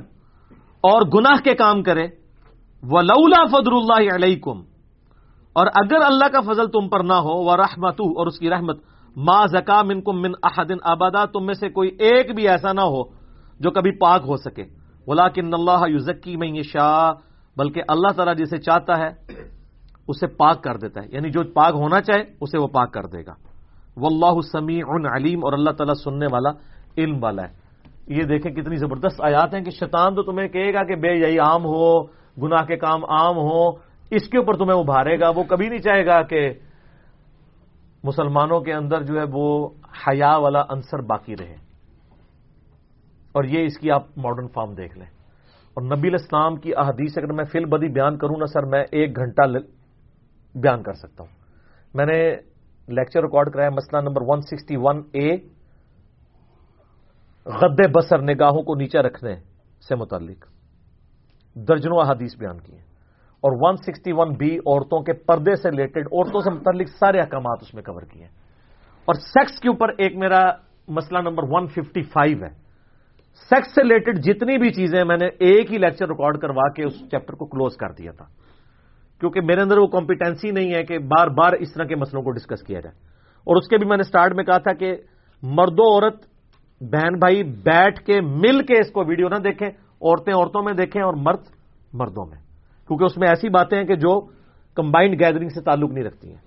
[0.81, 2.07] اور گناہ کے کام کرے۔
[2.83, 4.63] ولولا فضل اللہ علیکم
[5.53, 8.79] اور اگر اللہ کا فضل تم پر نہ ہو وہ رحمت اور اس کی رحمت
[9.17, 12.81] ما زکا من کم من احدن آبادا تم میں سے کوئی ایک بھی ایسا نہ
[12.81, 13.03] ہو
[13.61, 14.63] جو کبھی پاک ہو سکے۔
[15.07, 17.13] بولا اللہ یوزکی میں شاہ
[17.57, 19.09] بلکہ اللہ تعالیٰ جسے چاہتا ہے،
[20.09, 23.27] اسے پاک کر دیتا ہے۔ یعنی جو پاک ہونا چاہے، اسے وہ پاک کر دے
[23.27, 23.35] گا۔
[23.97, 24.83] وہ اللہ سمیع
[25.17, 26.51] علیم اور اللہ تعالیٰ سننے والا
[26.99, 27.53] علم والا ہے۔
[28.09, 31.39] یہ دیکھیں کتنی زبردست آیات ہیں کہ شیطان تو تمہیں کہے گا کہ بے یہی
[31.39, 32.03] عام ہو،
[32.43, 33.71] گناہ کے کام عام ہو
[34.11, 36.53] اس کے اوپر تمہیں ابھارے گا، وہ کبھی نہیں چاہے گا کہ
[38.05, 39.69] مسلمانوں کے اندر جو ہے وہ
[40.07, 41.57] حیا والا عنصر باقی رہے۔
[43.33, 45.07] اور یہ اس کی آپ ماڈرن فارم دیکھ لیں۔
[45.75, 49.17] اور نبی الاسلام کی احادیث اگر میں فل بدی بیان کروں نا سر، میں ایک
[49.17, 49.43] گھنٹہ
[50.55, 51.37] بیان کر سکتا ہوں۔
[51.95, 52.37] میں نے
[52.89, 55.37] لیکچر ریکارڈ کرایا مسئلہ number one sixty one A
[57.47, 59.37] غد بسر نگاہوں کو نیچے رکھنے
[59.89, 60.47] سے متعلق۔
[61.57, 62.84] درجنوں احادیث بیان کیے۔
[63.45, 67.83] اور 161 بی عورتوں کے پردے سے ریلیٹڈ عورتوں سے متعلق سارے احکامات اس میں
[67.83, 68.25] کور کیے
[69.05, 70.41] اور سیکس کے اوپر ایک میرا
[70.89, 72.49] مسئلہ نمبر 155 ہے۔
[73.51, 76.93] سیکس سے ریلیٹڈ جتنی بھی چیزیں میں نے ایک ہی لیکچر ریکارڈ کروا کے اس
[77.11, 78.25] چیپٹر کو کلوز کر دیا تھا۔
[79.21, 82.31] کیونکہ میرے اندر وہ کمپیٹنسی نہیں ہے کہ بار بار اس طرح کے مسئلوں کو
[82.31, 82.97] ڈسکس کیا جائے۔
[83.47, 84.97] اور اس کے بھی میں نے سٹارٹ میں کہا تھا کہ
[85.43, 86.17] مرد و عورت،
[86.81, 91.03] بہن بھائی بیٹھ کے مل کے اس کو ویڈیو نہ دیکھیں، عورتیں عورتوں میں دیکھیں
[91.03, 91.41] اور مرد
[91.93, 92.44] مردوں میں۔
[92.87, 94.21] کیونکہ اس میں ایسی باتیں ہیں کہ جو
[94.75, 96.39] کمبائنڈ گیدرنگ سے تعلق نہیں رکھتی ہیں۔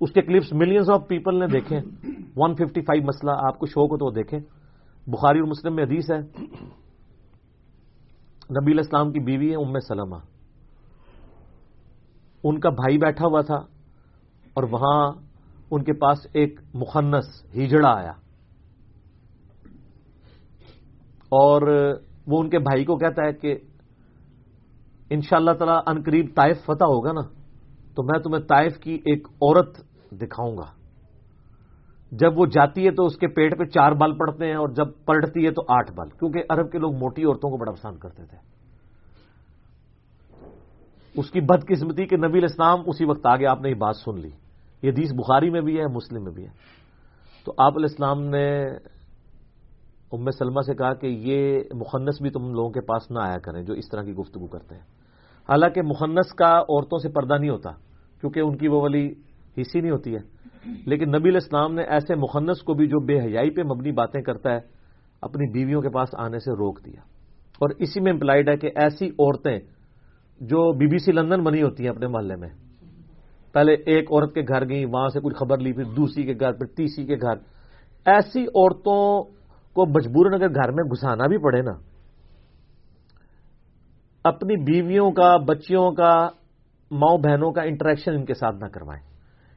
[0.00, 1.78] اس کے کلپس ملینز آف پیپل نے دیکھے
[2.36, 4.40] ون ففٹی فائیو مسئلہ آپ کو شوق ہو تو وہ دیکھیں۔
[5.06, 6.18] بخاری اور مسلم میں حدیث ہے۔
[8.60, 10.16] نبی الاسلام کی بیوی ہے، ام سلمہ۔
[12.44, 13.56] ان کا بھائی بیٹھا ہوا تھا
[14.54, 15.12] اور وہاں
[15.70, 18.12] ان کے پاس ایک مخنس ہیجڑا آیا۔
[21.28, 21.62] اور
[22.26, 23.56] وہ ان کے بھائی کو کہتا ہے کہ
[25.10, 27.20] ان شاء اللہ تعالیٰ ان قریب طائف فتح ہوگا نا،
[27.94, 29.78] تو میں تمہیں طائف کی ایک عورت
[30.12, 30.80] دکھاؤں گا۔
[32.12, 34.86] جب وہ جاتی ہے تو اس کے پیٹ پہ چار بال پڑتے ہیں اور جب
[35.04, 38.24] پلٹتی ہے تو آٹھ بال، کیونکہ عرب کے لوگ موٹی عورتوں کو بڑا پسند کرتے
[38.24, 38.36] تھے۔
[41.16, 44.30] اس کی بدقسمتی کہ نبی الاسلام اسی وقت آگے آپ نے یہ بات سن لی۔
[44.82, 46.50] یہ حدیث بخاری میں بھی ہے، مسلم میں بھی ہے۔
[47.44, 48.66] تو آپ علیہ السلام نے
[50.12, 53.62] ام سلمہ سے کہا کہ یہ مخنص بھی تم لوگوں کے پاس نہ آیا کریں
[53.62, 54.99] جو اس طرح کی گفتگو کرتے ہیں۔
[55.50, 57.70] حالانکہ مخنص کا عورتوں سے پردہ نہیں ہوتا،
[58.20, 59.12] کیونکہ ان کی وہ والی
[59.58, 60.40] حصی نہیں ہوتی ہے۔
[60.86, 64.52] لیکن نبی الاسلام نے ایسے مخنص کو بھی جو بے حیائی پہ مبنی باتیں کرتا
[64.52, 64.58] ہے،
[65.22, 67.00] اپنی بیویوں کے پاس آنے سے روک دیا۔
[67.58, 69.58] اور اسی میں امپلائڈ ہے کہ ایسی عورتیں
[70.40, 72.48] جو بی بی سی لندن بنی ہوتی ہیں اپنے محلے میں۔
[73.52, 76.52] پہلے ایک عورت کے گھر گئی وہاں سے کچھ خبر لی، پھر دوسری کے گھر،
[76.52, 77.34] پھر تیسری کے گھر۔
[78.06, 79.22] ایسی عورتوں
[79.74, 81.72] کو مجبور اگر گھر میں گھسانا بھی پڑے نا
[84.24, 86.28] اپنی بیویوں کا، بچیوں کا،
[86.90, 89.02] ماؤں بہنوں کا انٹریکشن ان کے ساتھ نہ کروائیں۔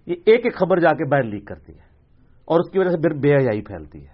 [0.06, 1.84] یہ ایک ایک خبر جا کے باہر لیک کرتی ہے
[2.46, 4.14] اور اس کی وجہ سے پھر بے حیائی پھیلتی ہے۔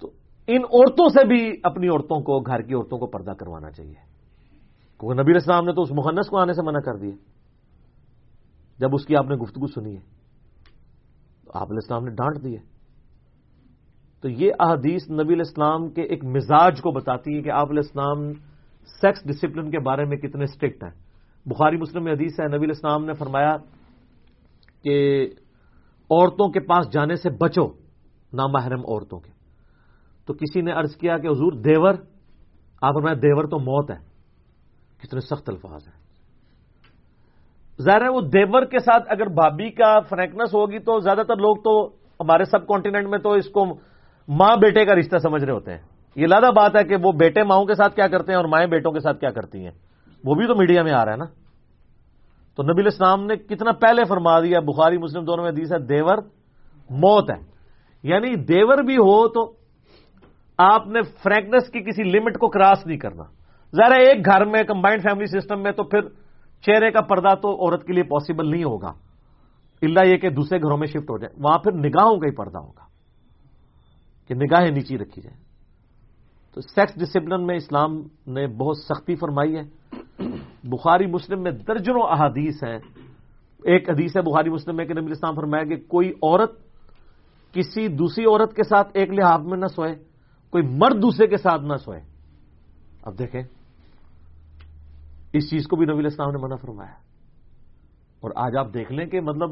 [0.00, 0.10] تو
[0.46, 4.12] ان عورتوں سے بھی اپنی عورتوں کو، گھر کی عورتوں کو پردہ کروانا چاہیے۔
[5.00, 7.16] کیونکہ نبی اسلام نے تو اس مخنص کو آنے سے منع کر دیا۔
[8.78, 10.00] جب اس کی آپ نے گفتگو سنی ہے،
[11.44, 12.72] تو آپ علیہ السلام نے ڈانٹ دی ہے۔
[14.20, 18.51] تو یہ احادیث نبی الاسلام کے ایک مزاج کو بتاتی ہے کہ آپ علیہ السلام
[18.84, 20.90] سیکس ڈسپلن کے بارے میں کتنے اسٹرکٹ ہیں؟
[21.46, 23.56] بخاری مسلم میں حدیث ہے، نبی الاسلام نے فرمایا
[24.82, 25.26] کہ
[26.10, 27.66] عورتوں کے پاس جانے سے بچو،
[28.32, 29.30] نامحرم عورتوں کے۔
[30.26, 31.94] تو کسی نے ارض کیا کہ حضور دیور،
[32.82, 34.12] آپ فرمایا دیور تو موت ہے۔
[34.98, 36.02] کتنے سخت الفاظ ہیں۔
[37.82, 41.56] ظاہر ہے وہ دیور کے ساتھ اگر بھابھی کا فرینکنس ہوگی تو زیادہ تر لوگ
[41.56, 41.86] تو
[42.20, 43.64] ہمارے سب کانٹیننٹ میں تو اس کو
[44.28, 47.42] ماں بیٹے کا رشتہ سمجھ رہے ہوتے ہیں۔ یہ لادہ بات ہے کہ وہ بیٹے
[47.42, 49.72] ماؤں کے ساتھ کیا کرتے ہیں اور مائیں بیٹوں کے ساتھ کیا کرتی ہیں؟
[50.24, 51.24] وہ بھی تو میڈیا میں آ رہا ہے نا؟
[52.56, 56.18] تو نبی اسلام نے کتنا پہلے فرما دیا، بخاری، مسلم دونوں میں حدیث ہے، دیور
[56.90, 57.52] موت ہے۔
[58.02, 59.52] یعنی دیور بھی ہو تو
[60.58, 63.22] آپ نے فرینکنس کی کسی لمٹ کو کراس نہیں کرنا۔
[63.76, 66.00] ظاہر ایک گھر میں کمبائنڈ فیملی سسٹم میں تو پھر
[66.62, 68.92] چہرے کا پردہ تو عورت کے لیے پاسبل نہیں ہوگا۔
[69.82, 72.58] اللہ یہ کہ دوسرے گھروں میں شفٹ ہو جائے۔ وہاں پھر نگاہوں کا ہی پردہ
[72.58, 72.84] ہوگا
[74.28, 75.41] کہ نگاہیں نیچی رکھی جائیں۔
[76.54, 79.62] تو سیکس ڈسپلن میں اسلام نے بہت سختی فرمائی ہے۔
[80.64, 82.78] بخاری مسلم میں درجنوں احادیث ہیں۔
[83.64, 86.50] ایک حدیث ہے بخاری مسلم میں کہ نبی اسلام فرمایا کہ کوئی عورت
[87.52, 89.94] کسی دوسری عورت کے ساتھ ایک لحاظ میں نہ سوئے،
[90.50, 92.00] کوئی مرد دوسرے کے ساتھ نہ سوئے۔
[93.02, 93.42] اب دیکھیں،
[95.32, 96.92] اس چیز کو بھی نبی اسلام نے منع فرمایا۔
[98.20, 99.50] اور آج آپ دیکھ لیں کہ مطلب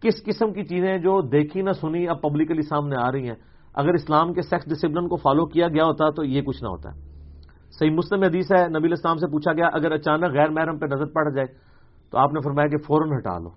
[0.00, 3.94] کس قسم کی چیزیں جو دیکھی نہ سنی اب پبلکلی سامنے آ رہی ہیں۔ اگر
[3.94, 6.90] اسلام کے سیکس ڈسپلن کو فالو کیا گیا ہوتا تو یہ کچھ نہ ہوتا۔
[7.70, 11.04] صحیح مسلم حدیث ہے، نبی اسلام سے پوچھا گیا، اگر اچانک غیر محرم پہ نظر
[11.04, 11.46] پڑ جائے
[12.10, 13.50] تو آپ نے فرمایا کہ فوراً ہٹا لو۔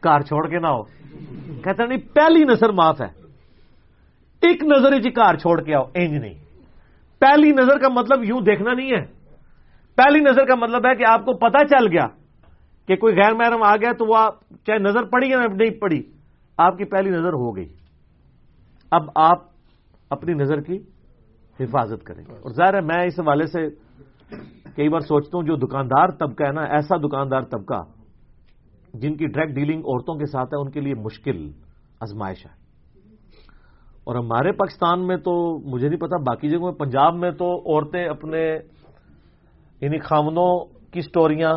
[0.00, 0.82] کار چھوڑ کے نہ ہو
[1.62, 3.22] کہتے نہیں، پہلی نظر معاف ہے۔
[4.40, 6.34] ایک نظر جی کار چھوڑ کے آؤ، اینج نہیں۔
[7.18, 9.22] پہلی نظر کا مطلب یوں دیکھنا نہیں ہے۔
[9.96, 12.06] پہلی نظر کا مطلب ہے کہ آپ کو پتا چل گیا
[12.88, 14.30] کہ کوئی غیر محرم آ گیا تو وہ
[14.66, 16.11] چاہے نظر پڑی یا نہیں پڑی
[16.58, 17.72] آپ کی پہلی نظر ہو گئی۔
[18.90, 19.38] اب آپ
[20.10, 20.76] اپنی نظر کی
[21.60, 23.68] حفاظت کریں۔ گے اور ظاہر ہے میں اس حوالے سے
[24.76, 27.82] کئی بار سوچتا ہوں، جو دکاندار طبقہ ہے نا، ایسا دکاندار طبقہ
[28.94, 31.50] جن کی ڈائریکٹ ڈیلنگ عورتوں کے ساتھ ہے، ان کے لیے مشکل
[32.00, 32.62] ازمائش ہے۔
[34.04, 38.04] اور ہمارے پاکستان میں تو مجھے نہیں پتا، باقی جگہوں میں، پنجاب میں تو عورتیں
[38.04, 38.58] اپنے
[39.80, 41.54] یعنی خامنوں کی سٹوریاں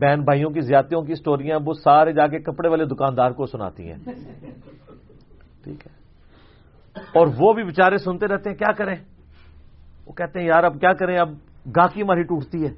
[0.00, 3.90] بہن بھائیوں کی، زیادتیوں کی سٹوریاں وہ سارے جا کے کپڑے والے دکاندار کو سناتی
[3.90, 3.98] ہیں۔
[5.64, 6.02] ٹھیک ہے۔
[6.96, 8.96] اور وہ بھی بےچارے سنتے رہتے ہیں، کیا کریں؟
[10.06, 11.30] وہ کہتے ہیں، یار اب کیا کریں؟ اب
[11.76, 12.74] گاہکی ہماری ٹوٹتی ہے۔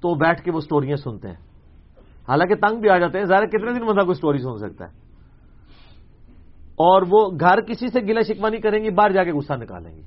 [0.00, 1.36] تو بیٹھ کے وہ سٹوریاں سنتے ہیں۔
[2.28, 4.90] حالانکہ تنگ بھی آ جاتے ہیں۔ ظاہر کتنے دن بندہ کوئی سٹوری سن سکتا ہے۔
[6.62, 9.96] اور وہ گھر کسی سے گلا شکوا نہیں کریں گی، باہر جا کے غصہ نکالیں
[9.96, 10.02] گی۔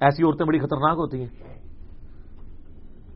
[0.00, 1.59] ایسی عورتیں بڑی خطرناک ہوتی ہیں۔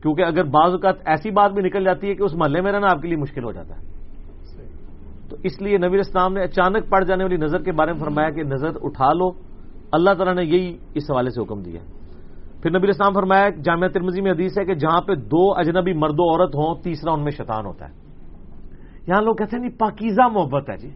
[0.01, 2.87] کیونکہ اگر بعض اوقات ایسی بات بھی نکل جاتی ہے کہ اس محلے میں رہنا
[2.87, 3.95] آپ کے لیے مشکل ہو جاتا ہے۔
[5.29, 8.29] تو اس لیے نبی اسلام نے اچانک پڑ جانے والی نظر کے بارے میں فرمایا
[8.29, 9.31] کہ نظر اٹھا لو۔
[9.91, 11.79] اللہ تعالیٰ نے یہی اس حوالے سے حکم دیا۔
[12.61, 16.15] پھر نبی اسلام فرمایا جامعہ ترمزی میں حدیث ہے کہ جہاں پہ دو اجنبی مرد
[16.17, 17.93] و عورت ہوں تیسرا ان میں شیطان ہوتا ہے۔
[19.07, 20.89] یہاں لوگ کہتے ہیں نہیں پاکیزہ محبت ہے جی۔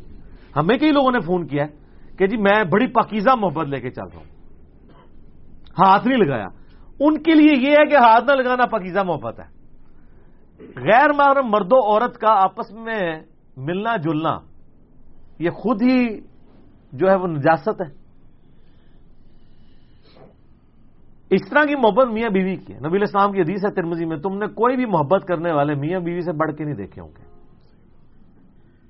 [0.56, 1.70] ہمیں کئی لوگوں نے فون کیا ہے
[2.18, 4.30] کہ جی میں بڑی پاکیزہ محبت لے کے چل رہا ہوں۔
[5.80, 6.48] ہاتھ نہیں لگایا۔
[7.00, 9.60] ان کے لیے یہ ہے کہ ہاتھ نہ لگانا پاکیزہ محبت ہے۔
[10.60, 13.20] غیر محرم مرد و عورت کا آپس میں
[13.58, 14.40] ملنا جلنا،
[15.40, 16.20] یہ خود ہی
[16.94, 18.00] جو ہے وہ نجاست ہے۔
[21.30, 24.18] اس طرح کی محبت میاں بیوی کی ہے۔ نبی اسلام کی حدیث ہے ترمزی میں،
[24.18, 27.10] تم نے کوئی بھی محبت کرنے والے میاں بیوی سے بڑھ کے نہیں دیکھے ہوں
[27.10, 27.24] گے۔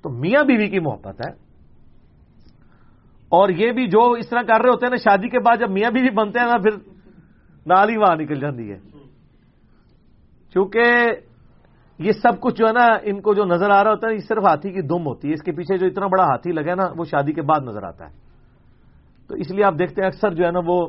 [0.02, 1.30] تو میاں بیوی کی محبت ہے۔
[3.28, 5.70] اور یہ بھی جو اس طرح کر رہے ہوتے ہیں نا، شادی کے بعد جب
[5.70, 6.99] میاں بیوی بنتے ہیں نا، پھر
[7.74, 8.78] نال ہی وہاں نکل جاتی ہے۔
[10.54, 11.06] چونکہ
[11.98, 14.18] یہ سب کچھ جو ہے نا، ان کو جو نظر آ رہا ہوتا ہے، یہ
[14.18, 16.74] صرف ہاتھی کی دم ہوتی ہے۔ اس کے پیچھے جو اتنا بڑا ہاتھی لگا ہے
[16.74, 18.14] نا، وہ شادی کے بعد نظر آتا ہے۔
[19.28, 20.88] تو اس لیے آپ دیکھتے ہیں اکثر جو ہے نا، وہ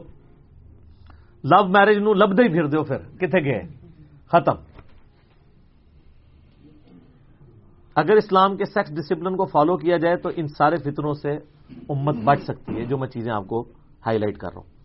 [1.44, 3.62] لو میرج نو لبدے ہی پھر دو پھر کتنے گئے؟
[4.28, 4.56] ختم۔
[7.96, 11.32] اگر اسلام کے سیکس ڈسپلن کو فالو کیا جائے تو ان سارے فطروں سے
[11.90, 13.62] امت بچ سکتی ہے، جو میں چیزیں آپ کو
[14.06, 14.81] ہائی لائٹ کر رہا ہوں۔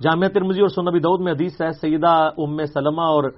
[0.00, 3.30] جامعہ ترمزی اور سنبی دعود میں حدیث ہے، سیدہ ام سلمہ اور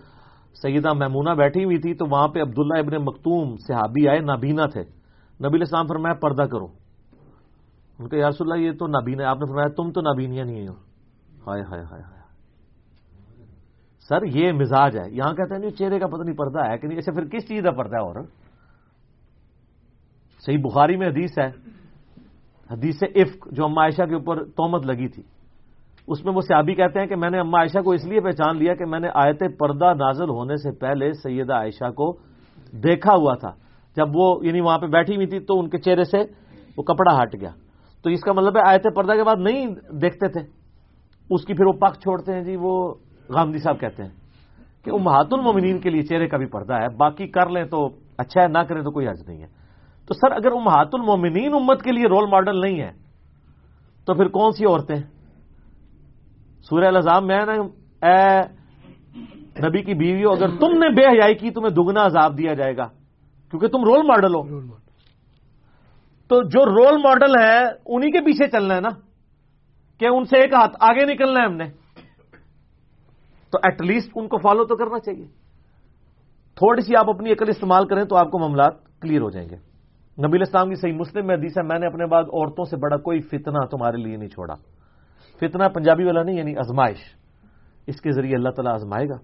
[0.63, 4.81] سیدہ محمونہ بیٹھی ہوئی تھی، تو وہاں پہ عبداللہ ابن مختوم صحابی آئے، نابینا تھے۔
[5.49, 6.67] نبی اسلام فرمایا، پردہ کرو۔
[7.99, 10.75] ان کا یارس اللہ، یہ تو نابینا آپ نے فرمایا، تم تو نابینیا نہیں ہو۔
[11.47, 12.17] ہائے ہائے ہائے ہائے۔
[14.09, 16.89] سر، یہ مزاج ہے۔ یہاں کہتے ہیں نہیں چہرے کا پتہ نہیں، پردہ ہے کہ
[16.89, 18.15] نہیں۔ اچھا پھر کس چیز کا پردہ ہے اور؟
[20.47, 21.49] صحیح بخاری میں حدیث ہے۔
[22.71, 25.23] حدیث عفق، جو اما عائشہ کے اوپر تومت لگی تھی۔
[26.09, 28.57] اس میں وہ سیابی کہتے ہیں کہ میں نے اما عائشہ کو اس لیے پہچان
[28.57, 32.13] لیا کہ میں نے آیت پردہ نازل ہونے سے پہلے سیدہ عائشہ کو
[32.73, 33.51] دیکھا ہوا تھا۔
[33.97, 36.19] جب وہ یعنی وہاں پہ بیٹھی ہوئی تھی تو ان کے چہرے سے
[36.77, 37.51] وہ کپڑا ہٹ گیا۔
[38.03, 39.67] تو اس کا مطلب ہے آیت پردہ کے بعد نہیں
[40.01, 40.41] دیکھتے تھے۔
[41.31, 42.95] اس کی پھر وہ پک چھوڑتے ہیں جی وہ
[43.29, 44.11] غامدی صاحب کہتے ہیں
[44.85, 47.87] کہ وہ مہات المومنین کے لیے چہرے کا بھی پردہ ہے، باقی کر لیں تو
[48.19, 49.47] اچھا ہے، نہ کریں تو کوئی حج نہیں ہے۔
[50.09, 52.91] تو سر، اگر امہات المومنین امت کے لیے رول ماڈل نہیں ہے،
[54.07, 55.16] تو پھر کون سی عورتیں؟
[56.69, 57.53] سورہ الزام میں نا
[58.09, 58.41] اے
[59.69, 62.77] نبی کی بیوی ہو اگر تم نے بے حیائی کی تمہیں دگنا عذاب دیا جائے
[62.77, 62.87] گا۔
[63.51, 64.61] کیونکہ تم رول ماڈل ہو۔
[66.29, 68.89] تو جو رول ماڈل ہے انہی کے پیچھے چلنا ہے نا۔
[69.99, 71.65] کہ ان سے ایک ہاتھ آگے نکلنا ہے ہم نے۔
[73.53, 75.27] تو ایٹ لیسٹ ان کو فالو تو کرنا چاہیے۔
[76.55, 79.57] تھوڑی سی آپ اپنی عقل استعمال کریں تو آپ کو معاملات کلیئر ہو جائیں گے۔
[80.27, 82.97] نبی اسلام کی صحیح مسلم میں حدیث ہے میں نے اپنے بعد عورتوں سے بڑا
[82.97, 84.55] کوئی فتنہ تمہارے لیے نہیں چھوڑا۔
[85.41, 86.99] فتنہ پنجابی والا نہیں یعنی ازمائش
[87.87, 89.17] اس کے ذریعے اللہ تعالیٰ آزمائے گا۔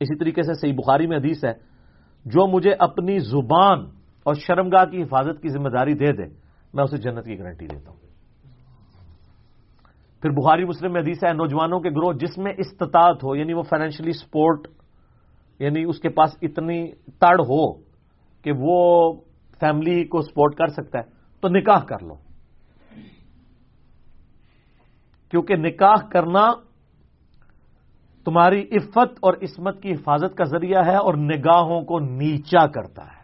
[0.00, 1.52] اسی طریقے سے صحیح بخاری میں حدیث ہے،
[2.24, 3.78] جو مجھے اپنی زبان
[4.24, 6.34] اور شرمگاہ کی حفاظت کی ذمہ داری دے دے،
[6.74, 7.98] میں اسے جنت کی گارنٹی دیتا ہوں۔
[10.22, 13.62] پھر بخاری مسلم میں حدیث ہے، نوجوانوں کے گروہ جس میں استطاعت ہو یعنی وہ
[13.62, 14.68] فائنینشلی سپورٹ
[15.58, 17.72] یعنی اس کے پاس اتنی تڑ ہو
[18.42, 19.12] کہ وہ
[19.60, 21.04] فیملی کو سپورٹ کر سکتا ہے،
[21.40, 22.25] تو نکاح کر لو۔
[25.36, 26.50] کیونکہ نکاح کرنا
[28.24, 33.22] تمہاری عفت اور عصمت کی حفاظت کا ذریعہ ہے اور نگاہوں کو نیچا کرتا ہے۔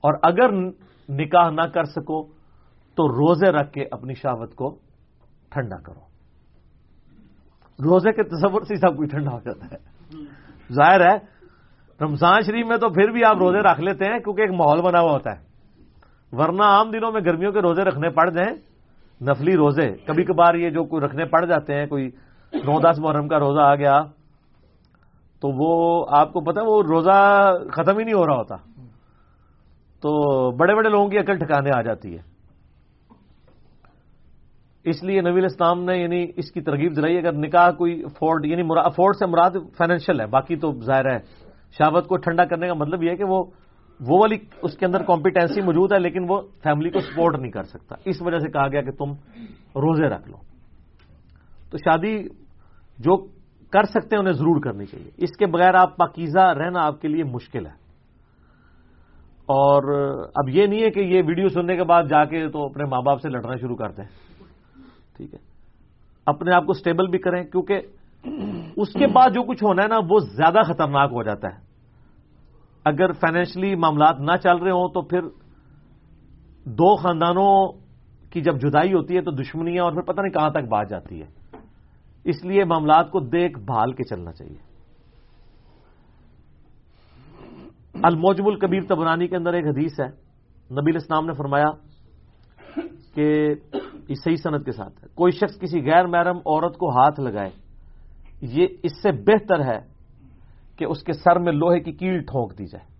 [0.00, 0.52] اور اگر
[1.08, 2.26] نکاح نہ کر سکو
[2.94, 4.70] تو روزے رکھ کے اپنی شہوت کو
[5.50, 6.00] ٹھنڈا کرو۔
[7.84, 9.78] روزے کے تصور سے سب کچھ ٹھنڈا ہو جاتا ہے۔
[10.72, 11.16] ظاہر ہے،
[12.00, 15.00] رمضان شریف میں تو پھر بھی آپ روزے رکھ لیتے ہیں کیونکہ ایک ماحول بنا
[15.00, 15.44] ہوا ہوتا ہے۔
[16.32, 18.71] ورنہ عام دنوں میں گرمیوں کے روزے رکھنے پڑ جائیں۔
[19.28, 22.08] نفلی روزے۔ کبھی کبھار یہ جو کوئی رکھنے پڑ جاتے ہیں، کوئی
[22.54, 24.02] نو دس محرم کا روزہ آ گیا،
[25.40, 28.56] تو وہ آپ کو پتا وہ روزہ ختم ہی نہیں ہو رہا ہوتا۔
[30.02, 32.32] تو بڑے بڑے لوگوں کی عقل ٹھکانے آ جاتی ہے۔
[34.84, 38.62] اس لیے نبی اسلام نے یعنی اس کی ترغیب دلائی، اگر نکاح کوئی افورڈ یعنی
[38.76, 41.18] افورڈ سے مراد فائنینشیل ہے، باقی تو ظاہر ہے،
[41.78, 43.44] شہوت کو ٹھنڈا کرنے کا مطلب یہ ہے کہ وہ
[44.08, 47.62] وہ والی اس کے اندر کمپیٹنسی موجود ہے، لیکن وہ فیملی کو سپورٹ نہیں کر
[47.62, 49.10] سکتا۔ اس وجہ سے کہا گیا کہ تم
[49.76, 50.36] روزے رکھ لو۔
[51.70, 52.24] تو شادی
[52.98, 53.16] جو
[53.70, 57.08] کر سکتے ہیں انہیں ضرور کرنی چاہیے۔ اس کے بغیر آپ پاکیزہ رہنا آپ کے
[57.08, 57.82] لیے مشکل ہے۔
[59.42, 62.84] اور اب یہ نہیں ہے کہ یہ ویڈیو سننے کے بعد جا کے تو اپنے
[62.84, 64.04] ماں باپ سے لڑنا شروع کر دیں۔
[65.16, 65.38] ٹھیک ہے۔
[66.26, 67.80] اپنے آپ کو سٹیبل بھی کریں، کیونکہ
[68.76, 71.71] اس کے بعد جو کچھ ہونا ہے نا، وہ زیادہ خطرناک ہو جاتا ہے۔
[72.84, 75.20] اگر فائنینشلی معاملات نہ چل رہے ہوں تو پھر
[76.64, 77.72] دو خاندانوں
[78.30, 81.22] کی جب جدائی ہوتی ہے تو دشمنیاں اور پھر پتہ نہیں کہاں تک بات جاتی
[81.22, 81.26] ہے۔
[82.24, 84.72] اس لیے معاملات کو دیکھ بھال کے چلنا چاہیے۔
[88.02, 90.08] الموجب الکبیر تبرانی کے اندر ایک حدیث ہے۔
[90.80, 91.70] نبی اسلام نے فرمایا
[93.14, 93.54] کہ
[94.08, 97.50] اس صحیح صنعت کے ساتھ ہے۔ کوئی شخص کسی غیر محرم عورت کو ہاتھ لگائے،
[98.42, 99.91] یہ اس سے بہتر ہے
[100.78, 102.92] کہ اس کے سر میں لوہے کی کیل ٹھونک دی جائے۔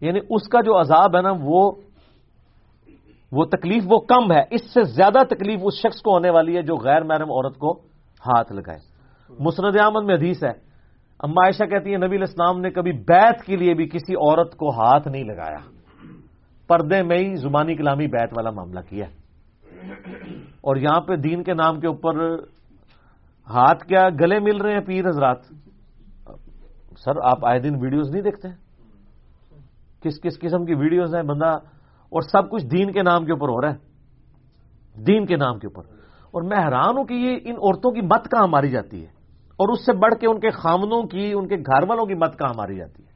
[0.00, 1.72] یعنی اس کا جو عذاب ہے نا، وہ
[3.32, 6.62] وہ تکلیف وہ کم ہے۔ اس سے زیادہ تکلیف اس شخص کو ہونے والی ہے
[6.62, 7.72] جو غیر محرم عورت کو
[8.26, 8.78] ہاتھ لگائے۔
[9.38, 10.50] مسند احمد میں حدیث ہے،
[11.18, 14.70] اما عائشہ کہتی ہے، نبی الاسلام نے کبھی بیت کے لیے بھی کسی عورت کو
[14.70, 15.58] ہاتھ نہیں لگایا۔
[16.68, 19.06] پردے میں ہی زبانی کلامی بیت والا معاملہ کیا
[20.60, 22.36] اور یہاں پہ دین کے نام کے اوپر
[23.50, 25.38] ہاتھ کیا، گلے مل رہے ہیں پیر حضرات۔
[26.98, 28.48] سر، آپ آئے دن ویڈیوز نہیں دیکھتے؟
[30.00, 31.58] کس کس قسم کی ویڈیوز ہیں بندہ؟
[32.04, 33.94] اور سب کچھ دین کے نام کے اوپر ہو رہا ہے۔
[35.02, 35.88] دین کے نام کے اوپر۔
[36.30, 39.06] اور میں حیران ہوں کہ یہ ان عورتوں کی مت کہاں ماری جاتی ہے؟
[39.50, 42.38] اور اس سے بڑھ کے ان کے خامنوں کی، ان کے گھر والوں کی مت
[42.38, 43.08] کہاں ماری جاتی ہے؟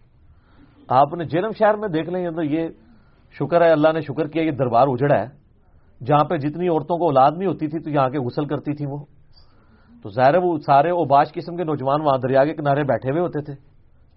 [0.88, 2.68] آپ نے جیلم شہر میں دیکھ لیں اندر یہ
[3.32, 5.26] شکر ہے، اللہ نے شکر کیا، یہ دربار اجڑا ہے۔
[6.04, 8.86] جہاں پہ جتنی عورتوں کو اولاد نہیں ہوتی تھی، تو یہاں کے غسل کرتی تھی
[8.86, 8.98] وہ۔
[10.02, 13.22] تو ظاہر ہے وہ سارے اوباش قسم کے نوجوان وہاں دریا کے کنارے بیٹھے ہوئے
[13.22, 13.67] ہوتے تھے۔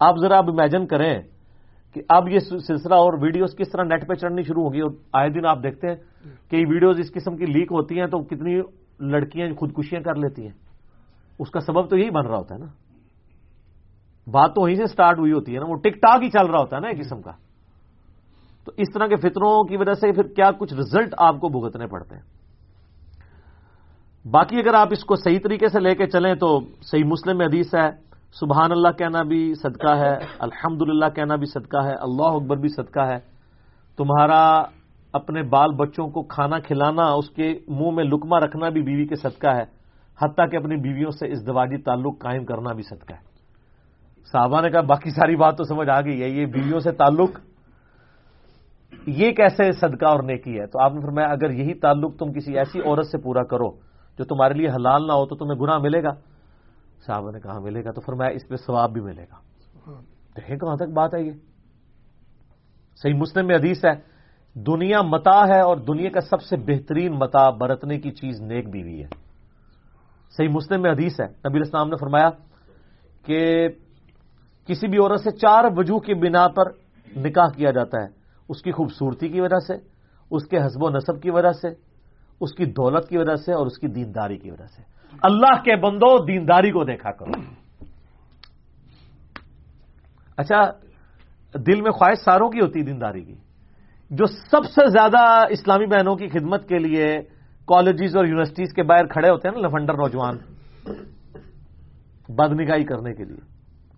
[0.02, 1.22] آپ ذرا اب امیجن کریں
[1.94, 5.30] کہ اب یہ سلسلہ اور ویڈیوز کس طرح نیٹ پہ چڑھنی شروع ہوگی اور آئے
[5.30, 5.96] دن آپ دیکھتے ہیں
[6.50, 8.62] کہ یہ ویڈیوز اس قسم کی لیک ہوتی ہیں تو کتنی
[9.00, 10.54] لڑکیاں خودکشیاں کر لیتی ہیں۔
[11.40, 12.66] اس کا سبب تو یہی بن رہا ہوتا ہے نا۔
[14.32, 16.60] بات تو وہیں سے سٹارٹ ہوئی ہوتی ہے نا، وہ ٹک ٹاک ہی چل رہا
[16.60, 17.32] ہوتا ہے نا ایک قسم کا۔
[18.66, 21.88] تو اس طرح کے فطروں کی وجہ سے پھر کیا کچھ رزلٹ آپ کو بھگتنے
[21.88, 22.22] پڑتے ہیں۔
[24.32, 27.46] باقی اگر آپ اس کو صحیح طریقے سے لے کے چلیں تو صحیح مسلم میں
[27.46, 30.82] حدیث ہے۔ سبحان اللہ کہنا بھی صدقہ ہے الحمد
[31.16, 33.18] کہنا بھی صدقہ ہے، اللہ اکبر بھی صدقہ ہے۔
[33.98, 34.64] تمہارا
[35.14, 39.16] اپنے بال بچوں کو کھانا کھلانا، اس کے منہ میں لکما رکھنا بھی بیوی کے
[39.16, 39.64] صدقہ ہے۔
[40.22, 43.22] حتیٰ کہ اپنی بیویوں سے اس دواجی تعلق قائم کرنا بھی صدقہ ہے۔
[44.32, 47.40] صحابہ نے کہا، باقی ساری بات تو سمجھ آ گئی ہے۔ یہ بیویوں سے تعلق،
[49.08, 52.58] یہ کیسے صدقہ اور نیکی ہے؟ تو آپ نے فرمایا، اگر یہی تعلق تم کسی
[52.58, 53.70] ایسی عورت سے پورا کرو
[54.18, 56.31] جو تمہارے لیے حلال نہ ہو تو تمہیں گناہ ملے گا۔
[57.06, 59.36] صحابہ نے کہا ملے گا تو فرمایا اس پہ ثواب بھی ملے گا۔
[60.38, 61.32] دیکھیں کہاں تک بات ہے۔ یہ
[62.96, 64.12] صحیح مسلم میں حدیث ہے
[64.60, 69.04] دنیا متا ہے اور دنیا کا سب سے بہترین متا برتنے کی چیز نیک بیوی
[69.04, 69.08] ہے۔
[70.38, 72.30] صحیح مسلم میں حدیث ہے نبی السلام نے فرمایا
[73.26, 73.68] کہ
[74.68, 76.64] کسی بھی عورت سے چار وجوہ کی بنا پر
[77.18, 78.08] نکاح کیا جاتا ہے۔
[78.50, 79.74] اس کی خوبصورتی کی وجہ سے
[80.32, 81.68] اس کے حسب و نصب کی وجہ سے
[82.40, 85.76] اس کی دولت کی وجہ سے اور اس کی دینداری کی وجہ سے۔ اللہ کے
[85.76, 87.32] بندو دینداری کو دیکھا کرو۔
[90.38, 90.62] اچھا
[91.68, 93.36] دل میں خواہش ساروں کی ہوتی دینداری کی۔
[94.10, 97.20] جو سب سے زیادہ اسلامی بہنوں کی خدمت کے لیے
[97.68, 100.38] کالجز اور یونیورسٹیز کے باہر کھڑے ہوتے ہیں نا، لفنڈر نوجوان
[102.30, 103.38] بد نگاہی کرنے کے لیے۔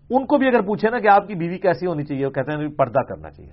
[0.09, 2.51] ان کو بھی اگر پوچھے نا کہ آپ کی بیوی کیسی ہونی چاہیے، وہ کہتے
[2.51, 3.51] ہیں پردہ کرنا چاہیے۔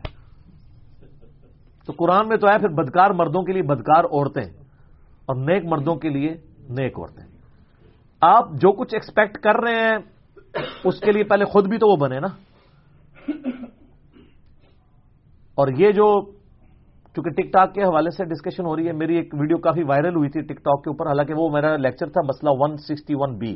[1.87, 4.51] تو قرآن میں تو ہے، پھر بدکار مردوں کے لیے بدکار عورتیں
[5.27, 6.35] اور نیک مردوں کے لیے
[6.69, 7.30] نیک عورتیں۔
[8.21, 9.99] آپ جو کچھ ایکسپیکٹ کر رہے ہیں،
[10.85, 12.27] اس کے لیے پہلے خود بھی تو وہ بنے نا۔
[15.55, 16.33] اور یہ جو
[17.15, 20.17] چونکہ ٹک ٹاک کے حوالے سے ڈسکشن ہو رہی ہے، میری ایک ویڈیو کافی وائرل
[20.17, 23.39] ہوئی تھی ٹک ٹاک کے اوپر، حالانکہ وہ میرا لیکچر تھا مسئلہ ون سکسٹی ون
[23.39, 23.55] بی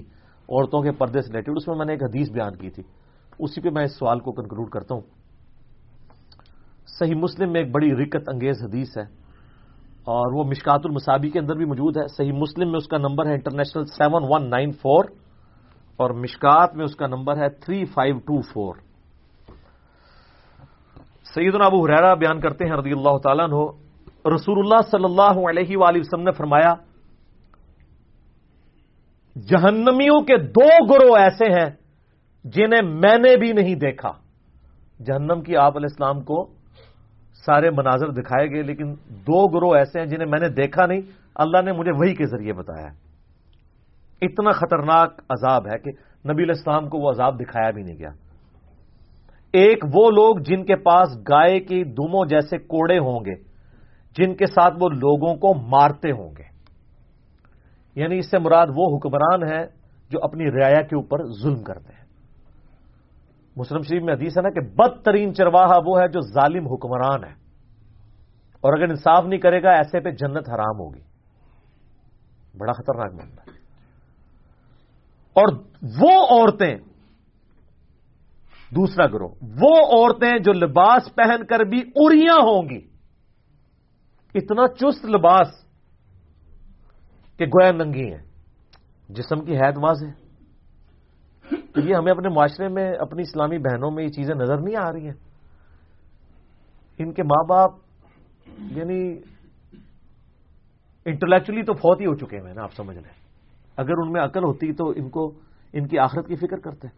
[0.48, 2.82] عورتوں کے پردے سے ریلیٹڈ اس میں میں نے ایک حدیث بیان کی تھی۔
[3.38, 5.02] اسی پہ میں اس سوال کو کنکلوڈ کرتا ہوں۔
[6.86, 9.23] صحیح مسلم میں ایک بڑی رکت انگیز حدیث ہے۔
[10.04, 13.26] اور وہ مشکات المسابی کے اندر بھی موجود ہے۔ صحیح مسلم میں اس کا نمبر
[13.26, 15.04] ہے international seven one nine four
[15.98, 18.74] اور مشکات میں اس کا نمبر ہے تھری فائیو ٹو فور۔
[21.34, 23.60] سیدنا ابو حریرا بیان کرتے ہیں رضی اللہ تعالیٰ عنہ
[24.34, 26.74] رسول اللہ صلی اللہ علیہ وآلہ وسلم نے فرمایا،
[29.36, 31.70] جہنمیوں کے دو گروہ ایسے ہیں
[32.44, 34.12] جنہیں میں نے بھی نہیں دیکھا۔
[35.00, 36.53] جہنم کی آپ علیہ السلام کو
[37.46, 41.00] سارے مناظر دکھائے گئے، لیکن دو گروہ ایسے ہیں جنہیں میں نے دیکھا نہیں۔
[41.34, 42.86] اللہ نے مجھے وہی کے ذریعے بتایا
[44.20, 45.90] اتنا خطرناک عذاب ہے کہ
[46.32, 48.10] نبی علیہ السلام کو وہ عذاب دکھایا بھی نہیں گیا۔
[49.52, 53.34] ایک وہ لوگ جن کے پاس گائے کی دموں جیسے کوڑے ہوں گے،
[54.18, 56.54] جن کے ساتھ وہ لوگوں کو مارتے ہوں گے۔
[57.94, 59.66] یعنی اس سے مراد وہ حکمران ہے
[60.10, 62.03] جو اپنی رعایا کے اوپر ظلم کرتے ہیں۔
[63.56, 67.32] مسلم شریف میں حدیث ہے نا کہ بدترین چرواہا وہ ہے جو ظالم حکمران ہے۔
[68.60, 71.00] اور اگر انصاف نہیں کرے گا، ایسے پہ جنت حرام ہوگی۔
[72.58, 73.56] بڑا خطرناک معاملہ ہے۔
[75.32, 75.52] اور
[76.00, 76.76] وہ عورتیں،
[78.74, 82.80] دوسرا گروہ، وہ عورتیں جو لباس پہن کر بھی اڑیاں ہوں گی۔
[84.34, 85.48] اتنا چست لباس
[87.38, 88.24] کہ گویا ننگی ہیں۔
[89.08, 90.23] جسم کی حید واضح
[91.74, 94.92] تو یہ ہمیں اپنے معاشرے میں، اپنی اسلامی بہنوں میں یہ چیزیں نظر نہیں آ
[94.92, 95.14] رہی ہیں۔
[96.98, 97.70] ان کے ماں باپ
[98.58, 99.18] یعنی
[101.04, 103.14] انٹلیکچولی تو فوت ہی ہو چکے ہیں نا آپ سمجھ لیں۔
[103.76, 105.32] اگر ان میں عقل ہوتی تو ان کو،
[105.72, 106.88] ان کی آخرت کی فکر کرتے۔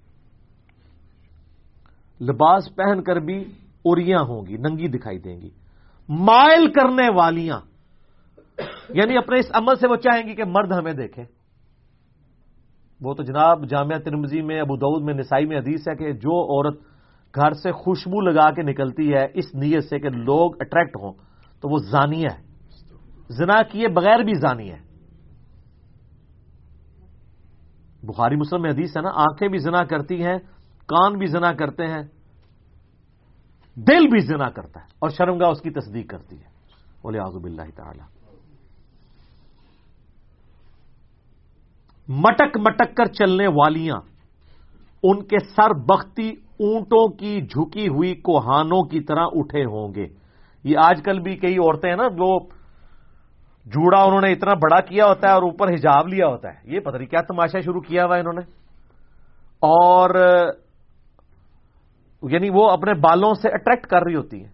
[2.24, 3.44] لباس پہن کر بھی
[3.84, 5.50] اریاں ہوں گی، ننگی دکھائی دیں گی۔
[6.08, 7.60] مائل کرنے والیاں
[8.88, 11.22] یعنی اپنے اس عمل سے وہ چاہیں گی کہ مرد ہمیں دیکھے
[13.00, 16.44] وہ تو جناب جامعہ ترمزی میں، ابو دعود میں، نسائی میں حدیث ہے کہ جو
[16.44, 16.80] عورت
[17.34, 21.12] گھر سے خوشبو لگا کے نکلتی ہے، اس نیت سے کہ لوگ اٹریکٹ ہوں،
[21.60, 22.42] تو وہ زانی ہے۔
[23.28, 24.78] زنا کیے بغیر بھی زانی ہے۔
[28.02, 30.38] بخاری مسلم میں حدیث ہے نا، آنکھیں بھی زنا کرتی ہیں،
[30.86, 32.02] کان بھی زنا کرتے ہیں،
[33.74, 36.48] دل بھی زنا کرتا ہے اور شرمگاہ اس کی تصدیق کرتی ہے۔
[37.02, 38.15] بولے آزب اللہ تعالی۔
[42.08, 43.96] مٹک مٹک کر چلنے والیاں،
[45.02, 46.28] ان کے سر بختی
[46.60, 50.06] اونٹوں کی جھکی ہوئی کوہانوں کی طرح اٹھے ہوں گے۔
[50.64, 52.48] یہ آج کل بھی کئی عورتیں ہیں نا، جو
[53.64, 56.80] جوڑا انہوں نے اتنا بڑا کیا ہوتا ہے اور اوپر حجاب لیا ہوتا ہے۔ یہ
[56.80, 58.40] پتہ نہیں کیا تماشا شروع کیا ہوا انہوں نے۔
[59.58, 60.10] اور
[62.22, 64.48] یعنی وہ اپنے بالوں سے اٹریکٹ کر رہی ہوتی ہے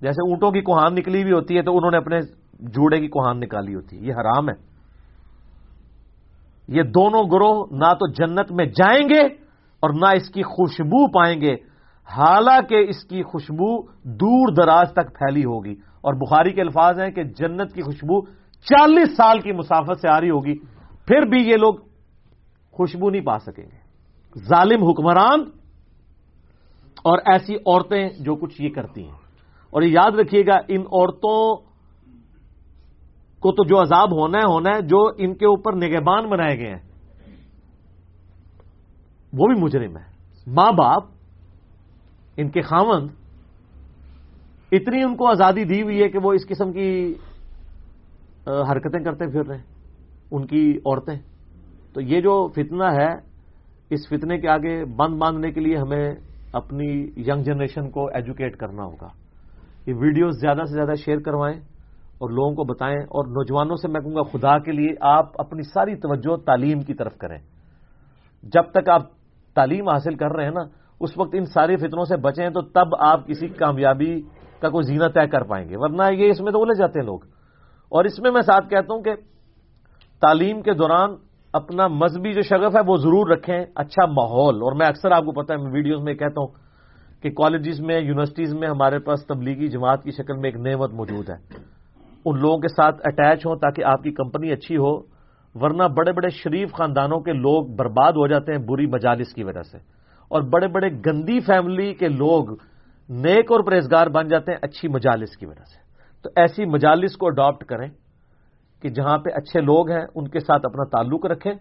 [0.00, 2.20] جیسے اونٹوں کی کوہان نکلی ہوئی ہوتی ہے تو انہوں نے اپنے
[2.60, 4.71] جوڑے کی کوہان نکالی ہوتی ہے۔ یہ حرام ہے۔
[6.68, 9.26] یہ دونوں گروہ نہ تو جنت میں جائیں گے
[9.80, 11.54] اور نہ اس کی خوشبو پائیں گے۔
[12.16, 17.22] حالانکہ اس کی خوشبو دور دراز تک پھیلی ہوگی۔ اور بخاری کے الفاظ ہیں کہ
[17.22, 18.26] جنت کی خوشبو
[18.60, 20.58] چالیس سال کی مسافت سے آ رہی ہوگی۔
[21.06, 21.74] پھر بھی یہ لوگ
[22.72, 23.82] خوشبو نہیں پا سکیں گے۔
[24.38, 25.40] ظالم حکمران
[27.04, 29.22] اور ایسی عورتیں جو کچھ یہ کرتی ہیں۔
[29.70, 31.71] اور یہ یاد رکھیے گا، ان عورتوں
[33.42, 36.68] کو تو جو عذاب ہونا ہے ہونا ہے، جو ان کے اوپر نگہبان بنائے گئے
[36.68, 36.92] ہیں۔
[39.32, 40.02] وہ بھی مجرم ہے
[40.46, 41.02] ماں باپ،
[42.36, 43.08] ان کے خامند
[44.72, 47.14] اتنی ان کو آزادی دی ہوئی ہے کہ وہ اس قسم کی
[48.46, 49.64] حرکتیں کرتے پھر رہے ہیں۔
[50.30, 51.18] ان کی عورتیں۔
[51.94, 53.14] تو یہ جو فتنہ ہے،
[53.90, 56.14] اس فتنے کے آگے بند باندھنے کے لیے ہمیں
[56.52, 59.08] اپنی ینگ جنریشن کو ایجوکیٹ کرنا ہوگا۔
[59.86, 61.60] یہ ویڈیوز زیادہ سے زیادہ شیئر کروائیں۔
[62.22, 65.62] اور لوگوں کو بتائیں اور نوجوانوں سے میں کہوں گا خدا کے لیے آپ اپنی
[65.62, 67.38] ساری توجہ تعلیم کی طرف کریں۔
[68.42, 69.02] جب تک آپ
[69.54, 70.60] تعلیم حاصل کر رہے ہیں نا،
[71.00, 74.20] اس وقت ان ساری فتنوں سے بچیں تو تب آپ کسی کامیابی
[74.60, 77.06] کا کوئی زینہ طے کر پائیں گے۔ ورنہ یہ اس میں تو بولے جاتے ہیں
[77.06, 77.18] لوگ۔
[77.88, 79.14] اور اس میں میں ساتھ کہتا ہوں کہ
[80.20, 81.10] تعلیم کے دوران
[81.52, 85.32] اپنا مذہبی جو شغف ہے وہ ضرور رکھیں اچھا ماحول۔ اور میں اکثر آپ کو
[85.32, 86.48] پتا ہے، میں ویڈیوز میں کہتا ہوں
[87.22, 91.30] کہ کالجز میں، یونیورسٹیز میں ہمارے پاس تبلیغی جماعت کی شکل میں ایک نعمت موجود
[91.30, 91.36] ہے۔
[92.24, 94.98] ان لوگوں کے ساتھ اٹیچ ہوں تاکہ آپ کی کمپنی اچھی ہو،
[95.54, 99.62] ورنہ بڑے بڑے شریف خاندانوں کے لوگ برباد ہو جاتے ہیں بری مجالس کی وجہ
[99.62, 99.78] سے۔
[100.28, 102.52] اور بڑے بڑے گندی فیملی کے لوگ
[103.08, 105.82] نیک اور پرہیزگار بن جاتے ہیں اچھی مجالس کی وجہ سے۔
[106.22, 107.88] تو ایسی مجالس کو اڈاپٹ کریں
[108.82, 111.52] کہ جہاں پہ اچھے لوگ ہیں، ان کے ساتھ اپنا تعلق رکھیں،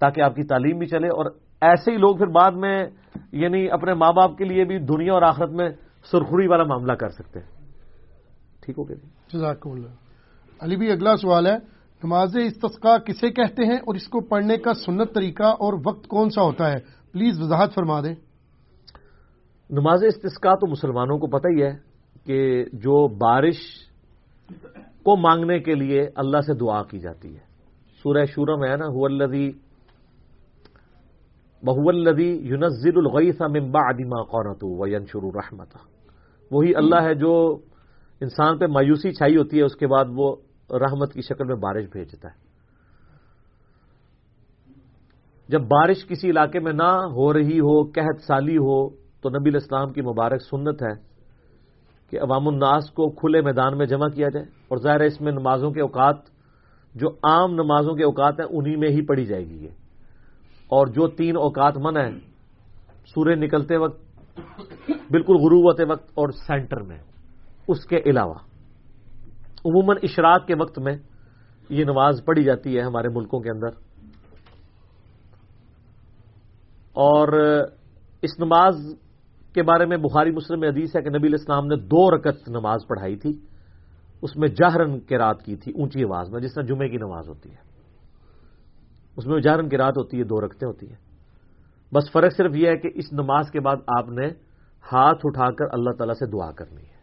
[0.00, 1.26] تاکہ آپ کی تعلیم بھی چلے۔ اور
[1.60, 2.86] ایسے ہی لوگ پھر بعد میں
[3.32, 5.70] یعنی اپنے ماں باپ کے لیے بھی دنیا اور آخرت میں
[6.10, 7.46] سرخری والا معاملہ کر سکتے ہیں۔
[8.62, 9.08] ٹھیک ہو گیا جی؟
[10.60, 11.56] علی بھی اگلا سوال ہے،
[12.04, 16.30] نماز استسقا کسے کہتے ہیں اور اس کو پڑھنے کا سنت طریقہ اور وقت کون
[16.30, 16.76] سا ہوتا ہے؟
[17.12, 18.14] پلیز وضاحت فرما دیں۔
[19.70, 21.76] نماز استسقا تو مسلمانوں کو پتہ ہی ہے
[22.24, 23.56] کہ جو بارش
[25.02, 27.54] کو مانگنے کے لیے اللہ سے دعا کی جاتی ہے۔
[28.02, 29.50] سورہ شورم ہے نا الدی
[31.62, 35.76] بہو الدی یونزل الغیث من بعد ما قونت و ینشر رحمت
[36.50, 37.58] وہی اللہ ہے جو
[38.24, 40.36] انسان پہ مایوسی چھائی ہوتی ہے، اس کے بعد وہ
[40.70, 42.44] رحمت کی شکل میں بارش بھیجتا ہے۔
[45.48, 49.92] جب بارش کسی علاقے میں نہ ہو رہی ہو، قحط سالی ہو، تو نبی الاسلام
[49.92, 51.02] کی مبارک سنت ہے
[52.10, 55.32] کہ عوام الناس کو کھلے میدان میں جمع کیا جائے۔ اور ظاہر ہے، اس میں
[55.32, 56.16] نمازوں کے اوقات،
[56.94, 59.70] جو عام نمازوں کے اوقات ہیں، انہی میں ہی پڑھی جائے گی یہ۔
[60.68, 62.20] اور جو تین اوقات من ہیں
[63.06, 64.20] سورج نکلتے وقت،
[65.10, 66.98] بالکل غروب ہوتے وقت اور سینٹر میں۔
[67.68, 68.34] اس کے علاوہ۔
[69.64, 70.96] عموماً اشراق کے وقت میں
[71.68, 73.68] یہ نماز پڑھی جاتی ہے ہمارے ملکوں کے اندر۔
[76.92, 77.28] اور
[78.22, 78.74] اس نماز
[79.54, 82.80] کے بارے میں بخاری مسلم میں حدیث ہے کہ نبی الاسلام نے دو رکت نماز
[82.88, 83.38] پڑھائی تھی۔
[84.22, 87.28] اس میں جہرن کی رات کی تھی، اونچی آواز میں، جس طرح جمعے کی نماز
[87.28, 87.56] ہوتی ہے۔
[89.16, 90.96] اس میں جہرن کی رات ہوتی ہے، دو رکھتے ہوتی ہیں۔
[91.94, 94.26] بس فرق صرف یہ ہے کہ اس نماز کے بعد آپ نے
[94.92, 96.93] ہاتھ اٹھا کر اللہ تعالی سے دعا کرنی ہے۔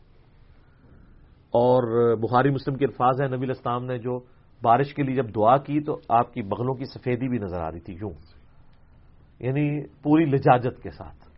[1.51, 4.19] اور بخاری مسلم کے الفاظ ہیں، نبی الاسلام نے جو
[4.63, 7.71] بارش کے لیے جب دعا کی تو آپ کی بغلوں کی سفیدی بھی نظر آ
[7.71, 8.11] رہی تھی، یوں۔
[9.39, 11.31] یعنی پوری لجاجت کے ساتھ۔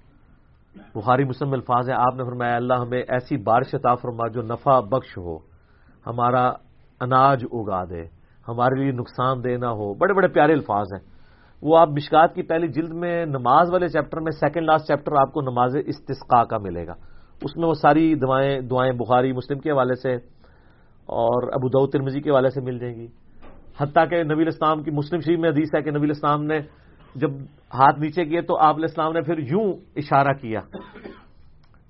[0.95, 4.79] بخاری مسلم الفاظ ہیں، آپ نے فرمایا، اللہ ہمیں ایسی بارش عطا فرما جو نفع
[4.79, 5.37] بخش ہو،
[6.07, 6.51] ہمارا
[7.01, 8.03] اناج اگا دے،
[8.47, 11.13] ہمارے لیے نقصان دہ نہ ہو۔ بڑے بڑے پیارے الفاظ ہیں۔
[11.61, 15.33] وہ آپ مشکات کی پہلی جلد میں نماز والے چیپٹر میں، سیکنڈ لاسٹ چیپٹر آپ
[15.33, 16.93] کو نماز استسقاء کا ملے گا۔
[17.43, 20.15] اس میں وہ ساری دعائیں دعائیں بخاری، مسلم کے حوالے سے
[21.05, 23.07] اور ابو دعود ترمزی کے حوالے سے مل جائیں گی۔
[23.79, 26.59] حتیٰ کہ نبی اسلام کی مسلم شریف میں حدیث ہے کہ نبی اسلام نے
[27.15, 27.31] جب
[27.73, 30.59] ہاتھ نیچے کیے تو آپ علیہ السلام نے پھر یوں اشارہ کیا۔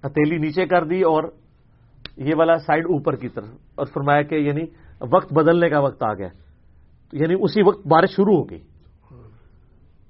[0.06, 1.23] ہتیلی نیچے کر دی اور
[2.17, 4.61] یہ والا سائڈ اوپر کی طرف اور فرمایا کہ یعنی
[5.11, 6.27] وقت بدلنے کا وقت آ گیا۔
[7.14, 8.59] یعنی اسی وقت بارش شروع ہو گئی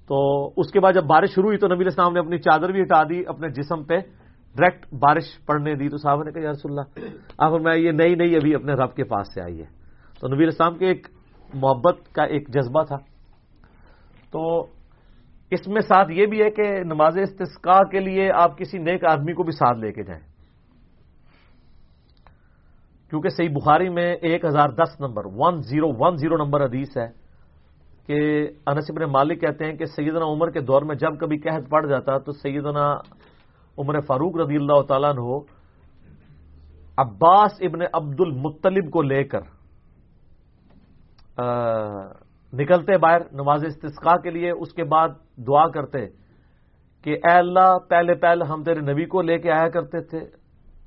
[0.07, 2.81] تو اس کے بعد جب بارش شروع ہوئی تو نبی السلام نے اپنی چادر بھی
[2.81, 3.97] ہٹا دی، اپنے جسم پہ
[4.57, 6.81] ڈائریکٹ بارش پڑنے دی تو صاحب نے کہا یارس اللہ.
[7.37, 9.65] آپ فرمایا، یہ نئی نئی ابھی اپنے رب کے پاس سے آئی ہے.
[10.19, 11.07] تو نبی السلام کے ایک
[11.53, 12.97] محبت کا ایک جذبہ تھا۔
[14.31, 14.61] تو
[15.51, 19.33] اس میں ساتھ یہ بھی ہے کہ نماز استسقاء کے لیے آپ کسی نیک آدمی
[19.33, 20.33] کو بھی ساتھ لے کے جائیں۔
[23.09, 27.07] کیونکہ صحیح بخاری میں ایک ہزار دس number one zero one zero number حدیث ہے
[28.07, 31.69] کہ انس ابن مالک کہتے ہیں کہ سیدنا عمر کے دور میں جب کبھی قحط
[31.69, 32.95] پڑ جاتا تو سیدنا
[33.77, 35.39] عمر فاروق رضی اللہ تعالیٰ ہو
[36.97, 39.39] عباس ابن عبد المطلب کو لے کر
[42.53, 46.07] نکلتے باہر نماز استسقاء کے لیے، اس کے بعد دعا کرتے
[47.03, 50.19] کہ اے اللہ پہلے پہلے ہم تیرے نبی کو لے کے آیا کرتے تھے،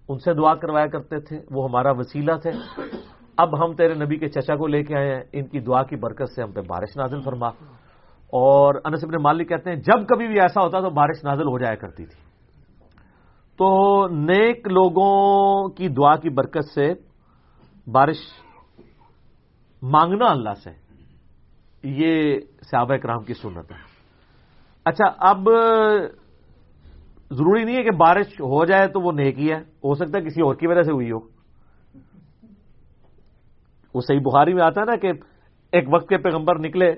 [0.08, 2.50] ان سے دعا کروایا کرتے تھے، وہ ہمارا وسیلہ تھے۔
[3.36, 5.96] اب ہم تیرے نبی کے چچا کو لے کے آئے ہیں، ان کی دعا کی
[5.96, 7.48] برکت سے ہم پہ بارش نازل فرما۔
[8.26, 11.58] اور انس ابن مالک کہتے ہیں، جب کبھی بھی ایسا ہوتا تو بارش نازل ہو
[11.58, 12.25] جایا کرتی تھی۔
[13.58, 16.92] تو نیک لوگوں کی دعا کی برکت سے
[17.90, 18.16] بارش
[19.82, 20.70] مانگنا اللہ سے،
[21.82, 23.76] یہ صحابہ کرام کی سنت ہے۔
[24.84, 25.48] اچھا اب
[27.30, 30.42] ضروری نہیں ہے کہ بارش ہو جائے تو وہ نیکی ہے، ہو سکتا ہے کسی
[30.42, 31.18] اور کی وجہ سے ہوئی ہو۔
[33.94, 35.12] وہ صحیح بخاری میں آتا ہے نا کہ
[35.72, 36.92] ایک وقت کے پیغمبر نکلے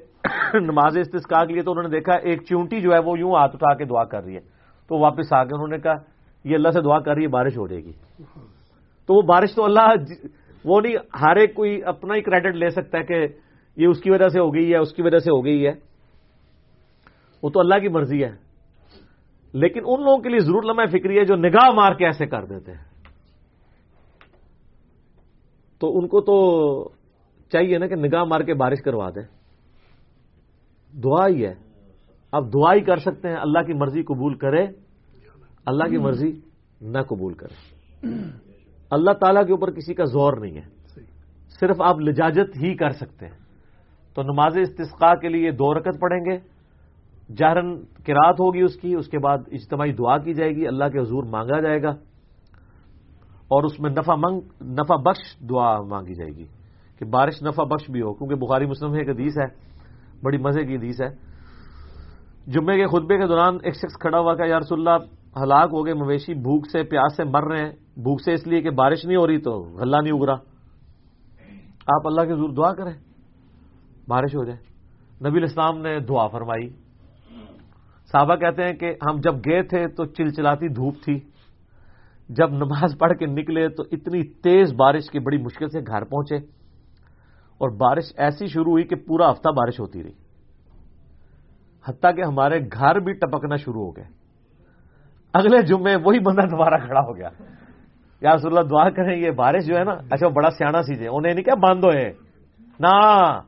[0.55, 3.55] نماز استسکا کے لیے تو انہوں نے دیکھا ایک چونٹی جو ہے وہ یوں ہاتھ
[3.55, 4.41] اٹھا کے دعا کر رہی ہے۔
[4.89, 5.97] تو واپس آ گئے انہوں نے کہا
[6.45, 7.93] یہ اللہ سے دعا کر رہی ہے، بارش ہو جائے گی۔
[9.07, 10.15] تو وہ بارش تو اللہ جی،
[10.65, 13.27] وہ نہیں، ہر ایک کوئی اپنا ہی کریڈٹ لے سکتا ہے کہ
[13.77, 15.73] یہ اس کی وجہ سے ہو گئی ہے، اس کی وجہ سے ہو گئی ہے۔
[17.43, 18.49] وہ تو اللہ کی مرضی ہے۔
[19.53, 22.45] لیکن ان لوگوں کے لیے ضرور لمحہ فکری ہے جو نگاہ مار کے ایسے کر
[22.45, 22.85] دیتے ہیں۔
[25.81, 26.89] تو ان کو تو
[27.53, 29.23] چاہیے نا کہ نگاہ مار کے بارش کروا دیں۔
[30.99, 31.55] دعا ہی ہے۔
[32.33, 34.67] اب دعا ہی کر سکتے ہیں، اللہ کی مرضی قبول کرے۔
[35.69, 36.41] اللہ کی مرضی
[36.81, 37.55] نہ قبول کرے
[38.91, 40.79] اللہ تعالیٰ کے اوپر کسی کا زور نہیں ہے۔
[41.61, 43.39] صرف آپ لجاجت ہی کر سکتے ہیں۔
[44.15, 46.39] تو نماز استسقاء کے لیے دو رکت پڑھیں گے۔
[47.35, 50.99] جہرن کراط ہوگی اس کی اس کے بعد اجتماعی دعا کی جائے گی۔ اللہ کے
[50.99, 51.91] حضور مانگا جائے گا۔
[53.49, 56.47] اور اس میں نفع منگ نفع بخش دعا مانگی جائے گی۔
[56.99, 59.47] کہ بارش نفع بخش بھی ہو کیونکہ بخاری مسلم ایک حدیث ہے۔
[60.23, 61.09] بڑی مزے کی حدیث ہے۔
[62.47, 65.95] جمعے کے خطبے کے دوران ایک شخص کھڑا ہوا کہ یارس اللہ ہلاک ہو گئے
[65.95, 69.17] مویشی، بھوک سے، پیاس سے مر رہے ہیں۔ بھوک سے اس لیے کہ بارش نہیں
[69.17, 70.35] ہو رہی تو غلہ نہیں اگرا۔
[71.97, 72.93] آپ اللہ کے حضور دعا کریں۔
[74.09, 74.59] بارش ہو جائے۔
[75.29, 76.69] نبی الاسلام نے دعا فرمائی۔
[78.13, 81.21] صحابہ کہتے ہیں کہ ہم جب گئے تھے تو چلچلاتی دھوپ تھی۔
[82.29, 86.37] جب نماز پڑھ کے نکلے تو اتنی تیز بارش کی بڑی مشکل سے گھر پہنچے۔
[87.59, 90.13] اور بارش ایسی شروع ہوئی کہ پورا ہفتہ بارش ہوتی رہی۔
[91.89, 94.18] حتیٰ کہ ہمارے گھر بھی ٹپکنا شروع ہو گئے۔
[95.35, 97.29] اگلے جمعے وہی بندہ دوبارہ کھڑا ہو گیا۔
[98.21, 101.35] یا رسول اللہ دعا کریں، یہ بارش جو ہے نا اچھا بڑا سیاح سی انہیں
[101.35, 102.13] نہیں کیا بند ہوئے۔
[102.81, 103.41] نہ۔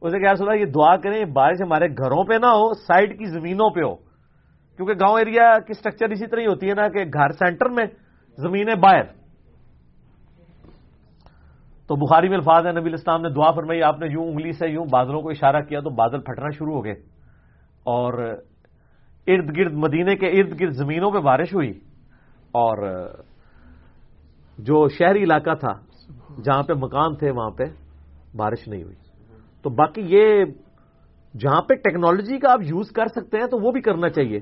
[0.00, 3.24] اسے کیا رسول اللہ، یہ دعا کریں بارش ہمارے گھروں پہ نہ ہو سائڈ کی
[3.24, 3.94] زمینوں پہ ہو۔
[4.76, 7.86] کیونکہ گاؤں ایریا کی اسٹرکچر اسی طرح ہی ہوتی ہے نا کہ گھر سینٹر میں،
[8.36, 9.04] زمینیں باہر۔
[11.88, 14.68] تو بخاری میں الفاظ ہے نبی الاسلام نے دعا فرمائی، آپ نے یوں انگلی سے
[14.68, 16.94] یوں بادلوں کو اشارہ کیا تو بادل پھٹنا شروع ہو گئے۔
[17.84, 18.38] اور
[19.26, 21.70] ارد گرد مدینے کے ارد گرد زمینوں پہ بارش ہوئی
[22.52, 23.06] اور
[24.58, 25.72] جو شہری علاقہ تھا
[26.42, 27.64] جہاں پہ مکان تھے، وہاں پہ
[28.36, 28.94] بارش نہیں ہوئی۔
[29.62, 30.44] تو باقی یہ
[31.38, 34.40] جہاں پہ ٹیکنالوجی کا آپ یوز کر سکتے ہیں تو وہ بھی کرنا چاہیے۔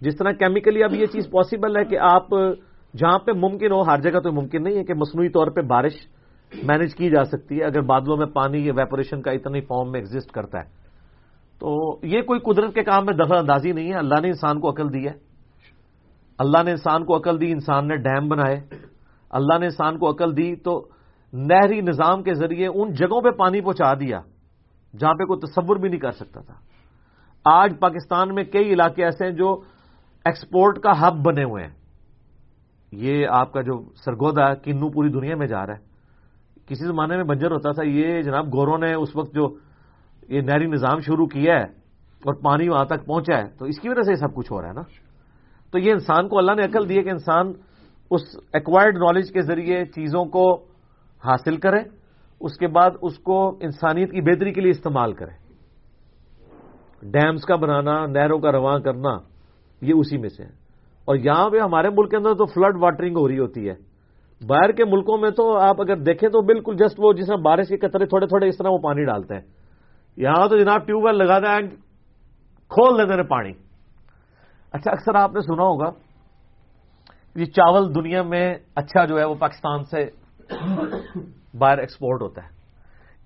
[0.00, 2.30] جس طرح کیمیکلی اب یہ چیز پاسبل ہے کہ آپ
[2.96, 5.92] جہاں پہ ممکن ہو، ہر جگہ تو ممکن نہیں ہے کہ مصنوعی طور پہ بارش
[6.62, 10.00] مینج کی جا سکتی ہے۔ اگر بادلوں میں پانی یا ویپوریشن کا اتنی فارم میں
[10.00, 10.79] ایگزٹ کرتا ہے۔
[11.60, 14.70] تو یہ کوئی قدرت کے کام میں دخل اندازی نہیں ہے۔ اللہ نے انسان کو
[14.70, 15.12] عقل دی ہے۔
[16.38, 18.60] اللہ نے انسان کو عقل دی، انسان نے ڈیم بنائے۔
[19.30, 20.88] اللہ نے انسان کو عقل دی تو
[21.32, 24.20] نہری نظام کے ذریعے ان جگہوں پہ پانی پہنچا دیا
[24.98, 26.54] جہاں پہ کوئی تصور بھی نہیں کر سکتا تھا۔
[27.44, 29.60] آج پاکستان میں کئی علاقے ایسے ہیں جو
[30.24, 31.74] ایکسپورٹ کا ہب بنے ہوئے ہیں۔
[32.92, 35.90] یہ آپ کا جو سرگودا ہے کنو پوری دنیا میں جا رہا ہے۔
[36.66, 39.69] کسی زمانے میں بنجر ہوتا تھا، یہ جناب گوروں نے اس وقت جو
[40.30, 41.64] یہ نہری نظام شروع کیا ہے
[42.24, 44.68] اور پانی وہاں تک پہنچا ہے، تو اس کی وجہ سے سب کچھ ہو رہا
[44.68, 44.82] ہے نا؟
[45.72, 47.52] تو یہ انسان کو اللہ نے عقل دی ہے کہ انسان
[48.10, 48.20] اس
[48.52, 50.54] ایکوائرڈ نالج کے ذریعے چیزوں کو
[51.24, 51.80] حاصل کرے،
[52.40, 55.50] اس کے بعد اس کو انسانیت کی بہتری کے لیے استعمال کرے۔
[57.10, 59.10] ڈیمز کا بنانا، نہروں کا رواں کرنا،
[59.82, 60.60] یہ اسی میں سے ہے۔
[61.04, 63.74] اور یہاں پہ ہمارے ملک کے اندر تو فلڈ واٹرنگ ہو رہی ہوتی ہے۔
[64.46, 67.68] باہر کے ملکوں میں تو آپ اگر دیکھیں تو بالکل جسٹ وہ جس طرح بارش
[67.68, 69.59] کے قطرے تھوڑے تھوڑے اس طرح وہ پانی ڈالتے ہیں۔
[70.16, 71.68] یہاں تو جناب ٹیوب ویل لگا دیں
[72.68, 73.52] کھول دیتے ہیں پانی۔
[74.72, 75.90] اچھا اکثر آپ نے سنا ہوگا
[77.34, 80.06] یہ چاول دنیا میں اچھا جو ہے وہ پاکستان سے
[81.58, 82.48] باہر ایکسپورٹ ہوتا ہے۔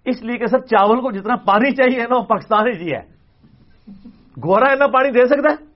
[0.05, 3.01] اس لیے کہ سر، چاول کو جتنا پانی چاہیے نا، وہ پاکستان ہی جی ہے
[4.37, 5.75] گورا اتنا پانی دے سکتا ہے؟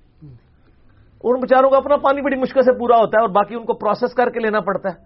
[1.25, 3.75] ان بچاروں کا اپنا پانی بڑی مشکل سے پورا ہوتا ہے اور باقی ان کو
[3.75, 4.97] پروسیس کر کے لینا پڑتا ہے۔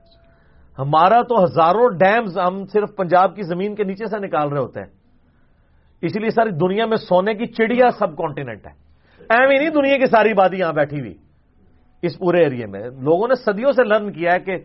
[0.79, 4.81] ہمارا تو ہزاروں ڈیمز ہم صرف پنجاب کی زمین کے نیچے سے نکال رہے ہوتے
[4.81, 5.02] ہیں۔
[6.03, 8.73] اس لیے ساری دنیا میں سونے کی چڑیا سب کانٹیننٹ ہے۔
[9.31, 11.15] ایم ہی نہیں دنیا کی ساری بادی یہاں بیٹھی ہوئی۔
[12.03, 14.57] اس پورے ایریے میں۔ لوگوں نے صدیوں سے لرن کیا ہے کہ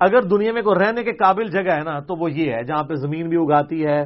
[0.00, 2.82] اگر دنیا میں کوئی رہنے کے قابل جگہ ہے نا، تو وہ یہ ہے، جہاں
[2.82, 4.04] پہ زمین بھی اگاتی ہے،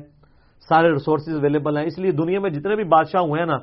[0.68, 3.56] سارے ریسورسز اویلیبل ہیں۔ اس لیے دنیا میں جتنے بھی بادشاہ ہوئے ہیں نا،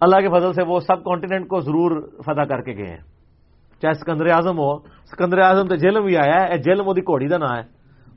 [0.00, 3.02] اللہ کے فضل سے وہ سب کانٹیننٹ کو ضرور فتح کر کے گئے ہیں۔
[3.82, 4.78] چاہے سکندر اعظم ہو،
[5.10, 7.62] سکندر اعظم تو جیلم بھی آیا ہے جیلم وہ گھوڑی کا نام ہے۔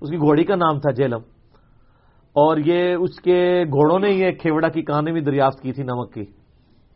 [0.01, 1.38] اس کی گھوڑی کا نام تھا جیلم۔
[2.39, 6.13] اور یہ اس کے گھوڑوں نے یہ کھیوڑا کی کہانی بھی دریافت کی تھی نمک
[6.13, 6.25] کی،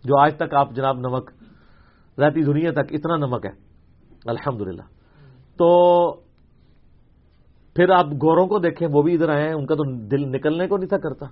[0.04, 1.32] جو آج تک آپ جناب نمک
[2.20, 3.52] رہتی دنیا تک اتنا نمک ہے۔
[4.26, 4.62] الحمد
[5.58, 6.12] تو
[7.76, 10.68] پھر آپ گوروں کو دیکھیں، وہ بھی ادھر آئے ہیں، ان کا تو دل نکلنے
[10.68, 11.26] کو نہیں تھا کرتا۔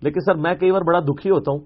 [0.00, 1.58] لیکن سر، میں کئی بار بڑا دکھی ہوتا ہوں۔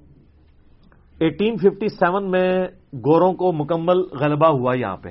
[1.19, 5.09] ایٹین ففٹی سیون میں گوروں کو مکمل غلبہ ہوا یہاں پہ۔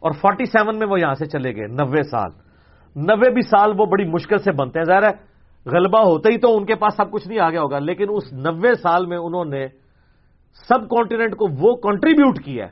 [0.00, 2.30] اور فورٹی سیون میں وہ یہاں سے چلے گئے، نوے سال۔
[2.96, 5.29] نوے بھی سال وہ بڑی مشکل سے بنتے ہیں۔ ظاہر ہے
[5.66, 8.32] غلبہ ہوتا ہی تو ان کے پاس سب کچھ نہیں آ گیا ہوگا، لیکن اس
[8.32, 9.68] نوے سال میں انہوں نے
[10.68, 12.70] سب کانٹیننٹ کو وہ کنٹریبیوٹ کیا ہے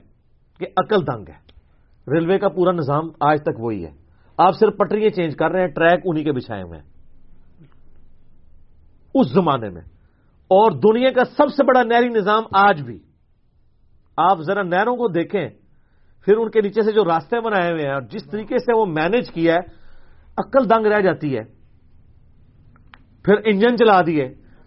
[0.59, 1.49] کہ عقل دنگ ہے۔
[2.15, 3.91] ریلوے کا پورا نظام آج تک وہی ہے۔
[4.39, 6.87] آپ صرف پٹریاں چینج کر رہے ہیں، ٹریک انہی کے بچھائے ہوئے ہیں۔
[9.15, 9.83] اس زمانے میں۔
[10.49, 12.99] اور دنیا کا سب سے بڑا نہری نظام آج بھی۔
[14.17, 15.49] آپ ذرا نہروں کو دیکھیں،
[16.25, 18.87] پھر ان کے نیچے سے جو راستے بنائے ہوئے ہیں اور جس طریقے سے وہ
[18.87, 19.59] مینج کیا ہے،
[20.37, 21.58] عقل دنگ رہ جاتی ہے۔
[23.29, 24.27] پھر انجن چلا دیے۔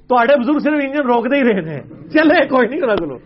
[0.10, 1.82] آڈے بزرگ صرف انجن روکتے ہی رہے ہیں
[2.14, 3.18] چلے کوئی نہیں رکھ لو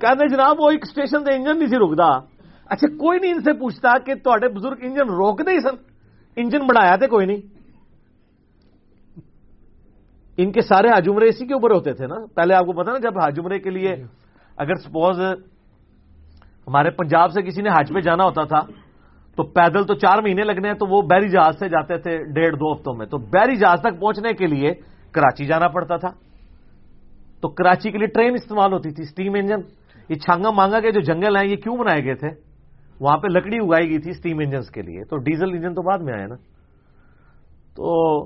[0.00, 2.06] کہتے جناب وہ ایک اسٹیشن سے انجن نہیں سی رکتا
[2.70, 5.76] اچھا کوئی نہیں ان سے پوچھتا کہ تے بزرگ انجن روکتے ہی سن۔
[6.36, 7.40] انجن بڑھایا تھے کوئی نہیں۔
[10.38, 12.98] ان کے سارے حجمرے اسی کے اوپر ہوتے تھے نا۔ پہلے آپ کو پتا نا
[12.98, 13.92] جب حجمرے کے لیے
[14.58, 15.20] اگر سپوز
[16.66, 18.60] ہمارے پنجاب سے کسی نے حج پہ جانا ہوتا تھا
[19.36, 22.56] تو پیدل تو چار مہینے لگنے ہیں، تو وہ بحری جہاز سے جاتے تھے ڈیڑھ
[22.56, 24.74] دو ہفتوں میں۔ تو بحری جہاز تک پہنچنے کے لیے
[25.12, 26.08] کراچی جانا پڑتا تھا۔
[27.40, 29.60] تو کراچی کے لیے ٹرین استعمال ہوتی تھی اسٹیم انجن
[30.08, 32.28] یہ چھانگا مانگا کے جو جنگل ہیں، یہ کیوں بنائے گئے تھے؟
[33.00, 35.98] وہاں پہ لکڑی اگائی گئی تھی اسٹیم انجنس کے لیے۔ تو ڈیزل انجن تو بعد
[35.98, 36.34] میں آئے نا۔
[37.76, 38.22] تو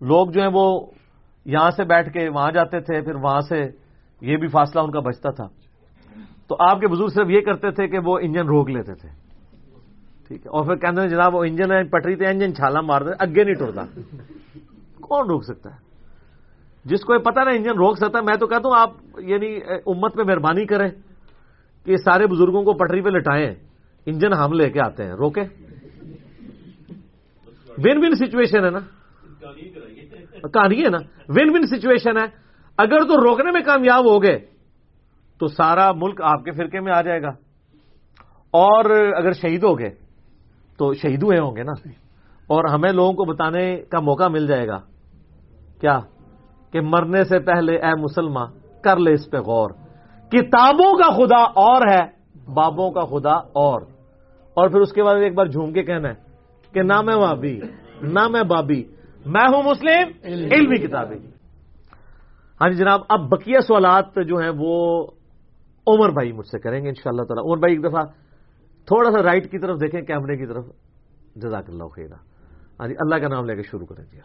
[0.00, 0.80] لوگ جو ہیں، وہ
[1.44, 3.64] یہاں سے بیٹھ کے وہاں جاتے تھے، پھر وہاں سے
[4.20, 5.44] یہ بھی فاصلہ ان کا بچتا تھا۔
[6.48, 9.23] تو آپ کے بزرگ صرف یہ کرتے تھے کہ وہ انجن روک لیتے تھے۔
[10.28, 13.00] ٹھیک ہے۔ اور پھر کہتے ہیں، جناب، وہ انجن ہے، پٹری تھے انجن، چھالا مار
[13.00, 13.84] دے، اگے نہیں ٹوٹتا
[15.00, 15.76] کون روک سکتا ہے؟
[16.84, 19.56] جس کو یہ پتا نا انجن روک سکتا ہے، میں تو کہتا ہوں، آپ یعنی
[19.86, 20.88] امت میں مہربانی کریں
[21.84, 23.54] کہ سارے بزرگوں کو پٹری پہ لٹائیں۔
[24.06, 25.40] انجن ہم لے کے آتے ہیں۔ روکے
[27.78, 28.78] ون ون سچویشن ہے نا؟
[30.48, 32.24] کہانی ہے نا؟ ون ون سچویشن ہے۔
[32.78, 34.38] اگر تو روکنے میں کامیاب ہو گئے،
[35.38, 37.28] تو سارا ملک آپ کے فرقے میں آ جائے گا۔
[38.50, 40.03] اور اگر شہید ہو گئے
[40.78, 41.72] تو شہید ہوئے ہوں گے نا۔
[42.46, 44.80] اور ہمیں لوگوں کو بتانے کا موقع مل جائے گا۔
[45.80, 46.00] کیا؟
[46.72, 48.48] کہ مرنے سے پہلے اے مسلمان
[48.84, 49.70] کر لے اس پہ غور۔
[50.28, 52.14] کتابوں کا خدا اور ہے
[52.54, 53.80] بابوں کا خدا اور۔
[54.54, 56.14] اور پھر اس کے بعد ایک بار جھوم کے کہنا ہے
[56.72, 57.60] کہ نہ میں بابی
[58.02, 58.84] نہ میں بابی
[59.26, 61.18] میں ہوں مسلم علمی کتابیں۔
[62.60, 65.06] ہاں جی جناب اب بقیہ سوالات جو ہیں وہ
[65.86, 68.02] عمر بھائی مجھ سے کریں گے ان شاء اللہ تعالیٰ۔ عمر بھائی ایک دفعہ
[68.86, 70.64] تھوڑا سا رائٹ کی طرف دیکھیں کیمرے کی طرف۔
[71.36, 74.18] جزاک اللہ خیر ہاں جی اللہ کا نام لے کے شروع کریں جی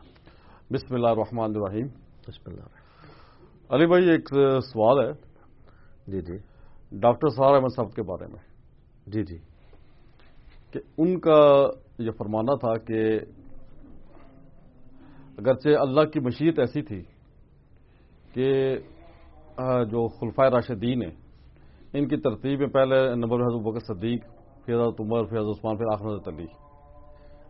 [0.73, 1.87] بسم اللہ الرحمن الرحیم۔
[2.27, 4.29] بسم اللہ علی بھائی ایک
[4.63, 5.11] سوال ہے۔
[6.11, 6.37] جی جی۔
[6.99, 8.41] ڈاکٹر سہار احمد صاحب کے بارے میں۔
[9.07, 9.37] جی جی۔
[10.71, 11.39] کہ ان کا
[11.99, 13.19] یہ فرمانا تھا کہ
[15.37, 17.01] اگرچہ اللہ کی مشیت ایسی تھی
[18.33, 18.77] کہ
[19.91, 21.15] جو خلفائے راشدین ہیں
[21.93, 24.38] ان کی ترتیب میں پہلے نمبر حضرت بکر صدیق
[24.69, 26.45] پھر حضرت عمر، پھر حضرت عثمان، پھر آخر حضرت علی۔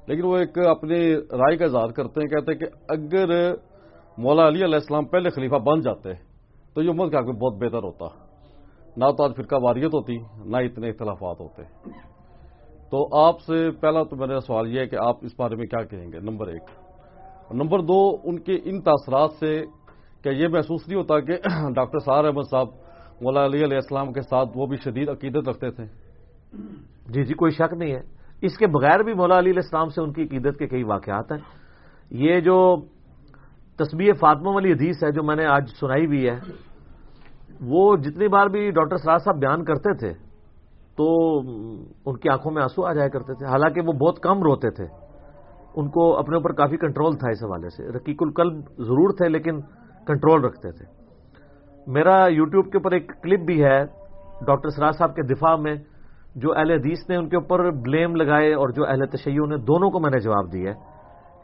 [0.07, 3.53] لیکن وہ ایک اپنی رائے کا اظہار کرتے ہیں، کہتے ہیں کہ اگر
[4.17, 6.13] مولا علی علیہ السلام پہلے خلیفہ بن جاتے،
[6.73, 8.05] تو یہ امت کا بہت بہتر ہوتا۔
[8.97, 11.63] نہ تو آج فرقہ واریت ہوتی، نہ اتنے اختلافات ہوتے۔
[12.89, 15.83] تو آپ سے پہلا تو میرا سوال یہ ہے کہ آپ اس بارے میں کیا
[15.83, 16.63] کہیں گے؟ نمبر ایک۔
[17.53, 19.65] نمبر دو، ان کے ان تاثرات سے
[20.23, 21.33] کیا یہ محسوس نہیں ہوتا کہ
[21.75, 22.67] ڈاکٹر سار احمد صاحب،
[23.21, 25.83] مولا علی علیہ السلام کے ساتھ وہ بھی شدید عقیدت رکھتے تھے؟
[27.13, 28.01] جی جی کوئی شک نہیں ہے۔
[28.41, 31.31] اس کے بغیر بھی مولا علی علیہ السلام سے ان کی عقیدت کے کئی واقعات
[31.31, 31.39] ہیں۔
[32.11, 32.75] یہ جو
[33.77, 36.39] تصویر فاطمہ والی حدیث ہے جو میں نے آج سنائی بھی ہے،
[37.61, 40.13] وہ جتنی بار بھی ڈاکٹر سراج صاحب بیان کرتے تھے،
[40.97, 41.39] تو
[42.05, 44.85] ان کی آنکھوں میں آنسو آ جایا کرتے تھے۔ حالانکہ وہ بہت کم روتے تھے۔
[45.75, 49.61] ان کو اپنے اوپر کافی کنٹرول تھا اس حوالے سے۔ رقیق القلب ضرور تھے، لیکن
[50.07, 50.85] کنٹرول رکھتے تھے۔
[51.87, 53.85] میرا یوٹیوب کے اوپر ایک کلپ بھی ہے،
[54.45, 55.75] ڈاکٹر سراج صاحب کے دفاع میں
[56.35, 59.89] جو اہل حدیث نے ان کے اوپر بلیم لگائے اور جو اہل تشیعوں نے، دونوں
[59.91, 60.73] کو میں نے جواب دیا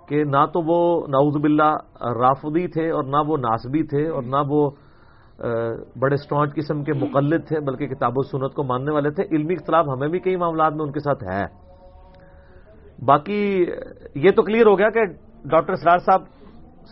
[0.07, 1.72] کہ نہ تو وہ نعوذ باللہ
[2.19, 4.69] رافدی تھے اور نہ وہ ناسبی تھے اور نہ وہ
[6.01, 9.53] بڑے اسٹرانٹ قسم کے مقلد تھے، بلکہ کتاب و سنت کو ماننے والے تھے۔ علمی
[9.53, 11.43] اختلاف ہمیں بھی کئی معاملات میں ان کے ساتھ ہے۔
[13.05, 13.41] باقی
[14.15, 15.03] یہ تو کلیئر ہو گیا کہ
[15.51, 16.22] ڈاکٹر سراج صاحب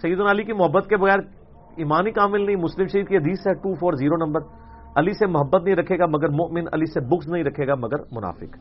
[0.01, 1.19] سعید علی کی محبت کے بغیر
[1.77, 4.41] ایمانی کامل نہیں، مسلم شریف کی حدیث ہے ٹو فور زیرو نمبر۔
[4.95, 7.97] علی سے محبت نہیں رکھے گا مگر مؤمن علی سے بکس نہیں رکھے گا مگر
[8.11, 8.57] منافق۔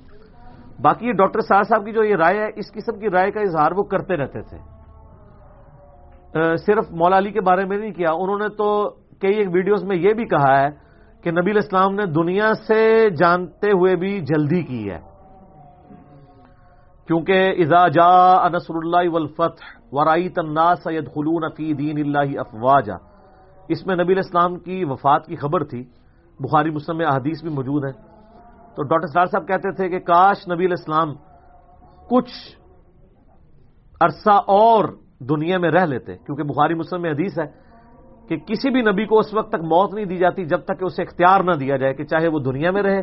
[0.80, 3.40] باقی یہ ڈاکٹر سراج صاحب کی جو یہ رائے ہے، اس قسم کی رائے کا
[3.40, 4.58] اظہار وہ کرتے رہتے تھے۔
[6.56, 9.96] صرف مولا علی کے بارے میں نہیں کیا، انہوں نے تو کئی ایک ویڈیوز میں
[9.96, 10.68] یہ بھی کہا ہے
[11.22, 14.98] کہ نبی الاسلام نے دنیا سے جانتے ہوئے بھی جلدی کی ہے۔
[17.06, 22.96] کیونکہ اذا جا انصر اللہ والفتح ورائی تنا سید خلون فی دین اللہ افواجا۔
[23.68, 25.84] اس میں نبی الاسلام کی وفات کی خبر تھی۔
[26.42, 27.92] بخاری مسلم میں احادیث بھی موجود ہیں۔
[28.74, 31.14] تو ڈاکٹر سرار صاحب کہتے تھے کہ کاش نبی الاسلام
[32.08, 32.58] کچھ
[34.00, 34.84] عرصہ اور
[35.20, 37.46] دنیا میں رہ لیتے۔ کیونکہ بخاری مسلم میں حدیث ہے
[38.28, 40.84] کہ کسی بھی نبی کو اس وقت تک موت نہیں دی جاتی جب تک کہ
[40.84, 43.02] اسے اختیار نہ دیا جائے کہ چاہے وہ دنیا میں رہے،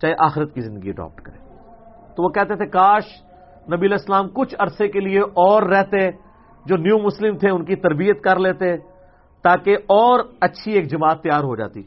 [0.00, 1.38] چاہے آخرت کی زندگی اڈاپٹ کرے۔
[2.16, 3.04] تو وہ کہتے تھے، کاش
[3.72, 6.10] نبی الاسلام کچھ عرصے کے لیے اور رہتے،
[6.66, 8.76] جو نیو مسلم تھے ان کی تربیت کر لیتے،
[9.42, 11.82] تاکہ اور اچھی ایک جماعت تیار ہو جاتی۔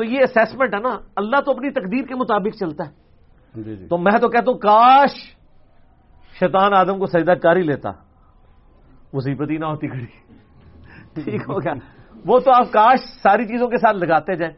[0.00, 2.90] تو یہ اسیسمنٹ ہے نا اللہ تو اپنی تقدیر کے مطابق چلتا ہے۔
[3.62, 5.10] جی جی۔ تو میں تو کہتا ہوں کاش
[6.40, 7.90] شیطان آدم کو سجدہ کر ہی لیتا۔
[9.12, 10.06] مصیبت ہی نہ ہوتی کھڑی۔
[11.22, 11.72] ٹھیک ہو گیا۔
[12.26, 14.54] وہ تو آپ کاش ساری چیزوں کے ساتھ لگاتے جائیں۔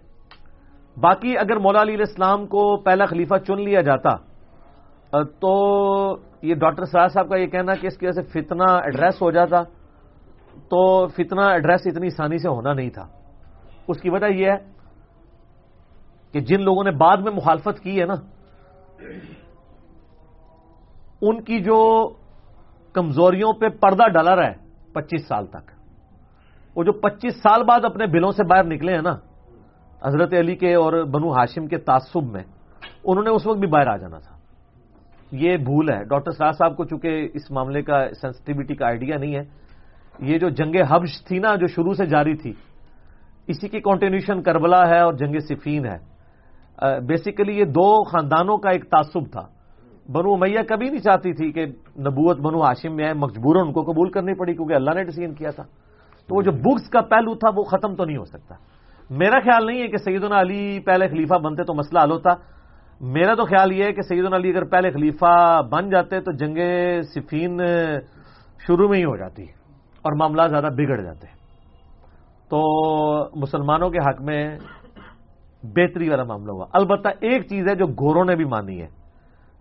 [1.01, 4.17] باقی اگر مولا علی السلام کو پہلا خلیفہ چن لیا جاتا
[5.25, 9.23] تو یہ ڈاکٹر سراج صاحب کا یہ کہنا کہ اس کی وجہ سے فتنہ ایڈریس
[9.23, 9.63] ہو جاتا۔
[10.57, 13.07] تو فتنہ ایڈریس اتنی آسانی سے ہونا نہیں تھا۔
[13.89, 14.72] اس کی وجہ یہ ہے
[16.33, 18.15] کہ جن لوگوں نے بعد میں مخالفت کی ہے نا،
[21.23, 21.79] ان کی جو
[22.95, 24.57] کمزوریوں پہ پردہ ڈالا رہا ہے
[24.93, 25.71] پچیس سال تک،
[26.77, 29.15] وہ جو پچیس سال بعد اپنے بلوں سے باہر نکلے ہیں نا،
[30.03, 32.45] حضرت علی کے اور بنو ہاشم کے تعصب میں،
[33.05, 34.37] انہوں نے اس وقت بھی باہر آ جانا تھا۔
[35.33, 39.35] یہ بھول ہے۔ ڈاکٹر سراج صاحب کو چونکہ اس معاملے کا سینسٹیوٹی کا آئیڈیا نہیں
[39.35, 39.45] ہے،
[40.21, 42.53] یہ جو جنگ حبش تھی نا، جو شروع سے جاری تھی،
[43.49, 45.99] اسی کی کانٹینیوشن کربلا ہے اور جنگ صفین ہے۔
[46.81, 49.63] بیسیکلی یہ دو خاندانوں کا ایک تعصب تھا۔
[50.13, 51.67] بنو امیہ کبھی نہیں چاہتی تھی کہ
[51.99, 55.35] نبوت بنو ہاشم میں آئے مجبور ان کو قبول کرنی پڑی کیونکہ اللہ نے ڈسیزن
[55.35, 55.63] کیا تھا۔
[56.29, 58.55] تو وہ جو بکس کا پہلو تھا وہ ختم تو نہیں ہو سکتا۔
[59.11, 62.31] میرا خیال نہیں ہے کہ سیدنا علی پہلے خلیفہ بنتے تو مسئلہ حل ہوتا۔
[63.01, 66.59] میرا تو خیال یہ ہے کہ سیدنا علی اگر پہلے خلیفہ بن جاتے تو جنگ
[67.03, 67.61] صفین
[68.67, 69.43] شروع میں ہی ہو جاتی
[70.03, 71.27] اور معاملات زیادہ بگڑ جاتے۔
[72.51, 72.61] تو
[73.41, 74.59] مسلمانوں کے حق میں
[75.65, 79.03] بہتری والا معاملہ ہوا۔ البتہ ایک چیز ہے جو گوروں نے بھی مانی ہے۔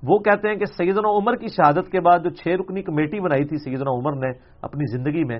[0.03, 3.45] وہ کہتے ہیں کہ سیدنا عمر کی شہادت کے بعد جو چھ رکنی کمیٹی بنائی
[3.45, 4.27] تھی سیدنا عمر نے
[4.61, 5.39] اپنی زندگی میں،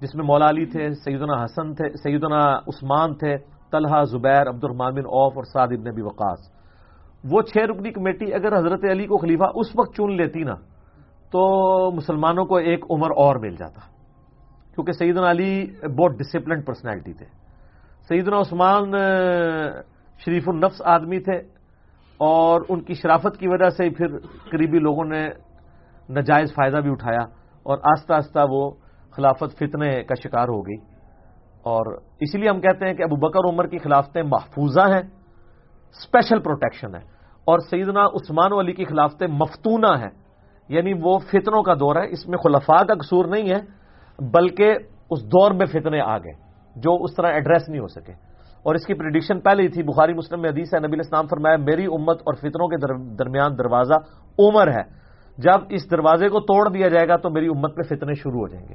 [0.00, 3.36] جس میں مولا علی تھے، سیدنا حسن تھے، سیدنا عثمان تھے،
[3.72, 6.38] طلحہ، زبیر عبد الرحمان بن اوف اور سعد ابن ابی وقاص۔
[7.32, 10.54] وہ چھ رکنی کمیٹی اگر حضرت علی کو خلیفہ اس وقت چن لیتی نا،
[11.32, 13.80] تو مسلمانوں کو ایک عمر اور مل جاتا۔
[14.74, 15.66] کیونکہ سیدنا علی
[15.98, 17.43] بہت ڈسپلنڈ پرسنالٹی تھے۔
[18.08, 18.92] سیدنا عثمان
[20.26, 21.38] شریف النفس آدمی تھے
[22.16, 24.18] اور ان کی شرافت کی وجہ سے پھر
[24.50, 25.28] قریبی لوگوں نے
[26.10, 27.20] نجائز فائدہ بھی اٹھایا
[27.62, 28.70] اور آہستہ آہستہ وہ
[29.10, 30.76] خلافت فتنے کا شکار ہو گئی
[31.62, 31.86] اور
[32.20, 35.02] اسی لیے ہم کہتے ہیں کہ ابو بکر عمر کی خلافتیں محفوظہ ہیں
[35.96, 37.00] اسپیشل پروٹیکشن ہے
[37.44, 40.10] اور سیدنا عثمان علی کی خلافتیں مفتونہ ہیں۔
[40.68, 43.60] یعنی وہ فتنوں کا دور ہے، اس میں خلفاء کا قصور نہیں ہے،
[44.24, 44.74] بلکہ
[45.10, 46.43] اس دور میں فتنے آ گئے۔
[46.76, 48.12] جو اس طرح ایڈریس نہیں ہو سکے۔
[48.62, 51.56] اور اس کی پریڈکشن پہلے ہی تھی، بخاری مسلم میں حدیث ہے، نبی اسلام فرمایا،
[51.56, 52.76] میری امت اور فتنوں کے
[53.16, 53.94] درمیان دروازہ
[54.38, 55.04] عمر ہے۔
[55.38, 58.48] جب اس دروازے کو توڑ دیا جائے گا تو میری امت پہ فتنے شروع ہو
[58.48, 58.74] جائیں گے۔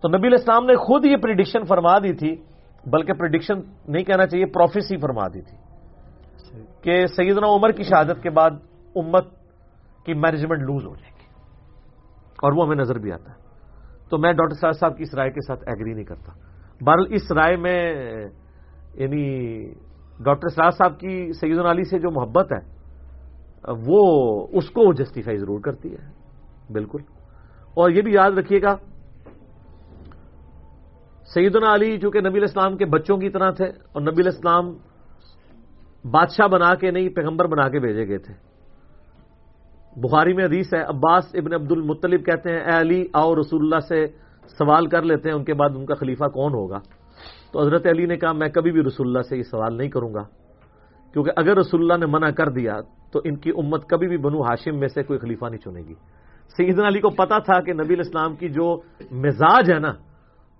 [0.00, 2.36] تو نبی الاسلام نے خود یہ پریڈکشن فرما دی تھی،
[2.86, 3.54] بلکہ پریڈکشن
[3.88, 5.58] نہیں کہنا چاہیے پروفیسی فرما دی تھی۔
[6.82, 8.50] کہ سیدنا عمر کی شہادت کے بعد
[8.96, 9.26] امت
[10.04, 11.26] کی مینجمنٹ لوز ہو جائے گی۔
[12.42, 13.36] اور وہ ہمیں نظر بھی آتا ہے۔
[14.08, 16.32] تو میں ڈاکٹر صاحب صاحب کی اس رائے کے ساتھ ایگری نہیں کرتا۔
[16.80, 17.94] بہرحال اس رائے میں
[18.94, 19.24] یعنی
[20.24, 22.60] ڈاکٹر سراج صاحب کی سیدنا علی سے جو محبت ہے،
[23.86, 26.10] وہ اس کو جسٹیفائی ضرور کرتی ہے،
[26.72, 27.02] بالکل۔
[27.74, 28.76] اور یہ بھی یاد رکھیے گا،
[31.34, 34.72] سیدنا علی جو کہ نبی الاسلام کے بچوں کی طرح تھے اور نبی الاسلام
[36.04, 38.34] بادشاہ بنا کے نہیں، پیغمبر بنا کے بھیجے گئے تھے۔
[40.00, 43.78] بخاری میں حدیث ہے، عباس ابن عبد المطلب کہتے ہیں، اے علی، آؤ رسول اللہ
[43.78, 44.06] سے
[44.48, 46.78] سوال کر لیتے ہیں ان کے بعد ان کا خلیفہ کون ہوگا؟
[47.52, 50.14] تو حضرت علی نے کہا میں کبھی بھی رسول اللہ سے یہ سوال نہیں کروں
[50.14, 50.22] گا۔
[51.12, 52.80] کیونکہ اگر رسول اللہ نے منع کر دیا
[53.12, 55.94] تو ان کی امت کبھی بھی بنو ہاشم میں سے کوئی خلیفہ نہیں چنے گی۔
[56.56, 59.92] سیدنا علی کو پتا تھا کہ نبی الاسلام کی جو مزاج ہے نا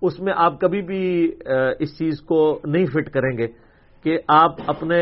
[0.01, 1.31] اس میں آپ کبھی بھی
[1.79, 3.47] اس چیز کو نہیں فٹ کریں گے
[4.03, 5.01] کہ آپ اپنے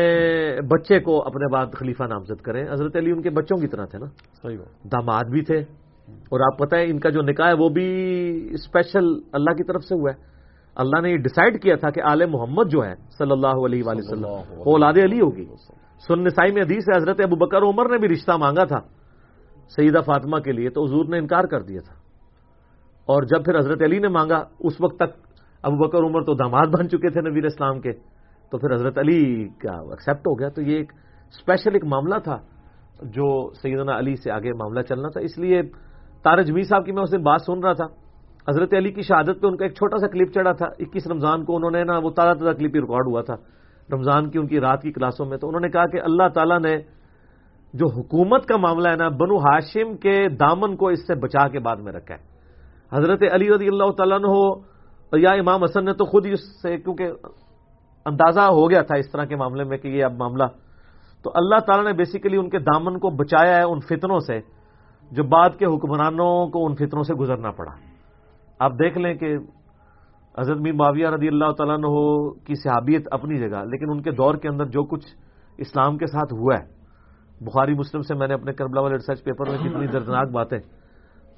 [0.70, 3.98] بچے کو اپنے بعد خلیفہ نامزد کریں۔ حضرت علی ان کے بچوں کی طرح تھے
[3.98, 4.06] نا۔
[4.42, 4.56] صحیح
[4.92, 7.84] داماد بھی تھے۔ اور آپ پتہ ہے ان کا جو نکاح ہے وہ بھی
[8.50, 10.22] اسپیشل اللہ کی طرف سے ہوا ہے۔
[10.76, 13.98] اللہ نے یہ ڈیسائیڈ کیا تھا کہ آل محمد جو ہے صلی اللہ علیہ وآلہ
[13.98, 15.44] وسلم وہ اولاد علی ہوگی۔
[16.08, 18.80] سن نسائی میں حدیث ہے حضرت ابو بکر عمر نے بھی رشتہ مانگا تھا
[19.68, 21.94] سیدہ فاطمہ کے لیے تو حضور نے انکار کر دیا تھا۔
[23.06, 25.26] اور جب پھر حضرت علی نے مانگا اس وقت تک
[25.62, 27.92] ابو بکر عمر تو داماد بن چکے تھے نبیر اسلام کے
[28.50, 30.92] تو پھر حضرت علی کا ایکسپٹ ہو گیا۔ تو یہ ایک
[31.30, 32.36] اسپیشل ایک معاملہ تھا
[33.02, 35.62] جو سیدنا علی سے آگے معاملہ چلنا تھا۔ اس لیے
[36.24, 37.84] تارج می صاحب کی میں اس دن بات سن رہا تھا۔
[38.48, 41.44] حضرت علی کی شہادت پہ ان کا ایک چھوٹا سا کلپ چڑھا تھا۔ اکیس رمضان
[41.44, 43.34] کو انہوں نے نا وہ تازہ تازہ کلپ ہی ریکارڈ ہوا تھا۔
[43.92, 46.58] رمضان کی ان کی رات کی کلاسوں میں تو انہوں نے کہا کہ اللہ تعالیٰ
[46.60, 46.76] نے
[47.74, 51.58] جو حکومت کا معاملہ ہے نا، بنو ہاشم کے دامن کو اس سے بچا کے
[51.58, 52.34] بعد میں رکھا ہے۔
[52.96, 54.74] حضرت علی رضی اللہ تعالیٰ نے ہو
[55.18, 57.04] یا امام حسن نے تو خود ہی اس سے کیونکہ
[58.06, 60.44] اندازہ ہو گیا تھا اس طرح کے معاملے میں کہ یہ اب معاملہ۔
[61.22, 64.53] تو اللہ تعالیٰ نے بیسیکلی ان کے دامن کو بچایا ہے ان فتنوں سے۔
[65.14, 67.72] جو بعد کے حکمرانوں کو ان فطروں سے گزرنا پڑا۔
[68.58, 69.36] آپ دیکھ لیں کہ
[70.38, 74.34] حضرت میر معاویہ رضی اللہ تعالیٰ نے کی صحابیت اپنی جگہ لیکن ان کے دور
[74.34, 75.06] کے اندر جو کچھ
[75.58, 76.64] اسلام کے ساتھ ہوا ہے
[77.44, 80.58] بخاری مسلم سے میں نے اپنے کربلا والے ریسرچ پیپر میں کتنی دردناک باتیں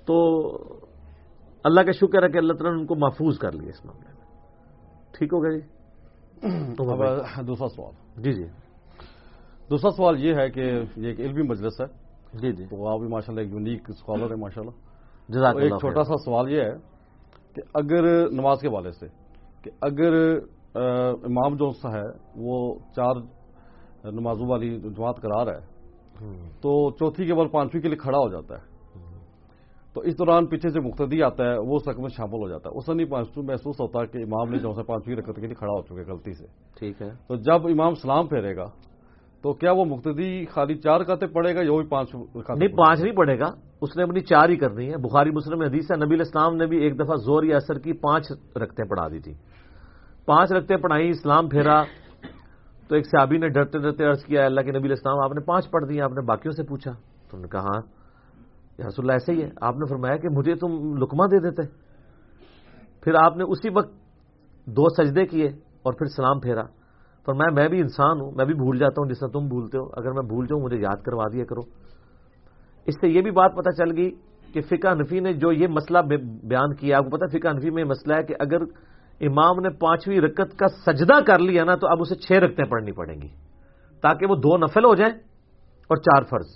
[0.07, 0.39] تو
[1.65, 4.09] اللہ کا شکر ہے کہ اللہ تعالیٰ نے ان کو محفوظ کر لیا اس معاملے
[4.09, 4.25] میں۔
[5.19, 5.61] ٹھیک ہو گیا جی؟
[7.47, 8.45] دوسرا سوال۔ جی جی۔
[9.71, 10.61] دوسرا سوال یہ ہے کہ
[10.97, 12.06] یہ ایک علمی مجلس ہے۔
[12.41, 14.75] جی جی۔ تو آپ بھی ماشاء اللہ ایک یونیک اسکالر ہے ماشاء اللہ
[15.61, 16.73] ایک چھوٹا سا سوال یہ ہے
[17.55, 19.07] کہ اگر نماز کے والے سے
[19.63, 20.13] کہ اگر
[21.25, 22.07] امام جو سا ہے
[22.37, 23.15] وہ چار
[24.13, 25.77] نمازوں والی جماعت کرا رہا ہے
[26.61, 28.77] تو چوتھی کے بعد پانچویں کے لیے کھڑا ہو جاتا ہے۔
[29.95, 32.79] تو اس دوران پیچھے سے مقتدی آتا ہے وہ سک میں شامل ہو جاتا ہے۔
[32.79, 35.73] اسے نہیں پانچ محسوس ہوتا کہ امام نے جو ہے پانچویں رکعت کے لیے کھڑا
[35.73, 36.47] ہو چکے غلطی سے۔
[36.79, 38.65] ٹھیک ہے۔ تو جب امام سلام پھیرے گا
[39.43, 43.13] تو کیا وہ مقتدی خالی چار کاتے پڑے گا یا وہ پانچ نہیں پانچ نہیں
[43.13, 43.51] پڑے گا
[43.81, 46.79] اس نے اپنی چار ہی کرنی ہے۔ بخاری مسلم حدیث ہے نبی اسلام نے بھی
[46.79, 49.35] ایک دفعہ زور یا اثر کی پانچ رکھتے پڑھا دی تھی۔
[50.27, 51.83] پانچ رکھتے پڑھائی اسلام پھیرا۔
[52.89, 55.71] تو ایک صحابی نے ڈرتے ڈرتے عرض کیا اللہ کے نبی اسلام آپ نے پانچ
[55.71, 56.93] پڑھ دی آپ نے باقیوں سے پوچھا۔
[57.31, 57.81] تو نے کہا ہاں
[58.87, 61.63] رسول اللہ ایسے ہی ہے۔ آپ نے فرمایا کہ مجھے تم لکما دے دیتے۔
[63.01, 63.91] پھر آپ نے اسی وقت
[64.67, 65.47] دو سجدے کیے
[65.83, 66.63] اور پھر سلام پھیرا۔
[67.27, 69.85] فرمایا میں بھی انسان ہوں، میں بھی بھول جاتا ہوں جس طرح تم بھولتے ہو۔
[69.97, 71.61] اگر میں بھول جاؤں، مجھے یاد کروا دیا کرو۔
[72.87, 74.11] اس سے یہ بھی بات پتہ چل گئی
[74.53, 75.99] کہ فقہ نفی نے جو یہ مسئلہ
[76.45, 78.63] بیان کیا، آپ کو پتا فقہ نفی میں مسئلہ ہے کہ اگر
[79.21, 82.93] امام نے پانچویں رکت کا سجدہ کر لیا نا، تو اب اسے چھ رکتیں پڑھنی
[82.93, 83.29] پڑیں گی،
[84.03, 85.13] تاکہ وہ دو نفل ہو جائیں
[85.91, 86.47] اور چار فرض۔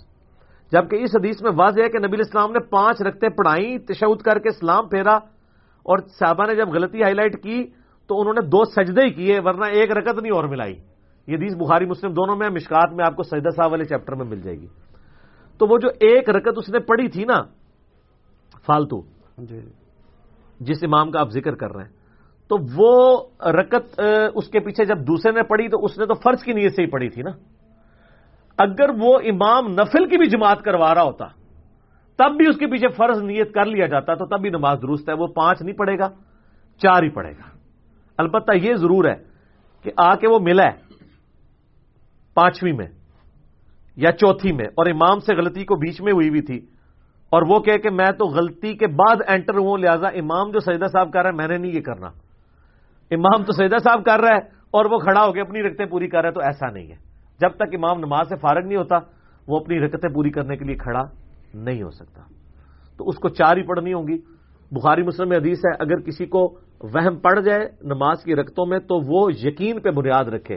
[0.71, 4.39] جبکہ اس حدیث میں واضح ہے کہ نبی اسلام نے پانچ رکھتے پڑھائی تشود کر
[4.39, 5.15] کے سلام پھیرا
[5.85, 7.63] اور صحابہ نے جب غلطی ہائی لائٹ کی
[8.11, 10.75] تو انہوں نے دو سجدے ہی کیے ورنہ ایک رکت نہیں اور ملائی۔
[11.27, 14.25] یہ حدیث بخاری مسلم دونوں میں مشکات میں آپ کو سجدہ صاحب والے چیپٹر میں
[14.25, 14.67] مل جائے گی۔
[15.59, 17.41] تو وہ جو ایک رکت اس نے پڑھی تھی نا
[18.65, 18.99] فالتو
[19.49, 19.59] جی۔
[20.59, 21.93] جس امام کا آپ ذکر کر رہے ہیں
[22.49, 22.91] تو وہ
[23.51, 23.99] رکت
[24.35, 26.81] اس کے پیچھے جب دوسرے نے پڑھی تو اس نے تو فرض کی نیت سے
[26.83, 27.31] ہی پڑھی تھی نا۔
[28.57, 31.27] اگر وہ امام نفل کی بھی جماعت کروا رہا ہوتا
[32.19, 35.09] تب بھی اس کے پیچھے فرض نیت کر لیا جاتا تو تب بھی نماز درست
[35.09, 36.09] ہے۔ وہ پانچ نہیں پڑے گا
[36.81, 37.47] چار ہی پڑے گا۔
[38.21, 39.15] البتہ یہ ضرور ہے
[39.83, 40.95] کہ آ کے وہ ملا ہے
[42.33, 42.87] پانچویں میں
[43.95, 46.59] یا چوتھی میں اور امام سے غلطی کو بیچ میں ہوئی بھی تھی
[47.29, 51.13] اور وہ کہ میں تو غلطی کے بعد انٹر ہوں، لہذا امام جو سجدہ صاحب
[51.13, 52.07] کر رہا ہے، میں نے نہیں یہ کرنا۔
[53.11, 54.39] امام تو سجدہ صاحب کر رہا ہے
[54.71, 56.95] اور وہ کھڑا ہو کے اپنی رکتیں پوری کر رہا ہے، تو ایسا نہیں ہے۔
[57.39, 58.95] جب تک امام نماز سے فارغ نہیں ہوتا،
[59.47, 61.03] وہ اپنی رکتیں پوری کرنے کے لیے کھڑا
[61.53, 62.21] نہیں ہو سکتا۔
[62.97, 64.17] تو اس کو چار ہی پڑھنی ہوں گی۔
[64.71, 68.79] بخاری مسلم میں حدیث ہے، اگر کسی کو وہم پڑ جائے نماز کی رکتوں میں
[68.79, 70.55] تو وہ یقین پہ بنیاد رکھے۔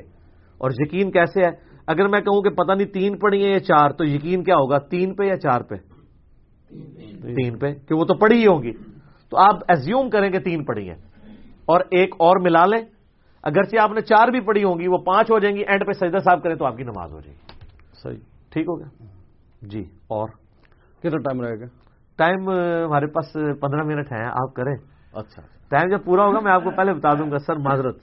[0.59, 1.51] اور یقین کیسے ہے؟
[1.87, 4.79] اگر میں کہوں کہ پتہ نہیں تین پڑھی ہے یا چار تو یقین کیا ہوگا؟
[4.79, 5.75] تین پہ یا چار پہ؟
[7.35, 8.73] تین پہ کہ وہ تو پڑھی ہی ہوں گی۔
[9.31, 10.97] تو آپ ایزیوم کریں کہ تین پڑھی ہیں۔
[11.65, 12.85] اور ایک اور ملا لیں۔
[13.43, 15.93] اگرچہ آپ نے چار بھی پڑھی ہوں گی وہ پانچ ہو جائیں گی اینڈ پہ
[15.93, 17.53] سجدہ صاحب کریں تو آپ کی نماز ہو جائے گی۔
[18.03, 18.19] صحیح۔
[18.51, 19.05] ٹھیک ہو گیا؟
[19.63, 20.29] جی اور؟
[20.99, 21.65] کتنا ٹائم رہے گا؟
[22.17, 22.51] ٹائم
[22.87, 24.75] ہمارے پاس پندرہ منٹ ہیں آپ کریں۔
[25.13, 27.97] اچھا۔ ٹائم جب پورا ہوگا میں آپ کو پہلے بتا دوں گا سر معذرت۔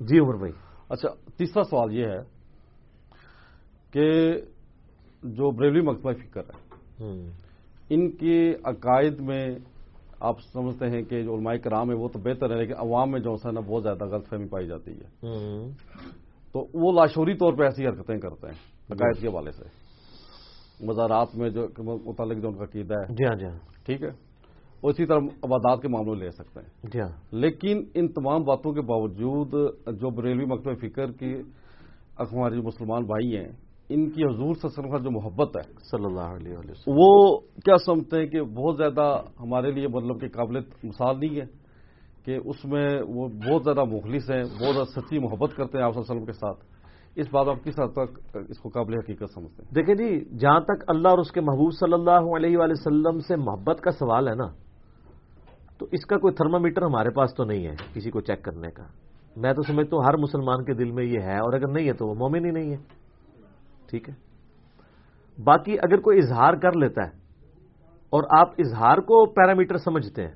[0.00, 0.52] جی عمر بھائی۔
[0.88, 2.20] اچھا تیسرا سوال یہ ہے
[3.92, 4.32] کہ
[5.22, 6.80] جو بریلی مکتبہ فکر ہے
[7.90, 9.58] ان کے عقائد میں
[10.20, 13.20] آپ سمجھتے ہیں کہ جو علماء کرام ہے وہ تو بہتر ہے لیکن عوام میں
[13.20, 15.26] جو ہے نا بہت زیادہ غلط فہمی پائی جاتی ہے۔
[16.52, 18.54] تو وہ لاشوری طور پہ ایسی حرکتیں کرتے ہیں
[18.90, 19.64] عقائد کے حوالے سے۔
[20.86, 24.29] مزارات میں جو متعلق جو ان کا عقیدہ ہے۔ جی ہاں جی ہاں۔ ٹھیک ہے؟
[24.82, 28.80] اسی طرح عبادات کے معاملے لے سکتے ہیں۔ جی ہاں۔ لیکن ان تمام باتوں کے
[28.80, 29.52] باوجود
[30.00, 31.34] جو بریلوی مکتب فکر کی
[32.20, 33.48] ہمارے جو مسلمان بھائی ہیں
[33.88, 36.94] ان کی حضور صلی اللہ علیہ وسلم کا جو محبت ہے صلی اللہ علیہ وسلم۔
[36.98, 41.46] وہ کیا سمجھتے ہیں کہ بہت زیادہ ہمارے لیے مطلب کہ قابل مثال نہیں ہے
[42.24, 45.94] کہ اس میں وہ بہت زیادہ مخلص ہیں بہت زیادہ سچی محبت کرتے ہیں آپ
[45.94, 46.58] صلی اللہ علیہ وسلم کے ساتھ۔
[47.16, 50.60] اس بات آپ کس حد تک اس کو قابل حقیقت سمجھتے ہیں؟ دیکھیں جی جہاں
[50.60, 54.28] تک اللہ اور اس کے محبوب صلی اللہ علیہ وآلہ وسلم سے محبت کا سوال
[54.28, 54.69] ہے نا
[55.80, 58.70] تو اس کا کوئی تھرما میٹر ہمارے پاس تو نہیں ہے کسی کو چیک کرنے
[58.70, 58.82] کا۔
[59.36, 61.92] میں تو سمجھتا ہوں ہر مسلمان کے دل میں یہ ہے اور اگر نہیں ہے
[61.92, 62.76] تو وہ مومن ہی نہیں ہے۔
[63.90, 64.14] ٹھیک ہے؟
[65.44, 67.10] باقی اگر کوئی اظہار کر لیتا ہے
[68.10, 70.34] اور آپ اظہار کو پیرامیٹر سمجھتے ہیں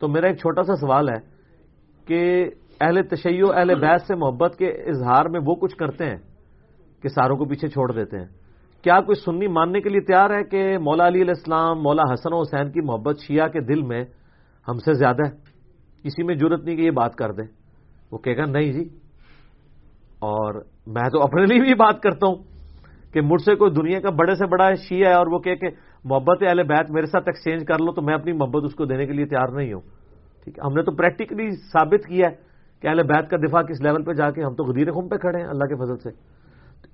[0.00, 1.20] تو میرا ایک چھوٹا سا سوال ہے
[2.06, 2.50] کہ
[2.80, 6.16] اہل تشیع اہل بیس سے محبت کے اظہار میں وہ کچھ کرتے ہیں
[7.02, 8.26] کہ ساروں کو پیچھے چھوڑ دیتے ہیں؟
[8.82, 12.32] کیا کوئی سنی ماننے کے لیے تیار ہے کہ مولا علی علیہ السلام، مولا حسن
[12.32, 14.04] و حسین کی محبت شیعہ کے دل میں
[14.68, 15.30] ہم سے زیادہ ہے۔
[16.02, 17.42] کسی میں ضرورت نہیں کہ یہ بات کر دے
[18.12, 18.84] وہ کہے گا، نہیں جی۔
[20.18, 20.54] اور
[20.86, 22.34] میں تو اپنے لیے بھی بات کرتا ہوں
[23.12, 25.54] کہ مجھ سے کوئی دنیا کا بڑے سے بڑا شیعہ ہے اور وہ کہ
[26.04, 29.06] محبت اہل بیت میرے ساتھ ایکسچینج کر لو تو میں اپنی محبت اس کو دینے
[29.06, 29.80] کے لیے تیار نہیں ہوں۔
[30.44, 32.34] ٹھیک ہے، ہم نے تو پریکٹیکلی ثابت کیا ہے
[32.80, 35.16] کہ اہل بیت کا دفاع کس لیول پہ جا کے ہم تو غدیر خم پہ
[35.16, 36.08] کھڑے ہیں، اللہ کے فضل سے۔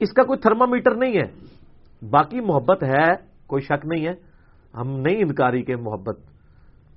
[0.01, 1.57] اس کا کوئی تھرما میٹر نہیں ہے۔
[2.11, 3.15] باقی محبت ہے،
[3.47, 4.13] کوئی شک نہیں ہے۔
[4.75, 6.19] ہم نہیں انکاری کے محبت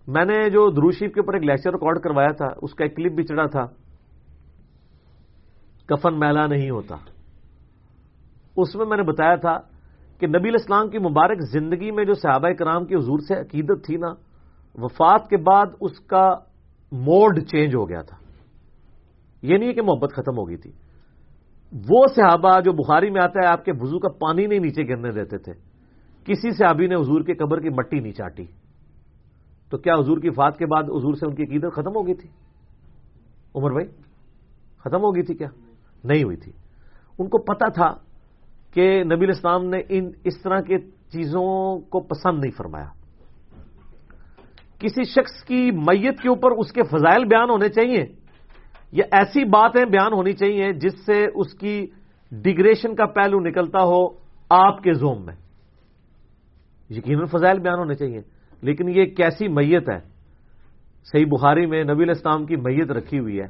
[0.09, 3.11] میں نے جو دروشیف کے اوپر ایک لیکچر ریکارڈ کروایا تھا، اس کا ایک کلپ
[3.11, 3.65] بھی چڑھا تھا۔
[5.85, 6.95] کفن میلا نہیں ہوتا۔
[8.57, 9.57] اس میں میں نے بتایا تھا
[10.19, 13.97] کہ نبی الاسلام کی مبارک زندگی میں جو صحابہ کرام کی حضور سے عقیدت تھی
[13.97, 14.07] نا،
[14.75, 16.35] وفات کے بعد اس کا
[16.91, 18.17] موڈ چینج ہو گیا تھا۔
[19.41, 20.71] یہ نہیں ہے کہ محبت ختم ہو گئی تھی۔
[21.89, 25.11] وہ صحابہ جو بخاری میں آتا ہے، آپ کے وضو کا پانی نہیں نیچے گرنے
[25.11, 25.53] دیتے تھے۔
[26.23, 28.45] کسی صحابی نے حضور کے قبر کی مٹی نہیں چاٹی۔
[29.69, 32.15] تو کیا حضور کی فات کے بعد حضور سے ان کی عقیدت ختم ہو گئی
[32.15, 32.29] تھی؟
[33.55, 33.87] عمر بھائی،
[34.79, 35.47] ختم ہو گئی تھی کیا؟
[36.03, 36.51] نہیں ہوئی تھی۔
[37.19, 37.95] ان کو پتا تھا
[38.73, 42.87] کہ نبی الاسلام نے ان اس طرح کے چیزوں کو پسند نہیں فرمایا۔
[44.79, 48.05] کسی شخص کی میت کے اوپر اس کے فضائل بیان ہونے چاہیے۔
[48.91, 51.87] یا ایسی باتیں بیان ہونی چاہیے جس سے اس کی
[52.31, 54.07] ڈگریشن کا پہلو نکلتا ہو
[54.49, 55.35] آپ کے زوم میں۔
[56.89, 59.99] یقیناً فضائل بیان ہونے چاہیے۔ لیکن یہ کیسی میت ہے؟
[61.11, 63.45] صحیح بخاری میں نبی الاسلام کی میت رکھی ہوئی ہے۔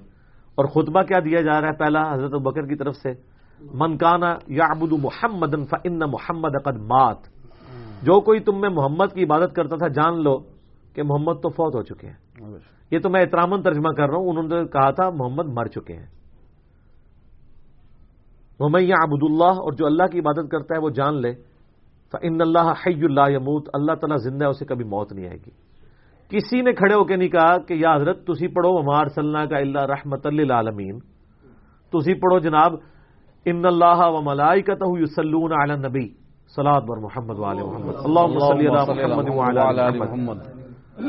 [0.55, 3.09] اور خطبہ کیا دیا جا رہا ہے پہلا حضرت بکر کی طرف سے؟
[3.73, 7.17] منکانا یا ابود محمد فن محمد مات۔
[8.01, 10.38] جو کوئی تم میں محمد کی عبادت کرتا تھا جان لو
[10.93, 12.41] کہ محمد تو فوت ہو چکے ہیں۔
[12.91, 15.93] یہ تو میں احترامن ترجمہ کر رہا ہوں انہوں نے کہا تھا محمد مر چکے
[15.93, 16.05] ہیں۔
[18.59, 21.48] محمد یا ابود اللہ اور جو اللہ کی عبادت کرتا ہے وہ جان لے۔
[22.21, 25.51] ان اللہ حی اللہ یموت اللہ تعالیٰ زندہ ہے اسے کبھی موت نہیں آئے گی۔
[26.29, 29.57] کسی نے کھڑے ہو کے نہیں کہا کہ یا حضرت تسی پڑھو ہمار صلی کا
[29.57, 30.99] اللہ رحمت للعالمین
[31.93, 32.73] تسی پڑھو جناب
[33.45, 36.07] ان اللہ و ملائی کا تو یوسلون علی نبی
[36.55, 40.38] سلاد بر محمد۔ وال محمد اللہ محمد۔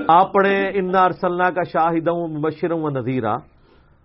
[0.08, 3.36] آپ پڑھیں ان ارسلنا کا شاہد مبشر و نذیرہ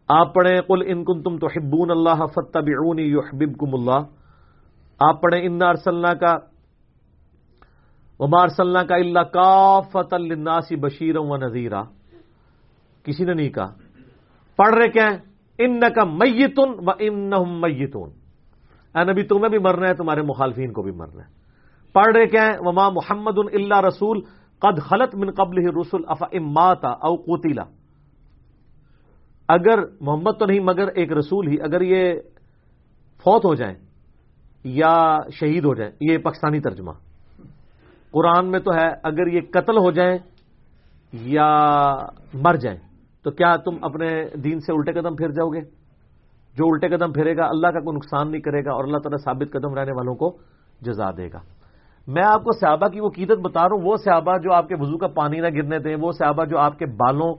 [0.08, 4.00] آپ پڑھیں قل ان کن تم تو حبون اللہ فتبعونی یحببکم اللہ
[5.00, 6.55] آپ پڑھیں ان ارسلنا کا
[8.20, 11.84] ومار صلی کا اللہ کا فت الناسی بشیر و نذیرہ
[13.04, 13.74] کسی نے نہیں کہا۔
[14.56, 15.08] پڑھ رہے کیا
[15.60, 17.30] ان کا میتن و ان
[17.62, 18.10] میتون۔
[18.96, 21.30] اے نبی، تمہیں بھی مرنا ہے، تمہارے مخالفین کو بھی مرنا ہے۔
[21.94, 24.22] پڑھ رہے کیا وما محمد اللہ رسول
[24.60, 27.64] قد خلط من قبل رسول اف اماتا او قوتیلا
[29.48, 32.14] اگر محمد تو نہیں، مگر ایک رسول ہی۔ اگر یہ
[33.18, 33.76] فوت ہو جائیں
[34.64, 36.92] یا شہید ہو جائیں، یہ پاکستانی ترجمہ۔
[38.16, 40.18] قرآن میں تو ہے، اگر یہ قتل ہو جائیں
[41.14, 41.50] یا
[42.34, 42.78] مر جائیں،
[43.24, 44.08] تو کیا تم اپنے
[44.44, 45.62] دین سے الٹے قدم پھر جاؤ گے؟
[46.56, 49.20] جو الٹے قدم پھرے گا، اللہ کا کوئی نقصان نہیں کرے گا اور اللہ تعالیٰ
[49.24, 50.38] ثابت قدم رہنے والوں کو
[50.82, 51.40] جزا دے گا۔
[52.08, 54.76] میں آپ کو صحابہ کی وہ قیدت بتا رہا ہوں، وہ صحابہ جو آپ کے
[54.76, 57.34] وضو کا پانی نہ گرنے دیں، وہ صحابہ جو آپ کے بالوں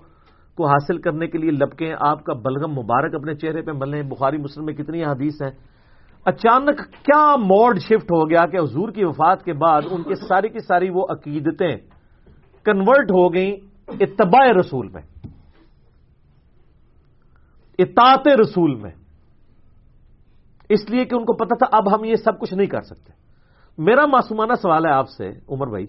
[0.56, 4.38] کو حاصل کرنے کے لیے لپکیں، آپ کا بلغم مبارک اپنے چہرے پہ ملیں بخاری
[4.38, 5.50] مسلم میں کتنی حدیث ہیں۔
[6.26, 10.48] اچانک کیا موڈ شفٹ ہو گیا کہ حضور کی وفات کے بعد ان کی ساری
[10.48, 11.76] کی ساری وہ عقیدتیں
[12.66, 13.52] کنورٹ ہو گئیں
[14.00, 15.02] اتباع رسول میں،
[17.78, 18.90] اطاعت رسول میں۔
[20.68, 23.12] اس لیے کہ ان کو پتا تھا اب ہم یہ سب کچھ نہیں کر سکتے۔
[23.78, 25.86] میرا معصومانہ سوال ہے آپ سے، عمر بھائی،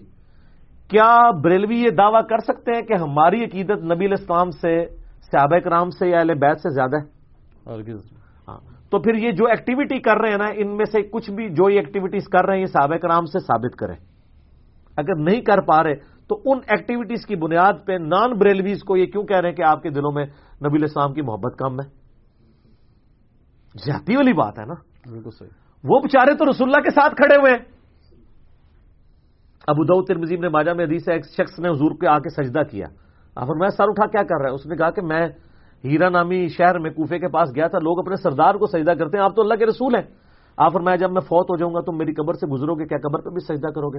[0.90, 4.74] کیا بریلوی یہ دعویٰ کر سکتے ہیں کہ ہماری عقیدت نبی الاسلام سے،
[5.22, 7.06] صحابہ کرام سے یا اہل بیت سے زیادہ ہے؟
[8.90, 11.70] تو پھر یہ جو ایکٹیویٹی کر رہے ہیں نا ان میں سے کچھ بھی جو
[11.70, 13.96] یہ ایکٹیویٹیز کر رہے ہیں یہ صحابہ کرام سے ثابت کریں۔
[14.96, 15.94] اگر نہیں کر پا رہے
[16.28, 19.62] تو ان ایکٹیویٹیز کی بنیاد پہ نان بریلویز کو یہ کیوں کہہ رہے ہیں کہ
[19.62, 20.24] آپ کے دلوں میں
[20.66, 21.88] نبی الاسلام کی محبت کم ہے؟
[23.86, 24.74] جاتی والی بات ہے نا۔
[25.10, 25.50] بالکل صحیح۔
[25.84, 27.64] وہ بےچارے تو رسول اللہ کے ساتھ کھڑے ہوئے ہیں۔
[29.68, 32.42] ابو دعود ترمزیم نے باجا میں حدیث ہے ایک شخص نے حضور کے آ کے
[32.42, 32.86] سجدہ کیا۔
[33.36, 35.28] آخر میں سر اٹھا کیا کر رہا ہے؟ اس نے کہا کہ میں
[35.84, 39.18] ہیرا نامی شہر میں کوفے کے پاس گیا تھا، لوگ اپنے سردار کو سجدہ کرتے
[39.18, 40.02] ہیں۔ آپ تو اللہ کے رسول ہیں۔
[40.56, 42.98] آفر میں جب میں فوت ہو جاؤں گا تم میری قبر سے گزرو گے، کیا
[42.98, 43.98] قبر پہ بھی سجدہ کرو گے؟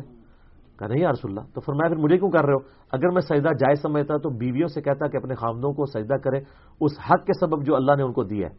[0.80, 2.58] کہا، نہیں یا رسول اللہ۔ تو فرمایا، پھر مجھے کیوں کر رہے ہو؟
[2.92, 6.42] اگر میں سجدہ جائز سمجھتا تو بیویوں سے کہتا کہ اپنے خامدوں کو سجدہ کریں۔
[6.82, 8.56] اس حق کے سبب جو اللہ نے ان کو دیا ہے۔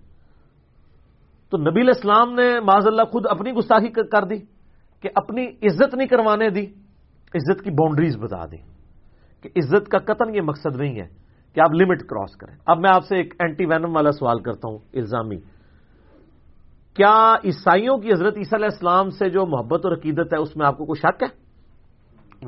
[1.50, 4.39] تو نبی الاسلام نے معذ اللہ خود اپنی گستاخی کر دی
[5.00, 6.66] کہ اپنی عزت نہیں کروانے دی،
[7.34, 8.57] عزت کی باؤنڈریز بتا دی
[9.42, 11.19] کہ عزت کا قطن یہ مقصد نہیں ہے۔
[11.54, 14.68] کہ آپ لمٹ کراس کریں۔ اب میں آپ سے ایک اینٹی وینم والا سوال کرتا
[14.68, 15.36] ہوں الزامی۔
[16.94, 20.66] کیا عیسائیوں کی حضرت عیسیٰ علیہ السلام سے جو محبت اور عقیدت ہے اس میں
[20.66, 21.50] آپ کو کوئی شک ہے؟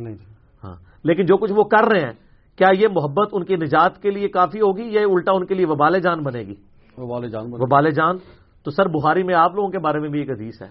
[0.01, 0.25] نہیں جی۔
[0.65, 0.75] ہاں۔
[1.05, 2.13] لیکن جو کچھ وہ کر رہے ہیں
[2.57, 5.67] کیا یہ محبت ان کی نجات کے لیے کافی ہوگی یا الٹا ان کے لیے
[5.67, 6.55] وبال جان بنے گی؟
[6.99, 8.17] وہ والے جان وبال جان۔
[8.65, 10.69] تو سر بخاری میں آپ لوگوں کے بارے میں بھی ایک حدیث ہے۔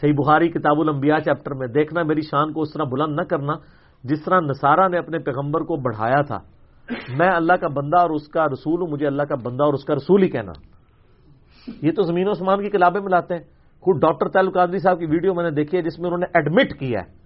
[0.00, 3.52] صحیح بخاری کتاب الانبیاء چیپٹر میں دیکھنا میری شان کو اس طرح بلند نہ کرنا
[4.04, 6.38] جس طرح نصارہ نے اپنے پیغمبر کو بڑھایا تھا۔
[6.90, 9.84] میں اللہ کا بندہ اور اس کا رسول ہوں مجھے اللہ کا بندہ اور اس
[9.84, 10.52] کا رسول ہی کہنا۔
[11.82, 13.42] یہ تو زمین و سمان کی کلابیں ملاتے ہیں۔
[13.80, 16.26] خود ڈاکٹر تعلق قادری صاحب کی ویڈیو میں نے دیکھی ہے جس میں انہوں نے
[16.34, 17.22] ایڈمٹ کیا ہے۔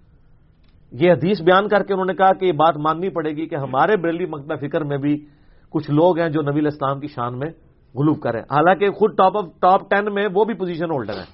[0.91, 3.55] یہ حدیث بیان کر کے انہوں نے کہا کہ یہ بات ماننی پڑے گی کہ
[3.55, 5.25] ہمارے بریلی مکتبہ فکر میں بھی
[5.69, 7.49] کچھ لوگ ہیں جو نبی الاسلام کی شان میں
[7.95, 11.29] غلوب کریں۔ حالانکہ خود ٹاپ آف ٹاپ ٹین میں وہ بھی پوزیشن ہولڈر ہیں۔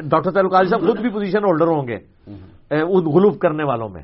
[0.00, 1.98] ڈاکٹر تعلق قادری صاحب خود بھی پوزیشن ہولڈر ہوں گے
[3.14, 4.02] غلوب کرنے والوں میں۔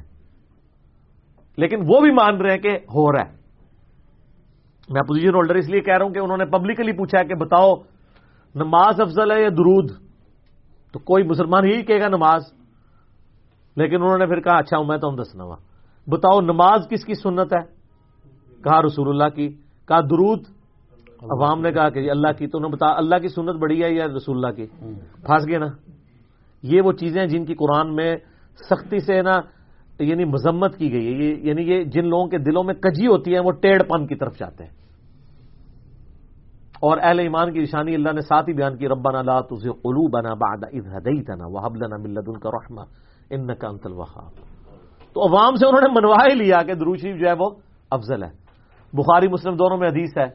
[1.56, 3.40] لیکن وہ بھی مان رہے ہیں کہ ہو رہا ہے۔
[4.88, 7.34] میں پوزیشن ہولڈر اس لیے کہہ رہا ہوں کہ انہوں نے پبلکلی پوچھا ہے کہ
[7.34, 7.74] بتاؤ
[8.54, 9.90] نماز افضل ہے یا درود؟
[10.92, 12.42] تو کوئی مسلمان یہی کہے گا نماز۔
[13.76, 15.56] لیکن انہوں نے پھر کہا اچھا میں تو ہم دسنا ہوا
[16.08, 17.60] بتاؤ نماز کس کی سنت ہے؟
[18.62, 19.48] کہا رسول اللہ کی۔
[19.88, 20.40] کہا درود؟
[21.22, 23.84] عوام نے کہا کہ جی اللہ کی۔ تو انہوں نے بتا اللہ کی سنت بڑی
[23.84, 24.66] ہے یا رسول اللہ کی؟
[25.26, 25.66] پھنس گئے نا۔
[26.62, 28.16] یہ وہ چیزیں جن کی قرآن میں
[28.70, 29.40] سختی سے نا
[30.04, 33.34] یعنی مذمت کی گئی ہے، یہ یعنی یہ جن لوگوں کے دلوں میں کجی ہوتی
[33.34, 34.70] ہے وہ ٹیڑھ پن کی طرف جاتے ہیں۔
[36.80, 40.34] اور اہل ایمان کی نشانی اللہ نے ساتھ ہی بیان کی، ربنا لا تزغ قلوبنا
[40.34, 42.84] بعد اذ هديتنا وهب لنا من لدنك رحمه
[43.30, 44.30] انك انت الوهاب۔
[45.14, 47.50] تو عوام سے انہوں نے منوا ہی لیا کہ درود شریف جو ہے وہ
[47.90, 48.30] افضل ہے۔
[48.92, 50.26] بخاری مسلم دونوں میں حدیث ہے،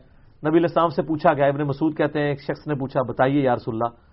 [0.47, 3.41] نبی علیہ السلام سے پوچھا گیا، ابن مسعود کہتے ہیں، ایک شخص نے پوچھا، بتائیے
[3.41, 4.04] یا رسول اللہ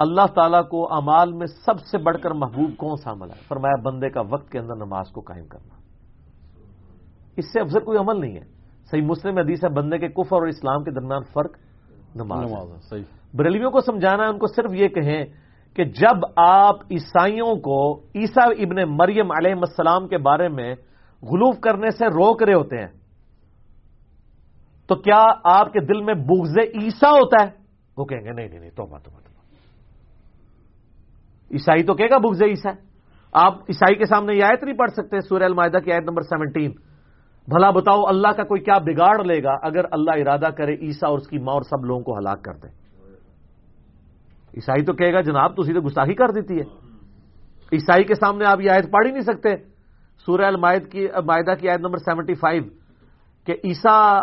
[0.00, 3.82] اللہ تعالیٰ کو امال میں سب سے بڑھ کر محبوب کون سا عمل ہے؟ فرمایا
[3.82, 5.74] بندے کا وقت کے اندر نماز کو قائم کرنا۔
[7.36, 8.44] اس سے افضل کوئی عمل نہیں ہے۔
[8.90, 11.56] صحیح مسلم حدیث ہے بندے کے کفر اور اسلام کے درمیان فرق
[12.14, 13.02] نماز نماز ہے، صحیح۔
[13.34, 15.24] بریلیوں کو سمجھانا ہے ان کو صرف یہ کہیں
[15.74, 20.74] کہ جب آپ عیسائیوں کو عیسیٰ ابن مریم علیہ السلام کے بارے میں
[21.22, 22.88] غلوف کرنے سے روک رہے ہوتے ہیں
[24.86, 27.50] تو کیا آپ کے دل میں بغض عیسیٰ ہوتا ہے؟
[27.96, 29.29] وہ کہیں گے نہیں نہیں نہیں توبہ توبہ۔
[31.50, 32.72] عیسائی تو کہے گا بغض عیسیٰ
[33.32, 36.70] آپ عیسائی کے سامنے یہ آیت نہیں پڑھ سکتے، سورہ المائدہ کی آیت نمبر سیونٹین۔
[37.48, 41.18] بھلا بتاؤ، اللہ کا کوئی کیا بگاڑ لے گا اگر اللہ ارادہ کرے عیسیٰ اور
[41.18, 42.68] اس کی ماں اور سب لوگوں کو ہلاک کر دے؟
[44.56, 46.64] عیسائی تو کہے گا، جناب، تو سیدھے گستاخی کر دیتی ہے۔
[47.72, 49.56] عیسائی کے سامنے آپ یہ آیت پڑھ ہی نہیں سکتے۔
[50.26, 52.62] سورہ المائد کی معدہ کی آیت نمبر سیونٹی فائیو،
[53.46, 54.20] کہ عیسیٰ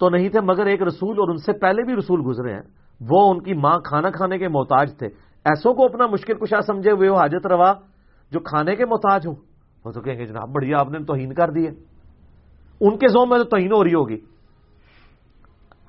[0.00, 2.62] تو نہیں تھے مگر ایک رسول اور ان سے پہلے بھی رسول گزرے ہیں۔
[3.00, 5.08] وہ ان کی ماں کھانا کھانے کے محتاج تھے۔
[5.44, 7.72] ایسوں کو اپنا مشکل کشا سمجھے ہوئے ہو، حاجت روا،
[8.30, 9.32] جو کھانے کے محتاج ہو۔
[9.84, 11.72] وہ تو کہیں گے، جناب، بڑھیا، آپ نے توہین کر دی ہے۔
[12.80, 14.16] ان کے زوم میں تو توہین ہو رہی ہوگی۔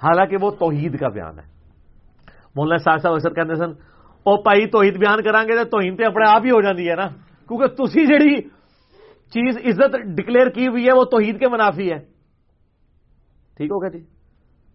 [0.04, 1.44] حالانکہ وہ توحید کا بیان ہے۔
[2.56, 3.72] مولانا صاحب صاحب اکثر کہتے سن
[4.24, 6.96] او پائی، توحید بیان کریں گے تو توہین تے اپنے آپ ہی ہو جاتی ہے
[6.96, 7.08] نا۔
[7.48, 8.42] کیونکہ تسی جڑی
[9.30, 12.00] چیز عزت ڈکلیئر کی ہوئی ہے، وہ توحید کے منافی ہے۔
[13.58, 14.19] ٹھیک ہوگا جی؟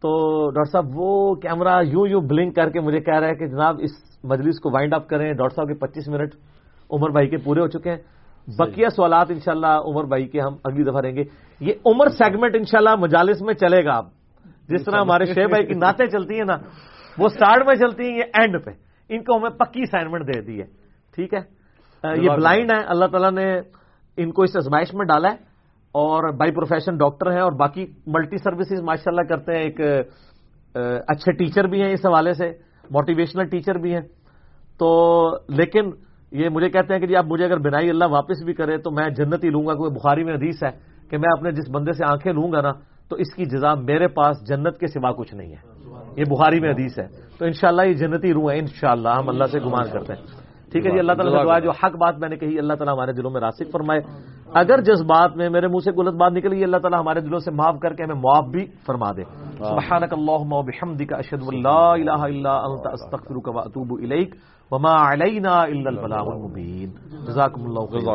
[0.04, 3.46] تو ڈاکٹر صاحب وہ کیمرہ یوں یوں بلنک کر کے مجھے کہہ رہا ہے کہ
[3.46, 3.90] جناب اس
[4.24, 6.34] مجلس کو وائنڈ اپ کریں۔ ڈاکٹر صاحب کے پچیس منٹ
[6.90, 7.98] عمر بھائی کے پورے ہو چکے ہیں۔
[8.58, 11.24] بقیہ سوالات انشاءاللہ عمر بھائی کے ہم اگلی دفعہ رہیں گے۔
[11.60, 14.06] یہ عمر سیگمنٹ انشاءاللہ مجالس میں چلے گا اب۔
[14.68, 16.56] جس طرح ہمارے شیخ بھائی کی نعتیں چلتی ہیں نا
[17.18, 18.70] وہ سٹارٹ میں چلتی ہیں یہ اینڈ پہ۔
[19.08, 20.66] ان کو ہمیں پکی اسائنمنٹ دے دی ہے۔
[21.14, 21.40] ٹھیک ہے؟
[22.22, 23.60] یہ بلائنڈ ہے اللہ تعالیٰ نے
[24.16, 25.53] ان کو اس ازمائش میں ڈالا ہے۔
[25.94, 29.80] اور بائی پروفیشن ڈاکٹر ہیں اور باقی ملٹی سروسز ماشاء اللہ کرتے ہیں، ایک
[31.08, 32.50] اچھے ٹیچر بھی ہیں اس حوالے سے
[32.90, 34.00] موٹیویشنل ٹیچر بھی ہیں۔
[34.78, 34.88] تو
[35.48, 35.90] لیکن
[36.32, 38.90] یہ مجھے کہتے ہیں کہ جی اب مجھے اگر بنائی اللہ واپس بھی کرے تو
[38.90, 40.70] میں جنت ہی لوں گا، کوئی بخاری میں حدیث ہے
[41.10, 42.72] کہ میں اپنے جس بندے سے آنکھیں لوں گا نا،
[43.08, 45.60] تو اس کی جزا میرے پاس جنت کے سوا کچھ نہیں ہے۔
[46.16, 47.06] یہ بخاری میں حدیث ہے۔
[47.38, 50.43] تو انشاءاللہ یہ جنتی روح ہے انشاءاللہ ہم اللہ سے گمان کرتے ہیں۔
[50.74, 53.12] ٹھیک ہے جی اللہ تعالیٰ دعا جو حق بات میں نے کہی اللہ تعالیٰ ہمارے
[53.12, 54.00] دلوں میں راسک فرمائے۔
[54.54, 57.50] اگر جس بات میں میرے منہ سے غلط بات نکلی اللہ تعالیٰ ہمارے دلوں سے
[57.50, 59.22] معاف کر کے ہمیں معاف بھی فرما دے۔
[59.58, 64.34] سبحانک اللہم و بحمدک اشہد ان لا الہ الا انت استغفرک و اتوب الیک۔
[64.70, 66.90] وما علینا الا البلاغ المبین۔
[67.26, 68.08] جزاکم اللہ خیر